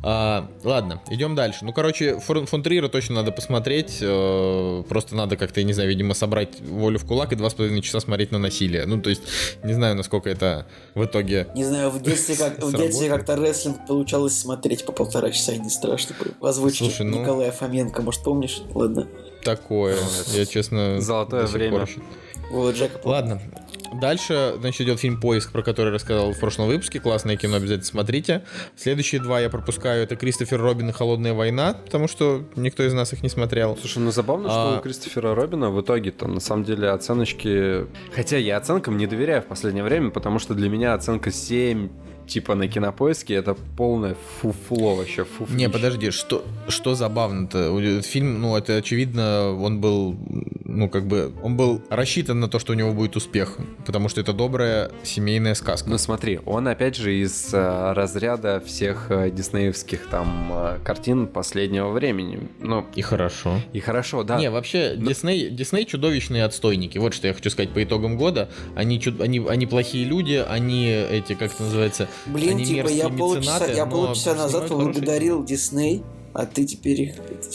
А, 0.03 0.49
ладно, 0.63 1.01
идем 1.09 1.35
дальше. 1.35 1.59
Ну, 1.63 1.71
короче, 1.73 2.19
фон, 2.19 2.45
фон 2.45 2.61
Триера 2.63 2.87
точно 2.89 3.15
надо 3.15 3.31
посмотреть. 3.31 3.99
э, 4.01 4.83
просто 4.89 5.15
надо 5.15 5.37
как-то, 5.37 5.59
я 5.61 5.65
не 5.65 5.73
знаю, 5.73 5.89
видимо, 5.89 6.13
собрать 6.13 6.59
волю 6.61 6.99
в 6.99 7.05
кулак 7.05 7.31
и 7.31 7.35
два 7.35 7.49
с 7.49 7.53
половиной 7.53 7.81
часа 7.81 7.99
смотреть 7.99 8.31
на 8.31 8.37
насилие. 8.39 8.85
Ну, 8.85 9.01
то 9.01 9.09
есть, 9.09 9.21
не 9.63 9.73
знаю, 9.73 9.95
насколько 9.95 10.29
это 10.29 10.65
в 10.95 11.05
итоге... 11.05 11.47
Не 11.55 11.63
знаю, 11.63 11.89
в 11.89 12.01
детстве, 12.01 12.35
как, 12.35 12.61
в 12.63 12.75
детстве 12.75 13.09
как-то 13.09 13.35
рестлинг 13.35 13.85
получалось 13.87 14.37
смотреть 14.37 14.85
по 14.85 14.91
полтора 14.91 15.31
часа 15.31 15.53
и 15.53 15.59
не 15.59 15.69
страшно. 15.69 16.15
В 16.39 16.45
озвучке 16.45 16.85
Слушай, 16.85 17.05
ну- 17.05 17.21
Николая 17.21 17.51
Фоменко, 17.51 18.01
может, 18.01 18.23
помнишь? 18.23 18.61
Ладно. 18.73 19.07
Такое, 19.43 19.97
я 20.33 20.45
честно... 20.45 20.99
Золотое 21.01 21.45
время. 21.47 21.85
Вова 22.51 22.71
Джека. 22.71 22.99
Ладно. 23.03 23.41
Дальше, 23.99 24.55
значит, 24.59 24.81
идет 24.81 24.99
фильм 24.99 25.19
«Поиск», 25.19 25.51
про 25.51 25.61
который 25.61 25.87
я 25.87 25.93
рассказал 25.93 26.31
в 26.31 26.39
прошлом 26.39 26.67
выпуске. 26.67 26.99
Классное 26.99 27.37
кино, 27.37 27.57
обязательно 27.57 27.85
смотрите. 27.85 28.43
Следующие 28.75 29.21
два 29.21 29.39
я 29.39 29.49
пропускаю. 29.49 30.03
Это 30.03 30.15
Кристофер 30.15 30.59
Робин 30.59 30.89
и 30.89 30.91
«Холодная 30.91 31.33
война», 31.33 31.73
потому 31.73 32.07
что 32.07 32.43
никто 32.55 32.83
из 32.83 32.93
нас 32.93 33.13
их 33.13 33.23
не 33.23 33.29
смотрел. 33.29 33.77
Слушай, 33.79 33.99
ну 33.99 34.11
забавно, 34.11 34.49
что 34.49 34.75
А- 34.75 34.79
у 34.79 34.81
Кристофера 34.81 35.35
Робина 35.35 35.69
в 35.69 35.81
итоге-то 35.81 36.27
на 36.27 36.39
самом 36.39 36.63
деле 36.63 36.89
оценочки... 36.89 37.85
Хотя 38.13 38.37
я 38.37 38.57
оценкам 38.57 38.97
не 38.97 39.07
доверяю 39.07 39.41
в 39.41 39.45
последнее 39.45 39.83
время, 39.83 40.09
потому 40.09 40.39
что 40.39 40.53
для 40.53 40.69
меня 40.69 40.93
оценка 40.93 41.31
7 41.31 41.89
типа 42.27 42.55
на 42.55 42.67
кинопоиске 42.67 43.35
это 43.35 43.55
полное 43.77 44.15
фуфло 44.41 44.95
вообще. 44.95 45.23
Фуфлище. 45.25 45.57
Не, 45.57 45.69
подожди, 45.69 46.11
что, 46.11 46.43
что 46.67 46.95
забавно-то? 46.95 48.01
Фильм, 48.03 48.41
ну, 48.41 48.55
это 48.55 48.77
очевидно, 48.77 49.51
он 49.51 49.79
был, 49.81 50.15
ну, 50.65 50.89
как 50.89 51.07
бы, 51.07 51.31
он 51.43 51.55
был 51.57 51.81
рассчитан 51.89 52.39
на 52.39 52.47
то, 52.47 52.59
что 52.59 52.73
у 52.73 52.75
него 52.75 52.93
будет 52.93 53.15
успех, 53.15 53.57
потому 53.85 54.09
что 54.09 54.21
это 54.21 54.33
добрая 54.33 54.91
семейная 55.03 55.53
сказка. 55.55 55.89
Ну 55.89 55.97
смотри, 55.97 56.39
он 56.45 56.67
опять 56.67 56.95
же 56.95 57.15
из 57.15 57.53
э, 57.53 57.93
разряда 57.93 58.61
всех 58.65 59.07
э, 59.09 59.29
диснеевских 59.31 60.07
там 60.09 60.51
э, 60.53 60.79
картин 60.83 61.27
последнего 61.27 61.89
времени. 61.91 62.47
Ну, 62.59 62.85
И 62.95 63.01
хорошо. 63.01 63.59
и 63.73 63.79
хорошо, 63.79 64.23
да. 64.23 64.37
Не, 64.39 64.49
вообще, 64.49 64.95
Дисней, 64.97 65.49
Дисней 65.49 65.85
чудовищные 65.85 66.43
отстойники. 66.45 66.97
Вот 66.97 67.13
что 67.13 67.27
я 67.27 67.33
хочу 67.33 67.49
сказать 67.49 67.71
по 67.71 67.83
итогам 67.83 68.17
года. 68.17 68.49
Они, 68.75 68.99
чуд- 68.99 69.21
они, 69.21 69.45
они 69.47 69.65
плохие 69.65 70.05
люди, 70.05 70.43
они 70.47 70.87
эти, 70.87 71.33
как 71.33 71.53
это 71.53 71.63
называется, 71.63 72.07
Блин, 72.25 72.57
они 72.57 72.65
типа, 72.65 72.87
я 72.87 73.09
полчаса, 73.09 73.65
я 73.67 73.85
полчаса 73.85 74.35
назад 74.35 74.69
поблагодарил 74.69 75.43
Дисней, 75.43 76.03
а 76.33 76.45
ты 76.45 76.65
теперь 76.65 77.01
их... 77.01 77.15
это. 77.17 77.47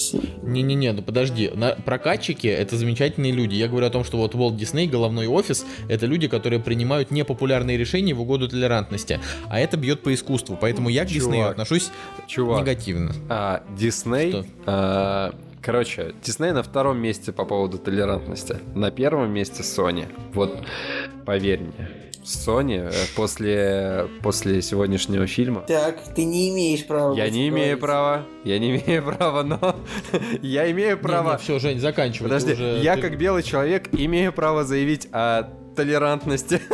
Не-не-не, 0.43 0.93
ну 0.93 1.02
подожди. 1.02 1.51
На, 1.52 1.70
прокатчики— 1.70 2.47
это 2.48 2.76
замечательные 2.76 3.32
люди. 3.32 3.55
Я 3.56 3.66
говорю 3.66 3.86
о 3.86 3.90
том, 3.90 4.05
что 4.05 4.18
вот 4.18 4.35
Walt 4.35 4.56
Disney, 4.56 4.86
головной 4.86 5.26
офис— 5.26 5.66
это 5.89 6.06
люди, 6.06 6.28
которые 6.28 6.60
принимают 6.60 7.10
непопулярные 7.10 7.76
решения 7.76 8.14
в 8.14 8.20
угоду 8.20 8.48
толерантности. 8.48 9.20
А 9.48 9.59
это 9.59 9.76
бьет 9.76 10.02
по 10.02 10.14
искусству. 10.14 10.56
Поэтому 10.60 10.89
я 10.90 11.05
к. 11.05 11.09
Диснею 11.09 11.51
отношусь 11.51 11.90
Чувак, 12.28 12.60
негативно. 12.60 13.14
а, 13.28 13.62
Дисней... 13.76 14.30
Что? 14.30 14.47
а, 14.66 15.35
Короче, 15.62 16.14
Дисней 16.22 16.52
на 16.52 16.62
втором 16.62 16.98
месте 16.98 17.32
по 17.32 17.44
поводу 17.44 17.78
толерантности. 17.78 18.56
На 18.74 18.90
первом 18.90 19.30
месте 19.32 19.62
Sony. 19.62 20.06
Вот, 20.32 20.62
поверь 21.26 21.60
мне. 21.60 21.89
Sony 22.24 22.90
э, 22.90 22.93
после, 23.16 24.06
после 24.22 24.60
сегодняшнего 24.60 25.26
фильма 25.26 25.62
Так, 25.62 25.97
ты 26.14 26.24
не 26.24 26.51
имеешь 26.51 26.86
права. 26.86 27.14
Я 27.16 27.30
не 27.30 27.48
имею 27.48 27.78
права, 27.78 28.26
я 28.44 28.59
не 28.59 28.76
имею 28.76 29.02
права, 29.02 29.43
но 29.43 29.76
я 30.43 30.70
имею 30.70 30.98
право. 30.98 31.39
все, 31.39 31.59
Жень, 31.59 31.78
заканчивай. 31.80 32.28
Подожди, 32.28 32.52
уже- 32.52 32.80
я 32.82 32.97
ты- 32.97 33.01
как 33.02 33.16
белый 33.18 33.43
человек 33.43 33.89
имею 33.93 34.32
право 34.35 34.64
заявить 34.64 35.09
о 35.10 35.44
толерантности. 35.78 36.60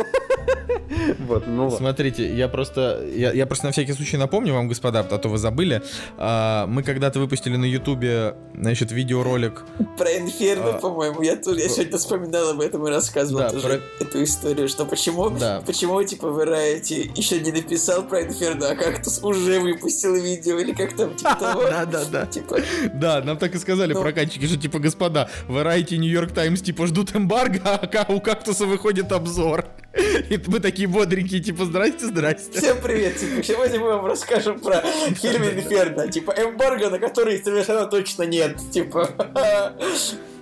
Вот, 1.27 1.47
ну. 1.47 1.71
Смотрите, 1.71 2.35
я 2.35 2.47
просто, 2.47 3.03
я, 3.13 3.31
я 3.33 3.45
просто 3.45 3.65
на 3.67 3.71
всякий 3.71 3.93
случай 3.93 4.17
напомню 4.17 4.53
вам, 4.53 4.67
господа, 4.67 4.99
а 4.99 5.17
то 5.17 5.29
вы 5.29 5.37
забыли. 5.37 5.81
А, 6.17 6.67
мы 6.67 6.83
когда-то 6.83 7.19
выпустили 7.19 7.57
на 7.57 7.65
Ютубе, 7.65 8.35
значит, 8.55 8.91
видеоролик. 8.91 9.63
Про 9.97 10.17
Инферно, 10.17 10.75
А. 10.75 10.79
по-моему, 10.79 11.21
я 11.21 11.35
тут 11.35 11.57
я 11.57 11.67
сегодня 11.69 11.97
вспоминал 11.97 12.49
об 12.51 12.61
этом 12.61 12.87
и 12.87 12.89
рассказывал 12.91 13.41
Да, 13.41 13.49
тоже 13.49 13.81
эту 13.99 14.23
историю, 14.23 14.69
что 14.69 14.85
почему, 14.85 15.29
Да. 15.31 15.61
почему 15.65 16.01
типа 16.03 16.27
Variety 16.27 17.11
еще 17.15 17.39
не 17.39 17.51
написал 17.51 18.03
про 18.03 18.23
Инферно, 18.23 18.69
а 18.69 18.75
как-то 18.75 19.09
уже 19.25 19.59
выпустил 19.59 20.15
видео 20.15 20.59
или 20.59 20.71
как 20.73 20.95
там 20.95 21.15
типа 21.15 21.35
того. 21.35 21.63
Да, 21.69 21.85
да, 21.85 22.03
да. 22.11 22.25
Типа, 22.25 22.57
Да, 22.93 23.21
нам 23.21 23.37
так 23.37 23.53
и 23.55 23.57
сказали 23.57 23.93
Ну. 23.93 24.01
прокатчики, 24.01 24.45
что 24.45 24.57
типа, 24.57 24.79
господа, 24.79 25.29
Variety 25.47 25.97
New 25.97 26.11
York 26.11 26.31
Times 26.31 26.61
типа 26.61 26.87
ждут 26.87 27.15
эмбарго, 27.15 27.59
а 27.65 28.05
у 28.13 28.21
кактуса 28.21 28.65
выходит 28.65 28.94
обзор. 29.03 29.65
И 30.29 30.39
мы 30.47 30.59
такие 30.59 30.87
бодренькие, 30.87 31.41
типа, 31.41 31.65
здрасте, 31.65 32.07
здрасте. 32.07 32.59
всем 32.59 32.77
привет, 32.81 33.17
типа, 33.17 33.43
сегодня 33.43 33.79
мы 33.79 33.87
вам 33.89 34.05
расскажем 34.05 34.59
про 34.59 34.81
фильм 35.15 35.43
Инферно, 35.43 36.11
типа 36.11 36.31
эмбарго, 36.31 36.89
на 36.89 36.99
который 36.99 37.41
совершенно 37.41 37.85
точно 37.85 38.23
нет, 38.23 38.57
типа, 38.71 39.09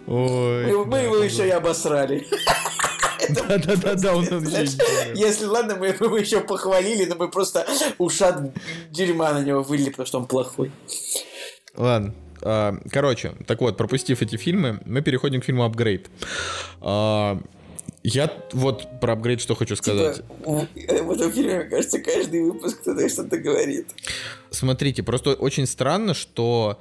Ой. 0.07 0.85
мы, 0.85 0.99
его 0.99 1.17
еще 1.17 1.47
и 1.47 1.51
обосрали. 1.51 2.25
Да-да-да, 3.29 4.15
он 4.15 4.23
не 4.23 5.17
Если 5.19 5.45
ладно, 5.45 5.75
мы 5.75 5.87
его 5.87 6.17
еще 6.17 6.41
похвалили, 6.41 7.05
но 7.05 7.15
мы 7.15 7.29
просто 7.29 7.65
ушат 7.97 8.41
дерьма 8.89 9.33
на 9.33 9.43
него 9.43 9.61
вылили, 9.61 9.91
потому 9.91 10.07
что 10.07 10.19
он 10.19 10.25
плохой. 10.25 10.71
Ладно. 11.75 12.13
а, 12.41 12.75
Короче, 12.91 13.33
так 13.47 13.61
вот, 13.61 13.77
пропустив 13.77 14.21
эти 14.21 14.35
фильмы, 14.35 14.81
мы 14.85 15.01
переходим 15.01 15.41
к 15.41 15.45
фильму 15.45 15.63
«Апгрейд». 15.63 16.09
Я 18.03 18.29
вот 18.51 18.99
про 18.99 19.13
«Апгрейд» 19.13 19.39
что 19.39 19.55
хочу 19.55 19.77
сказать. 19.77 20.17
Типа, 20.17 20.67
в 21.03 21.11
этом 21.11 21.31
фильме, 21.31 21.59
мне 21.59 21.63
кажется, 21.69 21.99
каждый 21.99 22.43
выпуск 22.43 22.81
кто-то 22.81 23.07
что-то 23.07 23.37
говорит. 23.37 23.87
Смотрите, 24.53 25.01
просто 25.01 25.33
очень 25.33 25.65
странно, 25.65 26.13
что 26.13 26.79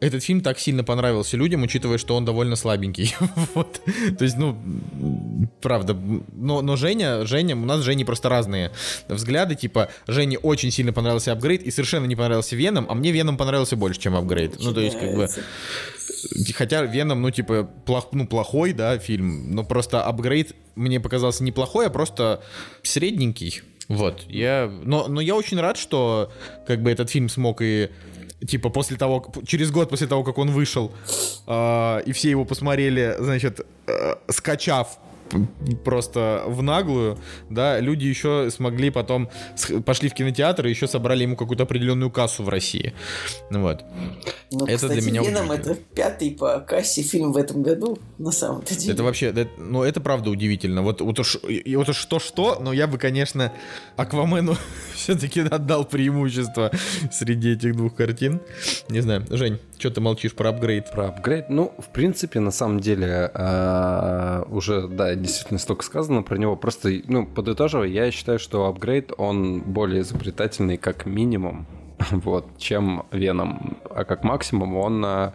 этот 0.00 0.24
фильм 0.24 0.40
так 0.40 0.58
сильно 0.58 0.82
понравился 0.82 1.36
людям, 1.36 1.62
учитывая, 1.62 1.96
что 1.96 2.16
он 2.16 2.24
довольно 2.24 2.56
слабенький. 2.56 3.14
вот. 3.54 3.80
То 4.18 4.24
есть, 4.24 4.36
ну, 4.36 4.58
правда. 5.62 5.94
Но, 5.94 6.60
но 6.60 6.74
Женя, 6.74 7.24
Женя, 7.24 7.54
у 7.54 7.64
нас 7.64 7.80
с 7.80 7.84
Женей 7.84 8.04
просто 8.04 8.28
разные 8.28 8.72
взгляды. 9.06 9.54
Типа, 9.54 9.90
Жене 10.08 10.38
очень 10.38 10.72
сильно 10.72 10.92
понравился 10.92 11.30
апгрейд 11.30 11.62
и 11.62 11.70
совершенно 11.70 12.06
не 12.06 12.16
понравился 12.16 12.56
Веном, 12.56 12.86
а 12.88 12.94
мне 12.94 13.12
Веном 13.12 13.36
понравился 13.36 13.76
больше, 13.76 14.00
чем 14.00 14.16
апгрейд. 14.16 14.56
Ну, 14.58 14.74
то 14.74 14.80
есть, 14.80 14.98
как 14.98 15.14
бы... 15.14 15.28
Хотя 16.54 16.82
Веном, 16.82 17.22
ну, 17.22 17.30
типа, 17.30 17.62
плох, 17.86 18.08
ну, 18.10 18.26
плохой, 18.26 18.72
да, 18.72 18.98
фильм, 18.98 19.54
но 19.54 19.62
просто 19.62 20.02
апгрейд 20.02 20.56
мне 20.74 20.98
показался 20.98 21.44
неплохой, 21.44 21.86
а 21.86 21.90
просто 21.90 22.42
средненький. 22.82 23.62
Вот, 23.88 24.24
я... 24.28 24.70
Но, 24.84 25.08
но 25.08 25.20
я 25.20 25.34
очень 25.34 25.60
рад, 25.60 25.76
что, 25.76 26.32
как 26.66 26.82
бы, 26.82 26.90
этот 26.90 27.10
фильм 27.10 27.28
смог 27.28 27.60
и 27.62 27.90
типа 28.46 28.68
после 28.68 28.96
того, 28.96 29.32
через 29.46 29.70
год 29.70 29.90
после 29.90 30.06
того, 30.06 30.22
как 30.22 30.38
он 30.38 30.50
вышел, 30.50 30.92
а, 31.46 31.98
и 32.00 32.12
все 32.12 32.30
его 32.30 32.44
посмотрели, 32.44 33.16
значит, 33.18 33.60
э, 33.86 34.14
скачав 34.28 34.98
просто 35.84 36.44
в 36.46 36.62
наглую, 36.62 37.18
да, 37.50 37.80
люди 37.80 38.06
еще 38.06 38.50
смогли 38.50 38.90
потом, 38.90 39.28
пошли 39.84 40.08
в 40.08 40.14
кинотеатр 40.14 40.66
и 40.66 40.70
еще 40.70 40.86
собрали 40.86 41.22
ему 41.22 41.36
какую-то 41.36 41.64
определенную 41.64 42.10
кассу 42.10 42.42
в 42.42 42.48
России. 42.48 42.94
Ну 43.50 43.62
Вот. 43.62 43.84
Ну, 44.50 44.66
Это 44.66 44.88
для 44.88 44.98
кстати, 44.98 45.04
меня 45.04 45.22
Веном 45.22 45.50
это 45.50 45.74
пятый 45.74 46.30
по 46.30 46.60
кассе 46.60 47.02
фильм 47.02 47.32
в 47.32 47.36
этом 47.36 47.62
году, 47.62 47.98
на 48.18 48.30
самом-то 48.30 48.76
деле. 48.76 48.92
Это 48.92 49.02
вообще, 49.02 49.32
да, 49.32 49.46
ну 49.58 49.82
это 49.82 50.00
правда 50.00 50.30
удивительно. 50.30 50.82
Вот, 50.82 51.00
вот 51.00 51.18
уж, 51.18 51.36
и 51.48 51.76
вот 51.76 51.88
уж 51.88 51.96
что-что, 51.96 52.58
но 52.60 52.72
я 52.72 52.86
бы, 52.86 52.98
конечно, 52.98 53.52
Аквамену 53.96 54.56
все-таки 54.94 55.40
отдал 55.40 55.84
преимущество 55.84 56.70
среди 57.12 57.52
этих 57.52 57.76
двух 57.76 57.94
картин. 57.94 58.40
Не 58.88 59.00
знаю, 59.00 59.26
Жень, 59.30 59.58
что 59.78 59.90
ты 59.90 60.00
молчишь 60.00 60.34
про 60.34 60.50
апгрейд? 60.50 60.90
Про 60.90 61.08
апгрейд, 61.08 61.48
ну, 61.48 61.74
в 61.78 61.92
принципе, 61.92 62.40
на 62.40 62.50
самом 62.50 62.80
деле, 62.80 63.30
а, 63.34 64.46
уже, 64.50 64.88
да, 64.88 65.14
действительно 65.24 65.58
столько 65.58 65.84
сказано 65.84 66.22
про 66.22 66.36
него. 66.36 66.56
Просто, 66.56 66.90
ну, 67.06 67.26
подытоживая, 67.26 67.88
я 67.88 68.10
считаю, 68.10 68.38
что 68.38 68.66
апгрейд, 68.66 69.12
он 69.16 69.60
более 69.60 70.02
изобретательный 70.02 70.76
как 70.76 71.06
минимум, 71.06 71.66
вот, 72.10 72.58
чем 72.58 73.06
Веном. 73.12 73.78
А 73.90 74.04
как 74.04 74.24
максимум 74.24 74.76
он, 74.76 75.04
а, 75.04 75.34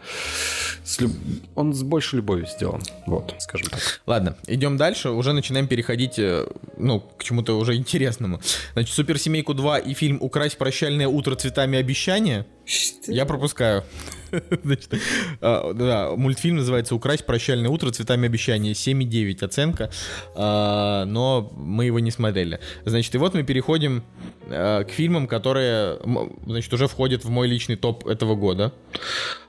с, 0.83 0.99
люб- 0.99 1.17
он 1.55 1.73
с 1.73 1.83
большей 1.83 2.17
любовью 2.17 2.47
сделан, 2.47 2.81
вот, 3.05 3.35
скажем 3.39 3.69
так. 3.69 3.79
Ладно, 4.05 4.35
идем 4.47 4.77
дальше, 4.77 5.09
уже 5.09 5.33
начинаем 5.33 5.67
переходить, 5.67 6.19
э, 6.19 6.47
ну, 6.77 6.99
к 6.99 7.23
чему-то 7.23 7.57
уже 7.57 7.75
интересному. 7.75 8.39
Значит, 8.73 8.93
Суперсемейку 8.93 9.53
2 9.53 9.79
и 9.79 9.93
фильм 9.93 10.17
«Украсть 10.21 10.57
прощальное 10.57 11.07
утро 11.07 11.35
цветами 11.35 11.77
обещания» 11.77 12.45
Что? 12.69 13.11
я 13.11 13.25
пропускаю. 13.25 13.83
Значит, 14.63 14.93
а, 15.41 15.73
да, 15.73 16.11
мультфильм 16.15 16.57
называется 16.57 16.93
«Украсть 16.93 17.25
прощальное 17.25 17.71
утро 17.71 17.89
цветами 17.89 18.27
обещания». 18.27 18.73
7,9 18.73 19.43
оценка, 19.43 19.89
а, 20.35 21.05
но 21.05 21.51
мы 21.55 21.85
его 21.85 21.99
не 21.99 22.11
смотрели. 22.11 22.59
Значит, 22.85 23.15
и 23.15 23.17
вот 23.17 23.33
мы 23.33 23.41
переходим 23.41 24.03
а, 24.47 24.83
к 24.83 24.91
фильмам, 24.91 25.27
которые, 25.27 25.97
значит, 26.45 26.71
уже 26.71 26.87
входят 26.87 27.25
в 27.25 27.29
мой 27.31 27.47
личный 27.47 27.75
топ 27.75 28.05
этого 28.05 28.35
года. 28.35 28.71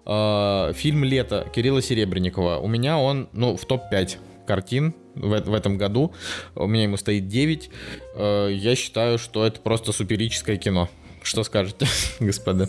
А, 0.07 0.73
Фильм 0.73 1.05
«Лето» 1.05 1.47
Кирилла 1.55 1.83
Серебренникова. 1.83 2.57
У 2.57 2.69
меня 2.69 2.97
он, 2.97 3.29
ну, 3.35 3.55
в 3.55 3.67
топ-5 3.67 4.17
картин 4.47 4.95
в, 5.15 5.41
в 5.43 5.55
этом 5.55 5.77
году. 5.77 6.15
У 6.55 6.67
меня 6.67 6.85
ему 6.85 6.97
стоит 6.97 7.29
9. 7.29 7.71
Э, 8.17 8.49
Я 8.51 8.75
считаю, 8.75 9.19
что 9.19 9.47
это 9.47 9.61
просто 9.61 9.93
суперическое 9.93 10.57
кино. 10.57 10.89
Что 11.23 11.45
скажете, 11.45 11.87
господа? 12.21 12.69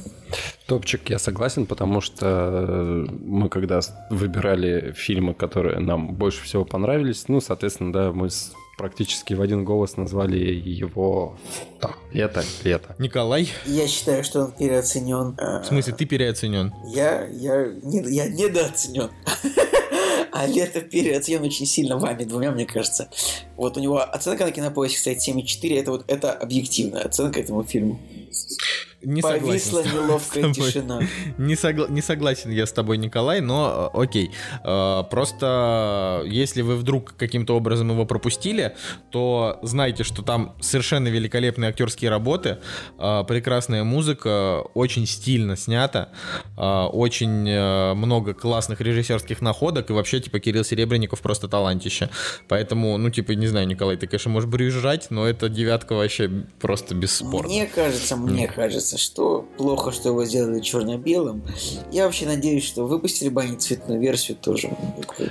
Топчик 0.67 1.09
я 1.09 1.19
согласен, 1.19 1.65
потому 1.65 2.01
что 2.01 2.25
э, 2.27 3.05
мы 3.23 3.49
когда 3.49 3.79
выбирали 4.09 4.93
фильмы, 4.95 5.33
которые 5.33 5.79
нам 5.79 6.13
больше 6.13 6.43
всего 6.43 6.65
понравились, 6.65 7.25
ну, 7.27 7.41
соответственно, 7.41 7.91
да, 7.93 8.11
мы 8.11 8.29
с- 8.29 8.51
практически 8.77 9.33
в 9.33 9.41
один 9.41 9.63
голос 9.63 9.95
назвали 9.97 10.37
его 10.39 11.37
там, 11.79 11.91
лето, 12.13 12.43
лето. 12.63 12.95
Николай, 12.99 13.49
Я 13.65 13.87
считаю, 13.87 14.23
что 14.23 14.45
он 14.45 14.51
переоценен. 14.51 15.35
в 15.37 15.65
смысле, 15.65 15.93
ты 15.93 16.05
переоценен. 16.05 16.73
Я, 16.93 17.27
я, 17.27 17.67
не, 17.83 18.01
я 18.13 18.27
недооценен. 18.27 19.09
А 20.33 20.47
лето 20.47 20.81
переоценен 20.81 21.43
очень 21.43 21.65
сильно 21.65 21.97
вами 21.97 22.23
двумя, 22.23 22.51
мне 22.51 22.65
кажется. 22.65 23.09
Вот 23.57 23.77
у 23.77 23.79
него 23.79 24.01
оценка 24.01 24.45
на 24.45 24.51
кинопоиске 24.51 24.99
стоит 24.99 25.17
7,4. 25.27 25.79
Это 25.79 25.91
вот 25.91 26.05
это 26.07 26.31
объективная 26.31 27.03
оценка 27.03 27.39
этому 27.39 27.63
фильму. 27.63 27.99
Не 29.03 29.21
Повисла 29.21 29.81
согласен 29.83 29.93
неловкая 30.07 30.53
тишина. 30.53 30.99
Не, 31.37 31.55
согла- 31.55 31.91
не 31.91 32.01
согласен 32.01 32.51
я 32.51 32.65
с 32.65 32.71
тобой, 32.71 32.97
Николай, 32.97 33.41
но 33.41 33.91
э, 33.93 33.97
окей. 34.01 34.31
Э, 34.63 35.03
Просто 35.09 36.21
э, 36.25 36.27
если 36.29 36.61
вы 36.61 36.75
вдруг 36.75 37.13
каким-то 37.17 37.55
образом 37.55 37.89
его 37.89 38.05
пропустили, 38.05 38.75
то 39.09 39.59
знайте, 39.63 40.03
что 40.03 40.21
там 40.21 40.55
совершенно 40.61 41.07
великолепные 41.07 41.69
актерские 41.69 42.09
работы, 42.11 42.57
э, 42.99 43.23
прекрасная 43.27 43.83
музыка, 43.83 44.61
очень 44.73 45.07
стильно 45.07 45.55
снято, 45.57 46.09
э, 46.57 46.61
очень 46.61 47.49
э, 47.49 47.93
много 47.95 48.33
классных 48.33 48.81
режиссерских 48.81 49.41
находок, 49.41 49.89
и 49.89 49.93
вообще, 49.93 50.19
типа, 50.19 50.39
Кирилл 50.39 50.63
Серебренников 50.63 51.21
просто 51.21 51.47
талантище. 51.47 52.09
Поэтому, 52.47 52.97
ну, 52.97 53.09
типа, 53.09 53.31
не 53.31 53.47
знаю, 53.47 53.67
Николай, 53.67 53.97
ты, 53.97 54.07
конечно, 54.07 54.31
можешь 54.31 54.49
брюзжать, 54.49 55.07
но 55.09 55.25
это 55.27 55.49
девятка 55.49 55.93
вообще 55.93 56.29
просто 56.59 56.93
бесспорно. 56.95 57.47
Мне 57.49 57.65
кажется, 57.65 58.15
мне 58.15 58.47
кажется, 58.47 58.90
что 58.97 59.45
плохо, 59.57 59.91
что 59.91 60.09
его 60.09 60.25
сделали 60.25 60.59
черно-белым. 60.59 61.43
Я 61.91 62.05
вообще 62.05 62.25
надеюсь, 62.25 62.63
что 62.63 62.85
выпустили 62.85 63.29
бы 63.29 63.41
они 63.41 63.55
цветную 63.57 63.99
версию 63.99 64.37
тоже. 64.37 64.69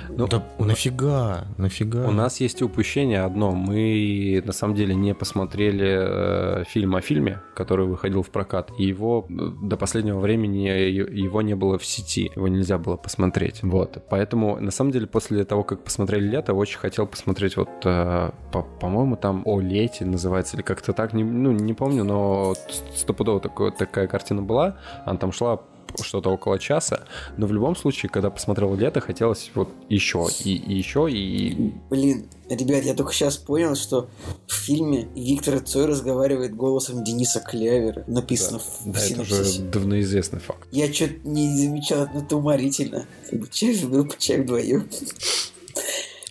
Ну, 0.09 0.27
да 0.27 0.43
нафига, 0.59 1.45
нафига? 1.57 2.07
У 2.07 2.11
нас 2.11 2.39
есть 2.39 2.61
упущение 2.61 3.21
одно. 3.23 3.51
Мы 3.51 4.41
на 4.45 4.53
самом 4.53 4.75
деле 4.75 4.95
не 4.95 5.13
посмотрели 5.13 6.61
э, 6.61 6.63
фильм 6.67 6.95
о 6.95 7.01
фильме, 7.01 7.41
который 7.55 7.85
выходил 7.85 8.23
в 8.23 8.29
прокат. 8.29 8.71
И 8.77 8.85
его 8.85 9.25
э, 9.29 9.33
до 9.61 9.77
последнего 9.77 10.19
времени 10.19 10.67
его 10.67 11.41
не 11.41 11.55
было 11.55 11.77
в 11.77 11.85
сети. 11.85 12.31
Его 12.35 12.47
нельзя 12.47 12.77
было 12.77 12.97
посмотреть. 12.97 13.63
Вот. 13.63 13.97
Поэтому 14.09 14.59
на 14.59 14.71
самом 14.71 14.91
деле 14.91 15.07
после 15.07 15.43
того, 15.45 15.63
как 15.63 15.83
посмотрели 15.83 16.27
лето, 16.27 16.53
очень 16.53 16.79
хотел 16.79 17.07
посмотреть 17.07 17.57
вот, 17.57 17.69
э, 17.85 18.31
по- 18.51 18.67
по-моему, 18.79 19.15
там 19.15 19.41
о 19.45 19.59
лете 19.59 20.05
называется 20.05 20.55
или 20.55 20.63
как-то 20.63 20.93
так. 20.93 21.13
Не, 21.13 21.23
ну, 21.23 21.51
не 21.51 21.73
помню, 21.73 22.03
но 22.03 22.53
стопудово 22.95 23.39
такое, 23.51 23.71
такая 23.71 24.07
картина 24.07 24.41
была. 24.41 24.77
Она 25.05 25.17
там 25.17 25.31
шла 25.31 25.61
что-то 26.01 26.29
около 26.29 26.57
часа, 26.57 27.05
но 27.35 27.47
в 27.47 27.51
любом 27.51 27.75
случае, 27.75 28.09
когда 28.09 28.29
посмотрел 28.29 28.73
лето, 28.75 29.01
хотелось 29.01 29.51
вот 29.55 29.67
еще 29.89 30.25
и, 30.45 30.55
и 30.55 30.73
еще 30.73 31.11
и 31.11 31.73
Блин, 31.89 32.27
ребят, 32.49 32.85
я 32.85 32.93
только 32.93 33.11
сейчас 33.11 33.35
понял, 33.35 33.75
что 33.75 34.07
в 34.47 34.53
фильме 34.53 35.09
Виктор 35.15 35.59
Цой 35.59 35.87
разговаривает 35.87 36.55
голосом 36.55 37.03
Дениса 37.03 37.41
Клявера. 37.41 38.05
Написано 38.07 38.59
в 38.59 38.85
Да, 38.85 38.91
это 38.91 38.99
синопсисе. 39.01 39.41
уже 39.41 39.61
давно 39.63 39.99
известный 39.99 40.39
факт. 40.39 40.65
Я 40.71 40.91
что-то 40.93 41.15
не 41.25 41.57
замечал, 41.57 42.07
но 42.13 42.21
это 42.21 42.37
уморительно. 42.37 43.05
Чай 43.51 43.75
в 43.75 43.91
группу, 43.91 44.15
чай 44.17 44.39
вдвоем. 44.39 44.87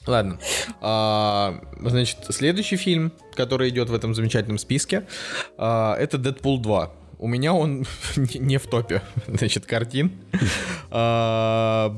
Ладно. 0.06 0.38
А, 0.80 1.60
значит, 1.82 2.16
следующий 2.30 2.76
фильм, 2.76 3.12
который 3.34 3.68
идет 3.68 3.90
в 3.90 3.94
этом 3.94 4.14
замечательном 4.14 4.56
списке, 4.56 5.06
а, 5.58 5.94
это 5.96 6.16
Дэдпул 6.16 6.58
2. 6.58 6.92
У 7.20 7.28
меня 7.28 7.52
он 7.52 7.84
не 8.34 8.56
в 8.56 8.66
топе, 8.66 9.02
значит, 9.28 9.66
картин. 9.66 10.10
А, 10.92 11.94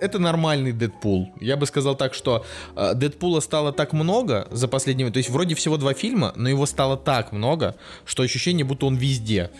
Это 0.00 0.20
нормальный 0.20 0.70
Дэдпул. 0.72 1.32
Я 1.40 1.56
бы 1.56 1.66
сказал 1.66 1.96
так, 1.96 2.14
что 2.14 2.44
а, 2.76 2.94
Дэдпула 2.94 3.40
стало 3.40 3.72
так 3.72 3.92
много 3.92 4.46
за 4.52 4.68
последние... 4.68 5.10
То 5.10 5.18
есть 5.18 5.28
вроде 5.28 5.54
всего 5.56 5.76
два 5.76 5.92
фильма, 5.92 6.32
но 6.36 6.48
его 6.48 6.66
стало 6.66 6.96
так 6.96 7.32
много, 7.32 7.74
что 8.04 8.22
ощущение, 8.22 8.64
будто 8.64 8.86
он 8.86 8.94
везде. 8.94 9.50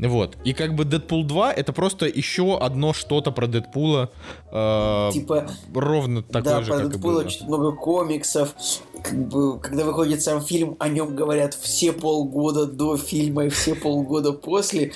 Вот. 0.00 0.36
И 0.44 0.52
как 0.54 0.74
бы 0.74 0.84
Дэдпул 0.84 1.24
2 1.24 1.52
это 1.52 1.72
просто 1.72 2.06
еще 2.06 2.58
одно 2.58 2.92
что-то 2.92 3.30
про 3.30 3.46
Дэдпула. 3.46 4.10
а, 4.50 5.12
Типа, 5.12 5.48
ровно 5.72 6.22
такое 6.24 6.42
да, 6.42 6.62
же, 6.62 6.72
про 6.72 6.76
как 6.78 6.86
и 6.86 6.90
Дэдпула 6.90 7.12
было. 7.12 7.20
очень 7.24 7.46
много 7.46 7.72
комиксов. 7.72 8.54
Как 9.02 9.28
бы, 9.28 9.58
когда 9.58 9.84
выходит 9.84 10.22
сам 10.22 10.40
фильм, 10.40 10.76
о 10.78 10.88
нем 10.88 11.14
говорят 11.14 11.54
все 11.54 11.92
полгода 11.92 12.66
до 12.66 12.96
фильма 12.96 13.46
и 13.46 13.48
все 13.48 13.74
полгода 13.74 14.32
после. 14.32 14.92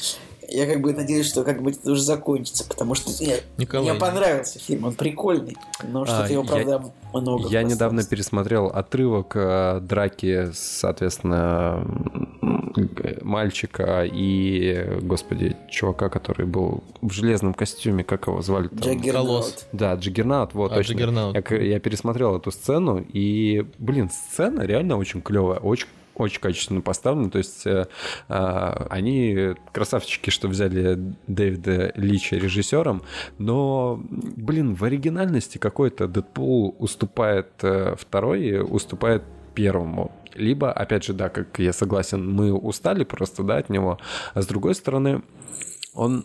Я 0.53 0.67
как 0.67 0.81
бы 0.81 0.93
надеюсь, 0.93 1.27
что 1.29 1.45
как 1.45 1.63
бы 1.63 1.71
это 1.73 1.91
уже 1.91 2.03
закончится, 2.03 2.65
потому 2.69 2.95
что 2.95 3.11
нет, 3.25 3.45
Николай, 3.59 3.91
мне 3.91 3.99
понравился 4.01 4.59
фильм, 4.59 4.85
он 4.85 4.95
прикольный, 4.95 5.57
но 5.87 6.05
что-то 6.05 6.25
А, 6.25 6.29
его, 6.29 6.43
я- 6.43 6.49
правда, 6.49 6.93
много. 7.13 7.49
Я 7.49 7.63
недавно 7.63 8.05
пересмотрел 8.05 8.67
отрывок 8.67 9.33
э, 9.35 9.81
драки, 9.81 10.51
соответственно, 10.55 11.85
мальчика 13.23 14.05
и, 14.05 14.99
господи, 15.03 15.57
чувака, 15.71 16.09
который 16.09 16.47
был 16.47 16.83
в 17.01 17.13
железном 17.13 17.55
костюме, 17.55 18.05
как 18.05 18.27
его 18.27 18.41
звали? 18.43 18.69
там? 18.69 18.79
Джаггернаут. 18.79 19.67
Да, 19.73 19.95
Джиггернаут, 19.95 20.55
вот 20.55 20.73
А, 20.73 20.77
точно. 20.77 20.93
Джиггернаут. 20.93 21.51
Я, 21.51 21.57
я 21.59 21.81
пересмотрел 21.81 22.37
эту 22.37 22.51
сцену, 22.51 23.05
и, 23.13 23.67
блин, 23.79 24.11
сцена 24.11 24.63
реально 24.63 24.97
очень 24.97 25.21
клевая, 25.23 25.59
очень 25.59 25.87
очень 26.15 26.41
качественно 26.41 26.81
поставлена, 26.81 27.31
то 27.31 27.39
есть 27.39 27.67
э, 27.67 27.87
а, 28.29 28.87
они 28.91 29.55
красавчики, 29.73 30.31
что 30.31 30.49
взяли 30.49 30.99
Дэвида 31.27 31.93
Лича 31.97 32.37
режиссером, 32.37 33.03
но, 33.39 34.01
блин, 34.11 34.75
в 34.75 34.85
оригинальности 34.85 35.59
какой-то 35.59 36.09
Дэдпул 36.09 36.77
уступает 36.79 37.49
э, 37.63 37.95
второй, 37.99 38.61
уступает 38.61 39.23
первому. 39.55 40.13
Либо, 40.35 40.73
опять 40.73 41.05
же, 41.05 41.13
да, 41.13 41.29
как 41.29 41.59
я 41.59 41.73
согласен, 41.73 42.29
мы 42.31 42.53
устали 42.53 43.05
просто, 43.05 43.43
да, 43.43 43.59
от 43.59 43.69
него, 43.69 43.99
а 44.35 44.43
с 44.43 44.47
другой 44.47 44.75
стороны, 44.75 45.23
он 45.95 46.25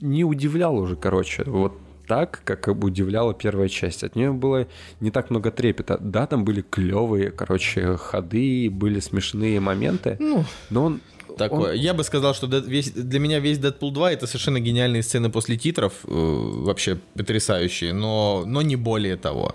не 0.00 0.24
удивлял 0.24 0.76
уже, 0.76 0.94
короче, 0.96 1.42
вот 1.44 1.72
так, 2.08 2.40
как 2.44 2.66
удивляла 2.68 3.34
первая 3.34 3.68
часть. 3.68 4.02
От 4.02 4.16
нее 4.16 4.32
было 4.32 4.66
не 5.00 5.10
так 5.10 5.30
много 5.30 5.50
трепета. 5.50 5.98
Да, 6.00 6.26
там 6.26 6.44
были 6.44 6.62
клевые, 6.62 7.30
короче, 7.30 7.96
ходы, 7.96 8.68
были 8.70 9.00
смешные 9.00 9.60
моменты, 9.60 10.16
Ну, 10.18 10.44
но 10.70 10.84
он... 10.84 11.00
такое. 11.36 11.74
Я 11.74 11.94
бы 11.94 12.02
сказал, 12.04 12.34
что 12.34 12.46
весь, 12.46 12.90
для 12.92 13.20
меня 13.20 13.38
весь 13.40 13.58
Дэдпул 13.58 13.92
2 13.92 14.12
это 14.12 14.26
совершенно 14.26 14.58
гениальные 14.60 15.02
сцены 15.02 15.30
после 15.30 15.56
титров, 15.56 15.92
э, 16.04 16.08
вообще 16.08 16.98
потрясающие, 17.14 17.92
но, 17.92 18.42
но 18.46 18.62
не 18.62 18.76
более 18.76 19.16
того. 19.16 19.54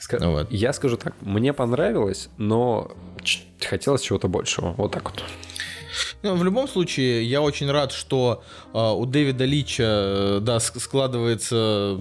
ска- 0.00 0.26
Вот. 0.30 0.50
Я 0.52 0.72
скажу 0.72 0.96
так, 0.96 1.14
мне 1.20 1.52
понравилось, 1.52 2.28
но 2.38 2.90
хотелось 3.60 4.02
чего-то 4.02 4.28
большего. 4.28 4.74
Вот 4.76 4.92
так 4.92 5.04
вот. 5.10 5.22
Ну, 6.22 6.34
в 6.36 6.44
любом 6.44 6.68
случае, 6.68 7.24
я 7.24 7.40
очень 7.42 7.70
рад, 7.70 7.92
что 7.92 8.42
э, 8.72 8.78
у 8.78 9.06
Дэвида 9.06 9.44
Лича, 9.44 9.82
э, 9.86 10.38
да, 10.42 10.56
ск- 10.56 10.78
складывается 10.80 12.00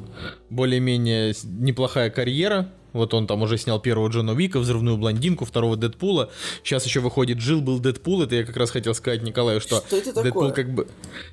более-менее 0.50 1.34
неплохая 1.44 2.10
карьера. 2.10 2.70
Вот 2.94 3.14
он 3.14 3.28
там 3.28 3.42
уже 3.42 3.58
снял 3.58 3.80
первого 3.80 4.10
Джона 4.10 4.34
Уика, 4.34 4.60
взрывную 4.60 4.98
блондинку, 4.98 5.46
второго 5.46 5.76
Дэдпула. 5.76 6.32
Сейчас 6.64 6.86
еще 6.86 7.00
выходит 7.00 7.40
Жил 7.40 7.62
был 7.62 7.80
Дэдпул. 7.80 8.24
Это 8.24 8.36
я 8.36 8.44
как 8.44 8.58
раз 8.58 8.72
хотел 8.72 8.94
сказать 8.94 9.24
Николаю, 9.24 9.62
что, 9.62 9.84
Что 9.88 9.98
это 9.98 10.14
Дэдпул 10.14 10.50
такое? 10.50 10.52
как 10.52 10.74
бы 10.74 10.88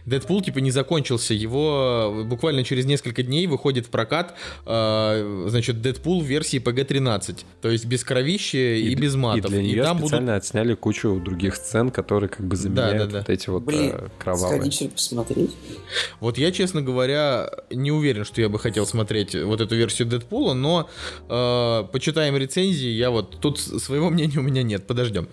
Дэдпул 0.04 0.42
типа 0.42 0.58
не 0.58 0.70
закончился. 0.70 1.34
Его 1.34 2.22
э, 2.22 2.24
буквально 2.24 2.64
через 2.64 2.84
несколько 2.86 3.22
дней 3.22 3.46
выходит 3.46 3.86
в 3.86 3.90
прокат, 3.90 4.34
э, 4.66 5.46
значит, 5.48 5.80
Дэдпул 5.82 6.22
в 6.22 6.24
версии 6.24 6.60
PG-13. 6.60 7.44
То 7.60 7.70
есть 7.70 7.86
без 7.86 8.04
кровищи 8.04 8.56
и, 8.56 8.94
без 8.94 9.14
матов. 9.14 9.46
И 9.46 9.48
для 9.48 9.62
нее 9.62 9.82
там 9.82 9.96
будут 9.96 10.10
специально 10.10 10.36
отсняли 10.36 10.74
кучу 10.74 11.20
других 11.20 11.56
сцен, 11.56 11.90
которые 11.90 12.28
как 12.28 12.46
бы 12.46 12.56
заменяют 12.56 12.98
да, 12.98 13.06
да. 13.06 13.18
вот 13.18 13.30
эти 13.30 13.48
вот 13.50 13.62
Блин, 13.62 13.92
э, 13.94 14.08
кровавые. 14.18 14.70
сходи, 14.70 14.88
посмотреть. 14.88 15.56
Вот 16.20 16.38
я, 16.38 16.52
честно 16.52 16.82
говоря, 16.82 17.50
не 17.70 17.90
уверен, 17.90 18.24
что 18.24 18.40
я 18.40 18.48
бы 18.48 18.58
хотел 18.58 18.86
смотреть 18.86 19.34
вот 19.34 19.60
эту 19.60 19.74
версию 19.76 20.08
Дэдпула, 20.08 20.54
но 20.54 20.88
э, 21.28 21.45
почитаем 21.92 22.36
рецензии, 22.36 22.88
я 22.90 23.10
вот 23.10 23.40
тут 23.40 23.58
своего 23.58 24.10
мнения 24.10 24.38
у 24.38 24.42
меня 24.42 24.62
нет, 24.62 24.86
подождем. 24.86 25.28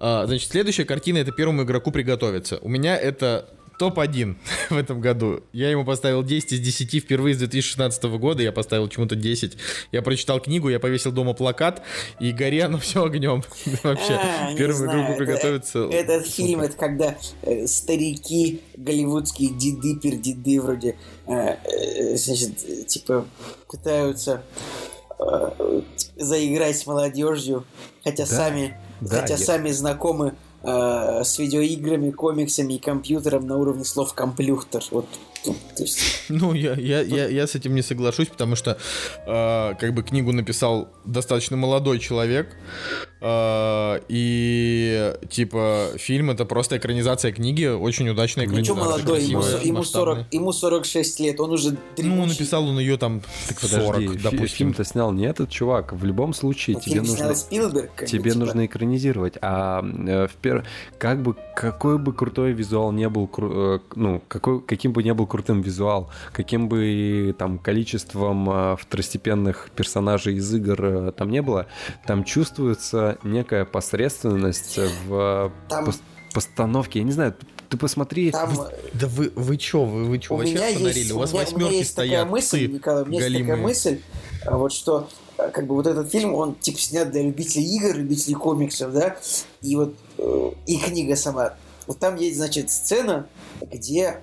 А, 0.00 0.26
значит, 0.26 0.50
следующая 0.50 0.84
картина 0.84 1.18
это 1.18 1.32
первому 1.32 1.62
игроку 1.62 1.90
приготовиться. 1.90 2.58
У 2.62 2.68
меня 2.68 2.96
это 2.96 3.48
топ-1 3.78 4.36
в 4.70 4.76
этом 4.76 5.00
году. 5.00 5.42
Я 5.52 5.70
ему 5.70 5.84
поставил 5.84 6.22
10 6.22 6.52
из 6.52 6.60
10 6.60 7.02
впервые 7.02 7.34
с 7.34 7.38
2016 7.38 8.04
года, 8.04 8.42
я 8.42 8.52
поставил 8.52 8.88
чему-то 8.88 9.16
10. 9.16 9.56
Я 9.92 10.02
прочитал 10.02 10.40
книгу, 10.40 10.68
я 10.68 10.78
повесил 10.78 11.10
дома 11.12 11.32
плакат, 11.32 11.82
и 12.20 12.30
горе 12.32 12.64
оно 12.64 12.78
все 12.78 13.04
огнем. 13.04 13.42
Вообще, 13.82 14.12
А, 14.14 14.54
первому 14.56 14.84
игроку 14.86 15.12
это- 15.12 15.16
приготовиться. 15.18 15.78
Этот 15.90 16.26
фильм, 16.26 16.60
это 16.60 16.76
когда 16.76 17.16
э, 17.42 17.66
старики, 17.66 18.60
голливудские 18.76 19.50
деды, 19.50 19.96
пердеды 20.00 20.60
вроде, 20.60 20.96
э, 21.26 21.32
э, 21.64 22.16
значит, 22.16 22.52
э, 22.68 22.84
типа, 22.84 23.26
пытаются 23.68 24.42
э, 24.56 24.93
заиграть 26.16 26.78
с 26.78 26.86
молодежью, 26.86 27.64
хотя 28.02 28.26
сами, 28.26 28.76
Да, 29.00 29.20
хотя 29.20 29.34
я- 29.34 29.38
сами 29.38 29.70
знакомы 29.70 30.34
э, 30.62 31.22
с 31.24 31.38
видеоиграми, 31.38 32.10
комиксами 32.10 32.74
и 32.74 32.78
компьютером 32.78 33.46
на 33.46 33.58
уровне 33.58 33.84
слов 33.84 34.14
комплюхтер. 34.14 34.82
Вот, 34.90 35.06
ну, 35.44 35.54
есть, 35.76 35.98
Ну, 36.30 36.54
я, 36.54 36.72
я, 36.74 37.02
я, 37.02 37.28
я 37.28 37.46
с 37.46 37.54
этим 37.54 37.74
не 37.74 37.82
соглашусь, 37.82 38.28
потому 38.28 38.56
что 38.56 38.78
э, 39.26 39.74
как 39.78 39.92
бы 39.92 40.02
книгу 40.02 40.32
написал 40.32 40.88
достаточно 41.04 41.56
молодой 41.58 41.98
человек. 41.98 42.56
Э, 43.24 44.00
и 44.08 45.14
типа 45.30 45.88
фильм 45.96 46.30
это 46.30 46.44
просто 46.44 46.76
экранизация 46.76 47.32
книги, 47.32 47.64
очень 47.66 48.08
удачная 48.08 48.46
ну 48.46 48.52
что 48.64 48.74
экранизация. 48.74 48.84
молодой, 48.84 49.22
ему, 49.24 49.40
красивая, 49.40 49.64
ему, 49.64 49.78
масштабная. 49.78 50.14
40, 50.16 50.34
ему 50.34 50.52
46 50.52 51.20
лет, 51.20 51.40
он 51.40 51.50
уже 51.52 51.70
Ну, 51.70 51.76
дремучий. 51.96 52.30
написал 52.32 52.68
он 52.68 52.78
ее 52.78 52.96
там 52.96 53.22
Так 53.48 53.58
40, 53.60 53.86
подожди, 53.94 54.08
фи- 54.08 54.22
допустим. 54.22 54.48
фильм-то 54.48 54.84
снял 54.84 55.12
не 55.12 55.24
этот 55.26 55.50
чувак. 55.50 55.92
В 55.92 56.04
любом 56.04 56.34
случае, 56.34 56.74
Ну, 56.76 56.80
тебе 56.80 56.92
фильм 56.96 57.06
нужно... 57.06 57.34
Спилберг. 57.34 58.04
Тебе 58.06 58.30
типа. 58.30 58.38
нужно 58.38 58.66
экранизировать, 58.66 59.34
а 59.40 59.82
э, 59.82 60.26
в 60.28 60.32
пер... 60.36 60.64
как 60.98 61.22
бы 61.22 61.34
какой 61.56 61.98
бы 61.98 62.12
крутой 62.12 62.52
визуал 62.52 62.92
не 62.92 63.08
был, 63.08 63.26
кру- 63.32 63.76
э, 63.76 63.80
ну 63.96 64.22
какой 64.28 64.60
каким 64.60 64.92
бы 64.92 65.02
не 65.02 65.14
был 65.14 65.26
крутым 65.26 65.62
визуал, 65.62 66.10
каким 66.32 66.68
бы 66.68 67.34
там 67.38 67.58
количеством 67.58 68.48
э, 68.50 68.76
второстепенных 68.78 69.70
персонажей 69.74 70.34
из 70.36 70.52
игр 70.54 70.84
э, 70.84 71.12
там 71.12 71.30
не 71.30 71.42
было, 71.42 71.66
там 72.06 72.24
чувствуется 72.24 73.13
некая 73.22 73.64
посредственность 73.64 74.78
в 75.06 75.52
Там- 75.68 75.84
пос- 75.86 76.00
постановке. 76.32 76.98
Я 77.00 77.04
не 77.04 77.12
знаю, 77.12 77.34
ты 77.68 77.76
посмотри. 77.76 78.30
Там 78.30 78.50
Да 78.94 79.06
вы, 79.06 79.32
вы 79.34 79.56
чё, 79.56 79.84
вы, 79.84 80.04
вы 80.04 80.18
чё, 80.18 80.34
у 80.34 80.38
вообще 80.38 80.54
меня 80.54 80.72
фонарили? 80.72 80.98
есть, 80.98 81.12
У 81.12 81.18
вас 81.18 81.32
у 81.32 81.36
меня, 81.36 81.42
у 81.44 81.46
меня 81.46 81.54
восьмерки 81.58 81.74
есть 81.76 81.94
такая 81.96 82.08
стоят, 82.08 82.30
мысль, 82.30 82.66
псы 82.66 82.74
Николай, 82.74 83.02
у 83.02 83.06
меня 83.06 83.26
есть 83.26 83.38
такая 83.40 83.56
мысль, 83.56 84.00
а, 84.46 84.58
вот 84.58 84.72
что 84.72 85.08
а, 85.38 85.48
как 85.48 85.66
бы 85.66 85.74
вот 85.74 85.86
этот 85.86 86.10
фильм, 86.10 86.34
он 86.34 86.54
типа 86.54 86.78
снят 86.78 87.10
для 87.10 87.22
любителей 87.22 87.64
игр, 87.76 87.96
любителей 87.96 88.34
комиксов, 88.34 88.92
да, 88.92 89.16
и 89.62 89.76
вот 89.76 89.94
э, 90.18 90.50
и 90.66 90.76
книга 90.78 91.16
сама. 91.16 91.54
Вот 91.86 91.98
там 91.98 92.16
есть, 92.16 92.36
значит, 92.38 92.70
сцена, 92.70 93.26
где 93.60 94.20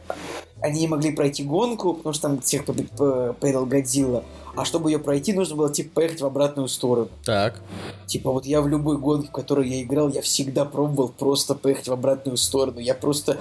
они 0.62 0.82
не 0.82 0.88
могли 0.88 1.12
пройти 1.12 1.44
гонку, 1.44 1.94
потому 1.96 2.14
что 2.14 2.28
там 2.30 2.40
те, 2.40 2.60
кто 2.60 2.74
бы, 2.74 2.84
п- 2.84 3.34
поедал 3.40 3.66
Годзилла, 3.66 4.24
а 4.56 4.66
чтобы 4.66 4.92
ее 4.92 5.00
пройти, 5.00 5.32
нужно 5.34 5.56
было 5.56 5.72
типа 5.72 5.92
поехать 5.96 6.22
в 6.22 6.26
обратную 6.26 6.68
сторону. 6.68 7.10
Так. 7.26 7.60
Типа 8.06 8.32
вот 8.32 8.46
я 8.46 8.62
в 8.62 8.68
любой 8.68 8.98
гонке, 8.98 9.30
в 9.30 9.32
которой 9.32 9.70
я 9.70 9.82
играл, 9.82 10.10
я 10.10 10.22
всегда 10.22 10.66
пробовал 10.66 11.08
просто 11.10 11.56
поехать 11.56 11.88
в 11.88 11.94
обратную 11.94 12.36
сторону. 12.38 12.80
Я 12.80 12.94
просто, 12.94 13.38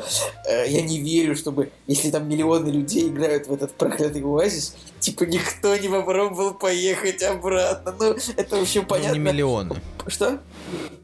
э, 0.49 0.71
я 0.71 0.83
не 0.83 1.01
верю, 1.01 1.35
чтобы, 1.37 1.73
если 1.89 2.11
там 2.11 2.29
миллионы 2.29 2.69
людей 2.71 3.09
играют 3.09 3.49
в 3.49 3.53
этот 3.53 3.73
проклятый 3.73 4.23
оазис, 4.23 4.77
типа 5.01 5.25
никто 5.25 5.77
не 5.77 5.89
попробовал 5.89 6.55
поехать 6.55 7.23
обратно. 7.25 7.93
Ну, 7.99 8.15
это 8.37 8.57
вообще 8.57 8.81
Ну, 8.83 8.87
понятно. 8.87 9.13
не 9.15 9.19
миллионы. 9.19 9.77
Что? 10.07 10.39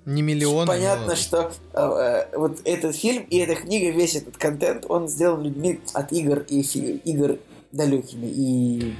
Не 0.05 0.22
миллионы. 0.22 0.68
Понятно, 0.68 1.06
но- 1.09 1.16
что 1.16 1.51
э, 1.72 1.80
э, 2.32 2.38
вот 2.38 2.59
этот 2.64 2.94
фильм 2.94 3.24
и 3.28 3.38
эта 3.38 3.56
книга, 3.56 3.90
весь 3.90 4.14
этот 4.14 4.36
контент, 4.36 4.86
он 4.88 5.09
сделан 5.09 5.43
людьми 5.43 5.80
от 5.93 6.06
игр 6.12 6.45
и 6.49 6.61
игр 6.61 7.39
далекими. 7.73 8.27
И 8.27 8.95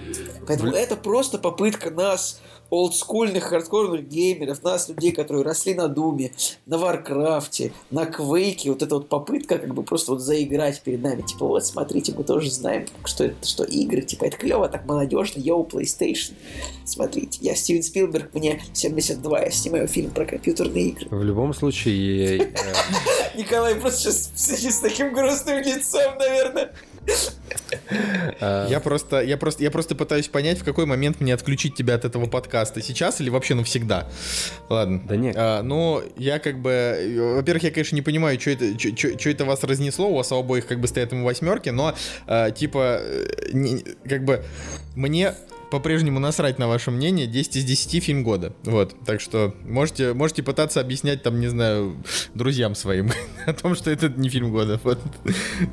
поэтому 0.47 0.73
это 0.73 0.97
просто 0.97 1.39
попытка 1.39 1.91
нас, 1.91 2.41
олдскульных, 2.71 3.45
хардкорных 3.45 4.09
геймеров, 4.09 4.63
нас, 4.63 4.89
людей, 4.89 5.13
которые 5.13 5.45
росли 5.45 5.75
на 5.75 5.89
Думе, 5.89 6.33
на 6.67 6.79
Варкрафте, 6.79 7.73
на 7.91 8.07
Квейке, 8.07 8.71
вот 8.71 8.83
эта 8.83 8.97
вот 8.97 9.09
попытка 9.09 9.59
как 9.59 9.73
бы 9.75 9.83
просто 9.83 10.13
вот 10.13 10.21
заиграть 10.21 10.83
перед 10.83 11.03
нами. 11.03 11.23
Типа, 11.23 11.47
вот, 11.47 11.65
смотрите, 11.65 12.13
мы 12.17 12.25
тоже 12.25 12.51
знаем, 12.51 12.87
что 13.05 13.25
это, 13.25 13.47
что 13.47 13.65
игры, 13.65 14.03
типа, 14.03 14.25
это 14.25 14.37
клево, 14.37 14.69
так 14.69 14.85
молодежно, 14.87 15.41
йоу, 15.41 15.65
PlayStation. 15.67 16.35
Смотрите, 16.85 17.39
я 17.43 17.55
Стивен 17.55 17.83
Спилберг, 17.83 18.35
мне 18.35 18.63
72, 18.73 19.41
я 19.41 19.51
снимаю 19.51 19.87
фильм 19.87 20.11
про 20.11 20.25
компьютерные 20.25 20.89
игры. 20.89 21.07
В 21.11 21.23
любом 21.23 21.55
случае, 21.55 22.43
э, 22.43 22.53
Николай 23.37 23.77
просто 23.77 24.11
сейчас 24.11 24.77
с 24.77 24.81
таким 24.81 25.13
грустным 25.13 25.59
лицом, 25.59 26.19
наверное. 26.19 26.73
Э, 28.41 28.67
Я 28.71 28.81
просто, 28.81 29.21
я 29.23 29.37
просто, 29.37 29.63
я 29.63 29.71
просто 29.71 29.95
пытаюсь 29.95 30.29
понять, 30.29 30.59
в 30.59 30.65
какой 30.65 30.87
момент 30.87 31.21
мне 31.21 31.35
отключить 31.35 31.75
тебя 31.75 31.95
от 31.95 32.05
этого 32.05 32.27
подкаста. 32.27 32.83
Сейчас 32.83 33.21
или 33.21 33.31
вообще 33.31 33.55
навсегда? 33.55 34.09
Ладно. 34.69 35.03
Да 35.07 35.17
нет. 35.17 35.35
А, 35.39 35.63
ну, 35.63 36.03
я 36.17 36.39
как 36.39 36.59
бы, 36.61 37.33
во-первых, 37.37 37.63
я, 37.65 37.71
конечно, 37.71 37.95
не 37.95 38.03
понимаю, 38.03 38.41
что 38.41 38.51
это, 38.51 38.79
что 38.79 39.31
это 39.31 39.45
вас 39.45 39.63
разнесло, 39.65 40.09
у 40.09 40.17
вас 40.17 40.33
у 40.33 40.37
обоих 40.37 40.67
как 40.67 40.81
бы 40.81 40.89
стоят 40.89 41.13
ему 41.13 41.25
восьмерки, 41.25 41.71
но, 41.71 41.95
а, 42.27 42.51
типа, 42.51 42.99
э, 43.01 43.27
не- 43.53 43.85
как 44.09 44.25
бы, 44.25 44.45
мне 44.95 45.35
по-прежнему 45.71 46.19
насрать 46.19 46.59
на 46.59 46.69
ваше 46.69 46.91
мнение. 46.91 47.27
10 47.27 47.57
из 47.57 47.65
10 47.65 48.03
фильм 48.03 48.23
года. 48.23 48.53
Вот. 48.65 48.95
Так 49.05 49.21
что 49.21 49.55
можете, 49.65 50.13
можете 50.13 50.43
пытаться 50.43 50.81
объяснять 50.81 51.23
там, 51.23 51.41
не 51.41 51.49
знаю, 51.49 51.97
друзьям 52.35 52.75
своим 52.75 53.11
о 53.47 53.53
том, 53.53 53.75
что 53.75 53.91
это 53.91 54.09
не 54.09 54.29
фильм 54.29 54.51
года. 54.51 54.81
Вот. 54.85 55.01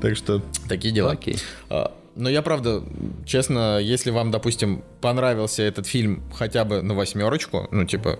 Так 0.01 0.15
что 0.15 0.41
такие 0.67 0.93
дела. 0.93 1.11
Окей. 1.11 1.37
А, 1.69 1.95
Но 2.15 2.29
я 2.29 2.43
правда, 2.43 2.83
честно, 3.25 3.79
если 3.79 4.11
вам, 4.11 4.29
допустим, 4.29 4.83
понравился 5.01 5.63
этот 5.63 5.87
фильм 5.87 6.23
хотя 6.35 6.63
бы 6.63 6.83
на 6.83 6.93
восьмерочку, 6.93 7.67
ну, 7.71 7.85
типа, 7.85 8.19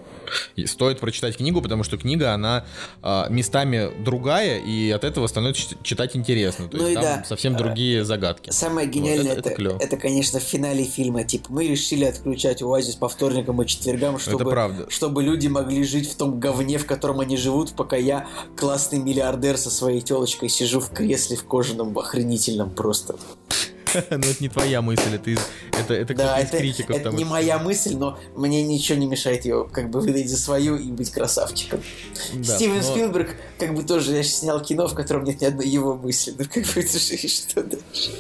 стоит 0.66 1.00
прочитать 1.00 1.38
книгу, 1.38 1.62
потому 1.62 1.84
что 1.84 1.98
книга, 1.98 2.34
она 2.34 2.66
а, 3.04 3.28
местами 3.30 3.92
другая, 4.04 4.58
и 4.58 4.90
от 4.90 5.04
этого 5.04 5.28
становится 5.28 5.76
читать 5.84 6.16
интересно. 6.16 6.68
То 6.70 6.78
Ну 6.78 6.88
есть 6.88 6.92
и 6.94 6.96
там 6.96 7.04
да. 7.20 7.24
совсем 7.24 7.56
другие 7.56 8.04
загадки. 8.04 8.50
Самое 8.50 8.88
Вот, 8.88 8.96
гениальное, 8.96 9.32
это- 9.34 9.40
это, 9.42 9.50
это 9.50 9.56
клёво. 9.58 9.78
это, 9.80 9.98
конечно, 9.98 10.40
в 10.40 10.44
финале 10.44 10.86
фильма. 10.86 11.24
Типа, 11.24 11.46
мы 11.50 11.68
решили 11.68 12.06
отключать 12.06 12.64
оазис 12.64 12.96
по 12.96 13.08
вторникам 13.08 13.62
и 13.62 13.68
четвергам, 13.68 14.18
чтобы, 14.18 14.88
чтобы 14.90 15.22
люди 15.22 15.48
могли 15.48 15.84
жить 15.84 16.10
в 16.12 16.16
том 16.16 16.40
говне, 16.40 16.80
в 16.80 16.88
котором 16.88 17.20
они 17.20 17.38
живут, 17.38 17.74
пока 17.76 17.96
я, 17.96 18.28
классный 18.58 18.98
миллиардер 19.00 19.58
со 19.58 19.70
своей 19.70 20.02
телочкой, 20.02 20.50
сижу 20.50 20.80
в 20.80 20.90
кресле 20.90 21.38
в 21.38 21.44
кожаном, 21.46 21.96
охренительном 21.98 22.72
просто. 22.72 23.16
Но 24.10 24.18
это 24.18 24.36
не 24.40 24.50
твоя 24.50 24.82
мысль, 24.82 25.14
это, 25.16 25.30
из- 25.30 25.40
это, 25.72 25.94
это 25.94 26.14
Да, 26.16 26.34
кто-то 26.40 26.42
из 26.58 26.60
критиков. 26.62 26.96
это 26.96 27.04
там 27.06 27.16
не 27.16 27.24
это- 27.24 27.32
моя 27.32 27.60
мысль, 27.60 27.96
но 27.96 28.18
мне 28.36 28.64
ничего 28.64 28.98
не 28.98 29.06
мешает 29.06 29.46
ее 29.46 29.68
как 29.72 29.90
бы 29.90 30.00
выдать 30.02 30.30
за 30.30 30.38
свою 30.38 30.76
и 30.78 30.92
быть 30.92 31.10
красавчиком. 31.12 31.82
Да, 32.34 32.56
Стивен 32.56 32.78
но- 32.78 32.82
Спилберг 32.84 33.36
как 33.58 33.74
бы 33.76 33.84
тоже 33.84 34.16
я 34.16 34.24
снял 34.24 34.62
кино, 34.62 34.88
в 34.88 34.94
котором 34.96 35.24
нет 35.24 35.42
ни 35.42 35.46
одной 35.46 35.68
его 35.68 35.96
мысли. 35.96 36.34
Ну 36.38 36.46
как 36.46 36.64
бы 36.66 36.72
это 36.82 37.00
же 37.00 37.28
что 37.28 37.64
дальше? 37.64 38.12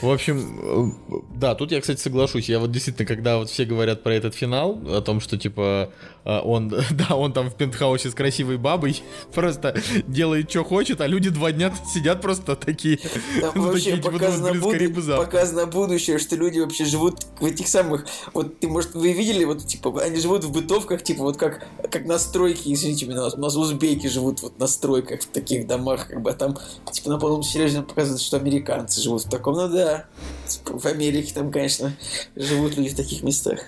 В 0.00 0.10
общем, 0.10 0.92
э, 1.10 1.20
да, 1.34 1.54
тут 1.54 1.72
я, 1.72 1.80
кстати, 1.80 2.00
соглашусь. 2.00 2.48
Я 2.48 2.58
вот 2.58 2.70
действительно, 2.70 3.06
когда 3.06 3.38
вот 3.38 3.48
все 3.48 3.64
говорят 3.64 4.02
про 4.02 4.14
этот 4.14 4.34
финал, 4.34 4.78
о 4.86 5.00
том, 5.00 5.20
что 5.20 5.38
типа 5.38 5.90
э, 6.24 6.40
он, 6.40 6.68
да, 6.90 7.16
он 7.16 7.32
там 7.32 7.50
в 7.50 7.54
пентхаусе 7.54 8.10
с 8.10 8.14
красивой 8.14 8.58
бабой 8.58 9.02
просто 9.34 9.74
делает, 10.06 10.50
что 10.50 10.64
хочет, 10.64 11.00
а 11.00 11.06
люди 11.06 11.30
два 11.30 11.52
дня 11.52 11.72
сидят 11.92 12.20
просто 12.20 12.56
такие. 12.56 12.98
Там 13.40 13.52
ну, 13.54 13.62
вообще 13.68 13.92
такие, 13.92 13.96
типа, 13.96 14.10
показано, 14.12 14.52
думают, 14.52 14.78
блин, 14.78 15.02
завтра. 15.02 15.24
показано 15.24 15.66
будущее, 15.66 16.18
что 16.18 16.36
люди 16.36 16.60
вообще 16.60 16.84
живут 16.84 17.26
в 17.40 17.44
этих 17.44 17.68
самых... 17.68 18.06
Вот 18.34 18.58
ты, 18.60 18.68
может, 18.68 18.94
вы 18.94 19.12
видели, 19.12 19.44
вот, 19.44 19.66
типа, 19.66 20.02
они 20.02 20.20
живут 20.20 20.44
в 20.44 20.52
бытовках, 20.52 21.02
типа, 21.02 21.22
вот 21.22 21.36
как, 21.36 21.66
как 21.90 22.04
на 22.04 22.18
стройке, 22.18 22.72
извините 22.72 23.06
меня, 23.06 23.24
у 23.24 23.38
нас, 23.38 23.56
узбеки 23.56 24.06
живут 24.06 24.42
вот 24.42 24.58
на 24.58 24.66
стройках, 24.66 25.22
в 25.22 25.26
таких 25.26 25.66
домах, 25.66 26.08
как 26.08 26.20
бы, 26.20 26.30
а 26.30 26.34
там, 26.34 26.58
типа, 26.90 27.10
на 27.10 27.18
полном 27.18 27.42
серьезе 27.42 27.82
показывают, 27.82 28.20
что 28.20 28.36
американцы 28.36 29.00
живут 29.00 29.24
в 29.24 29.30
таком, 29.30 29.61
ну 29.62 29.68
да, 29.68 29.78
типа, 29.78 30.41
в 30.64 30.86
Америке 30.86 31.32
там, 31.34 31.50
конечно, 31.50 31.92
живут 32.36 32.76
люди 32.76 32.90
в 32.90 32.96
таких 32.96 33.22
местах. 33.22 33.60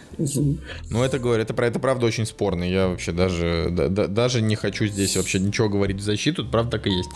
Ну, 0.91 1.03
это 1.03 1.19
говорю, 1.19 1.43
это, 1.43 1.55
это 1.63 1.79
правда 1.79 2.07
очень 2.07 2.27
спорно. 2.27 2.65
Я 2.65 2.89
вообще 2.89 3.13
даже, 3.13 3.69
да- 3.71 3.89
да- 3.89 4.07
даже 4.07 4.41
не 4.43 4.57
хочу 4.57 4.87
здесь 4.87 5.17
вообще 5.17 5.39
ничего 5.39 5.69
говорить 5.69 5.99
в 5.99 6.03
защиту, 6.03 6.45
правда 6.47 6.73
так 6.73 6.87
и 6.87 6.91
есть. 6.91 7.11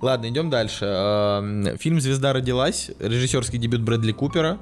Ладно, 0.00 0.28
идем 0.28 0.50
дальше. 0.50 0.84
Фильм 1.78 2.00
«Звезда 2.00 2.32
родилась», 2.32 2.90
режиссерский 2.98 3.58
дебют 3.58 3.82
Брэдли 3.82 4.12
Купера, 4.12 4.58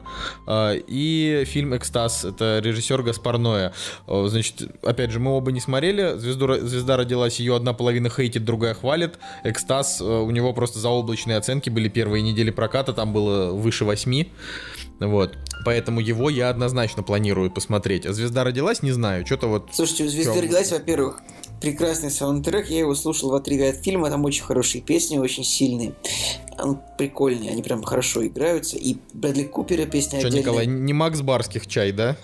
э, 0.46 0.80
и 0.86 1.44
фильм 1.46 1.76
«Экстаз», 1.76 2.24
это 2.24 2.60
режиссер 2.62 3.02
Гаспар 3.02 3.38
Ноя. 3.38 3.72
Значит, 4.08 4.62
опять 4.82 5.10
же, 5.10 5.18
мы 5.20 5.32
оба 5.32 5.52
не 5.52 5.60
смотрели, 5.60 6.16
«Звезду, 6.18 6.54
«Звезда 6.66 6.96
родилась», 6.96 7.40
ее 7.40 7.56
одна 7.56 7.72
половина 7.72 8.10
хейтит, 8.10 8.44
другая 8.44 8.74
хвалит. 8.74 9.18
«Экстаз», 9.44 10.00
э, 10.00 10.04
у 10.04 10.30
него 10.30 10.52
просто 10.52 10.78
заоблачные 10.78 11.36
оценки 11.36 11.70
были 11.70 11.88
первые 11.88 12.22
недели 12.22 12.50
проката, 12.50 12.92
там 12.92 13.12
было 13.12 13.52
выше 13.52 13.84
8. 13.84 14.26
Вот. 15.08 15.36
Поэтому 15.64 16.00
его 16.00 16.28
я 16.30 16.48
однозначно 16.50 17.02
планирую 17.02 17.50
посмотреть. 17.50 18.06
А 18.06 18.12
звезда 18.12 18.44
родилась, 18.44 18.82
не 18.82 18.92
знаю. 18.92 19.24
Что-то 19.24 19.46
вот. 19.46 19.68
Слушайте, 19.72 20.04
у 20.04 20.08
«Звезды 20.08 20.34
Чё? 20.34 20.42
родилась», 20.42 20.72
во-первых, 20.72 21.20
прекрасный 21.60 22.10
саундтрек, 22.10 22.68
я 22.68 22.80
его 22.80 22.94
слушал 22.94 23.30
в 23.30 23.34
отрыве 23.34 23.70
от 23.70 23.76
фильма, 23.76 24.10
там 24.10 24.24
очень 24.24 24.42
хорошие 24.42 24.82
песни, 24.82 25.18
очень 25.18 25.44
сильные. 25.44 25.94
Он 26.58 26.80
прикольный, 26.98 27.48
они 27.48 27.62
прям 27.62 27.82
хорошо 27.82 28.26
играются. 28.26 28.76
И 28.76 28.96
Брэдли 29.14 29.44
Купера 29.44 29.86
песня 29.86 30.18
Что, 30.18 30.28
отдельная. 30.28 30.40
Николай, 30.40 30.66
не 30.66 30.92
Макс 30.92 31.20
Барских 31.20 31.66
чай, 31.66 31.92
да? 31.92 32.16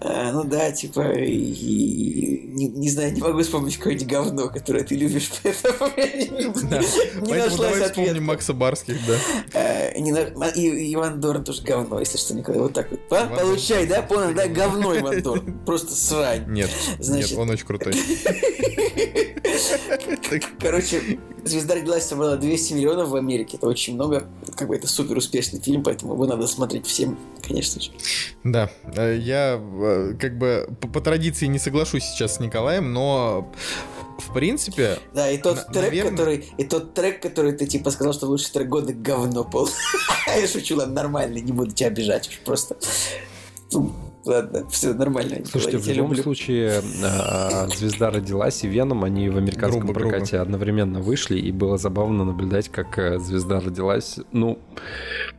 А, 0.00 0.32
ну 0.32 0.44
да, 0.44 0.72
типа, 0.72 1.12
и- 1.12 1.34
и- 1.34 2.42
не, 2.56 2.68
не 2.68 2.88
знаю, 2.90 3.12
не 3.12 3.20
могу 3.20 3.40
вспомнить 3.42 3.76
какое-нибудь 3.76 4.06
говно, 4.08 4.48
которое 4.48 4.82
ты 4.84 4.96
любишь, 4.96 5.30
поэтому 5.42 6.54
Да. 6.70 6.80
не 7.20 7.32
нашлась 7.34 7.56
давай 7.56 7.70
ответа. 7.82 7.88
вспомним 7.90 8.24
Макса 8.24 8.54
Барских, 8.54 8.96
да. 9.06 9.18
А, 9.54 9.98
не 9.98 10.12
на- 10.12 10.32
а, 10.40 10.48
и, 10.48 10.94
Иван 10.94 11.20
Дорн 11.20 11.44
тоже 11.44 11.62
говно, 11.62 12.00
если 12.00 12.16
что, 12.18 12.34
Николай, 12.34 12.60
вот 12.60 12.72
так 12.72 12.90
вот. 12.90 13.00
А, 13.10 13.26
Получай, 13.26 13.86
да, 13.86 14.00
понял, 14.02 14.34
да, 14.34 14.48
говно 14.48 14.96
Иван 14.98 15.22
Дорн, 15.22 15.58
просто 15.66 15.94
срань. 15.94 16.46
Нет, 16.50 16.70
Значит- 16.98 17.30
нет, 17.30 17.38
он 17.38 17.50
очень 17.50 17.66
крутой. 17.66 17.94
Короче, 20.60 21.18
«Звезда 21.46 21.74
родилась» 21.76 22.04
собрала 22.06 22.36
200 22.36 22.72
миллионов 22.74 23.08
в 23.08 23.16
Америке, 23.16 23.56
это 23.56 23.66
очень 23.66 23.94
много, 23.94 24.26
как 24.56 24.68
бы 24.68 24.76
это 24.76 24.86
супер 24.88 25.16
успешный 25.16 25.60
фильм, 25.60 25.82
поэтому 25.82 26.14
его 26.14 26.26
надо 26.26 26.46
смотреть 26.46 26.86
всем, 26.86 27.18
конечно 27.46 27.80
же. 27.80 27.90
Да, 28.44 28.70
э, 28.96 29.16
я 29.20 29.60
э, 29.60 30.14
как 30.20 30.38
бы 30.38 30.68
по, 30.80 30.88
по 30.88 31.00
традиции 31.00 31.46
не 31.46 31.58
соглашусь 31.58 32.04
сейчас 32.04 32.36
с 32.36 32.40
Николаем, 32.40 32.92
но 32.92 33.52
в 34.18 34.32
принципе, 34.32 34.98
Да, 35.14 35.30
и 35.30 35.38
тот 35.38 35.56
На- 35.56 35.62
трек, 35.64 35.84
наверное- 35.84 36.10
который, 36.10 36.44
и 36.58 36.64
тот 36.64 36.94
трек, 36.94 37.20
который 37.22 37.52
ты 37.52 37.66
типа 37.66 37.90
сказал, 37.90 38.12
что 38.12 38.26
лучший 38.26 38.50
трек 38.52 38.68
года 38.68 38.92
говно 38.92 39.44
пол. 39.44 39.68
Я 40.26 40.46
шучу, 40.48 40.76
ладно, 40.76 40.94
нормально, 40.94 41.38
не 41.38 41.52
буду 41.52 41.72
тебя 41.72 41.88
обижать 41.88 42.28
уж 42.28 42.38
просто. 42.40 42.76
Ладно, 44.26 44.66
все 44.68 44.92
нормально. 44.92 45.44
Слушайте, 45.44 45.78
в 45.78 45.86
любом 45.86 46.10
люблю. 46.10 46.22
случае, 46.22 46.82
а, 47.04 47.68
«Звезда 47.68 48.10
родилась» 48.10 48.64
и 48.64 48.68
«Веном», 48.68 49.04
они 49.04 49.28
в 49.30 49.36
американском 49.36 49.82
Грубо, 49.82 49.94
грубо. 49.94 50.10
прокате 50.10 50.38
одновременно 50.38 51.00
вышли, 51.00 51.38
и 51.38 51.52
было 51.52 51.78
забавно 51.78 52.24
наблюдать, 52.24 52.68
как 52.68 52.98
э, 52.98 53.18
«Звезда 53.20 53.60
родилась», 53.60 54.18
ну, 54.32 54.58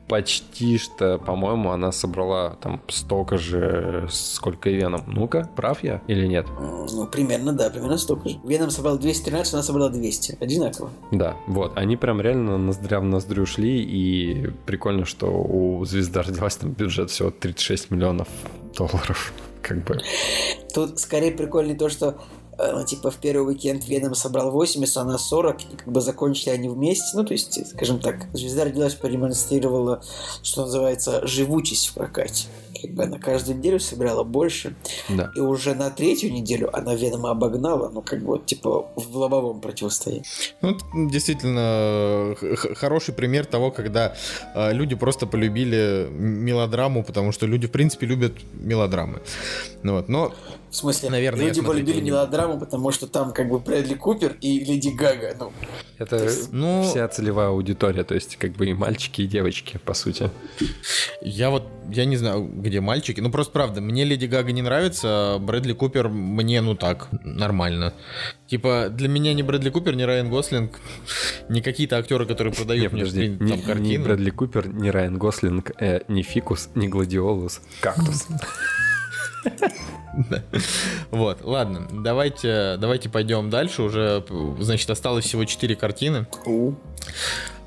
почти 0.08 0.78
что, 0.78 1.18
по-моему, 1.18 1.72
она 1.72 1.92
собрала 1.92 2.58
там 2.62 2.82
столько 2.88 3.38
же, 3.38 4.08
сколько 4.10 4.70
и 4.70 4.76
«Веном». 4.76 5.04
Ну-ка, 5.08 5.50
прав 5.56 5.84
я 5.84 6.02
или 6.08 6.26
нет? 6.26 6.48
Ну, 6.58 7.08
примерно, 7.08 7.52
да, 7.52 7.70
примерно 7.70 7.98
столько 7.98 8.30
же. 8.30 8.40
Веном 8.46 8.70
собрал 8.70 8.98
213, 8.98 9.54
она 9.54 9.64
собрала 9.64 9.90
200. 9.90 10.38
Одинаково. 10.40 10.92
Да, 11.12 11.36
вот, 11.48 11.74
они 11.76 11.98
прям 11.98 12.22
реально 12.22 12.58
ноздря 12.58 13.02
в 13.02 13.04
ноздрю 13.04 13.46
шли, 13.46 13.82
и 13.84 14.50
прикольно, 14.66 15.04
что 15.04 15.28
у 15.28 15.84
«Звезда 15.84 16.22
родилась» 16.22 16.56
там 16.56 16.72
бюджет 16.72 17.10
всего 17.10 17.32
36 17.32 17.92
миллионов 17.92 18.28
долларов, 18.78 19.34
как 19.62 19.84
бы. 19.84 20.00
Тут 20.74 21.00
скорее 21.00 21.32
прикольно 21.32 21.76
то, 21.76 21.90
что 21.90 22.20
э, 22.58 22.72
ну, 22.72 22.86
типа 22.86 23.12
в 23.12 23.18
первый 23.18 23.54
уикенд 23.54 23.88
Веном 23.88 24.16
собрал 24.16 24.52
80, 24.52 24.98
а 24.98 25.02
она 25.02 25.18
40, 25.18 25.62
и 25.62 25.76
как 25.78 25.88
бы 25.88 26.02
закончили 26.02 26.52
они 26.52 26.70
вместе. 26.70 27.06
Ну, 27.16 27.24
то 27.26 27.34
есть, 27.34 27.68
скажем 27.70 28.00
так, 28.00 28.28
звезда 28.34 28.66
родилась, 28.66 28.94
продемонстрировала, 28.94 30.02
что 30.44 30.62
называется, 30.62 31.26
живучесть 31.28 31.88
в 31.88 31.94
прокате. 31.96 32.46
Как 32.82 32.92
бы 32.92 33.04
она 33.04 33.18
каждую 33.20 33.58
неделю 33.58 33.80
собирала 33.80 34.24
больше, 34.24 34.76
Да. 35.10 35.32
и 35.36 35.40
уже 35.40 35.74
на 35.76 35.90
третью 35.90 36.32
неделю 36.32 36.70
она 36.76 36.96
Венома 36.96 37.32
обогнала, 37.32 37.90
ну, 37.90 38.02
как 38.02 38.20
бы, 38.20 38.28
вот, 38.28 38.46
типа, 38.46 38.88
в 38.96 39.16
лобовом 39.18 39.62
противостоянии. 39.62 40.24
ну, 40.62 40.72
это 40.72 40.84
действительно 41.12 42.36
хороший 42.76 43.14
пример 43.14 43.46
того, 43.46 43.72
когда 43.72 44.14
э, 44.56 44.74
люди 44.74 44.96
просто 44.96 45.26
полюбили 45.28 46.08
мелодраму, 46.12 47.04
потому 47.04 47.32
что 47.32 47.46
люди, 47.46 47.68
в 47.68 47.72
принципе, 47.72 48.06
любят 48.06 48.34
мелодрамы. 48.54 49.20
Ну 49.84 49.94
вот, 49.94 50.10
но 50.10 50.34
В 50.78 50.80
смысле, 50.80 51.10
Наверное, 51.10 51.48
люди 51.48 51.60
полюбили 51.60 52.00
не 52.02 52.12
мелодраму, 52.12 52.60
потому 52.60 52.92
что 52.92 53.08
там, 53.08 53.34
как 53.34 53.50
бы, 53.50 53.58
Брэдли 53.58 53.96
Купер 53.96 54.38
и 54.42 54.64
Леди 54.64 54.90
Гага, 54.90 55.36
ну, 55.40 55.52
Это 55.98 56.30
ну- 56.52 56.84
вся 56.84 57.08
целевая 57.08 57.48
аудитория, 57.48 58.04
то 58.04 58.14
есть 58.14 58.36
как 58.36 58.52
бы 58.52 58.68
и 58.68 58.76
мальчики, 58.76 59.22
и 59.22 59.28
девочки, 59.28 59.80
по 59.84 59.96
сути. 59.96 60.30
Я 61.22 61.50
вот, 61.50 61.64
я 61.90 62.06
не 62.06 62.16
знаю, 62.16 62.44
где 62.44 62.80
мальчики. 62.80 63.20
Ну, 63.22 63.32
просто 63.32 63.54
правда, 63.54 63.82
мне 63.82 64.04
Леди 64.04 64.28
Гага 64.28 64.52
не 64.52 64.62
нравится, 64.62 65.08
а 65.08 65.40
Брэдли 65.40 65.74
Купер 65.74 66.10
мне, 66.10 66.62
ну 66.62 66.76
так, 66.76 67.08
нормально. 67.24 67.96
Типа, 68.46 68.90
для 68.92 69.08
меня 69.08 69.34
ни 69.34 69.42
Брэдли 69.42 69.72
Купер, 69.72 69.96
ни 69.96 70.04
Райан 70.04 70.30
Гослинг, 70.30 70.80
ни 71.50 71.62
какие-то 71.62 71.98
актеры, 71.98 72.28
которые 72.28 72.54
продают 72.54 72.84
Не, 72.84 72.90
мне 72.90 73.06
подожди, 73.06 73.36
там 73.36 73.48
ни 73.48 73.62
картины. 73.62 74.04
Брэдли 74.04 74.30
Купер, 74.30 74.68
ни 74.68 74.90
Райан 74.90 75.18
Гослинг, 75.18 75.72
э, 75.82 76.02
ни 76.08 76.22
Фикус, 76.22 76.70
ни 76.76 76.88
Гладиолус, 76.88 77.62
Кактус. 77.82 78.28
Вот, 81.12 81.40
ладно, 81.44 81.88
давайте, 81.92 82.78
давайте 82.80 83.10
пойдем 83.10 83.50
дальше. 83.50 83.84
Уже, 83.84 84.24
значит, 84.60 84.90
осталось 84.90 85.26
всего 85.26 85.46
4 85.46 85.76
картины. 85.76 86.28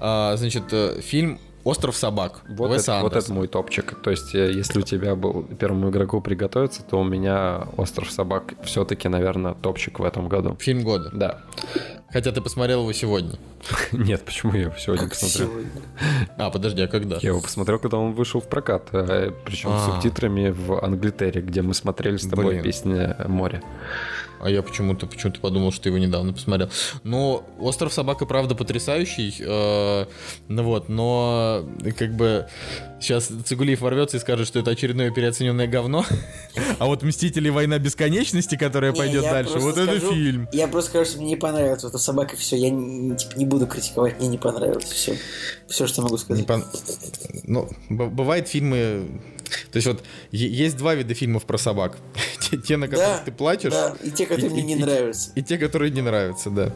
А, 0.01 0.37
значит, 0.37 0.65
э, 0.73 1.01
фильм 1.01 1.39
«Остров 1.63 1.97
собак» 1.97 2.41
Вот 2.49 2.71
Уэса 2.71 2.93
это, 2.93 3.03
вот 3.03 3.17
это 3.17 3.33
мой 3.33 3.49
топчик. 3.49 4.01
То 4.03 4.11
есть, 4.11 4.35
э, 4.35 4.51
если 4.53 4.79
у 4.81 4.83
тебя 4.83 5.15
был 5.15 5.43
первому 5.43 5.91
игроку 5.91 6.21
приготовиться, 6.21 6.83
то 6.83 7.01
у 7.01 7.05
меня 7.05 7.67
Остров 7.77 8.11
собак 8.11 8.55
все-таки, 8.65 9.09
наверное, 9.09 9.55
топчик 9.55 9.99
в 9.99 10.05
этом 10.05 10.29
году. 10.29 10.57
Фильм 10.59 10.83
года. 10.83 11.11
Да. 11.13 11.41
Хотя 12.13 12.33
ты 12.33 12.41
посмотрел 12.41 12.81
его 12.81 12.93
сегодня. 12.93 13.39
Нет, 13.93 14.25
почему 14.25 14.53
я 14.55 14.63
его 14.63 14.75
сегодня 14.77 15.05
Как 15.09 15.19
посмотрел? 15.19 15.49
сегодня. 15.51 15.71
А, 16.39 16.51
подожди, 16.51 16.83
а 16.83 16.89
когда? 16.89 17.17
Я 17.21 17.29
его 17.31 17.41
посмотрел, 17.41 17.79
когда 17.79 17.99
он 17.99 18.13
вышел 18.15 18.41
в 18.41 18.49
прокат, 18.49 18.89
э, 18.93 19.31
причем 19.45 19.71
с 19.71 19.87
А. 19.89 19.93
субтитрами 19.93 20.51
в 20.51 20.83
Англитере, 20.85 21.41
где 21.41 21.63
мы 21.63 21.73
смотрели 21.75 22.17
с 22.17 22.27
тобой 22.27 22.47
Блин. 22.55 22.63
песня 22.65 23.17
«Море». 23.29 23.63
А 24.41 24.51
я 24.51 24.63
почему-то 24.63 25.07
почему-то 25.07 25.41
подумал, 25.41 25.73
что 25.73 25.85
ты 25.85 25.89
его 25.91 25.99
недавно 25.99 26.33
посмотрел. 26.33 26.71
Но 27.03 27.45
«Остров 27.59 27.93
собак» 27.93 28.23
и 28.23 28.27
правда 28.27 28.55
потрясающий. 28.55 29.35
э, 29.39 30.07
ну 30.49 30.63
вот, 30.63 30.89
но 30.89 31.65
как 31.99 32.15
бы 32.15 32.47
сейчас 33.01 33.29
Цигулиев 33.45 33.81
ворвется 33.81 34.17
и 34.17 34.21
скажет, 34.21 34.47
что 34.47 34.59
это 34.59 34.71
очередное 34.71 35.11
переоцененное 35.11 35.67
говно. 35.67 36.05
А 36.79 36.87
вот 36.87 37.03
«Мстители. 37.03 37.51
Война 37.51 37.79
бесконечности», 37.79 38.57
которая 38.57 38.93
пойдет 38.93 39.23
дальше, 39.23 39.59
вот 39.59 39.77
это 39.77 39.99
фильм. 40.01 40.49
Я 40.53 40.69
просто 40.69 40.91
скажу, 40.91 41.11
что 41.11 41.21
мне 41.21 41.31
не 41.31 41.37
понравилось. 41.37 41.83
Вот 41.83 41.91
эта 41.91 41.99
собака, 41.99 42.37
все. 42.37 42.57
Я 42.57 42.71
не, 42.71 43.17
типа, 43.17 43.33
не 43.37 43.45
буду 43.45 43.67
критиковать, 43.67 44.19
мне 44.19 44.29
не 44.29 44.39
понравилось. 44.39 44.85
Все. 44.85 45.17
Все, 45.69 45.87
что 45.87 46.03
могу 46.03 46.17
сказать. 46.17 46.47
Ну, 47.45 47.69
бывают 47.89 48.49
фильмы... 48.49 49.07
То 49.73 49.77
есть 49.77 49.87
вот 49.87 50.03
есть 50.33 50.77
два 50.77 50.95
вида 50.95 51.15
фильмов 51.15 51.45
про 51.45 51.59
собак. 51.59 51.97
Те, 52.51 52.57
те, 52.57 52.77
на 52.77 52.89
которых 52.89 53.19
Да, 53.19 53.23
ты 53.25 53.33
плачешь, 53.33 53.73
Да, 53.73 53.97
и 54.03 54.11
те, 54.11 54.27
которые 54.27 54.49
И- 54.49 54.53
мне 54.53 54.63
и- 54.63 54.65
не 54.65 54.73
и- 54.75 54.77
нравятся. 54.77 55.31
и 55.35 55.43
те, 55.43 55.59
которые 55.59 55.91
не 55.91 56.03
нравятся, 56.03 56.51
да. 56.51 56.73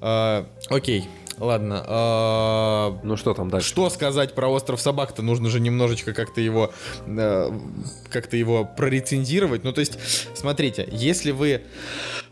А, 0.00 0.46
Окей, 0.68 1.08
ладно. 1.38 1.82
а, 1.86 3.00
Ну 3.02 3.16
что 3.16 3.34
там 3.34 3.48
дальше? 3.50 3.68
Что 3.68 3.88
сказать 3.90 4.34
про 4.34 4.48
остров 4.48 4.80
собак-то? 4.80 5.22
Нужно 5.22 5.48
же 5.48 5.60
немножечко 5.60 6.12
как-то 6.12 6.40
его 6.40 6.72
э, 7.06 7.50
как-то 8.10 8.36
его 8.36 8.64
прорецензировать. 8.64 9.64
Ну, 9.64 9.72
то 9.72 9.80
есть, 9.80 9.98
смотрите, 10.34 10.86
если 10.92 11.30
вы 11.30 11.62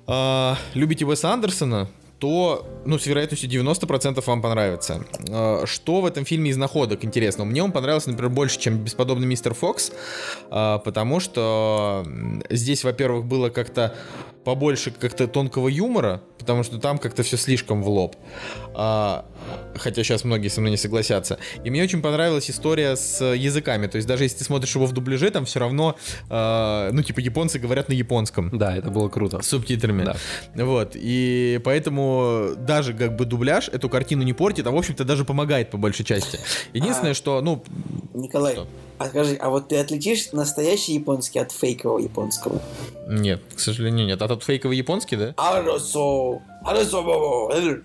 э, 0.07 0.55
любите 0.75 1.05
Уэса 1.07 1.33
Андерсона, 1.33 1.89
то, 2.19 2.67
ну, 2.85 2.99
с 2.99 3.07
вероятностью 3.07 3.51
90% 3.51 4.23
вам 4.27 4.43
понравится. 4.43 5.05
Э, 5.29 5.65
Что 5.67 6.01
в 6.01 6.07
этом 6.07 6.25
фильме 6.25 6.51
из 6.51 6.57
находок 6.57 7.05
интересно? 7.05 7.45
Мне 7.45 7.63
он 7.63 7.73
понравился, 7.73 8.11
например, 8.11 8.31
больше, 8.31 8.59
чем 8.59 8.79
«Бесподобный 8.79 9.27
мистер 9.27 9.55
Фокс», 9.55 9.93
э, 10.51 10.79
потому 10.85 11.21
что 11.21 12.07
здесь, 12.51 12.85
во-первых, 12.85 13.25
было 13.25 13.51
как-то 13.51 13.95
побольше 14.45 14.91
как-то 14.91 15.27
тонкого 15.27 15.69
юмора, 15.69 16.21
потому 16.39 16.63
что 16.63 16.79
там 16.79 16.99
как-то 16.99 17.23
все 17.23 17.37
слишком 17.37 17.83
в 17.83 17.89
лоб. 17.89 18.15
А, 18.75 19.25
хотя 19.77 20.03
сейчас 20.03 20.25
многие 20.25 20.49
со 20.49 20.61
мной 20.61 20.71
не 20.73 20.77
согласятся. 20.77 21.39
И 21.65 21.71
мне 21.71 21.83
очень 21.83 22.03
понравилась 22.03 22.51
история 22.51 22.97
с 22.97 23.25
языками. 23.25 23.87
То 23.87 23.97
есть 23.97 24.09
даже 24.09 24.25
если 24.25 24.39
ты 24.39 24.45
смотришь 24.45 24.75
его 24.75 24.87
в 24.87 24.93
дубляже, 24.93 25.31
там 25.31 25.45
все 25.45 25.61
равно, 25.61 25.97
а, 26.31 26.91
ну, 26.93 27.03
типа, 27.03 27.21
японцы 27.21 27.59
говорят 27.59 27.89
на 27.89 27.93
японском. 27.93 28.51
Да, 28.57 28.77
это 28.77 28.91
было 28.91 29.09
круто. 29.09 29.43
С 29.43 29.49
субтитрами. 29.49 30.05
Да. 30.05 30.17
Вот. 30.55 30.93
И 30.95 31.61
поэтому 31.65 32.51
даже 32.57 32.95
как 32.95 33.17
бы 33.17 33.25
дубляж 33.25 33.69
эту 33.69 33.89
картину 33.89 34.23
не 34.23 34.33
портит, 34.33 34.67
а 34.67 34.71
в 34.71 34.77
общем-то 34.77 35.05
даже 35.05 35.25
помогает 35.25 35.71
по 35.71 35.77
большей 35.77 36.05
части. 36.05 36.39
Единственное, 36.73 37.13
А. 37.13 37.15
что, 37.15 37.41
ну, 37.41 37.63
Николай, 38.15 38.55
Что? 38.55 38.67
А 38.99 39.09
скажи, 39.09 39.37
а 39.37 39.51
вот 39.51 39.69
ты 39.69 39.77
отличишь 39.77 40.33
настоящий 40.33 40.95
японский 40.95 41.39
от 41.39 41.53
фейкового 41.53 41.99
японского? 41.99 42.61
нет, 43.07 43.41
к 43.55 43.61
сожалению, 43.61 44.07
нет. 44.07 44.23
А 44.23 44.29
тут 44.29 44.43
фейковый 44.43 44.77
японский, 44.77 45.17
да? 45.17 45.35
Аросо, 45.37 46.41
аросо. 46.65 47.03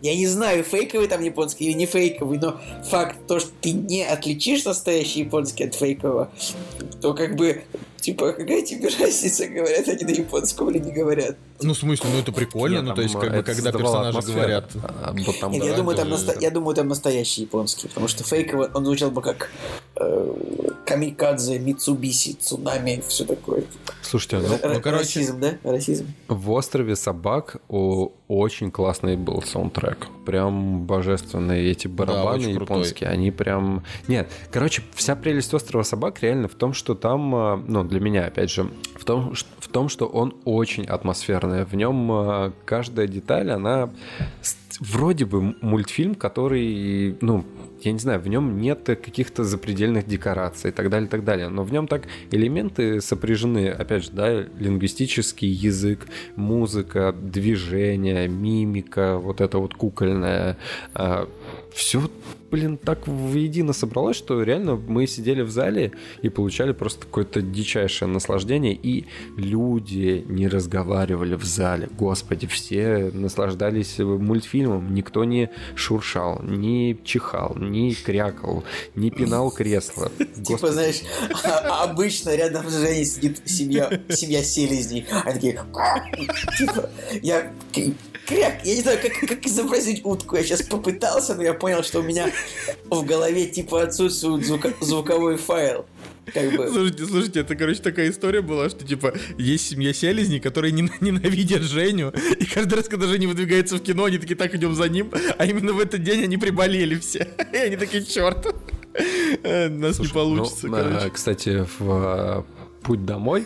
Я 0.02 0.15
не 0.15 0.27
знаю, 0.27 0.64
фейковый 0.64 1.07
там 1.07 1.22
японский 1.22 1.65
или 1.65 1.73
не 1.73 1.86
фейковый, 1.86 2.38
но 2.38 2.60
факт 2.86 3.18
то, 3.27 3.40
что 3.40 3.49
ты 3.61 3.72
не 3.72 4.03
отличишь 4.03 4.65
настоящий 4.65 5.22
японский 5.22 5.65
от 5.65 5.76
фейкового, 5.76 6.30
то 7.02 7.14
как 7.14 7.36
бы, 7.36 7.64
типа, 8.02 8.34
какая 8.34 8.62
тебе 8.62 8.90
разница, 9.00 9.48
говорят 9.48 9.88
они 9.88 10.04
на 10.06 10.10
японском 10.10 10.70
или 10.72 10.80
не 10.80 10.92
говорят? 10.92 11.38
Ну, 11.62 11.74
в 11.74 11.78
смысле, 11.78 12.10
ну 12.14 12.20
это 12.20 12.32
прикольно, 12.32 12.76
Нет, 12.76 12.84
ну 12.86 12.96
то 12.96 13.02
есть, 13.02 13.16
как 13.20 13.30
бы, 13.32 13.36
это 13.38 13.54
когда 13.54 13.72
персонажи 13.72 14.22
говорят. 14.22 14.72
А, 14.84 15.14
вот 15.26 15.40
там, 15.40 15.52
Нет, 15.52 15.62
да, 15.62 15.68
я, 15.70 15.76
думаю, 15.76 15.98
там 15.98 16.10
наста- 16.10 16.38
я 16.40 16.52
думаю, 16.52 16.76
там 16.76 16.88
настоящий 16.88 17.42
японский, 17.42 17.88
потому 17.88 18.08
что 18.08 18.24
фейковый, 18.24 18.70
он 18.74 18.86
звучал 18.86 19.12
бы 19.12 19.22
как 19.22 19.50
э, 19.96 20.34
Камикадзе, 20.86 21.60
Митсубиси, 21.60 22.34
Цунами, 22.34 23.04
все 23.08 23.26
такое. 23.26 23.64
Слушайте, 24.02 24.38
ну, 24.48 24.56
Р- 24.56 24.74
ну, 24.76 24.82
короче- 24.82 25.20
Расизм, 25.20 25.40
да? 25.40 25.58
Расизм. 25.64 26.08
В 26.28 26.52
острове 26.52 26.96
собак 26.96 27.58
о, 27.70 28.12
очень 28.30 28.69
классный 28.69 29.18
был 29.18 29.41
саундтрек. 29.41 30.07
Прям 30.23 30.85
божественные 30.85 31.72
эти 31.72 31.88
барабаны 31.88 32.53
крутой. 32.53 32.61
японские. 32.61 33.10
Они 33.10 33.31
прям. 33.31 33.84
Нет, 34.07 34.31
короче, 34.51 34.84
вся 34.93 35.15
прелесть 35.15 35.51
острова 35.53 35.81
собак 35.81 36.22
реально 36.22 36.47
в 36.47 36.53
том, 36.53 36.73
что 36.73 36.93
там, 36.93 37.35
а, 37.35 37.64
ну, 37.68 37.84
для 37.84 37.99
меня, 37.99 38.26
опять 38.26 38.51
же, 38.51 38.69
в 38.95 39.03
том, 39.03 39.34
в 39.34 39.68
том 39.68 39.89
что 39.89 40.06
он 40.06 40.35
очень 40.45 40.85
атмосферный. 40.85 41.65
В 41.65 41.73
нем 41.73 42.11
а, 42.11 42.53
каждая 42.65 43.07
деталь, 43.07 43.49
она 43.49 43.89
с- 44.70 44.80
вроде 44.80 45.26
бы 45.26 45.56
мультфильм, 45.62 46.16
который, 46.16 47.16
ну, 47.22 47.46
я 47.82 47.91
не 47.94 48.00
знаю, 48.00 48.20
в 48.20 48.28
нем 48.28 48.60
нет 48.60 48.84
каких-то 48.86 49.44
запредельных 49.44 50.06
декораций 50.06 50.72
и 50.72 50.74
так 50.74 50.90
далее, 50.90 51.08
и 51.08 51.10
так 51.10 51.24
далее. 51.24 51.50
Но 51.50 51.64
в 51.64 51.72
нем 51.72 51.88
так 51.88 52.04
элементы 52.32 53.00
сопряжены, 53.02 53.70
опять 53.70 54.04
же, 54.04 54.12
да, 54.12 54.41
лингвистический 54.60 55.48
язык, 55.48 56.08
музыка, 56.36 57.14
движение, 57.14 58.28
мимика, 58.28 59.18
вот 59.18 59.41
это 59.41 59.58
вот 59.60 59.74
кукольное. 59.76 60.58
Все, 61.74 62.10
блин, 62.52 62.78
так 62.78 63.08
воедино 63.08 63.74
собралось, 63.74 64.18
что 64.18 64.41
реально 64.44 64.76
мы 64.76 65.08
сидели 65.08 65.41
в 65.41 65.52
зале 65.52 65.91
и 66.22 66.30
получали 66.30 66.72
просто 66.74 67.06
какое-то 67.06 67.41
дичайшее 67.41 68.08
наслаждение, 68.10 68.74
и 68.74 69.06
люди 69.38 70.26
не 70.28 70.48
разговаривали 70.48 71.36
в 71.36 71.44
зале. 71.44 71.90
Господи, 71.98 72.48
все 72.48 73.12
наслаждались 73.14 74.00
мультфильмом, 74.00 74.94
никто 74.94 75.24
не 75.24 75.50
шуршал, 75.76 76.41
не 76.44 76.98
чихал, 77.04 77.56
не 77.56 77.94
крякал, 77.94 78.64
не 78.96 79.12
пинал 79.12 79.52
кресло. 79.52 80.12
Типа, 80.46 80.72
знаешь, 80.72 81.02
а- 81.44 81.84
обычно 81.84 82.36
рядом 82.36 82.68
с 82.70 82.78
Женей 82.78 83.06
сидит 83.06 83.41
семья, 83.46 84.02
семья 84.10 84.44
селезней. 84.44 85.06
Они 85.26 85.34
такие... 85.34 85.60
Типа, 86.58 86.90
я... 87.22 87.52
Кряк, 88.30 88.64
я 88.64 88.76
не 88.76 88.81
знаю, 88.81 88.99
как, 89.01 89.27
как 89.27 89.45
изобразить 89.47 90.06
утку. 90.06 90.35
Я 90.35 90.43
сейчас 90.43 90.61
попытался, 90.61 91.34
но 91.34 91.41
я 91.41 91.56
понял, 91.56 91.81
что 91.84 91.99
у 91.99 92.03
меня 92.03 92.31
в 92.89 93.03
голове 93.03 93.47
типа 93.47 93.81
отсутствует 93.81 94.45
звука- 94.45 94.73
звуковой 94.81 95.38
файл. 95.38 95.88
Как 96.31 96.56
бы... 96.56 96.68
Слушайте, 96.68 97.06
слушайте, 97.07 97.39
это, 97.39 97.56
короче, 97.56 97.81
такая 97.81 98.11
история 98.11 98.41
была, 98.41 98.69
что, 98.69 98.85
типа, 98.85 99.15
есть 99.39 99.68
семья 99.68 99.93
селезней, 99.93 100.39
которые 100.39 100.72
нен- 100.72 100.91
ненавидят 101.01 101.64
Женю, 101.64 102.14
и 102.39 102.45
каждый 102.45 102.76
раз, 102.76 102.88
когда 102.88 103.07
Женя 103.07 103.27
выдвигается 103.27 103.77
в 103.77 103.80
кино, 103.80 104.03
они 104.06 104.19
такие, 104.19 104.35
так, 104.35 104.53
идем 104.53 104.76
за 104.76 104.88
ним, 104.89 105.11
а 105.39 105.45
именно 105.47 105.73
в 105.73 105.80
этот 105.80 106.03
день 106.03 106.23
они 106.23 106.38
приболели 106.38 106.99
все. 106.99 107.27
И 107.51 107.57
они 107.57 107.77
такие, 107.77 108.06
черт, 108.06 108.45
э, 109.41 109.69
нас 109.69 109.97
не 109.97 110.06
Слушай, 110.06 110.14
получится, 110.14 110.68
ну, 110.68 110.76
короче. 110.77 111.10
Кстати, 111.10 111.65
в 111.80 111.81
э, 111.81 112.43
путь 112.84 113.06
домой 113.06 113.45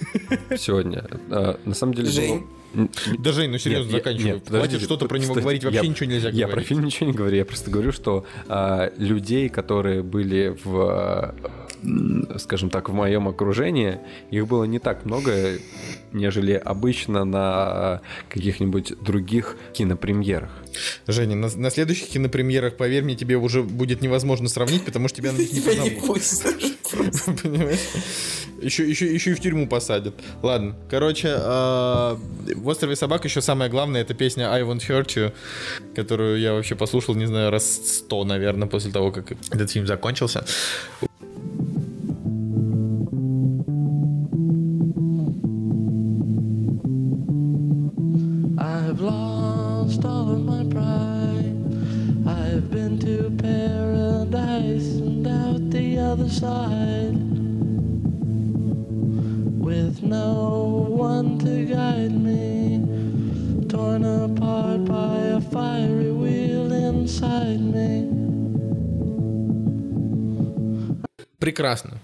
сегодня, 0.58 1.06
на 1.30 1.74
самом 1.74 1.94
деле... 1.94 2.10
Жень. 2.10 2.40
было- 2.40 2.48
Да, 3.20 3.32
Жень, 3.32 3.52
ну 3.52 3.58
серьезно, 3.58 3.92
Нет, 3.92 4.04
заканчивай. 4.04 4.32
нет, 4.34 4.48
Хватит 4.48 4.82
что-то 4.82 5.08
про 5.08 5.18
него 5.20 5.36
говорить, 5.36 5.64
вообще 5.64 5.82
я- 5.82 5.88
ничего 5.88 6.10
нельзя 6.10 6.30
Я 6.30 6.46
про 6.48 6.52
говорить. 6.54 6.68
фильм 6.70 6.84
ничего 6.86 7.08
не 7.08 7.14
говорю, 7.14 7.36
я 7.38 7.46
просто 7.46 7.70
говорю, 7.70 7.92
что 7.92 8.26
а, 8.48 8.92
людей, 8.98 9.50
которые 9.50 10.02
были 10.04 10.58
в, 10.64 10.76
а, 10.82 11.36
скажем 12.40 12.70
так, 12.70 12.90
в 12.90 12.94
моем 12.94 13.28
окружении, 13.28 14.00
их 14.32 14.48
было 14.48 14.64
не 14.64 14.80
так 14.80 15.06
много, 15.06 15.58
нежели 16.12 16.54
обычно 16.54 17.26
на 17.26 18.02
каких-нибудь 18.30 18.94
других 19.02 19.58
кинопремьерах. 19.74 20.50
Женя, 21.08 21.36
на, 21.36 21.50
на 21.56 21.70
следующих 21.70 22.08
кинопремьерах, 22.10 22.76
поверь 22.78 23.04
мне, 23.04 23.16
тебе 23.16 23.38
уже 23.38 23.62
будет 23.64 24.02
невозможно 24.02 24.48
сравнить, 24.50 24.84
потому 24.86 25.08
что 25.08 25.18
тебя 25.18 25.32
на 25.32 25.38
них 25.38 25.54
не 25.54 25.90
пустят. 26.02 26.56
Понимаешь? 27.44 27.80
Еще, 28.62 28.90
еще, 28.90 29.14
еще 29.14 29.32
и 29.32 29.34
в 29.34 29.40
тюрьму 29.40 29.68
посадят. 29.68 30.16
Ладно, 30.42 30.76
короче, 30.90 31.36
э, 31.36 32.16
в 32.56 32.68
острове 32.68 32.96
собак 32.96 33.26
еще 33.26 33.42
самое 33.42 33.70
главное 33.70 34.02
это 34.02 34.14
песня 34.14 34.52
I 34.52 34.62
Won't 34.62 34.88
Hurt 34.88 35.08
You, 35.08 35.34
которую 35.96 36.40
я 36.40 36.54
вообще 36.54 36.76
послушал, 36.76 37.16
не 37.16 37.26
знаю, 37.26 37.52
раз 37.52 37.66
сто, 37.66 38.24
наверное, 38.24 38.68
после 38.68 38.92
того, 38.92 39.12
как 39.12 39.32
этот 39.52 39.72
фильм 39.72 39.86
закончился. 39.86 40.46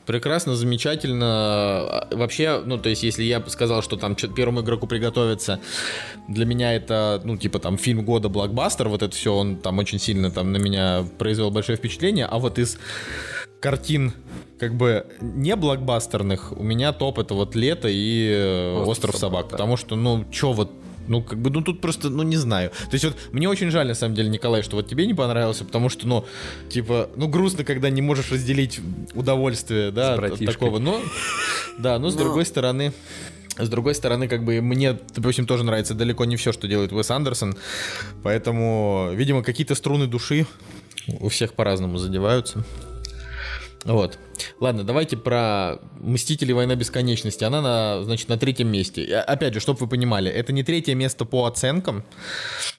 Прекрасно, 0.09 0.55
замечательно. 0.55 1.27
А, 1.27 2.07
Вообще, 2.09 2.63
ну, 2.65 2.79
то 2.79 2.89
есть, 2.89 3.03
если 3.03 3.21
я 3.21 3.43
сказал, 3.45 3.83
что 3.83 3.95
там 3.95 4.15
первому 4.15 4.61
игроку 4.61 4.87
приготовиться, 4.87 5.59
для 6.27 6.47
меня 6.47 6.73
это, 6.73 7.21
ну, 7.23 7.37
типа, 7.37 7.59
там, 7.59 7.77
фильм 7.77 8.03
года, 8.03 8.27
блокбастер, 8.27 8.89
вот 8.89 9.03
это 9.03 9.15
все, 9.15 9.35
он 9.35 9.57
там 9.57 9.77
очень 9.77 9.99
сильно 9.99 10.31
там 10.31 10.51
на 10.51 10.57
меня 10.57 11.05
произвел 11.19 11.51
большое 11.51 11.77
впечатление, 11.77 12.25
а 12.25 12.39
вот 12.39 12.57
из 12.57 12.79
картин 13.59 14.13
как 14.57 14.73
бы 14.73 15.05
не 15.21 15.55
блокбастерных 15.55 16.53
у 16.57 16.63
меня 16.63 16.91
топ 16.91 17.19
это 17.19 17.35
вот 17.35 17.53
«Лето» 17.53 17.87
и 17.87 18.31
э, 18.31 18.77
«Остров 18.77 18.87
«Остров, 18.87 19.15
собак», 19.15 19.21
собак», 19.21 19.45
да. 19.45 19.51
потому 19.51 19.77
что, 19.77 19.95
ну, 19.95 20.25
чё 20.31 20.53
вот 20.53 20.71
ну, 21.09 21.21
как 21.21 21.39
бы, 21.39 21.49
ну, 21.49 21.61
тут 21.61 21.81
просто, 21.81 22.09
ну, 22.09 22.23
не 22.23 22.37
знаю. 22.37 22.69
То 22.69 22.93
есть 22.93 23.03
вот 23.03 23.17
мне 23.33 23.49
очень 23.49 23.69
жаль, 23.71 23.87
на 23.87 23.95
самом 23.95 24.15
деле, 24.15 24.29
Николай, 24.29 24.61
что 24.63 24.75
вот 24.77 24.87
тебе 24.87 25.05
не 25.05 25.13
понравился, 25.13 25.65
потому 25.65 25.89
что, 25.89 26.07
ну, 26.07 26.25
типа, 26.69 27.09
ну, 27.15 27.27
грустно, 27.27 27.63
когда 27.63 27.89
не 27.89 28.01
можешь 28.01 28.31
разделить 28.31 28.79
удовольствие, 29.13 29.91
да, 29.91 30.13
от- 30.13 30.33
от 30.33 30.45
такого. 30.45 30.79
Но, 30.79 31.01
да, 31.77 31.99
но 31.99 32.09
с 32.09 32.15
Но- 32.15 32.21
другой 32.21 32.45
стороны, 32.45 32.93
с 33.57 33.67
другой 33.67 33.93
стороны, 33.95 34.27
как 34.29 34.45
бы 34.45 34.61
мне, 34.61 34.97
допустим, 35.15 35.45
тоже 35.45 35.63
нравится 35.65 35.93
далеко 35.93 36.23
не 36.25 36.37
все, 36.37 36.53
что 36.53 36.67
делает 36.67 36.93
Уэс 36.93 37.11
Андерсон, 37.11 37.57
поэтому, 38.23 39.09
видимо, 39.13 39.43
какие-то 39.43 39.75
струны 39.75 40.07
души 40.07 40.45
у 41.19 41.27
всех 41.29 41.53
по-разному 41.53 41.97
задеваются. 41.97 42.63
Вот. 43.83 44.17
Ладно, 44.59 44.83
давайте 44.83 45.17
про 45.17 45.79
Мстители 45.99 46.51
Война 46.51 46.75
Бесконечности. 46.75 47.43
Она, 47.43 47.61
на, 47.61 48.03
значит, 48.03 48.29
на 48.29 48.37
третьем 48.37 48.69
месте. 48.69 49.15
Опять 49.15 49.53
же, 49.53 49.59
чтобы 49.59 49.79
вы 49.79 49.87
понимали, 49.87 50.31
это 50.31 50.53
не 50.53 50.63
третье 50.63 50.95
место 50.95 51.25
по 51.25 51.45
оценкам. 51.45 52.03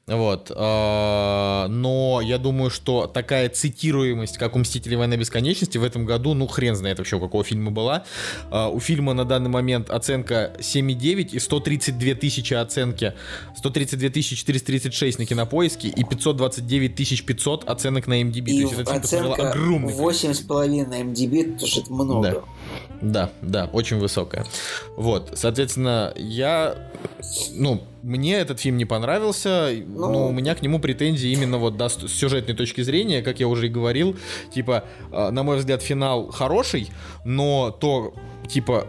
Вот. 0.07 0.51
а, 0.55 1.69
Но 1.69 2.21
я 2.23 2.39
думаю, 2.39 2.71
что 2.71 3.07
такая 3.07 3.49
цитируемость, 3.49 4.39
как 4.39 4.57
у 4.57 4.59
Мстителей 4.59 4.97
Война 4.97 5.17
Бесконечности 5.17 5.79
в 5.79 5.85
этом 5.85 6.05
году, 6.05 6.35
ну, 6.35 6.47
хрен 6.47 6.75
знает 6.75 6.99
вообще, 6.99 7.17
у 7.17 7.21
какого 7.21 7.45
фильма 7.45 7.71
была. 7.71 8.05
А, 8.51 8.69
У 8.69 8.81
фильма 8.81 9.15
на 9.15 9.25
данный 9.25 9.51
момент 9.51 9.91
оценка 9.91 10.53
7,9 10.59 11.31
и 11.33 11.39
132 11.39 12.15
тысячи 12.15 12.55
оценки. 12.55 13.15
132 13.57 14.09
тысячи 14.11 14.37
436 14.37 15.19
на 15.19 15.27
Кинопоиске 15.27 15.89
и 15.89 16.05
529 16.05 16.95
тысяч 16.95 17.25
500 17.25 17.69
оценок 17.69 18.07
на 18.07 18.21
MDB. 18.23 18.47
То 18.47 18.51
И 18.51 18.55
есть 18.57 18.73
этот 18.73 18.89
фильм 18.89 19.01
посмотрел 19.03 19.33
оценка 19.33 19.51
огромный 19.51 19.93
8,5 19.95 20.87
на 20.87 21.01
MDB, 21.03 21.50
потому 21.53 21.69
что 21.69 21.81
это 21.81 21.93
много. 21.93 22.45
Да, 23.01 23.31
да, 23.41 23.69
очень 23.73 23.99
высокая. 23.99 24.45
Вот, 24.97 25.33
соответственно, 25.35 26.13
я, 26.17 26.91
ну, 27.53 27.83
мне 28.03 28.35
этот 28.35 28.61
фильм 28.61 28.77
не 28.77 28.85
понравился, 28.85 29.71
Ну. 29.87 30.13
но 30.13 30.29
у 30.29 30.33
меня 30.33 30.55
к 30.55 30.63
нему 30.63 30.79
претензии 30.81 31.31
именно 31.31 31.59
вот 31.59 31.77
да, 31.77 31.89
с 31.89 31.97
сюжетной 32.09 32.55
точки 32.55 32.83
зрения, 32.83 33.23
как 33.23 33.41
я 33.41 33.49
уже 33.49 33.67
и 33.67 33.71
говорил, 33.71 34.17
типа, 34.55 34.85
э, 35.13 35.31
на 35.31 35.43
мой 35.43 35.57
взгляд, 35.57 35.83
финал 35.83 36.31
хороший, 36.31 36.91
но 37.25 37.71
то, 37.71 38.13
типа, 38.49 38.87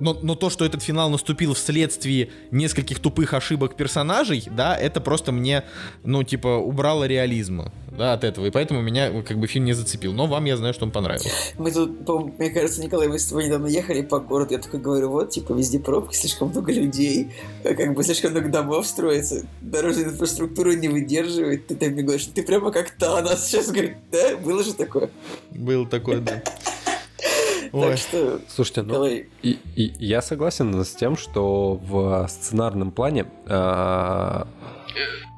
но, 0.00 0.18
но 0.20 0.34
то, 0.34 0.50
что 0.50 0.64
этот 0.64 0.82
финал 0.82 1.10
наступил 1.10 1.54
вследствие 1.54 2.30
нескольких 2.50 2.98
тупых 2.98 3.34
ошибок 3.34 3.76
персонажей, 3.76 4.44
да, 4.50 4.76
это 4.76 5.00
просто 5.00 5.32
мне, 5.32 5.64
ну, 6.02 6.22
типа, 6.22 6.48
убрало 6.58 7.04
реализма, 7.04 7.72
да, 7.96 8.12
от 8.12 8.24
этого, 8.24 8.46
и 8.46 8.50
поэтому 8.50 8.82
меня, 8.82 9.22
как 9.22 9.38
бы, 9.38 9.46
фильм 9.46 9.64
не 9.64 9.72
зацепил, 9.72 10.12
но 10.12 10.26
вам 10.26 10.44
я 10.44 10.56
знаю, 10.56 10.74
что 10.74 10.84
он 10.84 10.90
понравился. 10.90 11.30
Мы 11.58 11.70
тут, 11.70 12.04
по 12.04 12.20
мне 12.20 12.50
кажется, 12.50 12.82
Николай, 12.82 13.08
мы 13.08 13.18
с 13.18 13.26
тобой 13.26 13.46
недавно 13.46 13.66
ехали 13.66 14.02
по 14.02 14.18
городу, 14.18 14.52
я 14.54 14.58
такой 14.58 14.80
говорю, 14.80 15.10
вот, 15.10 15.30
типа, 15.30 15.52
везде 15.52 15.78
пробки, 15.78 16.16
слишком 16.16 16.48
много 16.48 16.72
людей, 16.72 17.32
э, 17.62 17.74
как 17.74 17.94
бы 17.94 18.02
слишком 18.02 18.32
много 18.32 18.48
домов 18.48 18.86
строится, 18.86 19.46
дорожная 19.60 20.04
инфраструктура 20.04 20.72
не 20.72 20.88
выдерживает. 20.88 21.66
Ты 21.66 21.76
так 21.76 21.92
мне 21.92 22.02
говоришь, 22.02 22.26
ты 22.26 22.42
прямо 22.42 22.70
как 22.70 22.90
Танос 22.90 23.44
сейчас, 23.46 23.70
говорит, 23.70 23.96
да, 24.10 24.36
было 24.36 24.62
же 24.62 24.74
такое. 24.74 25.10
Был 25.50 25.86
такой, 25.86 26.20
да. 26.20 26.42
Так 27.82 27.98
что, 27.98 28.40
Слушайте, 28.48 28.82
ну, 28.82 29.04
И, 29.42 29.58
и 29.76 29.92
я 29.98 30.22
согласен 30.22 30.84
с 30.84 30.90
тем, 30.94 31.16
что 31.16 31.74
в 31.74 32.26
сценарном 32.28 32.90
плане 32.92 33.26
а, 33.46 34.46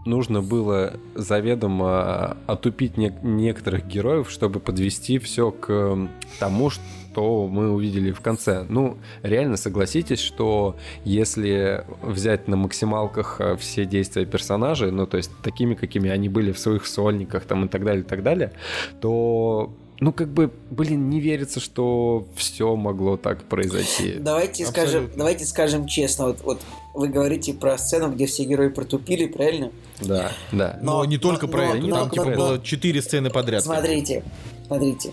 нужно 0.05 0.43
было 0.43 0.95
заведомо 1.15 2.37
отупить 2.47 2.97
не- 2.97 3.17
некоторых 3.23 3.87
героев, 3.87 4.31
чтобы 4.31 4.61
подвести 4.61 5.19
все 5.19 5.51
к 5.51 6.09
тому, 6.39 6.71
что 6.71 7.49
мы 7.49 7.71
увидели 7.73 8.13
в 8.13 8.21
конце. 8.21 8.67
Ну, 8.69 8.99
реально 9.23 9.57
согласитесь, 9.57 10.21
что 10.21 10.77
если 11.05 11.85
взять 12.03 12.47
на 12.49 12.57
максималках 12.57 13.41
а, 13.41 13.57
все 13.57 13.85
действия 13.87 14.27
персонажей, 14.27 14.91
ну, 14.91 15.07
то 15.07 15.17
есть 15.17 15.31
такими, 15.43 15.75
какими 15.75 16.11
они 16.11 16.29
были 16.29 16.53
в 16.53 16.59
своих 16.59 16.87
сольниках 16.87 17.45
там 17.45 17.65
и 17.65 17.69
так 17.69 17.85
далее, 17.85 18.03
и 18.03 18.07
так 18.07 18.23
далее, 18.23 18.53
то 19.01 19.73
ну, 20.01 20.13
как 20.13 20.29
бы, 20.29 20.51
блин, 20.71 21.09
не 21.09 21.21
верится, 21.21 21.59
что 21.61 22.27
все 22.37 22.75
могло 22.77 23.17
так 23.17 23.45
произойти. 23.45 24.17
давайте 24.19 24.65
Абсолютно. 24.65 24.73
скажем, 24.93 25.11
давайте 25.17 25.45
скажем 25.47 25.87
честно, 25.87 26.27
вот, 26.27 26.39
вот 26.43 26.61
вы 26.95 27.09
говорите 27.09 27.55
про 27.55 27.77
сцену, 27.79 28.11
где 28.13 28.27
все 28.27 28.45
герои 28.45 28.69
протупили, 28.69 29.27
правильно? 29.27 29.71
Да, 30.01 30.33
да. 30.53 30.79
Но, 30.83 30.99
Но- 30.99 31.05
не 31.07 31.19
только 31.19 31.47
но- 31.47 31.53
про 31.53 31.67
но- 31.69 31.75
это, 31.77 31.87
но- 31.87 31.97
там 31.97 32.11
типа 32.11 32.25
но- 32.27 32.37
было 32.37 32.63
четыре 32.63 33.01
сцены 33.03 33.31
подряд. 33.31 33.63
Смотрите, 33.65 34.23
смотрите. 34.67 35.13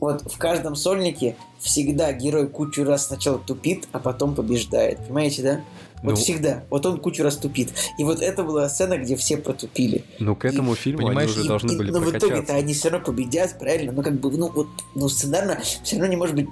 Вот 0.00 0.22
в 0.32 0.36
каждом 0.36 0.74
сольнике 0.74 1.36
всегда 1.60 2.12
герой 2.12 2.48
кучу 2.48 2.82
раз 2.82 3.06
сначала 3.06 3.38
тупит, 3.38 3.86
а 3.92 4.00
потом 4.00 4.34
побеждает. 4.34 4.98
Понимаете, 4.98 5.42
да? 5.42 5.60
Вот 6.02 6.10
Ну. 6.10 6.16
всегда. 6.16 6.64
Вот 6.70 6.84
он 6.86 6.98
кучу 6.98 7.22
раз 7.22 7.36
тупит. 7.36 7.72
И 7.98 8.04
вот 8.04 8.20
это 8.22 8.42
была 8.42 8.68
сцена, 8.68 8.98
где 8.98 9.14
все 9.16 9.36
протупили. 9.36 10.04
Ну, 10.18 10.34
к 10.34 10.44
этому 10.44 10.74
фильму 10.74 11.06
понимаешь, 11.06 11.30
они 11.30 11.38
уже 11.38 11.44
И- 11.44 11.48
должны 11.48 11.72
и- 11.72 11.76
были 11.76 11.90
но 11.90 12.00
в 12.00 12.10
итоге-то 12.10 12.54
они 12.54 12.74
все 12.74 12.88
равно 12.90 13.06
победят, 13.06 13.58
правильно? 13.58 13.92
Ну, 13.92 14.02
как 14.02 14.14
бы, 14.20 14.30
ну, 14.36 14.50
вот, 14.50 14.66
ну, 14.94 15.08
сценарно 15.08 15.60
все 15.84 15.96
равно 15.96 16.10
не 16.10 16.16
может 16.16 16.34
быть 16.34 16.48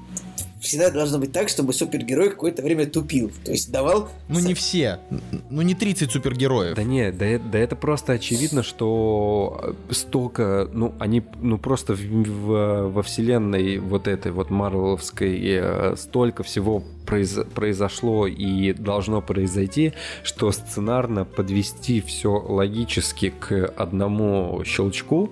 всегда 0.60 0.90
должно 0.90 1.18
быть 1.18 1.32
так, 1.32 1.48
чтобы 1.48 1.72
супергерой 1.72 2.28
какое-то 2.28 2.60
время 2.62 2.84
тупил. 2.84 3.32
То 3.46 3.50
есть 3.50 3.72
давал... 3.72 4.10
Ну 4.28 4.40
не 4.40 4.52
все. 4.52 5.00
Ну 5.48 5.62
не 5.62 5.74
30 5.74 6.10
супергероев. 6.12 6.76
Да 6.76 6.82
не, 6.82 7.10
да, 7.12 7.38
да 7.38 7.58
это 7.58 7.76
просто 7.76 8.12
очевидно, 8.12 8.62
что 8.62 9.74
э, 9.88 9.92
столько, 9.94 10.68
ну, 10.72 10.92
они, 10.98 11.22
ну, 11.40 11.56
просто 11.56 11.94
в- 11.94 11.98
в- 12.00 12.88
во 12.90 13.02
вселенной 13.02 13.78
вот 13.78 14.06
этой 14.06 14.32
вот 14.32 14.50
Марвеловской 14.50 15.40
э, 15.42 15.94
столько 15.96 16.42
всего 16.42 16.82
произ- 17.10 17.44
произошло 17.54 18.26
и 18.26 18.72
должно 18.72 19.20
произойти, 19.22 19.92
что 20.22 20.52
сценарно 20.52 21.24
подвести 21.24 22.00
все 22.00 22.28
логически 22.30 23.30
к 23.38 23.72
одному 23.76 24.62
щелчку, 24.64 25.30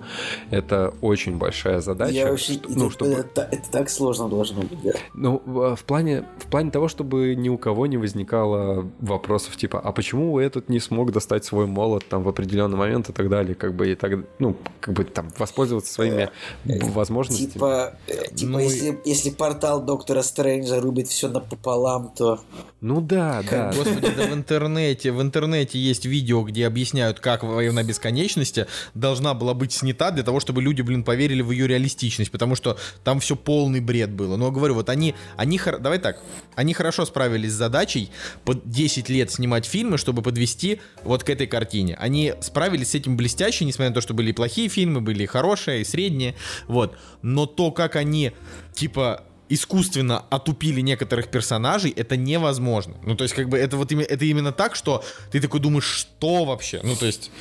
это 0.51 0.93
очень 1.01 1.37
большая 1.37 1.79
задача. 1.81 2.13
Я 2.13 2.29
вообще... 2.29 2.53
Что- 2.53 2.69
ну, 2.69 2.85
это, 2.85 2.91
чтобы... 2.93 3.11
это- 3.11 3.47
это 3.51 3.71
так 3.71 3.89
сложно 3.89 4.27
должно 4.29 4.61
быть, 4.61 4.81
да. 4.83 4.91
Ну, 5.13 5.41
в 5.45 5.83
плане, 5.85 6.25
в 6.39 6.47
плане 6.47 6.71
того, 6.71 6.87
чтобы 6.87 7.35
ни 7.35 7.49
у 7.49 7.57
кого 7.57 7.87
не 7.87 7.97
возникало 7.97 8.89
вопросов 8.99 9.55
типа, 9.57 9.79
а 9.79 9.91
почему 9.91 10.39
этот 10.39 10.69
не 10.69 10.79
смог 10.79 11.11
достать 11.11 11.45
свой 11.45 11.65
молот 11.65 12.05
там 12.07 12.23
в 12.23 12.29
определенный 12.29 12.77
момент 12.77 13.09
и 13.09 13.13
так 13.13 13.29
далее, 13.29 13.55
как 13.55 13.73
бы 13.73 13.91
и 13.91 13.95
так, 13.95 14.11
ну, 14.39 14.55
как 14.79 14.93
бы 14.93 15.03
там 15.03 15.29
воспользоваться 15.37 15.93
своими 15.93 16.29
возможностями. 16.65 17.51
Типа, 17.51 17.93
э, 18.07 18.33
типа 18.33 18.51
Ну 18.51 18.59
если, 18.59 18.99
если 19.05 19.29
портал 19.29 19.81
Доктора 19.83 20.21
Стрэнджа 20.21 20.79
рубит 20.79 21.07
все 21.07 21.27
напополам, 21.69 22.13
то... 22.15 22.39
Ну 22.81 23.01
да, 23.01 23.43
да. 23.49 23.73
Господи, 23.75 24.09
да 24.15 24.27
в 24.27 24.33
интернете, 24.33 25.11
в 25.11 25.21
интернете 25.21 25.77
есть 25.77 26.05
видео, 26.05 26.43
где 26.43 26.65
объясняют, 26.65 27.19
как 27.19 27.43
война 27.43 27.83
бесконечности 27.83 28.67
должна 28.93 29.33
была 29.33 29.53
быть 29.53 29.73
снята 29.73 30.11
для 30.11 30.23
того, 30.23 30.39
чтобы 30.39 30.61
люди, 30.61 30.81
блин, 30.81 31.03
поверили 31.03 31.41
в 31.41 31.51
ее 31.51 31.67
реалистичность, 31.67 32.31
потому 32.31 32.55
что 32.55 32.77
там 33.03 33.19
все 33.19 33.35
полный 33.35 33.81
бред 33.81 34.11
было. 34.11 34.37
Но 34.37 34.51
говорю, 34.51 34.75
вот 34.75 34.89
они, 34.89 35.15
они, 35.35 35.57
хор- 35.57 35.79
давай 35.79 35.99
так, 35.99 36.21
они 36.55 36.73
хорошо 36.73 37.05
справились 37.05 37.51
с 37.51 37.55
задачей 37.55 38.11
под 38.45 38.69
10 38.69 39.09
лет 39.09 39.31
снимать 39.31 39.65
фильмы, 39.65 39.97
чтобы 39.97 40.21
подвести 40.21 40.79
вот 41.03 41.23
к 41.23 41.29
этой 41.29 41.47
картине. 41.47 41.95
Они 41.99 42.33
справились 42.41 42.91
с 42.91 42.95
этим 42.95 43.17
блестяще, 43.17 43.65
несмотря 43.65 43.89
на 43.89 43.95
то, 43.95 44.01
что 44.01 44.13
были 44.13 44.29
и 44.29 44.33
плохие 44.33 44.69
фильмы, 44.69 45.01
были 45.01 45.23
и 45.23 45.27
хорошие, 45.27 45.81
и 45.81 45.83
средние, 45.83 46.35
вот. 46.67 46.95
Но 47.21 47.45
то, 47.45 47.71
как 47.71 47.97
они, 47.97 48.31
типа, 48.73 49.25
искусственно 49.49 50.23
отупили 50.29 50.81
некоторых 50.81 51.27
персонажей, 51.29 51.91
это 51.91 52.15
невозможно. 52.15 52.95
Ну, 53.03 53.15
то 53.15 53.23
есть, 53.23 53.33
как 53.35 53.49
бы, 53.49 53.57
это 53.57 53.77
вот 53.77 53.91
именно, 53.91 54.05
это 54.05 54.23
именно 54.25 54.51
так, 54.51 54.75
что 54.75 55.03
ты 55.31 55.41
такой 55.41 55.59
думаешь, 55.59 55.85
что 55.85 56.45
вообще? 56.45 56.79
Ну, 56.83 56.95
то 56.95 57.05
есть, 57.05 57.31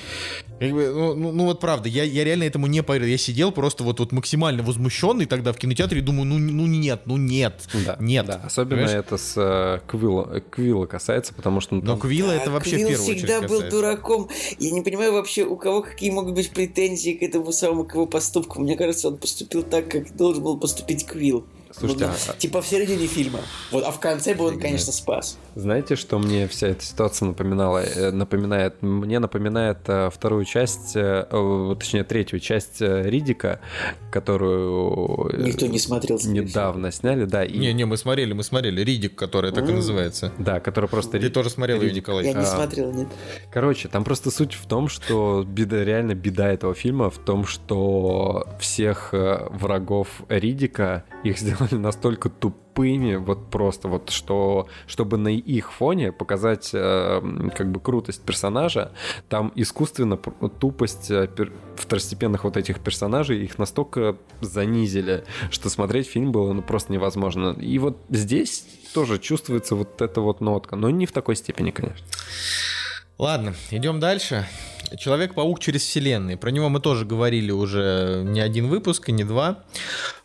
как 0.59 0.73
бы, 0.73 0.89
ну, 0.89 1.15
ну, 1.15 1.33
ну, 1.33 1.45
вот 1.45 1.61
правда, 1.61 1.89
я, 1.89 2.03
я 2.05 2.25
реально 2.25 2.45
этому 2.45 2.67
не 2.67 2.83
поверил. 2.83 3.07
Я 3.07 3.19
сидел 3.19 3.53
просто 3.53 3.85
вот, 3.85 4.01
вот 4.01 4.13
максимально 4.13 4.63
возмущенный 4.63 5.27
тогда 5.27 5.53
в 5.53 5.59
кинотеатре 5.59 5.99
и 5.99 6.03
думаю, 6.03 6.25
ну, 6.25 6.39
ну 6.39 6.67
нет, 6.67 7.03
ну 7.05 7.17
нет, 7.17 7.69
Да, 7.87 7.97
нет. 8.01 8.27
да. 8.27 8.43
Особенно 8.45 8.83
Понимаешь? 8.83 8.99
это 9.05 9.17
с 9.19 9.35
э, 9.37 9.81
Квилла, 9.87 10.41
Квилла 10.41 10.87
касается, 10.87 11.35
потому 11.35 11.61
что 11.61 11.75
ну, 11.77 11.83
Но 11.83 11.87
там- 11.93 12.01
Квилла 12.01 12.33
это 12.33 12.51
А 12.51 12.53
вообще 12.55 12.77
Квилл 12.77 12.87
в 12.87 12.91
первую 12.91 13.15
всегда 13.17 13.35
очередь 13.37 13.51
был 13.51 13.57
касается. 13.59 13.77
дураком. 13.77 14.29
Я 14.59 14.71
не 14.71 14.81
понимаю 14.83 15.13
вообще, 15.13 15.45
у 15.45 15.57
кого 15.57 15.83
какие 15.83 16.11
могут 16.11 16.35
быть 16.35 16.51
претензии 16.51 17.13
к 17.13 17.23
этому 17.23 17.53
самому 17.53 17.85
к 17.85 17.95
его 17.95 18.07
поступку. 18.07 18.61
Мне 18.61 18.77
кажется, 18.77 19.09
он 19.09 19.19
поступил 19.19 19.63
так, 19.63 19.91
как 19.91 20.17
должен 20.17 20.43
был 20.43 20.59
поступить 20.59 21.07
Квилл. 21.07 21.47
Слушайте, 21.79 22.07
Ну, 22.07 22.13
а- 22.29 22.37
типа 22.37 22.63
в 22.63 22.67
середине 22.67 23.07
фильма. 23.07 23.41
Вот, 23.71 23.85
а 23.85 23.91
в 23.93 24.01
конце 24.01 24.35
бы 24.35 24.45
он, 24.47 24.59
конечно, 24.59 24.93
спас. 24.93 25.39
Знаете, 25.55 25.97
что 25.97 26.19
мне 26.19 26.49
вся 26.49 26.69
эта 26.69 26.85
ситуация 26.85 27.27
напоминала? 27.27 27.79
Э, 27.85 28.11
Напоминает, 28.11 28.83
мне 28.83 29.19
напоминает 29.19 29.79
э, 29.87 30.11
вторую 30.13 30.45
часть, 30.45 30.93
э, 30.97 31.25
точнее 31.79 32.05
третью 32.05 32.41
часть 32.41 32.81
Ридика, 32.81 33.61
которую 34.11 35.31
Никто 35.47 35.67
не 35.67 35.79
смотрел. 35.79 36.19
недавно 36.25 36.91
сняли, 36.91 37.25
да, 37.25 37.45
и 37.45 37.57
Не-не, 37.59 37.85
мы 37.87 37.97
смотрели, 37.97 38.33
мы 38.33 38.43
смотрели. 38.43 38.83
Ридик, 38.83 39.15
который 39.15 39.53
так 39.53 39.69
и 39.69 39.73
называется. 39.73 40.33
да, 40.39 40.61
которая 40.61 40.89
просто 40.89 41.19
Ты 41.19 41.31
тоже 41.31 41.51
смотрел 41.51 41.81
ее. 41.83 41.93
Николай? 41.93 42.25
Я 42.27 42.33
не 42.33 42.41
А. 42.41 42.45
смотрел, 42.47 42.93
нет. 42.93 43.09
Короче, 43.53 43.89
там 43.89 44.05
просто 44.05 44.31
суть 44.31 44.55
в 44.55 44.67
том, 44.67 44.89
что 44.89 45.45
беда, 45.47 45.85
реально 45.85 46.15
беда 46.15 46.49
этого 46.53 46.75
фильма 46.75 47.11
в 47.11 47.19
том, 47.19 47.45
что 47.47 48.47
всех 48.61 49.11
врагов 49.13 50.09
Ридика 50.29 51.05
их 51.25 51.39
сделали 51.39 51.68
настолько 51.71 52.29
тупыми, 52.29 53.17
вот 53.17 53.51
просто 53.51 53.89
вот, 53.89 54.11
что 54.11 54.69
чтобы 54.87 55.17
на 55.17 55.29
их 55.29 55.73
фоне 55.73 56.13
показать 56.13 56.71
э, 56.73 57.23
как 57.57 57.71
бы 57.71 57.81
крутость 57.81 58.23
персонажа, 58.23 58.93
там 59.29 59.53
искусственно 59.55 60.17
тупость 60.17 61.11
э, 61.11 61.27
пер- 61.27 61.53
второстепенных 61.77 62.45
вот 62.45 62.57
этих 62.57 62.81
персонажей 62.81 63.43
их 63.45 63.59
настолько 63.59 64.17
занизили, 64.41 65.25
что 65.51 65.69
смотреть 65.71 66.09
фильм 66.09 66.33
было 66.33 66.53
ну, 66.53 66.63
просто 66.63 66.93
невозможно. 66.93 67.57
И 67.59 67.79
вот 67.79 67.99
здесь 68.11 68.65
тоже 68.95 69.19
чувствуется 69.19 69.75
вот 69.75 70.01
эта 70.03 70.21
вот 70.21 70.41
нотка, 70.41 70.77
но 70.77 70.91
не 70.91 71.07
в 71.07 71.13
такой 71.13 71.37
степени, 71.37 71.71
конечно. 71.71 72.07
Ладно, 73.19 73.55
идем 73.71 73.99
дальше. 73.99 74.47
Человек-паук 74.97 75.61
через 75.61 75.83
вселенные. 75.83 76.37
Про 76.37 76.51
него 76.51 76.69
мы 76.69 76.81
тоже 76.81 77.05
говорили 77.05 77.51
уже 77.51 78.23
не 78.25 78.41
один 78.41 78.69
выпуск 78.69 79.09
и 79.09 79.13
не 79.13 79.25
два. 79.25 79.59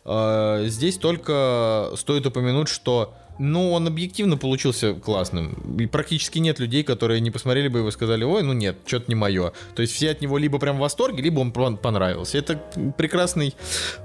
Э, 0.04 0.64
Здесь 0.66 0.98
только 0.98 1.90
стоит 1.96 2.26
упомянуть, 2.26 2.68
что 2.68 3.14
ну, 3.38 3.72
он 3.72 3.86
объективно 3.86 4.36
получился 4.36 4.94
классным. 4.94 5.76
И 5.78 5.86
практически 5.86 6.38
нет 6.38 6.58
людей, 6.58 6.82
которые 6.82 7.20
не 7.20 7.30
посмотрели 7.30 7.68
бы 7.68 7.80
его 7.80 7.88
и 7.88 7.92
сказали, 7.92 8.24
ой, 8.24 8.42
ну 8.42 8.52
нет, 8.52 8.76
что-то 8.86 9.06
не 9.08 9.14
мое. 9.14 9.52
То 9.74 9.82
есть 9.82 9.94
все 9.94 10.10
от 10.10 10.20
него 10.20 10.38
либо 10.38 10.58
прям 10.58 10.76
в 10.76 10.80
восторге, 10.80 11.22
либо 11.22 11.40
он 11.40 11.50
пон- 11.50 11.76
понравился. 11.76 12.38
Это 12.38 12.56
прекрасный, 12.96 13.54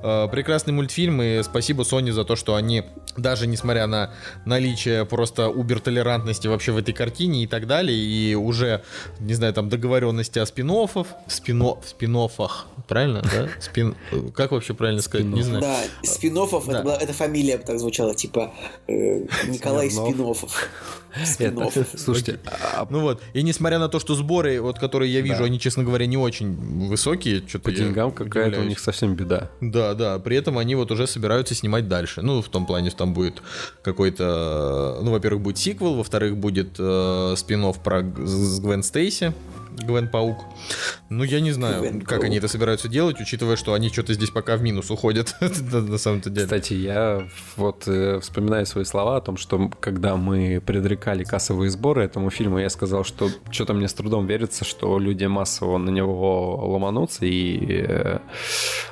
э, 0.04 0.28
прекрасный 0.32 0.74
мультфильм, 0.74 1.22
и 1.22 1.44
спасибо 1.44 1.84
Sony 1.84 2.12
за 2.12 2.24
то, 2.24 2.36
что 2.36 2.56
они, 2.56 2.84
даже 3.18 3.48
несмотря 3.48 3.88
на 3.88 4.14
наличие 4.46 5.06
просто 5.06 5.50
убер-толерантности 5.50 6.48
вообще 6.48 6.72
в 6.72 6.78
этой 6.78 6.94
картине 6.94 7.44
и 7.44 7.48
так 7.48 7.68
далее, 7.68 7.98
и 7.98 8.36
уже, 8.36 8.84
не 9.20 9.34
знаю, 9.34 9.54
там 9.54 9.70
договоренности 9.70 10.40
о 10.40 10.46
спин-оффов, 10.46 11.08
спино, 11.28 11.78
спин-оффах, 11.86 12.68
правильно, 12.90 13.22
да? 13.22 13.48
Спин, 13.60 13.96
как 14.34 14.52
вообще 14.52 14.74
правильно 14.74 15.02
сказать? 15.02 15.28
Не 15.28 15.44
знаю. 15.44 15.62
Да, 15.62 15.78
Спинофов, 16.04 16.66
Да. 16.68 16.74
это, 16.80 16.84
была- 16.84 16.98
это 16.98 17.14
фамилия 17.14 17.58
так 17.60 17.80
звучала, 17.80 18.14
типа 18.16 18.54
э, 18.88 19.20
Николай. 19.48 19.90
Спинофов. 19.90 20.68
Слушайте, 21.98 22.40
а 22.46 22.88
Ну 22.90 23.02
вот, 23.02 23.22
и 23.34 23.42
несмотря 23.42 23.80
на 23.80 23.90
то, 23.90 24.00
что 24.00 24.16
сборы, 24.16 24.62
вот 24.62 24.80
которые 24.80 25.12
я 25.12 25.22
вижу, 25.22 25.44
они, 25.44 25.60
честно 25.60 25.84
говоря, 25.84 26.06
не 26.06 26.18
очень 26.18 26.88
высокие, 26.88 27.44
что-то 27.48 27.66
по 27.66 27.72
деньгам 27.72 28.12
какая-то 28.12 28.62
у 28.62 28.64
них 28.64 28.80
совсем 28.80 29.16
беда. 29.16 29.50
Да, 29.62 29.94
да, 29.94 30.20
при 30.20 30.38
этом 30.38 30.58
они 30.58 30.76
вот 30.76 30.92
уже 30.92 31.08
собираются 31.08 31.56
снимать 31.56 31.88
дальше. 31.88 32.22
Ну, 32.22 32.42
в 32.42 32.50
том 32.50 32.66
плане, 32.66 32.90
что 32.90 33.00
там 33.00 33.14
будет 33.14 33.42
какой-то... 33.82 35.00
Ну, 35.02 35.12
во-первых, 35.12 35.42
будет 35.42 35.58
сиквел, 35.58 35.96
во-вторых, 35.96 36.38
будет 36.38 36.76
э, 36.80 37.34
спин 37.38 37.60
про 37.84 38.02
с 38.02 38.60
Гвен 38.60 38.84
Стейси, 38.84 39.34
Гвен 39.86 40.08
Паук. 40.08 40.46
Ну, 41.10 41.24
я 41.24 41.40
не 41.40 41.52
знаю, 41.52 41.82
Гвен 41.82 42.00
как 42.02 42.10
Паук. 42.10 42.24
они 42.26 42.38
это 42.38 42.48
собираются 42.48 42.88
делать, 42.88 43.20
учитывая, 43.20 43.56
что 43.56 43.74
они 43.74 43.90
что-то 43.90 44.14
здесь 44.14 44.30
пока 44.30 44.58
в 44.58 44.62
минус 44.62 44.92
уходят, 44.92 45.36
на 45.42 45.98
самом-то 45.98 46.30
деле. 46.30 46.46
Кстати, 46.46 46.74
я 46.74 47.28
вот 47.56 47.88
э, 47.88 48.20
вспоминаю 48.20 48.66
свои 48.66 48.84
слова 48.84 49.18
о 49.18 49.22
том, 49.22 49.38
что 49.38 49.70
когда 49.80 50.16
мы 50.16 50.62
предрекали 50.66 50.99
кассовые 51.24 51.70
сборы 51.70 52.04
этому 52.04 52.30
фильму, 52.30 52.60
я 52.60 52.70
сказал, 52.70 53.04
что 53.04 53.30
что-то 53.50 53.74
мне 53.74 53.88
с 53.88 53.94
трудом 53.94 54.28
верится, 54.28 54.66
что 54.66 55.00
люди 55.00 55.26
массово 55.26 55.78
на 55.78 55.90
него 55.90 56.56
ломанутся, 56.68 57.26
и, 57.26 57.84
э, 57.84 58.20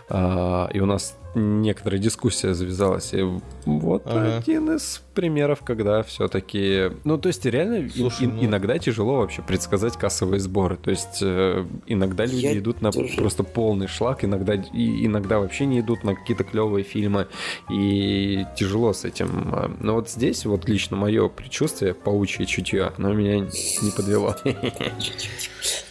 а, 0.10 0.70
и 0.74 0.80
у 0.80 0.86
нас 0.86 1.18
некоторая 1.38 2.00
дискуссия 2.00 2.54
завязалась. 2.54 3.14
И 3.14 3.22
вот 3.66 4.02
Ага. 4.06 4.38
один 4.38 4.72
из 4.76 5.02
примеров, 5.14 5.62
когда 5.64 6.04
все-таки... 6.04 6.92
Ну, 7.04 7.18
то 7.18 7.28
есть 7.28 7.46
реально 7.46 7.86
и- 7.86 7.90
Слушай, 7.90 8.24
и- 8.26 8.28
ну- 8.28 8.46
иногда 8.46 8.78
тяжело 8.78 9.18
вообще 9.18 9.42
предсказать 9.42 9.98
кассовые 9.98 10.40
сборы. 10.40 10.78
То 10.78 10.92
есть 10.92 11.20
э, 11.22 11.66
иногда 11.88 12.26
люди 12.26 12.46
Я 12.46 12.58
идут 12.58 12.82
на 12.82 12.92
тоже. 12.92 13.16
просто 13.18 13.44
полный 13.44 13.88
шлак, 13.88 14.24
иногда, 14.24 14.54
и 14.56 15.06
иногда 15.06 15.40
вообще 15.40 15.66
не 15.66 15.80
идут 15.80 16.04
на 16.04 16.14
какие-то 16.16 16.44
клевые 16.44 16.84
фильмы, 16.84 17.28
и 17.72 18.46
тяжело 18.56 18.94
с 18.94 19.06
этим. 19.06 19.50
А, 19.54 19.72
Но 19.80 19.96
вот 19.96 20.10
здесь 20.10 20.46
вот 20.46 20.68
лично 20.70 20.98
мое 20.98 21.28
предчувствие, 21.30 21.94
паучье 21.94 22.46
чутье, 22.46 22.92
оно 22.98 23.14
меня 23.14 23.40
не 23.40 23.92
подвело. 23.96 24.36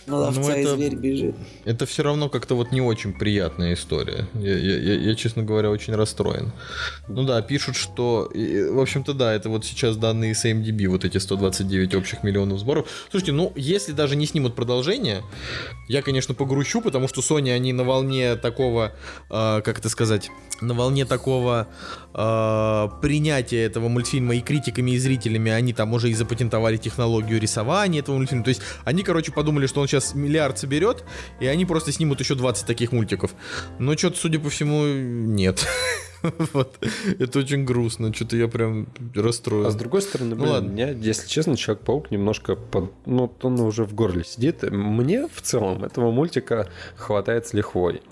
На 0.07 0.17
ловца 0.19 0.41
Ну, 0.41 0.49
и 0.51 0.61
это- 0.61 0.77
зверь 0.77 0.95
бежит. 0.95 1.35
Это 1.65 1.85
все 1.85 2.05
равно 2.05 2.29
как-то 2.29 2.55
вот 2.55 2.71
не 2.71 2.81
очень 2.81 3.13
приятная 3.13 3.75
история. 3.75 4.27
Я, 4.35 4.57
я- 4.57 4.79
я- 4.79 5.01
я, 5.01 5.15
честно 5.17 5.36
говоря, 5.43 5.71
очень 5.71 5.95
расстроен. 5.95 6.53
Ну 7.09 7.25
да, 7.25 7.41
пишут, 7.43 7.77
что... 7.77 8.31
и, 8.35 8.65
В 8.69 8.81
общем-то, 8.81 9.15
да, 9.15 9.33
это 9.33 9.49
вот 9.49 9.65
сейчас 9.65 9.97
данные 9.97 10.35
с 10.35 10.45
MDB, 10.45 10.89
вот 10.89 11.05
эти 11.05 11.19
129 11.19 11.95
общих 11.95 12.23
миллионов 12.23 12.59
сборов. 12.59 12.89
Слушайте, 13.11 13.33
ну, 13.33 13.53
если 13.57 13.93
даже 13.93 14.17
не 14.17 14.27
снимут 14.27 14.55
продолжение, 14.55 15.23
я, 15.89 16.03
конечно, 16.03 16.35
погрущу, 16.35 16.81
потому 16.81 17.09
что 17.09 17.21
Sony, 17.21 17.53
они 17.53 17.73
на 17.73 17.85
волне 17.85 18.37
такого, 18.37 18.93
э, 19.31 19.61
как 19.63 19.79
это 19.79 19.89
сказать, 19.89 20.31
на 20.61 20.75
волне 20.75 21.05
такого 21.05 21.69
э, 22.17 22.89
принятия 23.03 23.65
этого 23.65 23.89
мультфильма 23.89 24.35
и 24.37 24.41
критиками, 24.41 24.93
и 24.93 24.99
зрителями, 24.99 25.53
они 25.53 25.73
там 25.73 25.93
уже 25.93 26.11
и 26.11 26.15
запатентовали 26.15 26.77
технологию 26.77 27.41
рисования 27.41 28.01
этого 28.01 28.17
мультфильма. 28.17 28.45
То 28.45 28.49
есть 28.49 28.63
они, 28.85 29.03
короче, 29.03 29.33
подумали, 29.33 29.67
что 29.67 29.81
он 29.81 29.89
сейчас 29.89 30.15
миллиард 30.15 30.59
соберет, 30.59 31.05
и 31.41 31.47
они 31.47 31.65
просто 31.67 31.93
снимут 31.93 32.21
еще 32.21 32.35
20 32.35 32.67
таких 32.67 32.93
мультиков. 32.93 33.35
Но 33.79 33.97
что-то, 33.97 34.17
судя 34.19 34.39
по 34.39 34.51
всему, 34.51 34.85
нет. 34.87 35.67
Вот. 36.53 36.79
Это 37.19 37.39
очень 37.39 37.65
грустно. 37.65 38.13
Что-то 38.13 38.37
я 38.37 38.49
прям 38.49 38.89
расстроен. 39.15 39.67
А 39.67 39.71
с 39.71 39.75
другой 39.75 40.03
стороны, 40.03 40.35
Ну 40.35 40.43
блин, 40.43 40.51
ладно. 40.51 40.69
меня, 40.69 40.91
если 40.91 41.29
честно, 41.29 41.57
Человек-паук 41.57 42.11
немножко 42.11 42.57
под... 42.57 42.93
Ну, 43.07 43.33
он 43.43 43.61
уже 43.61 43.85
в 43.85 43.95
горле 43.95 44.25
сидит. 44.25 44.63
Мне 44.63 45.29
в 45.29 45.43
целом 45.43 45.85
этого 45.85 46.11
мультика 46.11 46.69
хватает 46.97 47.47
с 47.47 47.53
лихвой. 47.53 48.03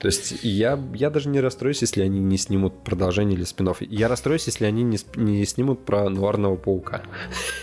То 0.00 0.06
есть 0.06 0.42
я, 0.42 0.78
я 0.94 1.10
даже 1.10 1.28
не 1.28 1.40
расстроюсь, 1.40 1.80
если 1.82 2.02
они 2.02 2.20
не 2.20 2.36
снимут 2.38 2.84
продолжение 2.84 3.36
или 3.36 3.44
спин 3.44 3.62
Я 3.80 4.08
расстроюсь, 4.08 4.46
если 4.46 4.64
они 4.64 4.82
не, 4.82 4.98
не 5.16 5.44
снимут 5.46 5.84
про 5.84 6.08
Нуарного 6.08 6.56
Паука. 6.56 7.02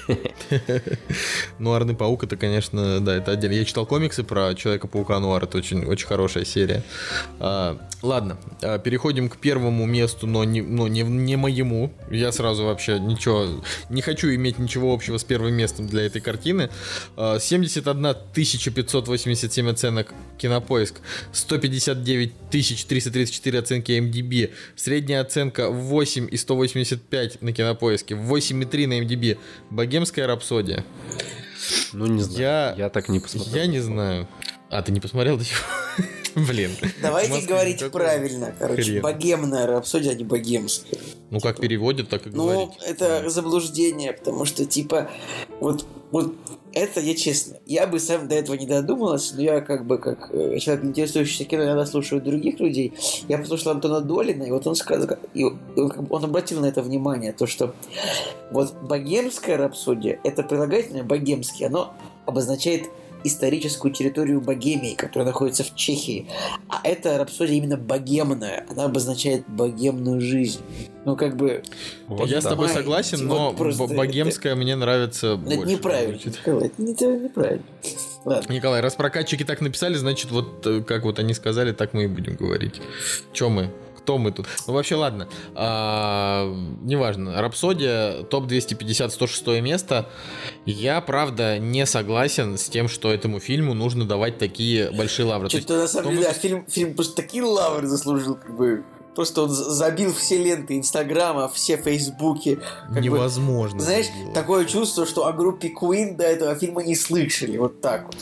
Нуарный 1.60 1.96
паук 1.96 2.24
это, 2.24 2.38
конечно, 2.38 3.00
да, 3.00 3.16
это 3.16 3.32
отдельно. 3.32 3.56
Я 3.56 3.66
читал 3.66 3.86
комиксы 3.86 4.24
про 4.24 4.56
Человека-паука 4.56 5.20
Нуар, 5.20 5.44
это 5.44 5.58
очень, 5.58 5.86
очень 5.86 6.08
хорошая 6.08 6.46
серия. 6.46 6.84
А, 7.40 7.78
ладно, 8.02 8.38
а, 8.62 8.80
переходим 8.80 9.30
к 9.30 9.38
первому 9.38 9.86
месту, 9.86 9.99
но, 10.28 10.44
не, 10.44 10.62
но 10.62 10.88
не, 10.88 11.02
не 11.04 11.36
моему. 11.36 11.92
Я 12.12 12.32
сразу 12.32 12.64
вообще 12.66 13.00
ничего, 13.00 13.62
не 13.90 14.02
хочу 14.02 14.34
иметь 14.36 14.60
ничего 14.60 14.94
общего 14.94 15.18
с 15.18 15.24
первым 15.24 15.54
местом 15.54 15.88
для 15.88 16.04
этой 16.06 16.22
картины. 16.22 16.70
А, 17.18 17.40
71 17.40 18.16
587 18.34 19.70
оценок 19.70 20.14
Кинопоиск, 20.38 20.96
159 21.32 22.34
334 22.50 23.60
оценки 23.60 23.92
MDB, 23.92 24.52
средняя 24.76 25.22
оценка 25.22 25.70
8 25.70 26.28
и 26.32 26.38
185 26.38 27.42
на 27.42 27.52
Кинопоиске, 27.54 28.16
8,3 28.16 28.88
на 28.88 29.00
MDB. 29.02 29.38
Богемская 29.70 30.28
рапсодия. 30.28 30.86
Ну, 31.94 32.06
не 32.08 32.22
знаю. 32.22 32.40
Я- 32.40 32.76
Я, 32.78 32.90
так 32.90 33.10
не 33.10 33.20
посмотрел. 33.20 33.56
Я 33.56 33.68
не 33.68 33.80
знаю. 33.80 34.28
А, 34.70 34.82
ты 34.82 34.92
не 34.92 35.00
посмотрел 35.00 35.38
до 35.38 35.44
сих 35.44 35.58
пор? 35.98 36.06
Блин. 36.36 36.72
Давайте 37.02 37.46
говорить 37.48 37.84
правильно, 37.92 38.54
короче. 38.58 38.84
хрен. 38.84 39.02
Богемная 39.02 39.68
рапсодия, 39.68 40.12
а 40.12 40.16
не 40.16 40.24
богемская. 40.24 41.00
Ну, 41.30 41.40
как 41.40 41.60
переводят, 41.60 42.10
так 42.10 42.26
и 42.28 42.30
Ну, 42.30 42.46
говорить. 42.46 42.70
это 42.86 43.30
заблуждение, 43.30 44.14
потому 44.14 44.46
что, 44.46 44.66
типа, 44.66 45.10
вот, 45.60 45.86
вот 46.12 46.34
это 46.74 47.00
я 47.00 47.16
честно, 47.16 47.58
я 47.66 47.88
бы 47.88 48.00
сам 48.00 48.28
до 48.28 48.36
этого 48.36 48.56
не 48.56 48.66
додумалась, 48.68 49.32
но 49.36 49.42
я 49.42 49.62
как 49.62 49.86
бы, 49.86 49.98
как 49.98 50.30
э, 50.32 50.58
человек, 50.60 50.86
интересующийся 50.86 51.46
кино, 51.46 51.64
иногда 51.64 51.86
слушаю 51.86 52.22
других 52.22 52.60
людей. 52.60 52.94
Я 53.28 53.38
послушал 53.40 53.72
Антона 53.72 54.02
Долина, 54.02 54.44
и 54.44 54.52
вот 54.52 54.66
он 54.68 54.76
сказал, 54.76 55.18
и 55.34 55.44
он, 55.44 55.60
он 56.10 56.24
обратил 56.26 56.62
на 56.62 56.66
это 56.68 56.82
внимание, 56.82 57.34
то, 57.34 57.48
что 57.48 57.74
вот 58.52 58.74
богемская 58.82 59.58
рапсодия, 59.58 60.20
это 60.24 60.44
прилагательное 60.44 61.04
богемский, 61.04 61.66
оно 61.68 61.94
обозначает 62.26 62.90
историческую 63.24 63.94
территорию 63.94 64.42
Богемии, 64.42 64.96
которая 64.96 65.28
находится 65.28 65.64
в 65.64 65.76
Чехии. 65.76 66.28
А 66.68 66.80
эта 66.84 67.18
рапсодия 67.18 67.56
именно 67.58 67.78
богемная. 67.78 68.66
Она 68.70 68.86
обозначает 68.86 69.48
богемную 69.48 70.22
жизнь. 70.22 70.62
Ну, 71.06 71.16
как 71.16 71.38
бы... 71.38 71.64
Вот 72.08 72.30
Я 72.30 72.42
с 72.42 72.44
тобой 72.44 72.70
согласен, 72.70 73.28
вот 73.28 73.36
но 73.38 73.54
просто 73.54 73.88
б- 73.88 73.96
богемская 73.96 74.56
мне 74.56 74.76
нравится 74.76 75.28
это 75.28 75.56
больше. 75.56 75.74
неправильно. 75.74 76.20
Николай, 76.26 76.66
это 76.68 76.82
не- 76.82 76.92
это 76.94 77.06
неправильно. 77.18 77.64
Ладно. 78.26 78.54
Николай, 78.54 78.82
раз 78.82 78.96
прокатчики 78.96 79.44
так 79.44 79.62
написали, 79.62 79.96
значит, 79.96 80.30
вот 80.32 80.66
э, 80.68 80.82
как 80.82 81.04
вот 81.04 81.20
они 81.20 81.34
сказали, 81.34 81.72
так 81.72 81.94
мы 81.94 82.04
и 82.04 82.08
будем 82.08 82.36
говорить. 82.36 82.82
Че 83.34 83.50
мы? 83.50 83.70
Кто 84.10 84.18
мы 84.18 84.32
тут? 84.32 84.48
Ну, 84.66 84.74
вообще, 84.74 84.96
ладно. 84.96 85.30
А, 85.54 86.52
неважно. 86.82 87.40
Рапсодия, 87.40 88.24
топ-250, 88.24 89.10
106 89.10 89.62
место. 89.62 90.10
Я, 90.66 91.00
правда, 91.02 91.60
не 91.60 91.86
согласен 91.86 92.58
с 92.58 92.70
тем, 92.70 92.88
что 92.88 93.14
этому 93.14 93.40
фильму 93.40 93.76
нужно 93.76 94.06
давать 94.06 94.40
такие 94.40 94.90
большие 94.90 95.28
лавры. 95.28 95.48
То 95.50 95.58
Что-то 95.58 95.78
на 95.82 95.88
самом 95.88 96.06
то 96.06 96.12
деле, 96.14 96.24
да, 96.24 96.34
фильм, 96.34 96.66
фильм 96.68 96.96
просто 96.96 97.18
такие 97.18 97.44
лавры 97.44 97.86
заслужил, 97.86 98.34
как 98.34 98.58
бы. 98.58 98.84
Просто 99.20 99.42
он 99.42 99.50
за- 99.50 99.70
забил 99.72 100.14
все 100.14 100.38
ленты 100.38 100.78
Инстаграма, 100.78 101.50
все 101.50 101.76
Фейсбуки. 101.76 102.58
как 102.88 102.94
бы. 102.94 103.02
невозможно. 103.02 103.82
Знаешь, 103.82 104.06
было. 104.24 104.34
такое 104.34 104.64
чувство, 104.64 105.06
что 105.06 105.28
о 105.28 105.34
группе 105.34 105.74
Queen 105.78 106.16
до 106.16 106.24
этого 106.24 106.56
фильма 106.56 106.84
не 106.84 106.96
слышали. 106.96 107.58
Вот 107.58 107.82
так 107.82 108.06
вот. 108.06 108.16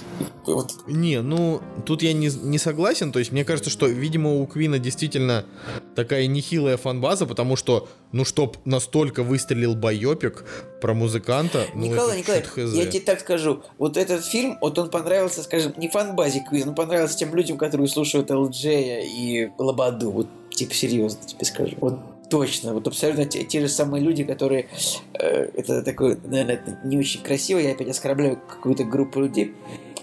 Вот 0.47 0.73
Не, 0.87 1.21
ну, 1.21 1.61
тут 1.85 2.01
я 2.01 2.13
не, 2.13 2.29
не 2.29 2.57
согласен. 2.57 3.11
То 3.11 3.19
есть, 3.19 3.31
мне 3.31 3.45
кажется, 3.45 3.69
что, 3.69 3.85
видимо, 3.85 4.41
у 4.41 4.47
Квина 4.47 4.79
действительно 4.79 5.45
такая 5.95 6.25
нехилая 6.25 6.77
фанбаза, 6.77 7.27
потому 7.27 7.57
что, 7.57 7.87
ну, 8.11 8.25
чтоб 8.25 8.57
настолько 8.65 9.21
выстрелил 9.21 9.75
байопик 9.75 10.45
про 10.81 10.95
музыканта, 10.95 11.67
ну, 11.75 11.85
Николай, 11.85 12.17
Николай, 12.17 12.43
я 12.73 12.85
тебе 12.87 13.01
так 13.01 13.19
скажу. 13.19 13.61
Вот 13.77 13.97
этот 13.97 14.25
фильм, 14.25 14.57
вот 14.61 14.79
он 14.79 14.89
понравился, 14.89 15.43
скажем, 15.43 15.73
не 15.77 15.89
фанбазе 15.89 16.43
Queen, 16.51 16.69
он 16.69 16.73
понравился 16.73 17.19
тем 17.19 17.35
людям, 17.35 17.59
которые 17.59 17.87
слушают 17.87 18.31
LJ 18.31 19.03
и 19.03 19.51
Лободу. 19.59 20.09
Вот, 20.09 20.27
типа, 20.57 20.73
серьезно 20.73 21.19
тебе 21.25 21.45
скажу. 21.45 21.75
Вот 21.79 21.99
точно, 22.29 22.73
вот 22.73 22.87
абсолютно 22.87 23.25
те, 23.25 23.43
те 23.43 23.61
же 23.61 23.69
самые 23.69 24.03
люди, 24.03 24.23
которые... 24.23 24.67
э, 25.13 25.49
это 25.53 25.83
такое, 25.83 26.17
наверное, 26.23 26.55
это 26.55 26.79
не 26.83 26.97
очень 26.97 27.21
красиво, 27.21 27.59
я 27.59 27.71
опять 27.71 27.87
оскорбляю 27.87 28.37
какую-то 28.37 28.83
группу 28.83 29.21
людей, 29.21 29.53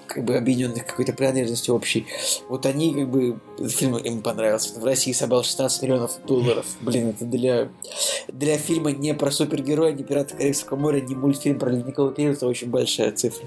как 0.06 0.24
бы 0.24 0.36
объединенных 0.36 0.86
какой-то 0.86 1.12
принадлежностью 1.12 1.74
общей. 1.74 2.06
Вот 2.48 2.66
они, 2.66 2.94
как 2.94 3.10
бы, 3.10 3.40
фильм 3.68 3.96
им 3.96 4.22
понравился. 4.22 4.78
В 4.78 4.84
России 4.84 5.12
собрал 5.12 5.44
16 5.44 5.82
миллионов 5.82 6.18
долларов. 6.26 6.66
Блин, 6.80 7.08
это 7.08 7.24
для, 7.24 7.68
для 8.28 8.58
фильма 8.58 8.92
не 8.92 9.14
про 9.14 9.30
супергероя, 9.30 9.92
не 9.92 10.04
пираты 10.04 10.36
Карибского 10.36 10.76
моря, 10.76 11.00
не 11.00 11.14
мультфильм 11.14 11.58
про 11.58 11.70
ледниковый 11.70 12.14
период, 12.14 12.36
это 12.36 12.46
очень 12.46 12.70
большая 12.70 13.12
цифра. 13.12 13.46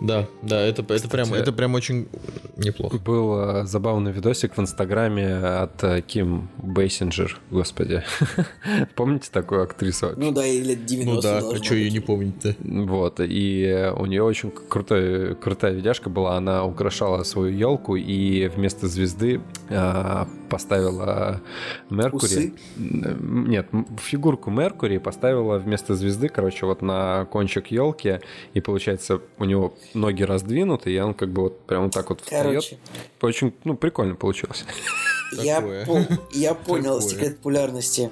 Да, 0.00 0.28
да, 0.42 0.60
это, 0.60 0.84
это, 0.92 1.08
прям, 1.08 1.32
это 1.34 1.52
прям 1.52 1.74
очень 1.74 2.08
неплохо. 2.56 2.98
Был 2.98 3.38
э, 3.38 3.64
забавный 3.66 4.12
видосик 4.12 4.56
в 4.56 4.60
Инстаграме 4.60 5.36
от 5.36 5.82
э, 5.84 6.02
Ким 6.02 6.48
Бейсинджер, 6.58 7.38
господи. 7.50 8.02
Помните 8.94 9.28
такую 9.32 9.62
актрису? 9.62 10.12
Ну 10.16 10.32
да, 10.32 10.46
и 10.46 10.60
лет 10.60 10.84
90 10.84 11.14
Ну 11.14 11.20
да, 11.20 11.38
а 11.38 11.62
что 11.62 11.74
ее 11.74 11.90
не 11.90 12.00
помнить-то? 12.00 12.56
Вот, 12.60 13.20
и 13.20 13.92
у 13.96 14.06
нее 14.06 14.22
очень 14.22 14.50
крутой, 14.50 15.34
крутая 15.36 15.72
видяшка 15.72 16.10
была. 16.10 16.36
Она 16.36 16.64
украшала 16.64 17.22
свою 17.22 17.56
елку 17.56 17.96
и 17.96 18.48
вместо 18.48 18.88
звезды 18.88 19.40
поставила 20.48 21.40
Меркури. 21.90 22.24
Усы? 22.24 22.54
М, 22.76 23.48
Нет, 23.50 23.68
фигурку 24.00 24.50
Меркури 24.50 24.98
поставила 24.98 25.58
вместо 25.58 25.94
звезды, 25.96 26.28
короче, 26.28 26.66
вот 26.66 26.82
на 26.82 27.24
кончик 27.26 27.68
елки. 27.68 28.20
И 28.54 28.60
получается, 28.60 29.20
у 29.38 29.44
него 29.44 29.74
ноги 29.94 30.22
раздвинуты, 30.22 30.92
и 30.92 30.98
он 31.00 31.14
как 31.14 31.30
бы 31.30 31.42
вот 31.42 31.66
прям 31.66 31.84
вот 31.84 31.92
так 31.94 32.08
вот 32.10 32.20
встает. 32.20 32.44
Короче, 32.46 32.78
Очень, 33.22 33.54
ну, 33.64 33.74
прикольно 33.76 34.14
получилось. 34.14 34.64
я, 35.32 35.60
по- 35.60 36.06
я 36.32 36.54
понял 36.54 36.96
Такое. 37.00 37.08
секрет 37.10 37.36
популярности 37.38 38.10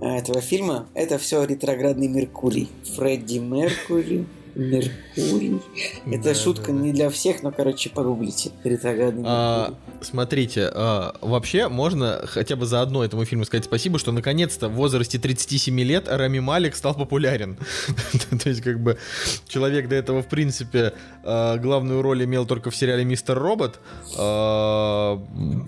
э, 0.00 0.06
этого 0.16 0.40
фильма. 0.40 0.88
Это 0.94 1.18
все 1.18 1.44
ретроградный 1.44 2.08
Меркурий. 2.08 2.68
Фредди 2.96 3.38
Меркури. 3.38 4.26
Меркурий. 4.54 5.60
Это 6.06 6.24
Да, 6.24 6.34
шутка 6.34 6.72
да, 6.72 6.78
да. 6.78 6.84
не 6.84 6.92
для 6.92 7.10
всех, 7.10 7.42
но, 7.42 7.52
короче, 7.52 7.90
погуглите. 7.90 8.50
Ретроградный 8.64 9.24
А, 9.26 9.74
смотрите, 10.00 10.70
а, 10.74 11.14
вообще 11.20 11.68
можно 11.68 12.22
хотя 12.26 12.56
бы 12.56 12.66
за 12.66 12.82
одно 12.82 13.04
этому 13.04 13.24
фильму 13.24 13.44
сказать 13.44 13.64
спасибо, 13.64 13.98
что 13.98 14.12
наконец-то 14.12 14.68
в 14.68 14.74
возрасте 14.74 15.18
37 15.18 15.80
лет 15.80 16.08
Рами 16.08 16.38
Малик 16.38 16.76
стал 16.76 16.94
популярен. 16.94 17.56
То 18.42 18.48
есть, 18.48 18.62
как 18.62 18.80
бы, 18.80 18.98
человек 19.46 19.88
до 19.88 19.96
этого, 19.96 20.22
в 20.22 20.28
принципе, 20.28 20.92
а, 21.24 21.56
главную 21.56 22.02
роль 22.02 22.24
имел 22.24 22.46
только 22.46 22.70
в 22.70 22.76
сериале 22.76 23.04
«Мистер 23.04 23.38
Робот», 23.38 23.80
а, 24.16 25.22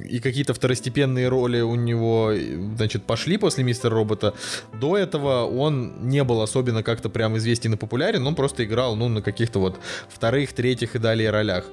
и 0.09 0.21
какие-то 0.21 0.55
второстепенные 0.55 1.29
роли 1.29 1.61
у 1.61 1.75
него, 1.75 2.33
значит, 2.77 3.05
пошли 3.05 3.37
после 3.37 3.65
«Мистера 3.65 3.95
Робота». 3.95 4.35
До 4.81 4.97
этого 4.97 5.45
он 5.45 6.09
не 6.09 6.25
был 6.25 6.43
особенно 6.43 6.83
как-то 6.83 7.09
прям 7.09 7.37
известен 7.37 7.75
и 7.75 7.77
популярен, 7.77 8.27
он 8.27 8.35
просто 8.35 8.65
играл, 8.71 8.97
ну, 8.97 9.09
на 9.09 9.21
каких-то 9.21 9.59
вот 9.59 9.79
вторых, 10.09 10.53
третьих 10.53 10.95
и 10.95 10.99
далее 10.99 11.31
ролях. 11.31 11.65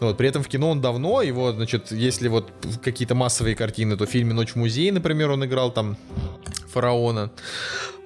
Вот, 0.00 0.16
при 0.16 0.28
этом 0.28 0.42
в 0.42 0.48
кино 0.48 0.70
он 0.70 0.80
давно, 0.80 1.22
его, 1.22 1.52
значит, 1.52 1.92
если 1.92 2.28
вот 2.28 2.50
какие-то 2.82 3.14
массовые 3.14 3.54
картины, 3.54 3.96
то 3.96 4.06
в 4.06 4.10
фильме 4.10 4.32
«Ночь 4.32 4.52
в 4.52 4.56
музее», 4.56 4.92
например, 4.92 5.30
он 5.30 5.44
играл 5.44 5.70
там 5.70 5.96
фараона. 6.72 7.30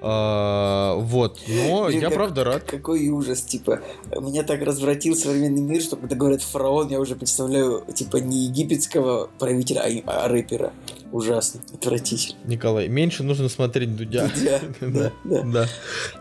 А, 0.03 0.95
вот, 0.95 1.39
но 1.47 1.85
Блин, 1.87 2.01
я 2.01 2.07
как- 2.07 2.15
правда 2.15 2.43
рад. 2.43 2.63
Какой 2.63 3.07
ужас, 3.09 3.41
типа, 3.41 3.81
меня 4.19 4.43
так 4.43 4.61
развратил 4.63 5.15
современный 5.15 5.61
мир, 5.61 5.81
что 5.81 5.95
когда 5.95 6.15
говорят 6.15 6.41
фараон, 6.41 6.89
я 6.89 6.99
уже 6.99 7.15
представляю, 7.15 7.85
типа, 7.93 8.17
не 8.17 8.45
египетского 8.45 9.29
правителя, 9.37 9.81
а, 10.07 10.25
а 10.25 10.27
рэпера. 10.27 10.73
Ужасно, 11.11 11.61
отвратительно. 11.73 12.39
Николай, 12.45 12.87
меньше 12.87 13.23
нужно 13.23 13.49
смотреть 13.49 13.95
Дудя. 13.95 14.29
Да, 14.41 14.59
да, 14.81 15.11
да. 15.23 15.41
Да. 15.43 15.67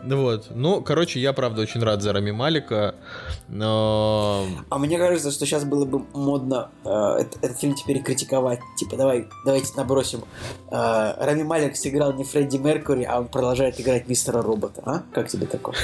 Ну 0.05 0.23
вот. 0.23 0.49
Ну, 0.51 0.83
короче, 0.83 1.21
я 1.21 1.33
правда 1.33 1.63
очень 1.63 1.81
рад 1.81 2.03
за 2.03 2.13
Рами 2.13 2.33
Малика. 2.33 2.95
Но... 3.51 4.47
А 4.69 4.79
мне 4.79 4.97
кажется, 4.97 5.33
что 5.33 5.45
сейчас 5.45 5.65
было 5.65 5.85
бы 5.85 6.05
модно 6.15 6.71
э, 6.85 6.89
эт- 6.89 7.39
этот, 7.43 7.59
фильм 7.59 7.75
теперь 7.75 8.01
критиковать. 8.01 8.61
Типа, 8.77 8.97
давай, 8.97 9.29
давайте 9.45 9.73
набросим. 9.77 10.23
Э, 10.71 11.15
Рами 11.19 11.43
Малик 11.43 11.77
сыграл 11.77 12.13
не 12.13 12.23
Фредди 12.23 12.59
Меркури, 12.59 13.03
а 13.03 13.19
он 13.19 13.27
продолжает 13.27 13.81
играть 13.81 14.09
мистера 14.09 14.41
Робота. 14.41 14.83
А? 14.87 15.03
Как 15.13 15.29
тебе 15.29 15.47
такое? 15.47 15.75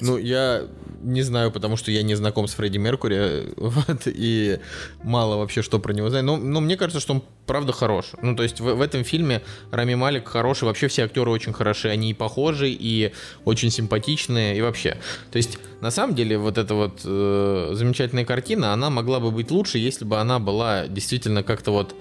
Ну, 0.00 0.18
я 0.18 0.66
не 1.02 1.22
знаю, 1.22 1.50
потому 1.50 1.76
что 1.76 1.90
я 1.90 2.02
не 2.02 2.14
знаком 2.14 2.46
с 2.46 2.54
Фредди 2.54 2.78
Меркури, 2.78 3.52
вот, 3.56 4.02
и 4.06 4.58
мало 5.02 5.36
вообще 5.36 5.62
что 5.62 5.78
про 5.78 5.92
него 5.92 6.08
знаю. 6.10 6.24
Но, 6.24 6.36
но 6.36 6.60
мне 6.60 6.76
кажется, 6.76 7.00
что 7.00 7.14
он 7.14 7.22
правда 7.46 7.72
хорош. 7.72 8.12
Ну, 8.22 8.36
то 8.36 8.42
есть 8.42 8.60
в, 8.60 8.74
в 8.74 8.80
этом 8.80 9.04
фильме 9.04 9.42
Рами 9.70 9.94
Малик 9.94 10.28
хороший, 10.28 10.64
вообще 10.64 10.88
все 10.88 11.04
актеры 11.04 11.30
очень 11.30 11.52
хороши, 11.52 11.88
они 11.88 12.10
и 12.10 12.14
похожи, 12.14 12.70
и 12.70 13.12
очень 13.44 13.70
симпатичные, 13.70 14.56
и 14.56 14.60
вообще. 14.60 14.96
То 15.30 15.38
есть, 15.38 15.58
на 15.80 15.90
самом 15.90 16.14
деле, 16.14 16.38
вот 16.38 16.58
эта 16.58 16.74
вот 16.74 17.00
э, 17.04 17.70
замечательная 17.74 18.24
картина, 18.24 18.72
она 18.72 18.90
могла 18.90 19.18
бы 19.18 19.30
быть 19.30 19.50
лучше, 19.50 19.78
если 19.78 20.04
бы 20.04 20.18
она 20.18 20.38
была 20.38 20.86
действительно 20.86 21.42
как-то 21.42 21.72
вот 21.72 21.94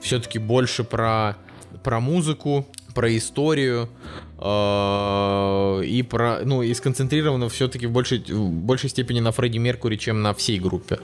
все-таки 0.00 0.38
больше 0.38 0.84
про, 0.84 1.36
про 1.82 2.00
музыку, 2.00 2.66
про 2.94 3.16
историю, 3.16 3.88
э, 3.88 4.29
и 4.42 6.02
про, 6.02 6.40
ну, 6.44 6.62
и 6.62 6.72
сконцентрировано 6.72 7.48
все-таки 7.50 7.86
в 7.86 7.90
большей, 7.90 8.20
в 8.20 8.50
большей 8.50 8.88
степени 8.88 9.20
на 9.20 9.32
Фредди 9.32 9.58
Меркури, 9.58 9.96
чем 9.96 10.22
на 10.22 10.32
всей 10.32 10.58
группе. 10.58 10.98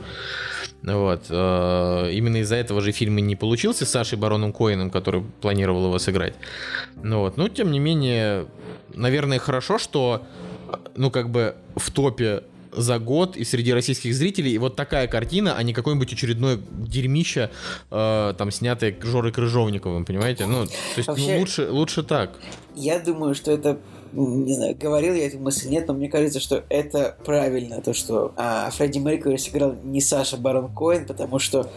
Вот. 0.83 1.27
э, 1.29 2.11
Именно 2.13 2.39
из-за 2.39 2.57
этого 2.57 2.81
же 2.81 2.93
фильм 2.93 3.19
и 3.19 3.23
не 3.23 3.37
получился 3.37 3.85
с 3.85 3.91
Сашей 3.91 4.19
Бароном 4.19 4.53
Коином, 4.53 4.91
который 4.91 5.23
планировал 5.41 5.87
его 5.87 5.99
сыграть. 5.99 6.35
Ну 7.03 7.21
вот. 7.21 7.37
Но, 7.37 7.49
тем 7.49 7.71
не 7.73 7.79
менее, 7.79 8.47
наверное, 8.95 9.39
хорошо, 9.39 9.79
что, 9.79 10.23
ну, 10.97 11.11
как 11.11 11.29
бы 11.31 11.57
в 11.75 11.91
топе 11.91 12.43
за 12.77 12.99
год 12.99 13.37
и 13.37 13.45
среди 13.45 13.73
российских 13.73 14.15
зрителей 14.15 14.53
и 14.53 14.59
вот 14.59 14.77
такая 14.77 15.07
картина, 15.09 15.55
а 15.57 15.63
не 15.63 15.73
какое-нибудь 15.73 16.13
очередное 16.13 16.59
дерьмище, 16.71 17.51
э, 17.91 18.35
там, 18.37 18.51
снятое 18.51 18.97
Жорой 19.03 19.33
Крыжовниковым, 19.33 20.05
понимаете? 20.05 20.47
Ну, 20.47 20.67
то 20.67 20.73
есть, 20.97 21.09
Вообще- 21.09 21.33
ну, 21.35 21.39
лучше, 21.41 21.69
лучше 21.71 22.03
так. 22.03 22.39
Я 22.75 22.99
думаю, 23.01 23.35
что 23.35 23.51
это 23.53 23.79
не 24.13 24.55
знаю, 24.55 24.77
говорил 24.79 25.15
я 25.15 25.27
эту 25.27 25.39
мысль, 25.39 25.69
нет, 25.69 25.87
но 25.89 25.95
мне 25.95 26.09
кажется, 26.09 26.41
что 26.41 26.65
это 26.69 27.17
правильно, 27.25 27.81
то, 27.81 27.95
что 27.95 28.33
а, 28.37 28.71
Фредди 28.71 28.99
Меркьюри 28.99 29.37
сыграл 29.37 29.75
не 29.85 30.01
Саша 30.01 30.37
Барон 30.37 30.73
Коэн, 30.73 31.07
потому 31.07 31.39
что, 31.39 31.71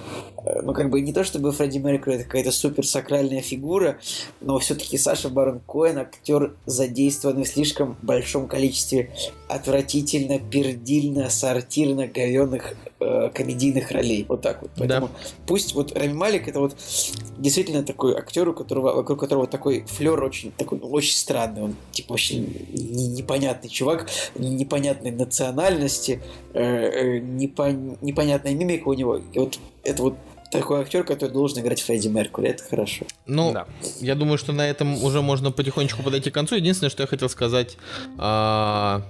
э, 0.45 0.61
ну, 0.61 0.73
как 0.73 0.89
бы 0.89 1.01
не 1.01 1.13
то, 1.13 1.23
чтобы 1.23 1.51
Фредди 1.51 1.77
Меркьюри 1.77 2.17
это 2.17 2.25
какая-то 2.25 2.51
супер 2.51 2.85
сакральная 2.85 3.41
фигура, 3.41 3.97
но 4.41 4.59
все-таки 4.59 4.97
Саша 4.97 5.29
Барон 5.29 5.61
Коэн 5.67 5.99
актер, 5.99 6.53
задействованный 6.65 7.43
в 7.43 7.47
слишком 7.47 7.97
большом 8.01 8.47
количестве 8.47 9.11
отвратительно, 9.47 10.39
пердильно, 10.39 11.29
сортирно 11.29 12.07
говенных 12.07 12.75
э, 12.99 13.29
комедийных 13.33 13.91
ролей. 13.91 14.25
Вот 14.29 14.41
так 14.41 14.61
вот. 14.61 14.71
Поэтому 14.77 15.09
пусть 15.47 15.73
вот 15.73 15.97
Рами 15.97 16.13
Малик 16.13 16.47
это 16.47 16.59
вот 16.59 16.75
действительно 17.37 17.83
такой 17.83 18.15
актер, 18.15 18.47
у 18.49 18.53
которого, 18.53 18.93
вокруг 18.93 19.19
которого 19.19 19.47
такой 19.47 19.85
флер 19.87 20.23
очень, 20.23 20.51
такой, 20.51 20.79
ну, 20.79 20.89
очень 20.89 21.15
странный. 21.15 21.63
Он 21.63 21.75
типа 21.91 22.13
не- 22.13 22.28
непонятный 22.37 23.69
чувак, 23.69 24.07
непонятной 24.35 25.11
национальности, 25.11 26.21
э, 26.53 26.61
э, 26.61 27.19
непон- 27.19 27.97
непонятная 28.01 28.53
мимика 28.53 28.87
у 28.89 28.93
него. 28.93 29.17
И 29.33 29.39
вот 29.39 29.59
это 29.83 30.01
вот 30.03 30.15
такой 30.51 30.81
актер, 30.81 31.03
который 31.03 31.29
должен 31.31 31.59
играть 31.59 31.79
Фредди 31.81 32.07
Меркури. 32.07 32.47
Это 32.49 32.63
хорошо. 32.63 33.05
Ну, 33.27 33.51
Да. 33.53 33.67
я 33.99 34.15
думаю, 34.15 34.37
что 34.39 34.51
на 34.51 34.67
этом 34.67 35.03
уже 35.03 35.21
можно 35.21 35.51
потихонечку 35.51 36.01
подойти 36.01 36.31
к 36.31 36.33
концу. 36.33 36.55
Единственное, 36.55 36.89
что 36.89 37.03
я 37.03 37.07
хотел 37.07 37.29
сказать 37.29 37.77
а, 38.17 39.03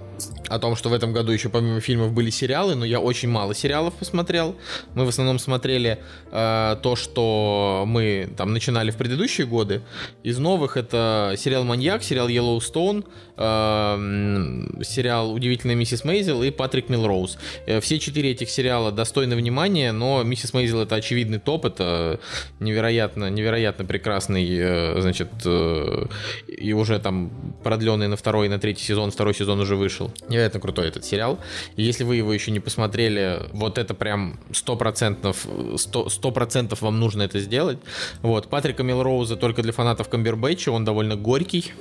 о 0.50 0.58
том, 0.58 0.76
что 0.76 0.88
в 0.88 0.92
этом 0.92 1.12
году 1.12 1.32
еще 1.32 1.48
помимо 1.48 1.80
фильмов 1.80 2.12
были 2.12 2.30
сериалы, 2.30 2.74
но 2.74 2.84
я 2.84 3.00
очень 3.00 3.28
мало 3.28 3.54
сериалов 3.54 3.94
посмотрел. 3.94 4.56
Мы 4.94 5.04
в 5.04 5.08
основном 5.08 5.38
смотрели 5.38 5.98
а, 6.32 6.76
то, 6.76 6.96
что 6.96 7.84
мы 7.86 8.28
там 8.36 8.52
начинали 8.52 8.90
в 8.90 8.96
предыдущие 8.96 9.46
годы. 9.46 9.82
Из 10.24 10.38
новых 10.38 10.76
это 10.76 11.34
сериал 11.36 11.64
«Маньяк», 11.64 12.02
сериал 12.02 12.28
«Йеллоустоун», 12.28 13.04
м, 13.36 14.82
сериал 14.82 15.32
«Удивительная 15.32 15.76
миссис 15.76 16.04
Мейзел» 16.04 16.42
и 16.42 16.50
«Патрик 16.50 16.88
Милроуз». 16.88 17.38
Э, 17.66 17.80
Все 17.80 17.98
четыре 17.98 18.32
этих 18.32 18.50
сериала 18.50 18.90
достойны 18.92 19.36
внимания, 19.36 19.92
но 19.92 20.22
«Миссис 20.24 20.52
Мейзел»— 20.52 20.80
это 20.82 20.96
очевидный 20.96 21.38
топ, 21.38 21.64
это 21.64 22.18
невероятно, 22.58 23.30
невероятно 23.30 23.84
прекрасный, 23.84 24.46
э, 24.50 25.00
значит, 25.00 25.28
э, 25.44 26.06
и 26.48 26.72
уже 26.72 26.98
там 26.98 27.30
продленный 27.62 28.08
на 28.08 28.16
второй 28.16 28.48
на 28.48 28.58
третий 28.58 28.84
сезон, 28.84 29.10
второй 29.10 29.34
сезон 29.34 29.60
уже 29.60 29.76
вышел. 29.76 30.12
Невероятно 30.40 30.60
крутой 30.60 30.88
этот 30.88 31.04
сериал. 31.04 31.38
И 31.76 31.82
если 31.82 32.02
вы 32.02 32.16
его 32.16 32.32
еще 32.32 32.50
не 32.50 32.60
посмотрели, 32.60 33.42
вот 33.52 33.76
это 33.76 33.92
прям 33.92 34.40
100%, 34.52 35.36
100%, 35.74 36.06
100% 36.06 36.78
вам 36.80 36.98
нужно 36.98 37.22
это 37.22 37.40
сделать. 37.40 37.78
Вот, 38.22 38.48
Патрика 38.48 38.82
Милроуза 38.82 39.36
только 39.36 39.62
для 39.62 39.72
фанатов 39.72 40.08
Камбербэтча, 40.08 40.70
он 40.70 40.86
довольно 40.86 41.16
горький. 41.16 41.72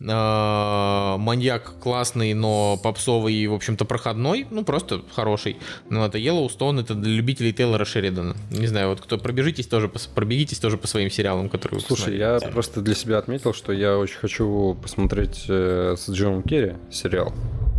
Э, 0.00 1.16
Маньяк 1.18 1.80
классный, 1.80 2.34
но 2.34 2.78
попсовый 2.80 3.34
и, 3.34 3.48
в 3.48 3.54
общем-то, 3.54 3.84
проходной. 3.84 4.46
Ну, 4.50 4.64
просто 4.64 5.02
хороший. 5.12 5.56
Ну, 5.90 6.04
это 6.04 6.18
Yellowstone, 6.18 6.80
это 6.80 6.94
для 6.94 7.10
любителей 7.10 7.52
Тейлора 7.52 7.84
Шеридана. 7.84 8.36
Не 8.50 8.68
знаю, 8.68 8.90
вот 8.90 9.00
кто 9.00 9.18
пробежитесь 9.18 9.66
тоже, 9.66 9.90
пробегитесь 10.14 10.60
тоже 10.60 10.78
по 10.78 10.86
своим 10.86 11.10
сериалам, 11.10 11.48
которые 11.48 11.80
вы 11.80 11.84
Слушай, 11.84 12.18
посмотрели. 12.18 12.20
я 12.20 12.52
просто 12.52 12.80
для 12.80 12.94
себя 12.94 13.18
отметил, 13.18 13.52
что 13.52 13.72
я 13.72 13.98
очень 13.98 14.18
хочу 14.18 14.78
посмотреть 14.80 15.46
э, 15.48 15.96
с 15.98 16.08
Джимом 16.08 16.44
Керри 16.44 16.74
сериал. 16.92 17.32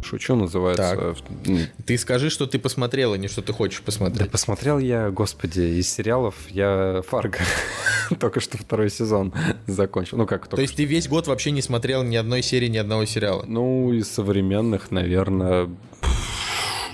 Шучу, 0.04 0.36
называется. 0.36 1.16
Так. 1.46 1.58
Ты 1.86 1.98
скажи, 1.98 2.30
что 2.30 2.46
ты 2.48 2.60
посмотрел, 2.60 3.14
а 3.14 3.18
не 3.18 3.28
что 3.28 3.42
ты 3.42 3.54
хочешь 3.54 3.80
Да 3.80 3.86
посмотреть. 3.86 4.32
посмотрел 4.32 4.80
я, 4.80 5.10
господи, 5.10 5.62
из 5.80 5.92
сериалов 5.92 6.36
я 6.50 7.02
Фарго. 7.08 7.40
Только 8.20 8.40
что 8.40 8.58
второй 8.58 8.90
сезон 8.90 9.34
закончил. 9.68 10.18
Ну 10.18 10.26
как, 10.26 10.44
То 10.46 10.52
только 10.52 10.62
есть 10.64 10.76
ты 10.76 10.86
весь 10.86 11.08
год 11.08 11.28
вообще 11.28 11.52
не 11.52 11.62
смотрел 11.62 12.04
ни 12.04 12.16
одной 12.16 12.42
серии, 12.42 12.68
ни 12.68 12.78
одного 12.78 13.06
сериала? 13.06 13.44
Ну, 13.48 13.94
из 13.94 14.10
современных, 14.10 14.92
наверное, 14.92 15.70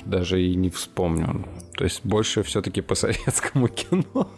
даже 0.05 0.41
и 0.41 0.55
не 0.55 0.69
вспомню. 0.69 1.45
То 1.77 1.83
есть 1.83 2.01
больше 2.03 2.43
все-таки 2.43 2.81
по 2.81 2.95
советскому 2.95 3.67
кино. 3.69 4.29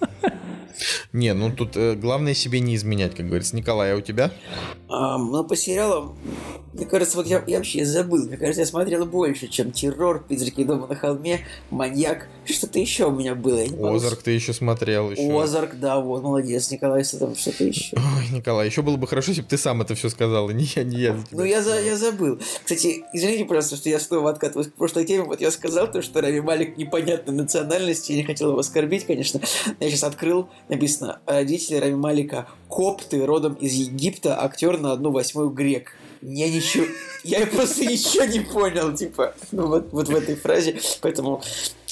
Не, 1.13 1.33
ну 1.33 1.51
тут 1.51 1.75
э, 1.75 1.95
главное 1.95 2.33
себе 2.33 2.59
не 2.59 2.75
изменять, 2.75 3.15
как 3.15 3.27
говорится. 3.27 3.55
Николай, 3.55 3.93
а 3.93 3.97
у 3.97 4.01
тебя? 4.01 4.31
А, 4.89 5.17
ну, 5.17 5.43
по 5.43 5.55
сериалам, 5.55 6.17
мне 6.73 6.85
кажется, 6.85 7.17
вот 7.17 7.25
я, 7.25 7.43
я 7.47 7.57
вообще 7.57 7.83
забыл. 7.85 8.27
Мне 8.27 8.37
кажется, 8.37 8.61
я 8.61 8.67
смотрел 8.67 9.05
больше, 9.05 9.47
чем 9.47 9.71
«Террор», 9.71 10.23
«Призраки 10.23 10.63
дома 10.63 10.87
на 10.87 10.95
холме», 10.95 11.39
«Маньяк». 11.71 12.27
Что-то 12.45 12.79
еще 12.79 13.05
у 13.05 13.11
меня 13.11 13.35
было. 13.35 13.63
Озарк 13.95 14.21
ты 14.21 14.31
еще 14.31 14.53
смотрел. 14.53 15.11
Еще. 15.11 15.41
Озарк, 15.41 15.79
да, 15.79 15.99
вот, 15.99 16.21
молодец, 16.23 16.69
Николай, 16.71 17.03
что 17.03 17.17
там 17.17 17.35
что-то 17.35 17.63
еще. 17.63 17.97
Ой, 17.97 18.37
Николай, 18.37 18.67
еще 18.67 18.81
было 18.83 18.95
бы 18.95 19.07
хорошо, 19.07 19.31
если 19.31 19.41
бы 19.41 19.47
ты 19.47 19.57
сам 19.57 19.81
это 19.81 19.95
все 19.95 20.09
сказал, 20.09 20.49
и 20.49 20.53
не 20.53 20.67
я, 20.75 20.83
не 20.83 20.97
я. 20.97 21.23
Ну, 21.31 21.43
я, 21.43 21.61
за, 21.61 21.81
я 21.81 21.97
забыл. 21.97 22.39
Кстати, 22.63 23.03
извините, 23.11 23.45
пожалуйста, 23.45 23.75
что 23.75 23.89
я 23.89 23.99
снова 23.99 24.29
откатываюсь 24.29 24.67
к 24.67 24.73
прошлой 24.73 25.05
теме. 25.05 25.23
Вот 25.23 25.41
я 25.41 25.49
сказал 25.51 25.91
то, 25.91 26.01
что 26.01 26.21
Рами 26.21 26.41
Малик 26.41 26.77
непонятной 26.77 27.33
национальности. 27.33 28.11
Я 28.11 28.19
не 28.19 28.23
хотел 28.23 28.49
его 28.49 28.59
оскорбить, 28.59 29.05
конечно. 29.05 29.41
Я 29.79 29.89
сейчас 29.89 30.03
открыл, 30.03 30.49
написано, 30.69 31.19
родители 31.25 31.77
Рами 31.77 31.95
Малика 31.95 32.47
копты, 32.67 33.25
родом 33.25 33.53
из 33.55 33.73
Египта, 33.73 34.41
актер 34.41 34.77
на 34.79 34.91
одну 34.91 35.11
восьмую 35.11 35.49
грек. 35.49 35.93
Я 36.21 36.49
ничего... 36.49 36.85
Я 37.23 37.45
просто 37.45 37.85
ничего 37.85 38.25
не 38.25 38.39
понял, 38.39 38.93
типа, 38.93 39.35
ну, 39.51 39.67
вот, 39.67 39.89
вот 39.91 40.07
в 40.07 40.15
этой 40.15 40.35
фразе. 40.35 40.79
Поэтому, 41.01 41.41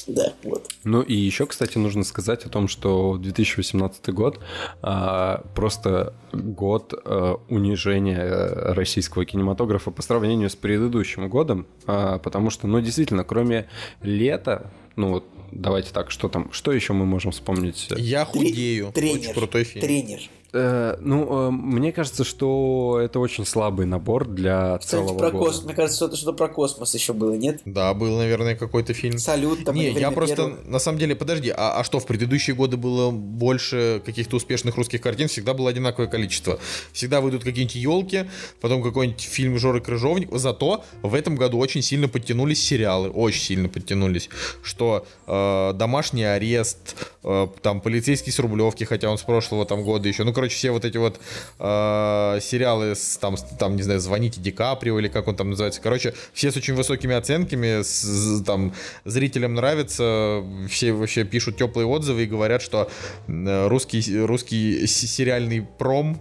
да, 0.07 0.33
вот. 0.43 0.67
Ну 0.83 1.01
и 1.01 1.13
еще, 1.13 1.45
кстати, 1.45 1.77
нужно 1.77 2.03
сказать 2.03 2.45
о 2.45 2.49
том, 2.49 2.67
что 2.67 3.17
2018 3.17 4.09
год 4.13 4.39
а, 4.81 5.43
просто 5.55 6.13
год 6.31 6.93
а, 6.93 7.39
унижения 7.49 8.73
российского 8.73 9.25
кинематографа 9.25 9.91
по 9.91 10.01
сравнению 10.01 10.49
с 10.49 10.55
предыдущим 10.55 11.27
годом, 11.29 11.67
а, 11.85 12.19
потому 12.19 12.49
что, 12.49 12.67
ну, 12.67 12.81
действительно, 12.81 13.23
кроме 13.23 13.67
лета, 14.01 14.71
ну 14.95 15.09
вот 15.11 15.25
давайте 15.51 15.91
так, 15.91 16.11
что 16.11 16.29
там, 16.29 16.51
что 16.51 16.71
еще 16.71 16.93
мы 16.93 17.05
можем 17.05 17.31
вспомнить? 17.31 17.87
Я 17.97 18.25
худею. 18.25 18.91
Тренер. 18.93 19.19
Очень 19.19 19.33
крутой 19.33 19.63
фильм. 19.63 19.85
Тренер. 19.85 20.19
Э, 20.55 20.95
ну, 21.01 21.47
э, 21.47 21.51
мне 21.51 21.91
кажется, 21.91 22.23
что 22.23 22.99
это 23.03 23.19
очень 23.19 23.45
слабый 23.45 23.85
набор 23.85 24.25
для 24.25 24.77
Кстати, 24.77 25.01
целого 25.01 25.17
про 25.17 25.31
года. 25.31 25.45
космос. 25.45 25.65
Мне 25.65 25.73
кажется, 25.73 25.97
что-то 25.97 26.15
что 26.15 26.31
про 26.31 26.47
космос 26.47 26.93
еще 26.93 27.11
было, 27.11 27.33
нет? 27.33 27.61
Да, 27.65 27.93
был, 27.93 28.17
наверное, 28.17 28.55
какой-то 28.55 28.93
фильм. 28.93 29.17
Салют 29.17 29.65
там. 29.65 29.75
не, 29.75 29.87
я 29.87 29.93
«Время 29.93 30.11
просто, 30.11 30.35
первого». 30.35 30.57
на 30.63 30.79
самом 30.79 30.97
деле, 30.97 31.15
подожди, 31.15 31.49
а, 31.49 31.79
а 31.79 31.83
что, 31.83 31.99
в 31.99 32.05
предыдущие 32.05 32.55
годы 32.55 32.77
было 32.77 33.11
больше 33.11 34.01
каких-то 34.05 34.37
успешных 34.37 34.77
русских 34.77 35.01
картин, 35.01 35.27
всегда 35.27 35.53
было 35.53 35.69
одинаковое 35.69 36.07
количество. 36.07 36.57
Всегда 36.93 37.19
выйдут 37.19 37.43
какие-нибудь 37.43 37.75
елки, 37.75 38.25
потом 38.61 38.81
какой-нибудь 38.81 39.21
фильм 39.21 39.59
Жоры 39.59 39.81
Крыжовник. 39.81 40.29
Зато 40.31 40.85
в 41.01 41.13
этом 41.15 41.35
году 41.35 41.57
очень 41.57 41.81
сильно 41.81 42.07
подтянулись 42.07 42.63
сериалы, 42.63 43.09
очень 43.09 43.41
сильно 43.41 43.67
подтянулись. 43.67 44.29
Что 44.63 45.05
э, 45.27 45.73
«Домашний 45.73 46.23
арест», 46.23 46.95
э, 47.23 47.47
там 47.61 47.81
«Полицейский 47.81 48.31
с 48.31 48.39
Рублевки», 48.39 48.85
хотя 48.85 49.09
он 49.09 49.17
с 49.17 49.23
прошлого 49.23 49.65
там 49.65 49.83
года 49.83 50.07
еще. 50.07 50.23
Ну, 50.23 50.31
короче, 50.31 50.44
все 50.53 50.71
вот 50.71 50.85
эти 50.85 50.97
вот 50.97 51.19
э, 51.59 52.39
сериалы 52.41 52.95
с, 52.95 53.17
там, 53.17 53.37
с- 53.37 53.43
там, 53.57 53.75
не 53.75 53.83
знаю, 53.83 53.99
«Звоните 53.99 54.39
Ди 54.41 54.51
Каприо» 54.51 54.99
или 54.99 55.07
как 55.07 55.27
он 55.27 55.35
там 55.35 55.49
называется. 55.49 55.81
Короче, 55.81 56.13
все 56.33 56.51
с 56.51 56.57
очень 56.57 56.73
высокими 56.75 57.15
оценками, 57.15 57.81
с- 57.81 58.03
с- 58.03 58.43
там, 58.43 58.73
зрителям 59.05 59.53
нравится, 59.55 60.43
все 60.69 60.93
вообще 60.93 61.23
пишут 61.23 61.57
теплые 61.57 61.87
отзывы 61.87 62.23
и 62.23 62.25
говорят, 62.25 62.61
что 62.61 62.89
э, 63.27 63.67
русский, 63.67 64.19
русский 64.19 64.85
сериальный 64.87 65.61
пром 65.61 66.19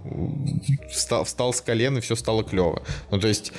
встал, 0.91 1.25
встал 1.25 1.53
с 1.53 1.61
колен 1.61 1.99
и 1.99 2.01
все 2.01 2.15
стало 2.17 2.45
клево. 2.45 2.83
Ну, 3.11 3.19
то 3.19 3.29
есть, 3.29 3.53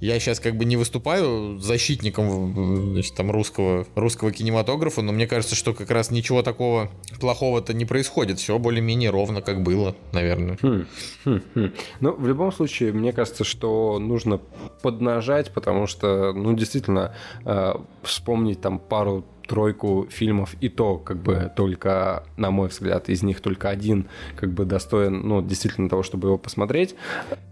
я 0.00 0.18
сейчас 0.20 0.40
как 0.40 0.56
бы 0.56 0.64
не 0.64 0.76
выступаю 0.76 1.58
защитником 1.58 2.92
значит, 2.92 3.14
там, 3.14 3.30
русского, 3.30 3.86
русского 3.94 4.32
кинематографа, 4.32 5.02
но 5.02 5.12
мне 5.12 5.26
кажется, 5.26 5.54
что 5.54 5.74
как 5.74 5.90
раз 5.90 6.10
ничего 6.10 6.42
такого 6.42 6.90
плохого-то 7.20 7.74
не 7.74 7.84
происходит. 7.84 8.38
Все 8.38 8.58
более-менее 8.58 9.10
ровно, 9.10 9.42
как 9.42 9.62
было, 9.62 9.94
наверное. 10.12 10.56
Хм, 10.60 10.86
хм, 11.24 11.40
хм. 11.54 11.70
Ну, 12.00 12.12
в 12.12 12.26
любом 12.26 12.52
случае, 12.52 12.92
мне 12.92 13.12
кажется, 13.12 13.44
что 13.44 13.98
нужно 13.98 14.40
поднажать, 14.82 15.52
потому 15.52 15.86
что, 15.86 16.32
ну, 16.32 16.54
действительно, 16.54 17.14
э, 17.44 17.74
вспомнить 18.02 18.60
там 18.60 18.78
пару 18.78 19.24
тройку 19.46 20.06
фильмов, 20.10 20.54
и 20.60 20.68
то, 20.68 20.98
как 20.98 21.18
бы, 21.18 21.52
только, 21.54 22.24
на 22.36 22.50
мой 22.50 22.68
взгляд, 22.68 23.08
из 23.08 23.22
них 23.22 23.40
только 23.40 23.68
один, 23.68 24.08
как 24.36 24.52
бы, 24.52 24.64
достоин, 24.64 25.20
ну, 25.26 25.42
действительно 25.42 25.88
того, 25.88 26.02
чтобы 26.02 26.28
его 26.28 26.38
посмотреть. 26.38 26.94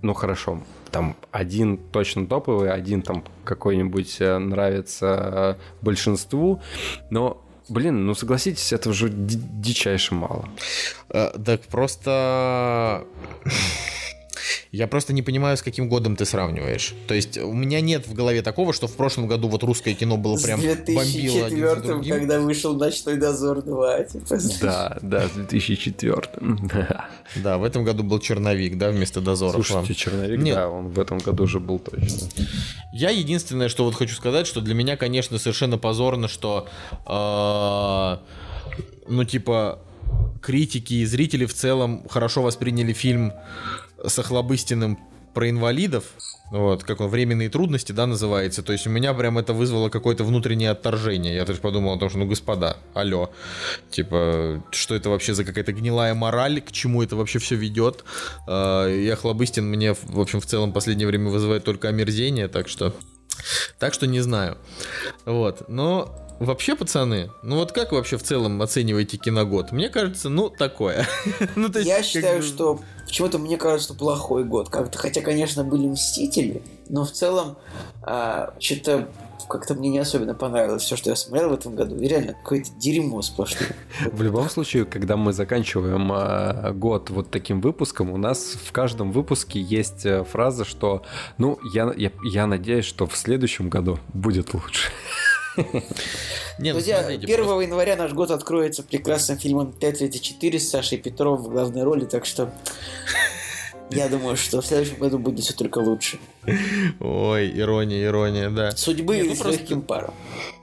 Ну, 0.02 0.12
хорошо, 0.14 0.60
там 0.90 1.16
один 1.30 1.78
точно 1.78 2.26
топовый, 2.26 2.70
один 2.70 3.02
там 3.02 3.24
какой-нибудь 3.44 4.16
э, 4.20 4.38
нравится 4.38 5.56
э, 5.60 5.82
большинству, 5.82 6.60
но 7.10 7.43
Блин, 7.68 8.06
ну 8.06 8.14
согласитесь, 8.14 8.72
это 8.72 8.90
уже 8.90 9.08
ди- 9.08 9.38
дичайше 9.40 10.14
мало. 10.14 10.48
Э, 11.08 11.30
Так 11.44 11.62
просто... 11.62 13.04
Я 14.74 14.88
просто 14.88 15.12
не 15.12 15.22
понимаю, 15.22 15.56
с 15.56 15.62
каким 15.62 15.88
годом 15.88 16.16
ты 16.16 16.24
сравниваешь. 16.24 16.94
То 17.06 17.14
есть 17.14 17.38
у 17.38 17.52
меня 17.52 17.80
нет 17.80 18.08
в 18.08 18.12
голове 18.12 18.42
такого, 18.42 18.72
что 18.72 18.88
в 18.88 18.96
прошлом 18.96 19.28
году 19.28 19.46
вот 19.46 19.62
русское 19.62 19.94
кино 19.94 20.16
было 20.16 20.36
прям 20.36 20.60
С 20.60 20.64
бомбило 20.64 21.46
один 21.46 21.68
за 21.68 21.76
2004 21.76 21.80
другим. 21.80 22.14
когда 22.16 22.40
вышел 22.40 22.74
«Ночной 22.74 23.16
дозор 23.16 23.58
2». 23.58 24.12
Типа, 24.12 24.36
Да, 24.60 24.98
да, 25.00 25.28
с 25.28 25.30
2004. 25.30 26.22
Да, 27.36 27.58
в 27.58 27.62
этом 27.62 27.84
году 27.84 28.02
был 28.02 28.18
черновик, 28.18 28.76
да, 28.76 28.90
вместо 28.90 29.20
дозоров. 29.20 29.54
Слушайте, 29.54 29.76
вам. 29.76 29.94
черновик, 29.94 30.40
Нет. 30.40 30.56
да, 30.56 30.68
он 30.68 30.88
в 30.88 30.98
этом 30.98 31.18
году 31.18 31.44
уже 31.44 31.60
был 31.60 31.78
точно. 31.78 32.28
Я 32.92 33.10
единственное, 33.10 33.68
что 33.68 33.84
вот 33.84 33.94
хочу 33.94 34.16
сказать, 34.16 34.46
что 34.48 34.60
для 34.60 34.74
меня, 34.74 34.96
конечно, 34.96 35.38
совершенно 35.38 35.78
позорно, 35.78 36.26
что, 36.26 36.66
э, 37.06 38.16
ну, 39.08 39.24
типа, 39.24 39.78
критики 40.42 40.94
и 40.94 41.04
зрители 41.06 41.46
в 41.46 41.54
целом 41.54 42.06
хорошо 42.08 42.42
восприняли 42.42 42.92
фильм 42.92 43.32
с 44.06 44.18
Охлобыстиным 44.18 44.98
про 45.34 45.50
инвалидов, 45.50 46.04
вот, 46.50 46.84
как 46.84 47.00
он, 47.00 47.08
временные 47.08 47.48
трудности, 47.48 47.90
да, 47.90 48.06
называется. 48.06 48.62
То 48.62 48.72
есть 48.72 48.86
у 48.86 48.90
меня 48.90 49.12
прям 49.14 49.38
это 49.38 49.52
вызвало 49.52 49.88
какое-то 49.88 50.22
внутреннее 50.22 50.70
отторжение. 50.70 51.34
Я 51.34 51.44
то 51.44 51.50
есть 51.50 51.60
подумал 51.60 51.94
о 51.94 51.98
том, 51.98 52.08
что, 52.08 52.18
ну, 52.18 52.26
господа, 52.26 52.76
алло, 52.94 53.30
типа, 53.90 54.62
что 54.70 54.94
это 54.94 55.10
вообще 55.10 55.34
за 55.34 55.44
какая-то 55.44 55.72
гнилая 55.72 56.14
мораль, 56.14 56.60
к 56.60 56.70
чему 56.70 57.02
это 57.02 57.16
вообще 57.16 57.40
все 57.40 57.56
ведет. 57.56 58.04
Э, 58.46 58.88
И 58.94 59.08
Охлобыстин 59.08 59.66
мне, 59.68 59.94
в 59.94 60.20
общем, 60.20 60.40
в 60.40 60.46
целом 60.46 60.70
в 60.70 60.74
последнее 60.74 61.08
время 61.08 61.30
вызывает 61.30 61.64
только 61.64 61.88
омерзение, 61.88 62.46
так 62.46 62.68
что 62.68 62.94
Так 63.78 63.92
что 63.94 64.06
не 64.06 64.20
знаю. 64.20 64.58
Вот. 65.24 65.68
Но 65.68 66.20
Вообще, 66.40 66.74
пацаны, 66.74 67.30
ну 67.44 67.56
вот 67.56 67.70
как 67.70 67.92
вообще 67.92 68.18
в 68.18 68.22
целом 68.24 68.60
оцениваете 68.60 69.16
киногод? 69.16 69.70
Мне 69.70 69.88
кажется, 69.88 70.28
ну, 70.28 70.50
такое. 70.50 71.06
ну, 71.54 71.68
то 71.68 71.78
есть, 71.78 71.88
Я 71.88 72.02
считаю, 72.02 72.42
что 72.42 72.80
почему-то 73.14 73.38
мне 73.38 73.56
кажется, 73.56 73.94
плохой 73.94 74.42
год. 74.42 74.70
Как-то, 74.70 74.98
хотя, 74.98 75.20
конечно, 75.20 75.62
были 75.62 75.86
Мстители, 75.86 76.62
но 76.88 77.04
в 77.04 77.12
целом 77.12 77.56
что-то 78.58 79.08
как-то 79.48 79.74
мне 79.74 79.88
не 79.88 79.98
особенно 79.98 80.34
понравилось 80.34 80.82
все, 80.82 80.96
что 80.96 81.10
я 81.10 81.16
смотрел 81.16 81.50
в 81.50 81.52
этом 81.52 81.76
году. 81.76 81.96
И 81.96 82.08
реально, 82.08 82.32
какое-то 82.32 82.70
дерьмо 82.72 83.22
сплошное. 83.22 83.76
В 84.10 84.20
любом 84.20 84.50
случае, 84.50 84.84
когда 84.84 85.16
мы 85.16 85.32
заканчиваем 85.32 86.10
а, 86.10 86.72
год 86.72 87.10
вот 87.10 87.30
таким 87.30 87.60
выпуском, 87.60 88.10
у 88.10 88.16
нас 88.16 88.56
в 88.60 88.72
каждом 88.72 89.12
выпуске 89.12 89.60
есть 89.60 90.06
э, 90.06 90.24
фраза, 90.24 90.64
что, 90.64 91.02
ну, 91.38 91.58
я, 91.72 91.92
я, 91.96 92.10
я 92.24 92.46
надеюсь, 92.46 92.84
что 92.84 93.06
в 93.06 93.16
следующем 93.16 93.68
году 93.68 94.00
будет 94.12 94.54
лучше. 94.54 94.90
Ну, 95.56 95.82
Друзья, 96.72 97.00
смотрите, 97.00 97.24
1 97.24 97.36
просто- 97.44 97.60
января 97.60 97.96
наш 97.96 98.12
год 98.12 98.30
откроется 98.30 98.82
прекрасным 98.82 99.38
фильмом 99.38 99.72
534 99.72 100.60
с 100.60 100.70
Сашей 100.70 100.98
Петров 100.98 101.40
в 101.40 101.50
главной 101.50 101.82
роли, 101.82 102.04
так 102.04 102.26
что 102.26 102.52
я 103.90 104.08
думаю, 104.08 104.36
что 104.36 104.60
в 104.60 104.66
следующем 104.66 104.98
году 104.98 105.18
будет 105.18 105.44
все 105.44 105.52
только 105.54 105.78
лучше. 105.78 106.18
Ой, 107.00 107.50
ирония, 107.58 108.04
ирония, 108.04 108.50
да. 108.50 108.72
Судьбы 108.72 109.16
Не, 109.16 109.22
ну 109.24 109.34
с 109.34 109.38
просто- 109.38 109.60
легким 109.60 109.82
паром. 109.82 110.14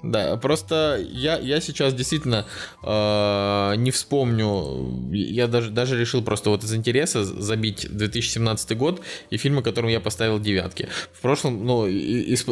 Да, 0.03 0.35
просто 0.37 0.99
я, 1.11 1.37
я 1.37 1.61
сейчас 1.61 1.93
действительно 1.93 2.45
э, 2.83 3.75
не 3.77 3.91
вспомню, 3.91 5.11
я 5.13 5.47
даже, 5.47 5.69
даже 5.69 5.99
решил 5.99 6.23
просто 6.23 6.49
вот 6.49 6.63
из 6.63 6.73
интереса 6.73 7.23
забить 7.23 7.87
2017 7.89 8.75
год 8.77 9.01
и 9.29 9.37
фильмы, 9.37 9.61
которым 9.61 9.89
я 9.91 9.99
поставил 9.99 10.39
девятки. 10.39 10.87
В 11.13 11.21
прошлом, 11.21 11.65
ну, 11.65 11.85
из, 11.87 12.45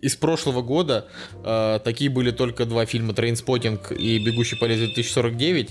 из 0.00 0.16
прошлого 0.16 0.62
года 0.62 1.08
э, 1.44 1.80
такие 1.84 2.08
были 2.10 2.30
только 2.30 2.66
два 2.66 2.86
фильма 2.86 3.14
«Trainspotting» 3.14 3.92
и 3.92 4.18
«Бегущий 4.18 4.56
по 4.56 4.64
лезвию 4.66 4.90
2049», 4.96 5.70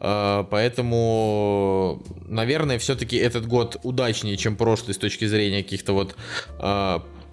э, 0.00 0.44
поэтому, 0.50 2.02
наверное, 2.26 2.78
все-таки 2.78 3.16
этот 3.16 3.46
год 3.46 3.78
удачнее, 3.82 4.36
чем 4.36 4.56
прошлый 4.56 4.94
с 4.94 4.98
точки 4.98 5.24
зрения 5.26 5.62
каких-то 5.62 5.92
вот 5.92 6.12
э, 6.12 6.45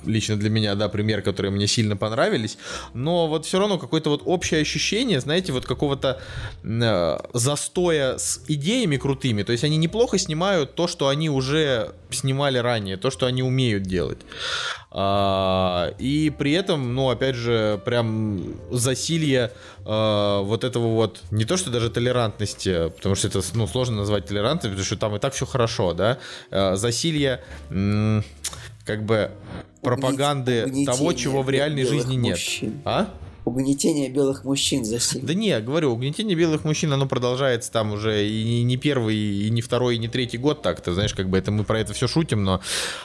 лично 0.05 0.35
для 0.35 0.49
меня, 0.49 0.75
да, 0.75 0.89
пример, 0.89 1.21
которые 1.21 1.51
мне 1.51 1.67
сильно 1.67 1.95
понравились, 1.95 2.57
но 2.93 3.27
вот 3.27 3.45
все 3.45 3.59
равно 3.59 3.77
какое-то 3.77 4.09
вот 4.09 4.21
общее 4.25 4.61
ощущение, 4.61 5.19
знаете, 5.19 5.51
вот 5.51 5.65
какого-то 5.65 6.19
э, 6.63 7.17
застоя 7.33 8.17
с 8.17 8.41
идеями 8.47 8.97
крутыми, 8.97 9.43
то 9.43 9.51
есть 9.51 9.63
они 9.63 9.77
неплохо 9.77 10.17
снимают 10.17 10.75
то, 10.75 10.87
что 10.87 11.07
они 11.07 11.29
уже 11.29 11.93
снимали 12.09 12.57
ранее, 12.57 12.97
то, 12.97 13.09
что 13.09 13.25
они 13.25 13.43
умеют 13.43 13.83
делать. 13.83 14.19
А, 14.91 15.93
и 15.97 16.29
при 16.29 16.51
этом, 16.51 16.93
ну, 16.93 17.09
опять 17.09 17.35
же, 17.35 17.81
прям 17.83 18.53
засилье 18.69 19.51
э, 19.85 20.39
вот 20.43 20.63
этого 20.63 20.87
вот, 20.87 21.21
не 21.31 21.45
то 21.45 21.57
что 21.57 21.71
даже 21.71 21.89
толерантности, 21.89 22.89
потому 22.89 23.15
что 23.15 23.27
это, 23.27 23.41
ну, 23.55 23.67
сложно 23.67 23.97
назвать 23.97 24.27
толерантностью, 24.27 24.71
потому 24.71 24.85
что 24.85 24.97
там 24.97 25.15
и 25.15 25.19
так 25.19 25.33
все 25.33 25.47
хорошо, 25.47 25.93
да, 25.93 26.19
э, 26.51 26.75
засилье, 26.75 27.41
м, 27.71 28.23
как 28.85 29.03
бы, 29.03 29.31
пропаганды 29.81 30.63
угнетение 30.63 30.85
того, 30.85 31.13
чего 31.13 31.41
в 31.41 31.49
реальной 31.49 31.83
жизни 31.85 32.15
нет. 32.15 32.31
мужчин. 32.31 32.81
А? 32.85 33.13
Угнетение 33.45 34.09
белых 34.09 34.45
мужчин 34.45 34.85
за 34.85 34.99
сильно. 34.99 35.27
Да 35.27 35.33
не, 35.33 35.49
я 35.49 35.59
говорю, 35.59 35.91
угнетение 35.91 36.35
белых 36.35 36.63
мужчин, 36.63 36.93
оно 36.93 37.05
продолжается 37.07 37.71
там 37.71 37.91
уже 37.91 38.25
и 38.25 38.63
не, 38.63 38.77
первый, 38.77 39.17
и 39.17 39.49
не 39.49 39.61
второй, 39.61 39.95
и 39.95 39.99
не 39.99 40.07
третий 40.07 40.37
год 40.37 40.61
так, 40.61 40.79
ты 40.79 40.93
знаешь, 40.93 41.13
как 41.13 41.29
бы 41.29 41.37
это 41.37 41.51
мы 41.51 41.65
про 41.65 41.79
это 41.79 41.93
все 41.93 42.07
шутим, 42.07 42.43
но 42.43 42.61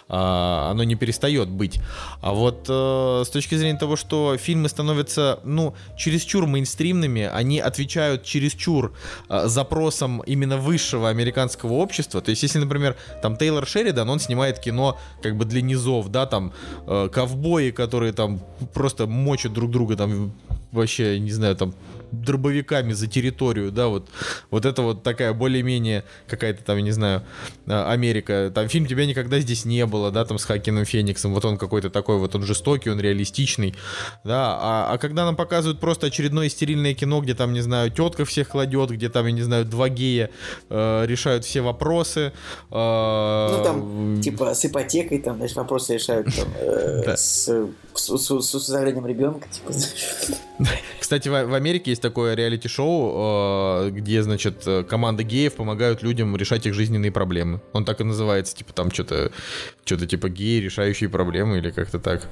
а, 0.08 0.70
оно 0.70 0.84
не 0.84 0.94
перестает 0.94 1.48
быть. 1.48 1.80
А 2.20 2.32
вот 2.32 2.66
э, 2.68 3.22
с 3.26 3.28
точки 3.30 3.56
зрения 3.56 3.78
того, 3.78 3.96
что 3.96 4.36
фильмы 4.36 4.68
становятся, 4.68 5.40
ну, 5.42 5.74
чересчур 5.96 6.46
мейнстримными, 6.46 7.22
они 7.22 7.58
отвечают 7.58 8.22
чересчур 8.22 8.94
э, 9.28 9.48
запросам 9.48 10.20
именно 10.20 10.56
высшего 10.56 11.08
американского 11.08 11.72
общества, 11.74 12.20
то 12.20 12.30
есть 12.30 12.44
если, 12.44 12.60
например, 12.60 12.96
там 13.22 13.36
Тейлор 13.36 13.66
Шеридан, 13.66 14.08
он 14.08 14.20
снимает 14.20 14.60
кино 14.60 14.98
как 15.20 15.36
бы 15.36 15.44
для 15.44 15.62
низов, 15.62 16.10
да, 16.10 16.26
там 16.26 16.52
э, 16.86 17.08
ковбои, 17.12 17.70
которые 17.70 18.12
там 18.12 18.40
просто 18.72 19.08
мочат 19.08 19.52
друг 19.52 19.72
друга 19.72 19.96
там 19.96 20.27
вообще, 20.72 21.18
не 21.18 21.30
знаю, 21.30 21.56
там 21.56 21.74
дробовиками 22.12 22.92
за 22.92 23.06
территорию, 23.06 23.72
да, 23.72 23.88
вот, 23.88 24.08
вот 24.50 24.64
это 24.64 24.82
вот 24.82 25.02
такая 25.02 25.32
более-менее 25.32 26.04
какая-то 26.26 26.64
там, 26.64 26.76
я 26.76 26.82
не 26.82 26.90
знаю, 26.92 27.22
а, 27.66 27.90
Америка, 27.92 28.50
там 28.54 28.68
фильм 28.68 28.86
«Тебя 28.86 29.06
никогда 29.06 29.40
здесь 29.40 29.64
не 29.64 29.84
было», 29.86 30.10
да, 30.10 30.24
там 30.24 30.38
с 30.38 30.44
Хакином 30.44 30.84
Фениксом, 30.84 31.34
вот 31.34 31.44
он 31.44 31.58
какой-то 31.58 31.90
такой, 31.90 32.18
вот 32.18 32.34
он 32.34 32.42
жестокий, 32.42 32.90
он 32.90 33.00
реалистичный, 33.00 33.74
да, 34.24 34.58
а, 34.60 34.92
а 34.92 34.98
когда 34.98 35.24
нам 35.24 35.36
показывают 35.36 35.80
просто 35.80 36.06
очередное 36.06 36.48
стерильное 36.48 36.94
кино, 36.94 37.20
где 37.20 37.34
там, 37.34 37.52
не 37.52 37.60
знаю, 37.60 37.90
тетка 37.90 38.24
всех 38.24 38.48
кладет, 38.48 38.90
где 38.90 39.08
там, 39.08 39.26
я 39.26 39.32
не 39.32 39.42
знаю, 39.42 39.64
два 39.64 39.88
гея 39.88 40.30
э, 40.70 41.04
решают 41.06 41.44
все 41.44 41.60
вопросы, 41.60 42.32
э, 42.70 43.56
Ну, 43.58 43.64
там, 43.64 44.20
типа, 44.20 44.54
с 44.54 44.64
ипотекой, 44.64 45.18
там, 45.18 45.36
знаешь, 45.36 45.54
вопросы 45.54 45.94
решают, 45.94 46.26
там, 46.34 46.48
э, 46.56 47.02
Да. 47.06 47.16
с, 47.16 47.48
с, 47.94 48.18
с, 48.18 48.40
с 48.40 48.54
усыновлением 48.54 49.06
ребенка, 49.06 49.48
типа, 49.48 49.72
Кстати, 51.00 51.28
в, 51.28 51.46
в 51.46 51.54
Америке 51.54 51.92
есть 51.98 52.02
такое 52.02 52.34
реалити-шоу, 52.34 53.86
э, 53.86 53.90
где, 53.90 54.22
значит, 54.22 54.62
э, 54.66 54.84
команда 54.84 55.24
геев 55.24 55.54
помогают 55.54 56.02
людям 56.02 56.36
решать 56.36 56.64
их 56.66 56.74
жизненные 56.74 57.10
проблемы. 57.10 57.60
Он 57.72 57.84
так 57.84 58.00
и 58.00 58.04
называется, 58.04 58.56
типа 58.56 58.72
там 58.72 58.90
что-то, 58.92 59.32
что-то 59.84 60.06
типа 60.06 60.28
геи, 60.28 60.60
решающие 60.60 61.10
проблемы 61.10 61.58
или 61.58 61.70
как-то 61.70 61.98
так. 61.98 62.28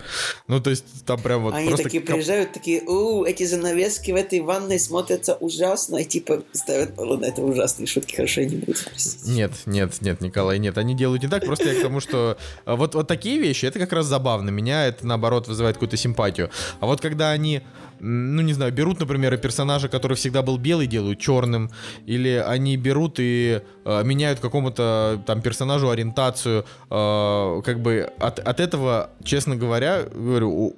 Ну, 0.47 0.61
то 0.61 0.71
есть 0.71 1.05
там 1.05 1.21
прям 1.21 1.43
вот 1.43 1.55
Они 1.55 1.69
просто... 1.69 1.85
такие 1.85 2.03
приезжают, 2.03 2.53
такие, 2.53 2.83
у, 2.83 3.25
эти 3.25 3.45
занавески 3.45 4.13
в 4.13 4.15
этой 4.15 4.41
ванной 4.41 4.79
смотрятся 4.79 5.35
ужасно, 5.35 5.97
и 5.97 6.05
типа 6.05 6.45
ставят, 6.53 6.97
ладно, 6.97 7.25
это 7.27 7.43
ужасные 7.43 7.87
шутки, 7.87 8.15
хорошо, 8.15 8.43
я 8.43 8.49
не 8.49 8.57
буду, 8.57 8.79
простите. 8.89 9.31
Нет, 9.31 9.53
нет, 9.67 10.01
нет, 10.01 10.21
Николай, 10.21 10.59
нет, 10.59 10.79
они 10.79 10.95
делают 10.95 11.23
не 11.23 11.29
так, 11.29 11.45
просто 11.45 11.69
я 11.69 11.81
к 11.81 11.83
тому, 11.83 12.01
что 12.01 12.37
э, 12.65 12.75
вот, 12.75 12.95
вот 12.95 13.09
такие 13.09 13.39
вещи, 13.39 13.67
это 13.67 13.79
как 13.79 13.93
раз 13.93 14.07
забавно, 14.07 14.51
меня 14.51 14.87
это 14.87 15.07
наоборот 15.07 15.49
вызывает 15.49 15.77
какую-то 15.77 15.97
симпатию. 15.97 16.51
А 16.81 16.87
вот 16.87 17.01
когда 17.01 17.31
они, 17.31 17.63
ну 18.01 18.43
не 18.43 18.53
знаю, 18.53 18.73
берут, 18.73 19.01
например, 19.01 19.37
персонажа, 19.39 19.89
который 19.89 20.17
всегда 20.17 20.43
был 20.43 20.59
белый, 20.59 20.87
делают 20.87 21.19
черным, 21.19 21.71
или 22.07 22.43
они 22.47 22.77
берут 22.77 23.17
и 23.19 23.63
э, 23.85 24.05
меняют 24.05 24.41
какому-то 24.41 25.23
там 25.27 25.43
персонажу 25.43 25.91
ориентацию, 25.91 26.65
э, 26.91 27.63
как 27.65 27.81
бы 27.81 28.11
от, 28.19 28.39
от 28.39 28.61
этого, 28.61 29.11
честно 29.25 29.57
говоря, 29.57 30.05
говорю, 30.15 30.75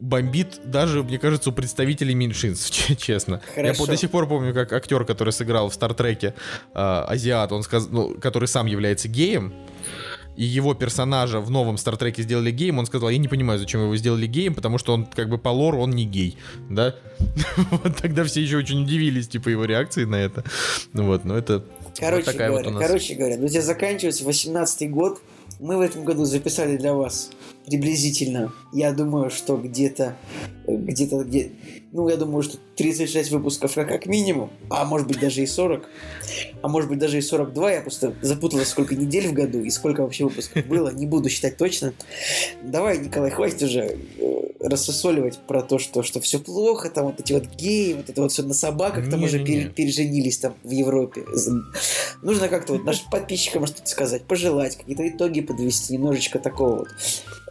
бомбит 0.00 0.60
даже, 0.64 1.02
мне 1.02 1.18
кажется, 1.18 1.50
у 1.50 1.52
представителей 1.52 2.14
меньшинств, 2.14 2.70
че- 2.72 2.96
честно. 2.96 3.40
Я 3.56 3.62
Хорошо. 3.62 3.84
по- 3.84 3.90
до 3.90 3.96
сих 3.96 4.10
пор 4.10 4.28
помню, 4.28 4.52
как 4.52 4.72
актер, 4.72 5.04
который 5.04 5.32
сыграл 5.32 5.68
в 5.68 5.74
Стартреке 5.74 6.34
э, 6.74 7.04
азиат, 7.08 7.52
он 7.52 7.62
сказ... 7.62 7.88
ну, 7.90 8.14
который 8.20 8.48
сам 8.48 8.66
является 8.66 9.08
геем, 9.08 9.52
и 10.36 10.44
его 10.44 10.74
персонажа 10.74 11.40
в 11.40 11.50
новом 11.50 11.76
Стартреке 11.76 12.22
сделали 12.22 12.50
геем, 12.50 12.78
он 12.78 12.86
сказал, 12.86 13.10
я 13.10 13.18
не 13.18 13.28
понимаю, 13.28 13.58
зачем 13.58 13.82
его 13.82 13.96
сделали 13.96 14.26
геем, 14.26 14.54
потому 14.54 14.78
что 14.78 14.94
он 14.94 15.06
как 15.06 15.28
бы 15.28 15.38
по 15.38 15.48
лору 15.50 15.78
он 15.80 15.90
не 15.90 16.04
гей, 16.04 16.36
да? 16.70 16.94
Вот 17.70 17.96
тогда 17.96 18.24
все 18.24 18.42
еще 18.42 18.56
очень 18.56 18.82
удивились, 18.82 19.28
типа, 19.28 19.48
его 19.48 19.64
реакции 19.64 20.04
на 20.04 20.16
это. 20.16 20.44
Ну 20.92 21.04
вот, 21.04 21.24
но 21.24 21.36
это 21.36 21.64
Короче 21.98 22.24
вот 22.24 22.32
такая 22.32 22.48
говоря, 22.48 22.64
вот 22.64 22.70
у 22.70 22.78
нас. 22.78 22.86
короче 22.88 23.14
говоря, 23.14 23.36
друзья, 23.36 23.62
заканчивается 23.62 24.24
18 24.24 24.90
год. 24.90 25.20
Мы 25.60 25.76
в 25.76 25.80
этом 25.80 26.04
году 26.04 26.24
записали 26.24 26.76
для 26.76 26.94
вас 26.94 27.30
приблизительно, 27.66 28.52
я 28.72 28.92
думаю, 28.92 29.30
что 29.30 29.56
где-то, 29.56 30.16
э, 30.66 30.74
где-то, 30.74 31.24
где, 31.24 31.52
ну, 31.92 32.08
я 32.08 32.16
думаю, 32.16 32.42
что 32.42 32.58
36 32.76 33.30
выпусков 33.30 33.74
как, 33.74 34.06
минимум, 34.06 34.50
а 34.70 34.84
может 34.84 35.06
быть 35.06 35.20
даже 35.20 35.42
и 35.42 35.46
40, 35.46 35.84
а 36.62 36.68
может 36.68 36.88
быть 36.88 36.98
даже 36.98 37.18
и 37.18 37.20
42, 37.20 37.72
я 37.72 37.80
просто 37.80 38.14
запутался, 38.22 38.66
сколько 38.66 38.94
недель 38.94 39.28
в 39.28 39.32
году 39.32 39.60
и 39.60 39.70
сколько 39.70 40.02
вообще 40.02 40.24
выпусков 40.24 40.66
было, 40.66 40.92
не 40.92 41.06
буду 41.06 41.28
считать 41.28 41.56
точно. 41.56 41.92
Давай, 42.62 42.98
Николай, 42.98 43.30
хватит 43.30 43.62
уже 43.62 43.98
э, 44.18 44.42
рассусоливать 44.60 45.38
про 45.46 45.62
то, 45.62 45.78
что, 45.78 46.02
что 46.02 46.20
все 46.20 46.38
плохо, 46.38 46.88
там 46.88 47.06
вот 47.06 47.20
эти 47.20 47.32
вот 47.32 47.46
геи, 47.46 47.94
вот 47.94 48.08
это 48.08 48.22
вот 48.22 48.32
все 48.32 48.42
на 48.42 48.54
собаках, 48.54 49.10
там 49.10 49.22
уже 49.22 49.44
пере- 49.44 49.68
переженились 49.68 50.38
там 50.38 50.54
в 50.62 50.70
Европе. 50.70 51.24
Нужно 52.22 52.48
как-то 52.48 52.74
вот 52.74 52.84
нашим 52.84 53.10
подписчикам 53.10 53.66
что-то 53.66 53.88
сказать, 53.88 54.24
пожелать, 54.24 54.76
какие-то 54.76 55.08
итоги 55.08 55.40
подвести, 55.40 55.94
немножечко 55.94 56.38
такого 56.38 56.76
вот. 56.80 56.88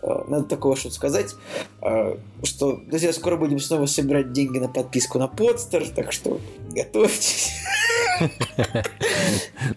Э, 0.02 0.24
Надо 0.28 0.44
такого 0.46 0.76
что-то 0.76 0.96
сказать, 0.96 1.36
э, 1.82 2.16
что, 2.44 2.78
друзья, 2.86 3.14
скоро 3.14 3.38
будем 3.38 3.60
снова 3.60 3.86
собирать 3.86 4.32
деньги 4.32 4.58
на 4.58 4.68
подписку 4.68 5.20
на 5.20 5.28
подстер, 5.28 5.88
так 5.90 6.12
что 6.12 6.40
готовьтесь. 6.72 7.52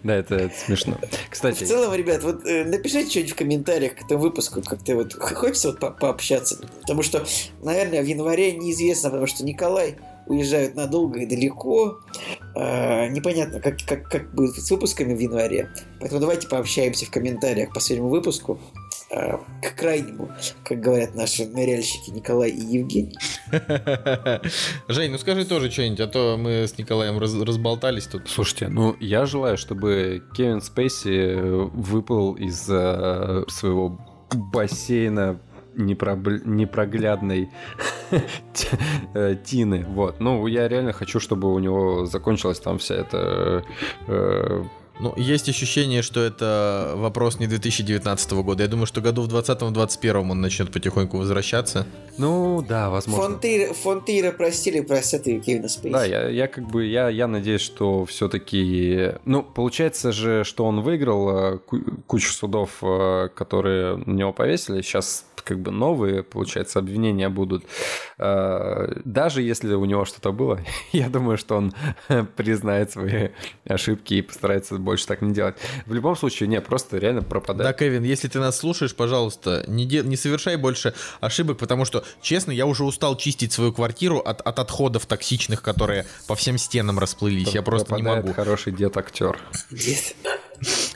Да, 0.03 0.15
это, 0.15 0.51
смешно. 0.65 0.97
В 1.01 1.29
Кстати, 1.31 1.63
целом, 1.63 1.93
ребят, 1.93 2.23
вот 2.23 2.45
э, 2.45 2.63
напишите 2.63 3.09
что-нибудь 3.09 3.31
в 3.31 3.35
комментариях 3.35 3.95
к 3.95 4.05
этому 4.05 4.21
выпуску, 4.21 4.61
как-то 4.61 4.95
вот 4.95 5.13
хочется 5.13 5.69
вот 5.69 5.79
по- 5.79 5.91
пообщаться, 5.91 6.57
потому 6.81 7.01
что, 7.01 7.25
наверное, 7.63 8.01
в 8.01 8.05
январе 8.05 8.51
неизвестно, 8.53 9.09
потому 9.09 9.27
что 9.27 9.43
Николай 9.43 9.95
уезжает 10.27 10.75
надолго 10.75 11.19
и 11.19 11.25
далеко, 11.25 11.99
Э, 12.55 13.07
непонятно, 13.09 13.59
как, 13.59 13.75
как, 13.85 14.09
как 14.09 14.33
будет 14.33 14.55
с 14.55 14.71
выпусками 14.71 15.13
в 15.13 15.19
январе, 15.19 15.69
поэтому 15.99 16.21
давайте 16.21 16.47
пообщаемся 16.47 17.05
в 17.05 17.11
комментариях 17.11 17.69
к 17.69 17.73
последнему 17.73 18.07
выпуску, 18.07 18.59
к 19.61 19.75
крайнему, 19.75 20.31
как 20.63 20.79
говорят 20.79 21.15
наши 21.15 21.45
ныряльщики 21.45 22.11
Николай 22.11 22.49
и 22.49 22.61
Евгений. 22.79 23.17
Жень, 24.87 25.11
ну 25.11 25.17
скажи 25.17 25.45
тоже 25.45 25.71
что-нибудь, 25.71 25.99
а 26.01 26.07
то 26.07 26.37
мы 26.37 26.67
с 26.67 26.77
Николаем 26.77 27.17
раз- 27.19 27.39
разболтались 27.39 28.07
тут. 28.07 28.29
Слушайте, 28.29 28.67
ну 28.67 28.95
я 28.99 29.25
желаю, 29.25 29.57
чтобы 29.57 30.23
Кевин 30.35 30.61
Спейси 30.61 31.35
э, 31.35 31.69
выпал 31.73 32.33
из 32.33 32.67
э, 32.69 33.43
своего 33.47 33.99
бассейна 34.33 35.39
непробл- 35.75 36.41
непроглядной 36.45 37.49
э, 39.13 39.35
Тины. 39.43 39.85
Вот. 39.87 40.19
Ну, 40.19 40.47
я 40.47 40.67
реально 40.67 40.93
хочу, 40.93 41.19
чтобы 41.19 41.53
у 41.53 41.59
него 41.59 42.05
закончилась 42.05 42.59
там 42.59 42.77
вся 42.77 42.95
эта 42.95 43.63
э, 44.07 44.63
Ну, 44.99 45.13
есть 45.17 45.49
ощущение, 45.49 46.01
что 46.01 46.21
это 46.21 46.93
вопрос 46.95 47.39
не 47.39 47.47
2019 47.47 48.31
года. 48.31 48.63
Я 48.63 48.69
думаю, 48.69 48.85
что 48.85 49.01
году 49.01 49.23
в 49.23 49.27
2020-2021 49.27 50.31
он 50.31 50.41
начнет 50.41 50.71
потихоньку 50.71 51.17
возвращаться. 51.17 51.85
Ну, 52.17 52.61
да, 52.67 52.89
возможно. 52.89 53.23
Фон 53.23 53.39
Тейра, 53.39 53.73
фон 53.73 54.01
Тейра 54.05 54.31
простили, 54.31 54.79
простят 54.79 55.27
и 55.27 55.39
Кевина 55.39 55.67
Спейси. 55.67 55.93
Да, 55.93 56.05
я, 56.05 56.29
я 56.29 56.47
как 56.47 56.65
бы, 56.67 56.85
я, 56.85 57.09
я 57.09 57.27
надеюсь, 57.27 57.61
что 57.61 58.05
все-таки... 58.05 59.11
Ну, 59.25 59.43
получается 59.43 60.13
же, 60.13 60.43
что 60.45 60.63
он 60.65 60.81
выиграл 60.81 61.55
э, 61.55 61.57
ку- 61.57 61.81
кучу 62.07 62.31
судов, 62.31 62.77
э, 62.81 63.27
которые 63.35 63.97
на 63.97 64.11
него 64.13 64.31
повесили. 64.31 64.81
Сейчас 64.81 65.25
как 65.43 65.59
бы 65.59 65.71
новые, 65.71 66.23
получается, 66.23 66.79
обвинения 66.79 67.27
будут. 67.29 67.65
Э, 68.17 68.93
Даже 69.03 69.41
если 69.41 69.73
у 69.73 69.83
него 69.85 70.05
что-то 70.05 70.31
было, 70.31 70.59
я 70.93 71.09
думаю, 71.09 71.37
что 71.37 71.57
он 71.57 71.73
признает 72.37 72.91
свои 72.91 73.29
ошибки 73.67 74.15
и 74.15 74.21
постарается 74.21 74.75
больше 74.85 75.05
так 75.07 75.21
не 75.21 75.33
делать. 75.33 75.55
В 75.85 75.93
любом 75.93 76.15
случае, 76.15 76.47
не, 76.47 76.61
просто 76.61 76.97
реально 76.97 77.21
Да, 77.21 77.27
пропадает. 77.27 77.77
Кевин, 77.77 78.03
если 78.03 78.27
ты 78.29 78.39
нас 78.39 78.57
слушаешь, 78.57 78.95
пожалуйста, 78.95 79.65
не, 79.67 79.85
де- 79.85 80.03
не 80.03 80.15
совершай 80.15 80.55
больше 80.55 80.93
ошибок, 81.19 81.57
потому 81.57 81.83
что, 81.83 82.03
честно, 82.21 82.51
я 82.51 82.65
уже 82.65 82.83
устал 82.85 83.17
чистить 83.17 83.51
свою 83.51 83.73
квартиру 83.73 84.19
от, 84.19 84.39
от 84.41 84.59
отходов 84.59 85.05
токсичных, 85.05 85.61
которые 85.61 86.05
по 86.27 86.35
всем 86.35 86.57
стенам 86.57 86.99
расплылись. 86.99 87.49
Я 87.53 87.61
просто 87.63 87.95
не 87.95 88.03
Пропадает 88.03 88.25
могу. 88.25 88.35
хороший 88.35 88.71
дед-актер. 88.71 89.39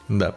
Да. 0.07 0.35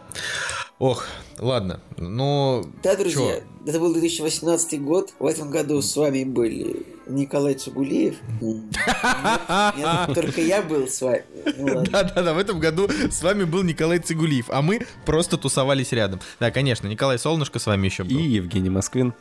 Ох, 0.78 1.04
ладно. 1.38 1.80
Ну, 1.96 2.64
Да, 2.82 2.96
друзья, 2.96 3.36
чё? 3.36 3.42
это 3.70 3.78
был 3.78 3.92
2018 3.92 4.82
год. 4.82 5.12
В 5.20 5.26
этом 5.26 5.50
году 5.50 5.80
с 5.80 5.94
вами 5.96 6.24
были 6.24 6.84
Николай 7.14 7.52
нет, 9.76 10.14
только 10.14 10.40
я 10.40 10.62
был 10.62 10.88
с 10.88 11.00
вами. 11.00 11.24
Ну. 11.56 11.84
Да-да-да, 11.84 12.34
в 12.34 12.38
этом 12.38 12.58
году 12.58 12.88
с 12.88 13.22
вами 13.22 13.44
был 13.44 13.62
Николай 13.62 13.98
Цигулиев, 13.98 14.46
а 14.48 14.62
мы 14.62 14.86
просто 15.04 15.36
тусовались 15.36 15.92
рядом. 15.92 16.20
Да, 16.40 16.50
конечно, 16.50 16.86
Николай 16.88 17.18
Солнышко 17.18 17.58
с 17.58 17.66
вами 17.66 17.86
еще 17.86 18.04
был. 18.04 18.18
И 18.18 18.22
Евгений 18.22 18.70
Москвин. 18.70 19.14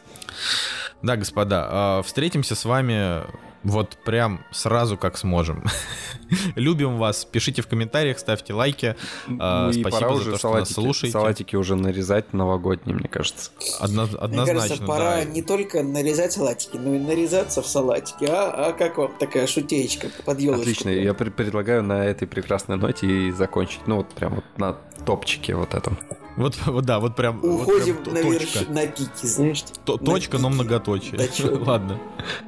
Да, 1.04 1.16
господа, 1.18 1.68
а, 1.70 2.02
встретимся 2.04 2.56
с 2.56 2.66
вами 2.66 3.24
вот 3.64 3.98
прям 4.06 4.44
сразу, 4.52 4.98
как 4.98 5.18
сможем. 5.18 5.64
Любим 6.56 6.98
вас, 6.98 7.26
пишите 7.26 7.62
в 7.62 7.68
комментариях, 7.68 8.18
ставьте 8.20 8.54
лайки. 8.54 8.96
А, 9.40 9.66
Ну 9.66 9.70
и 9.70 9.82
Спасибо 9.82 9.90
пора 9.92 10.08
за 10.10 10.14
уже 10.16 10.32
то, 10.32 10.38
что 10.38 10.48
нас 10.50 10.52
салатики, 10.70 10.74
слушаете. 10.74 11.12
салатики 11.12 11.56
уже 11.56 11.76
нарезать 11.76 12.34
новогодние, 12.34 12.96
мне 12.96 13.08
кажется. 13.08 13.52
Одно- 13.80 14.06
Мне 14.08 14.16
однозначно, 14.18 14.62
кажется, 14.62 14.86
пора 14.86 15.16
да. 15.18 15.24
не 15.26 15.42
только 15.44 15.84
нарезать 15.84 16.34
салатики, 16.34 16.78
но 16.78 16.96
и 16.96 17.00
нарезаться 17.00 17.62
в 17.62 17.68
салатики. 17.68 18.26
А, 18.26 18.70
а 18.70 18.74
как 18.74 18.98
вам 18.98 19.12
такая 19.20 19.46
шутеечка 19.48 20.08
под 20.26 20.40
елочку? 20.40 20.62
Отлично, 20.62 20.90
я 20.90 21.14
пр- 21.14 21.30
предлагаю 21.32 21.84
на 21.84 22.04
этой 22.06 22.28
прекрасной 22.28 22.78
ноте 22.78 23.08
и 23.28 23.32
закончить. 23.32 23.82
Ну, 23.86 23.98
вот 23.98 24.10
прям 24.10 24.36
вот 24.36 24.46
на 24.58 24.74
топчике 25.06 25.56
вот 25.56 25.74
этом. 25.76 26.00
Вот, 26.42 26.58
вот 26.66 26.86
да, 26.86 27.00
вот 27.00 27.16
прям, 27.16 27.40
вот 27.40 27.68
Уходим 27.68 27.98
прям 27.98 28.16
на, 28.16 28.22
точка. 28.22 28.60
верш... 28.60 28.68
на 28.70 28.88
пике, 28.88 29.28
знаешь? 29.28 29.64
На 29.86 29.98
точка, 29.98 30.38
но 30.40 30.50
пике. 30.50 30.56
многоточие. 30.56 31.60
Ладно. 31.66 32.00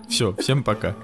Все, 0.10 0.36
всем 0.36 0.64
пока. 0.64 0.96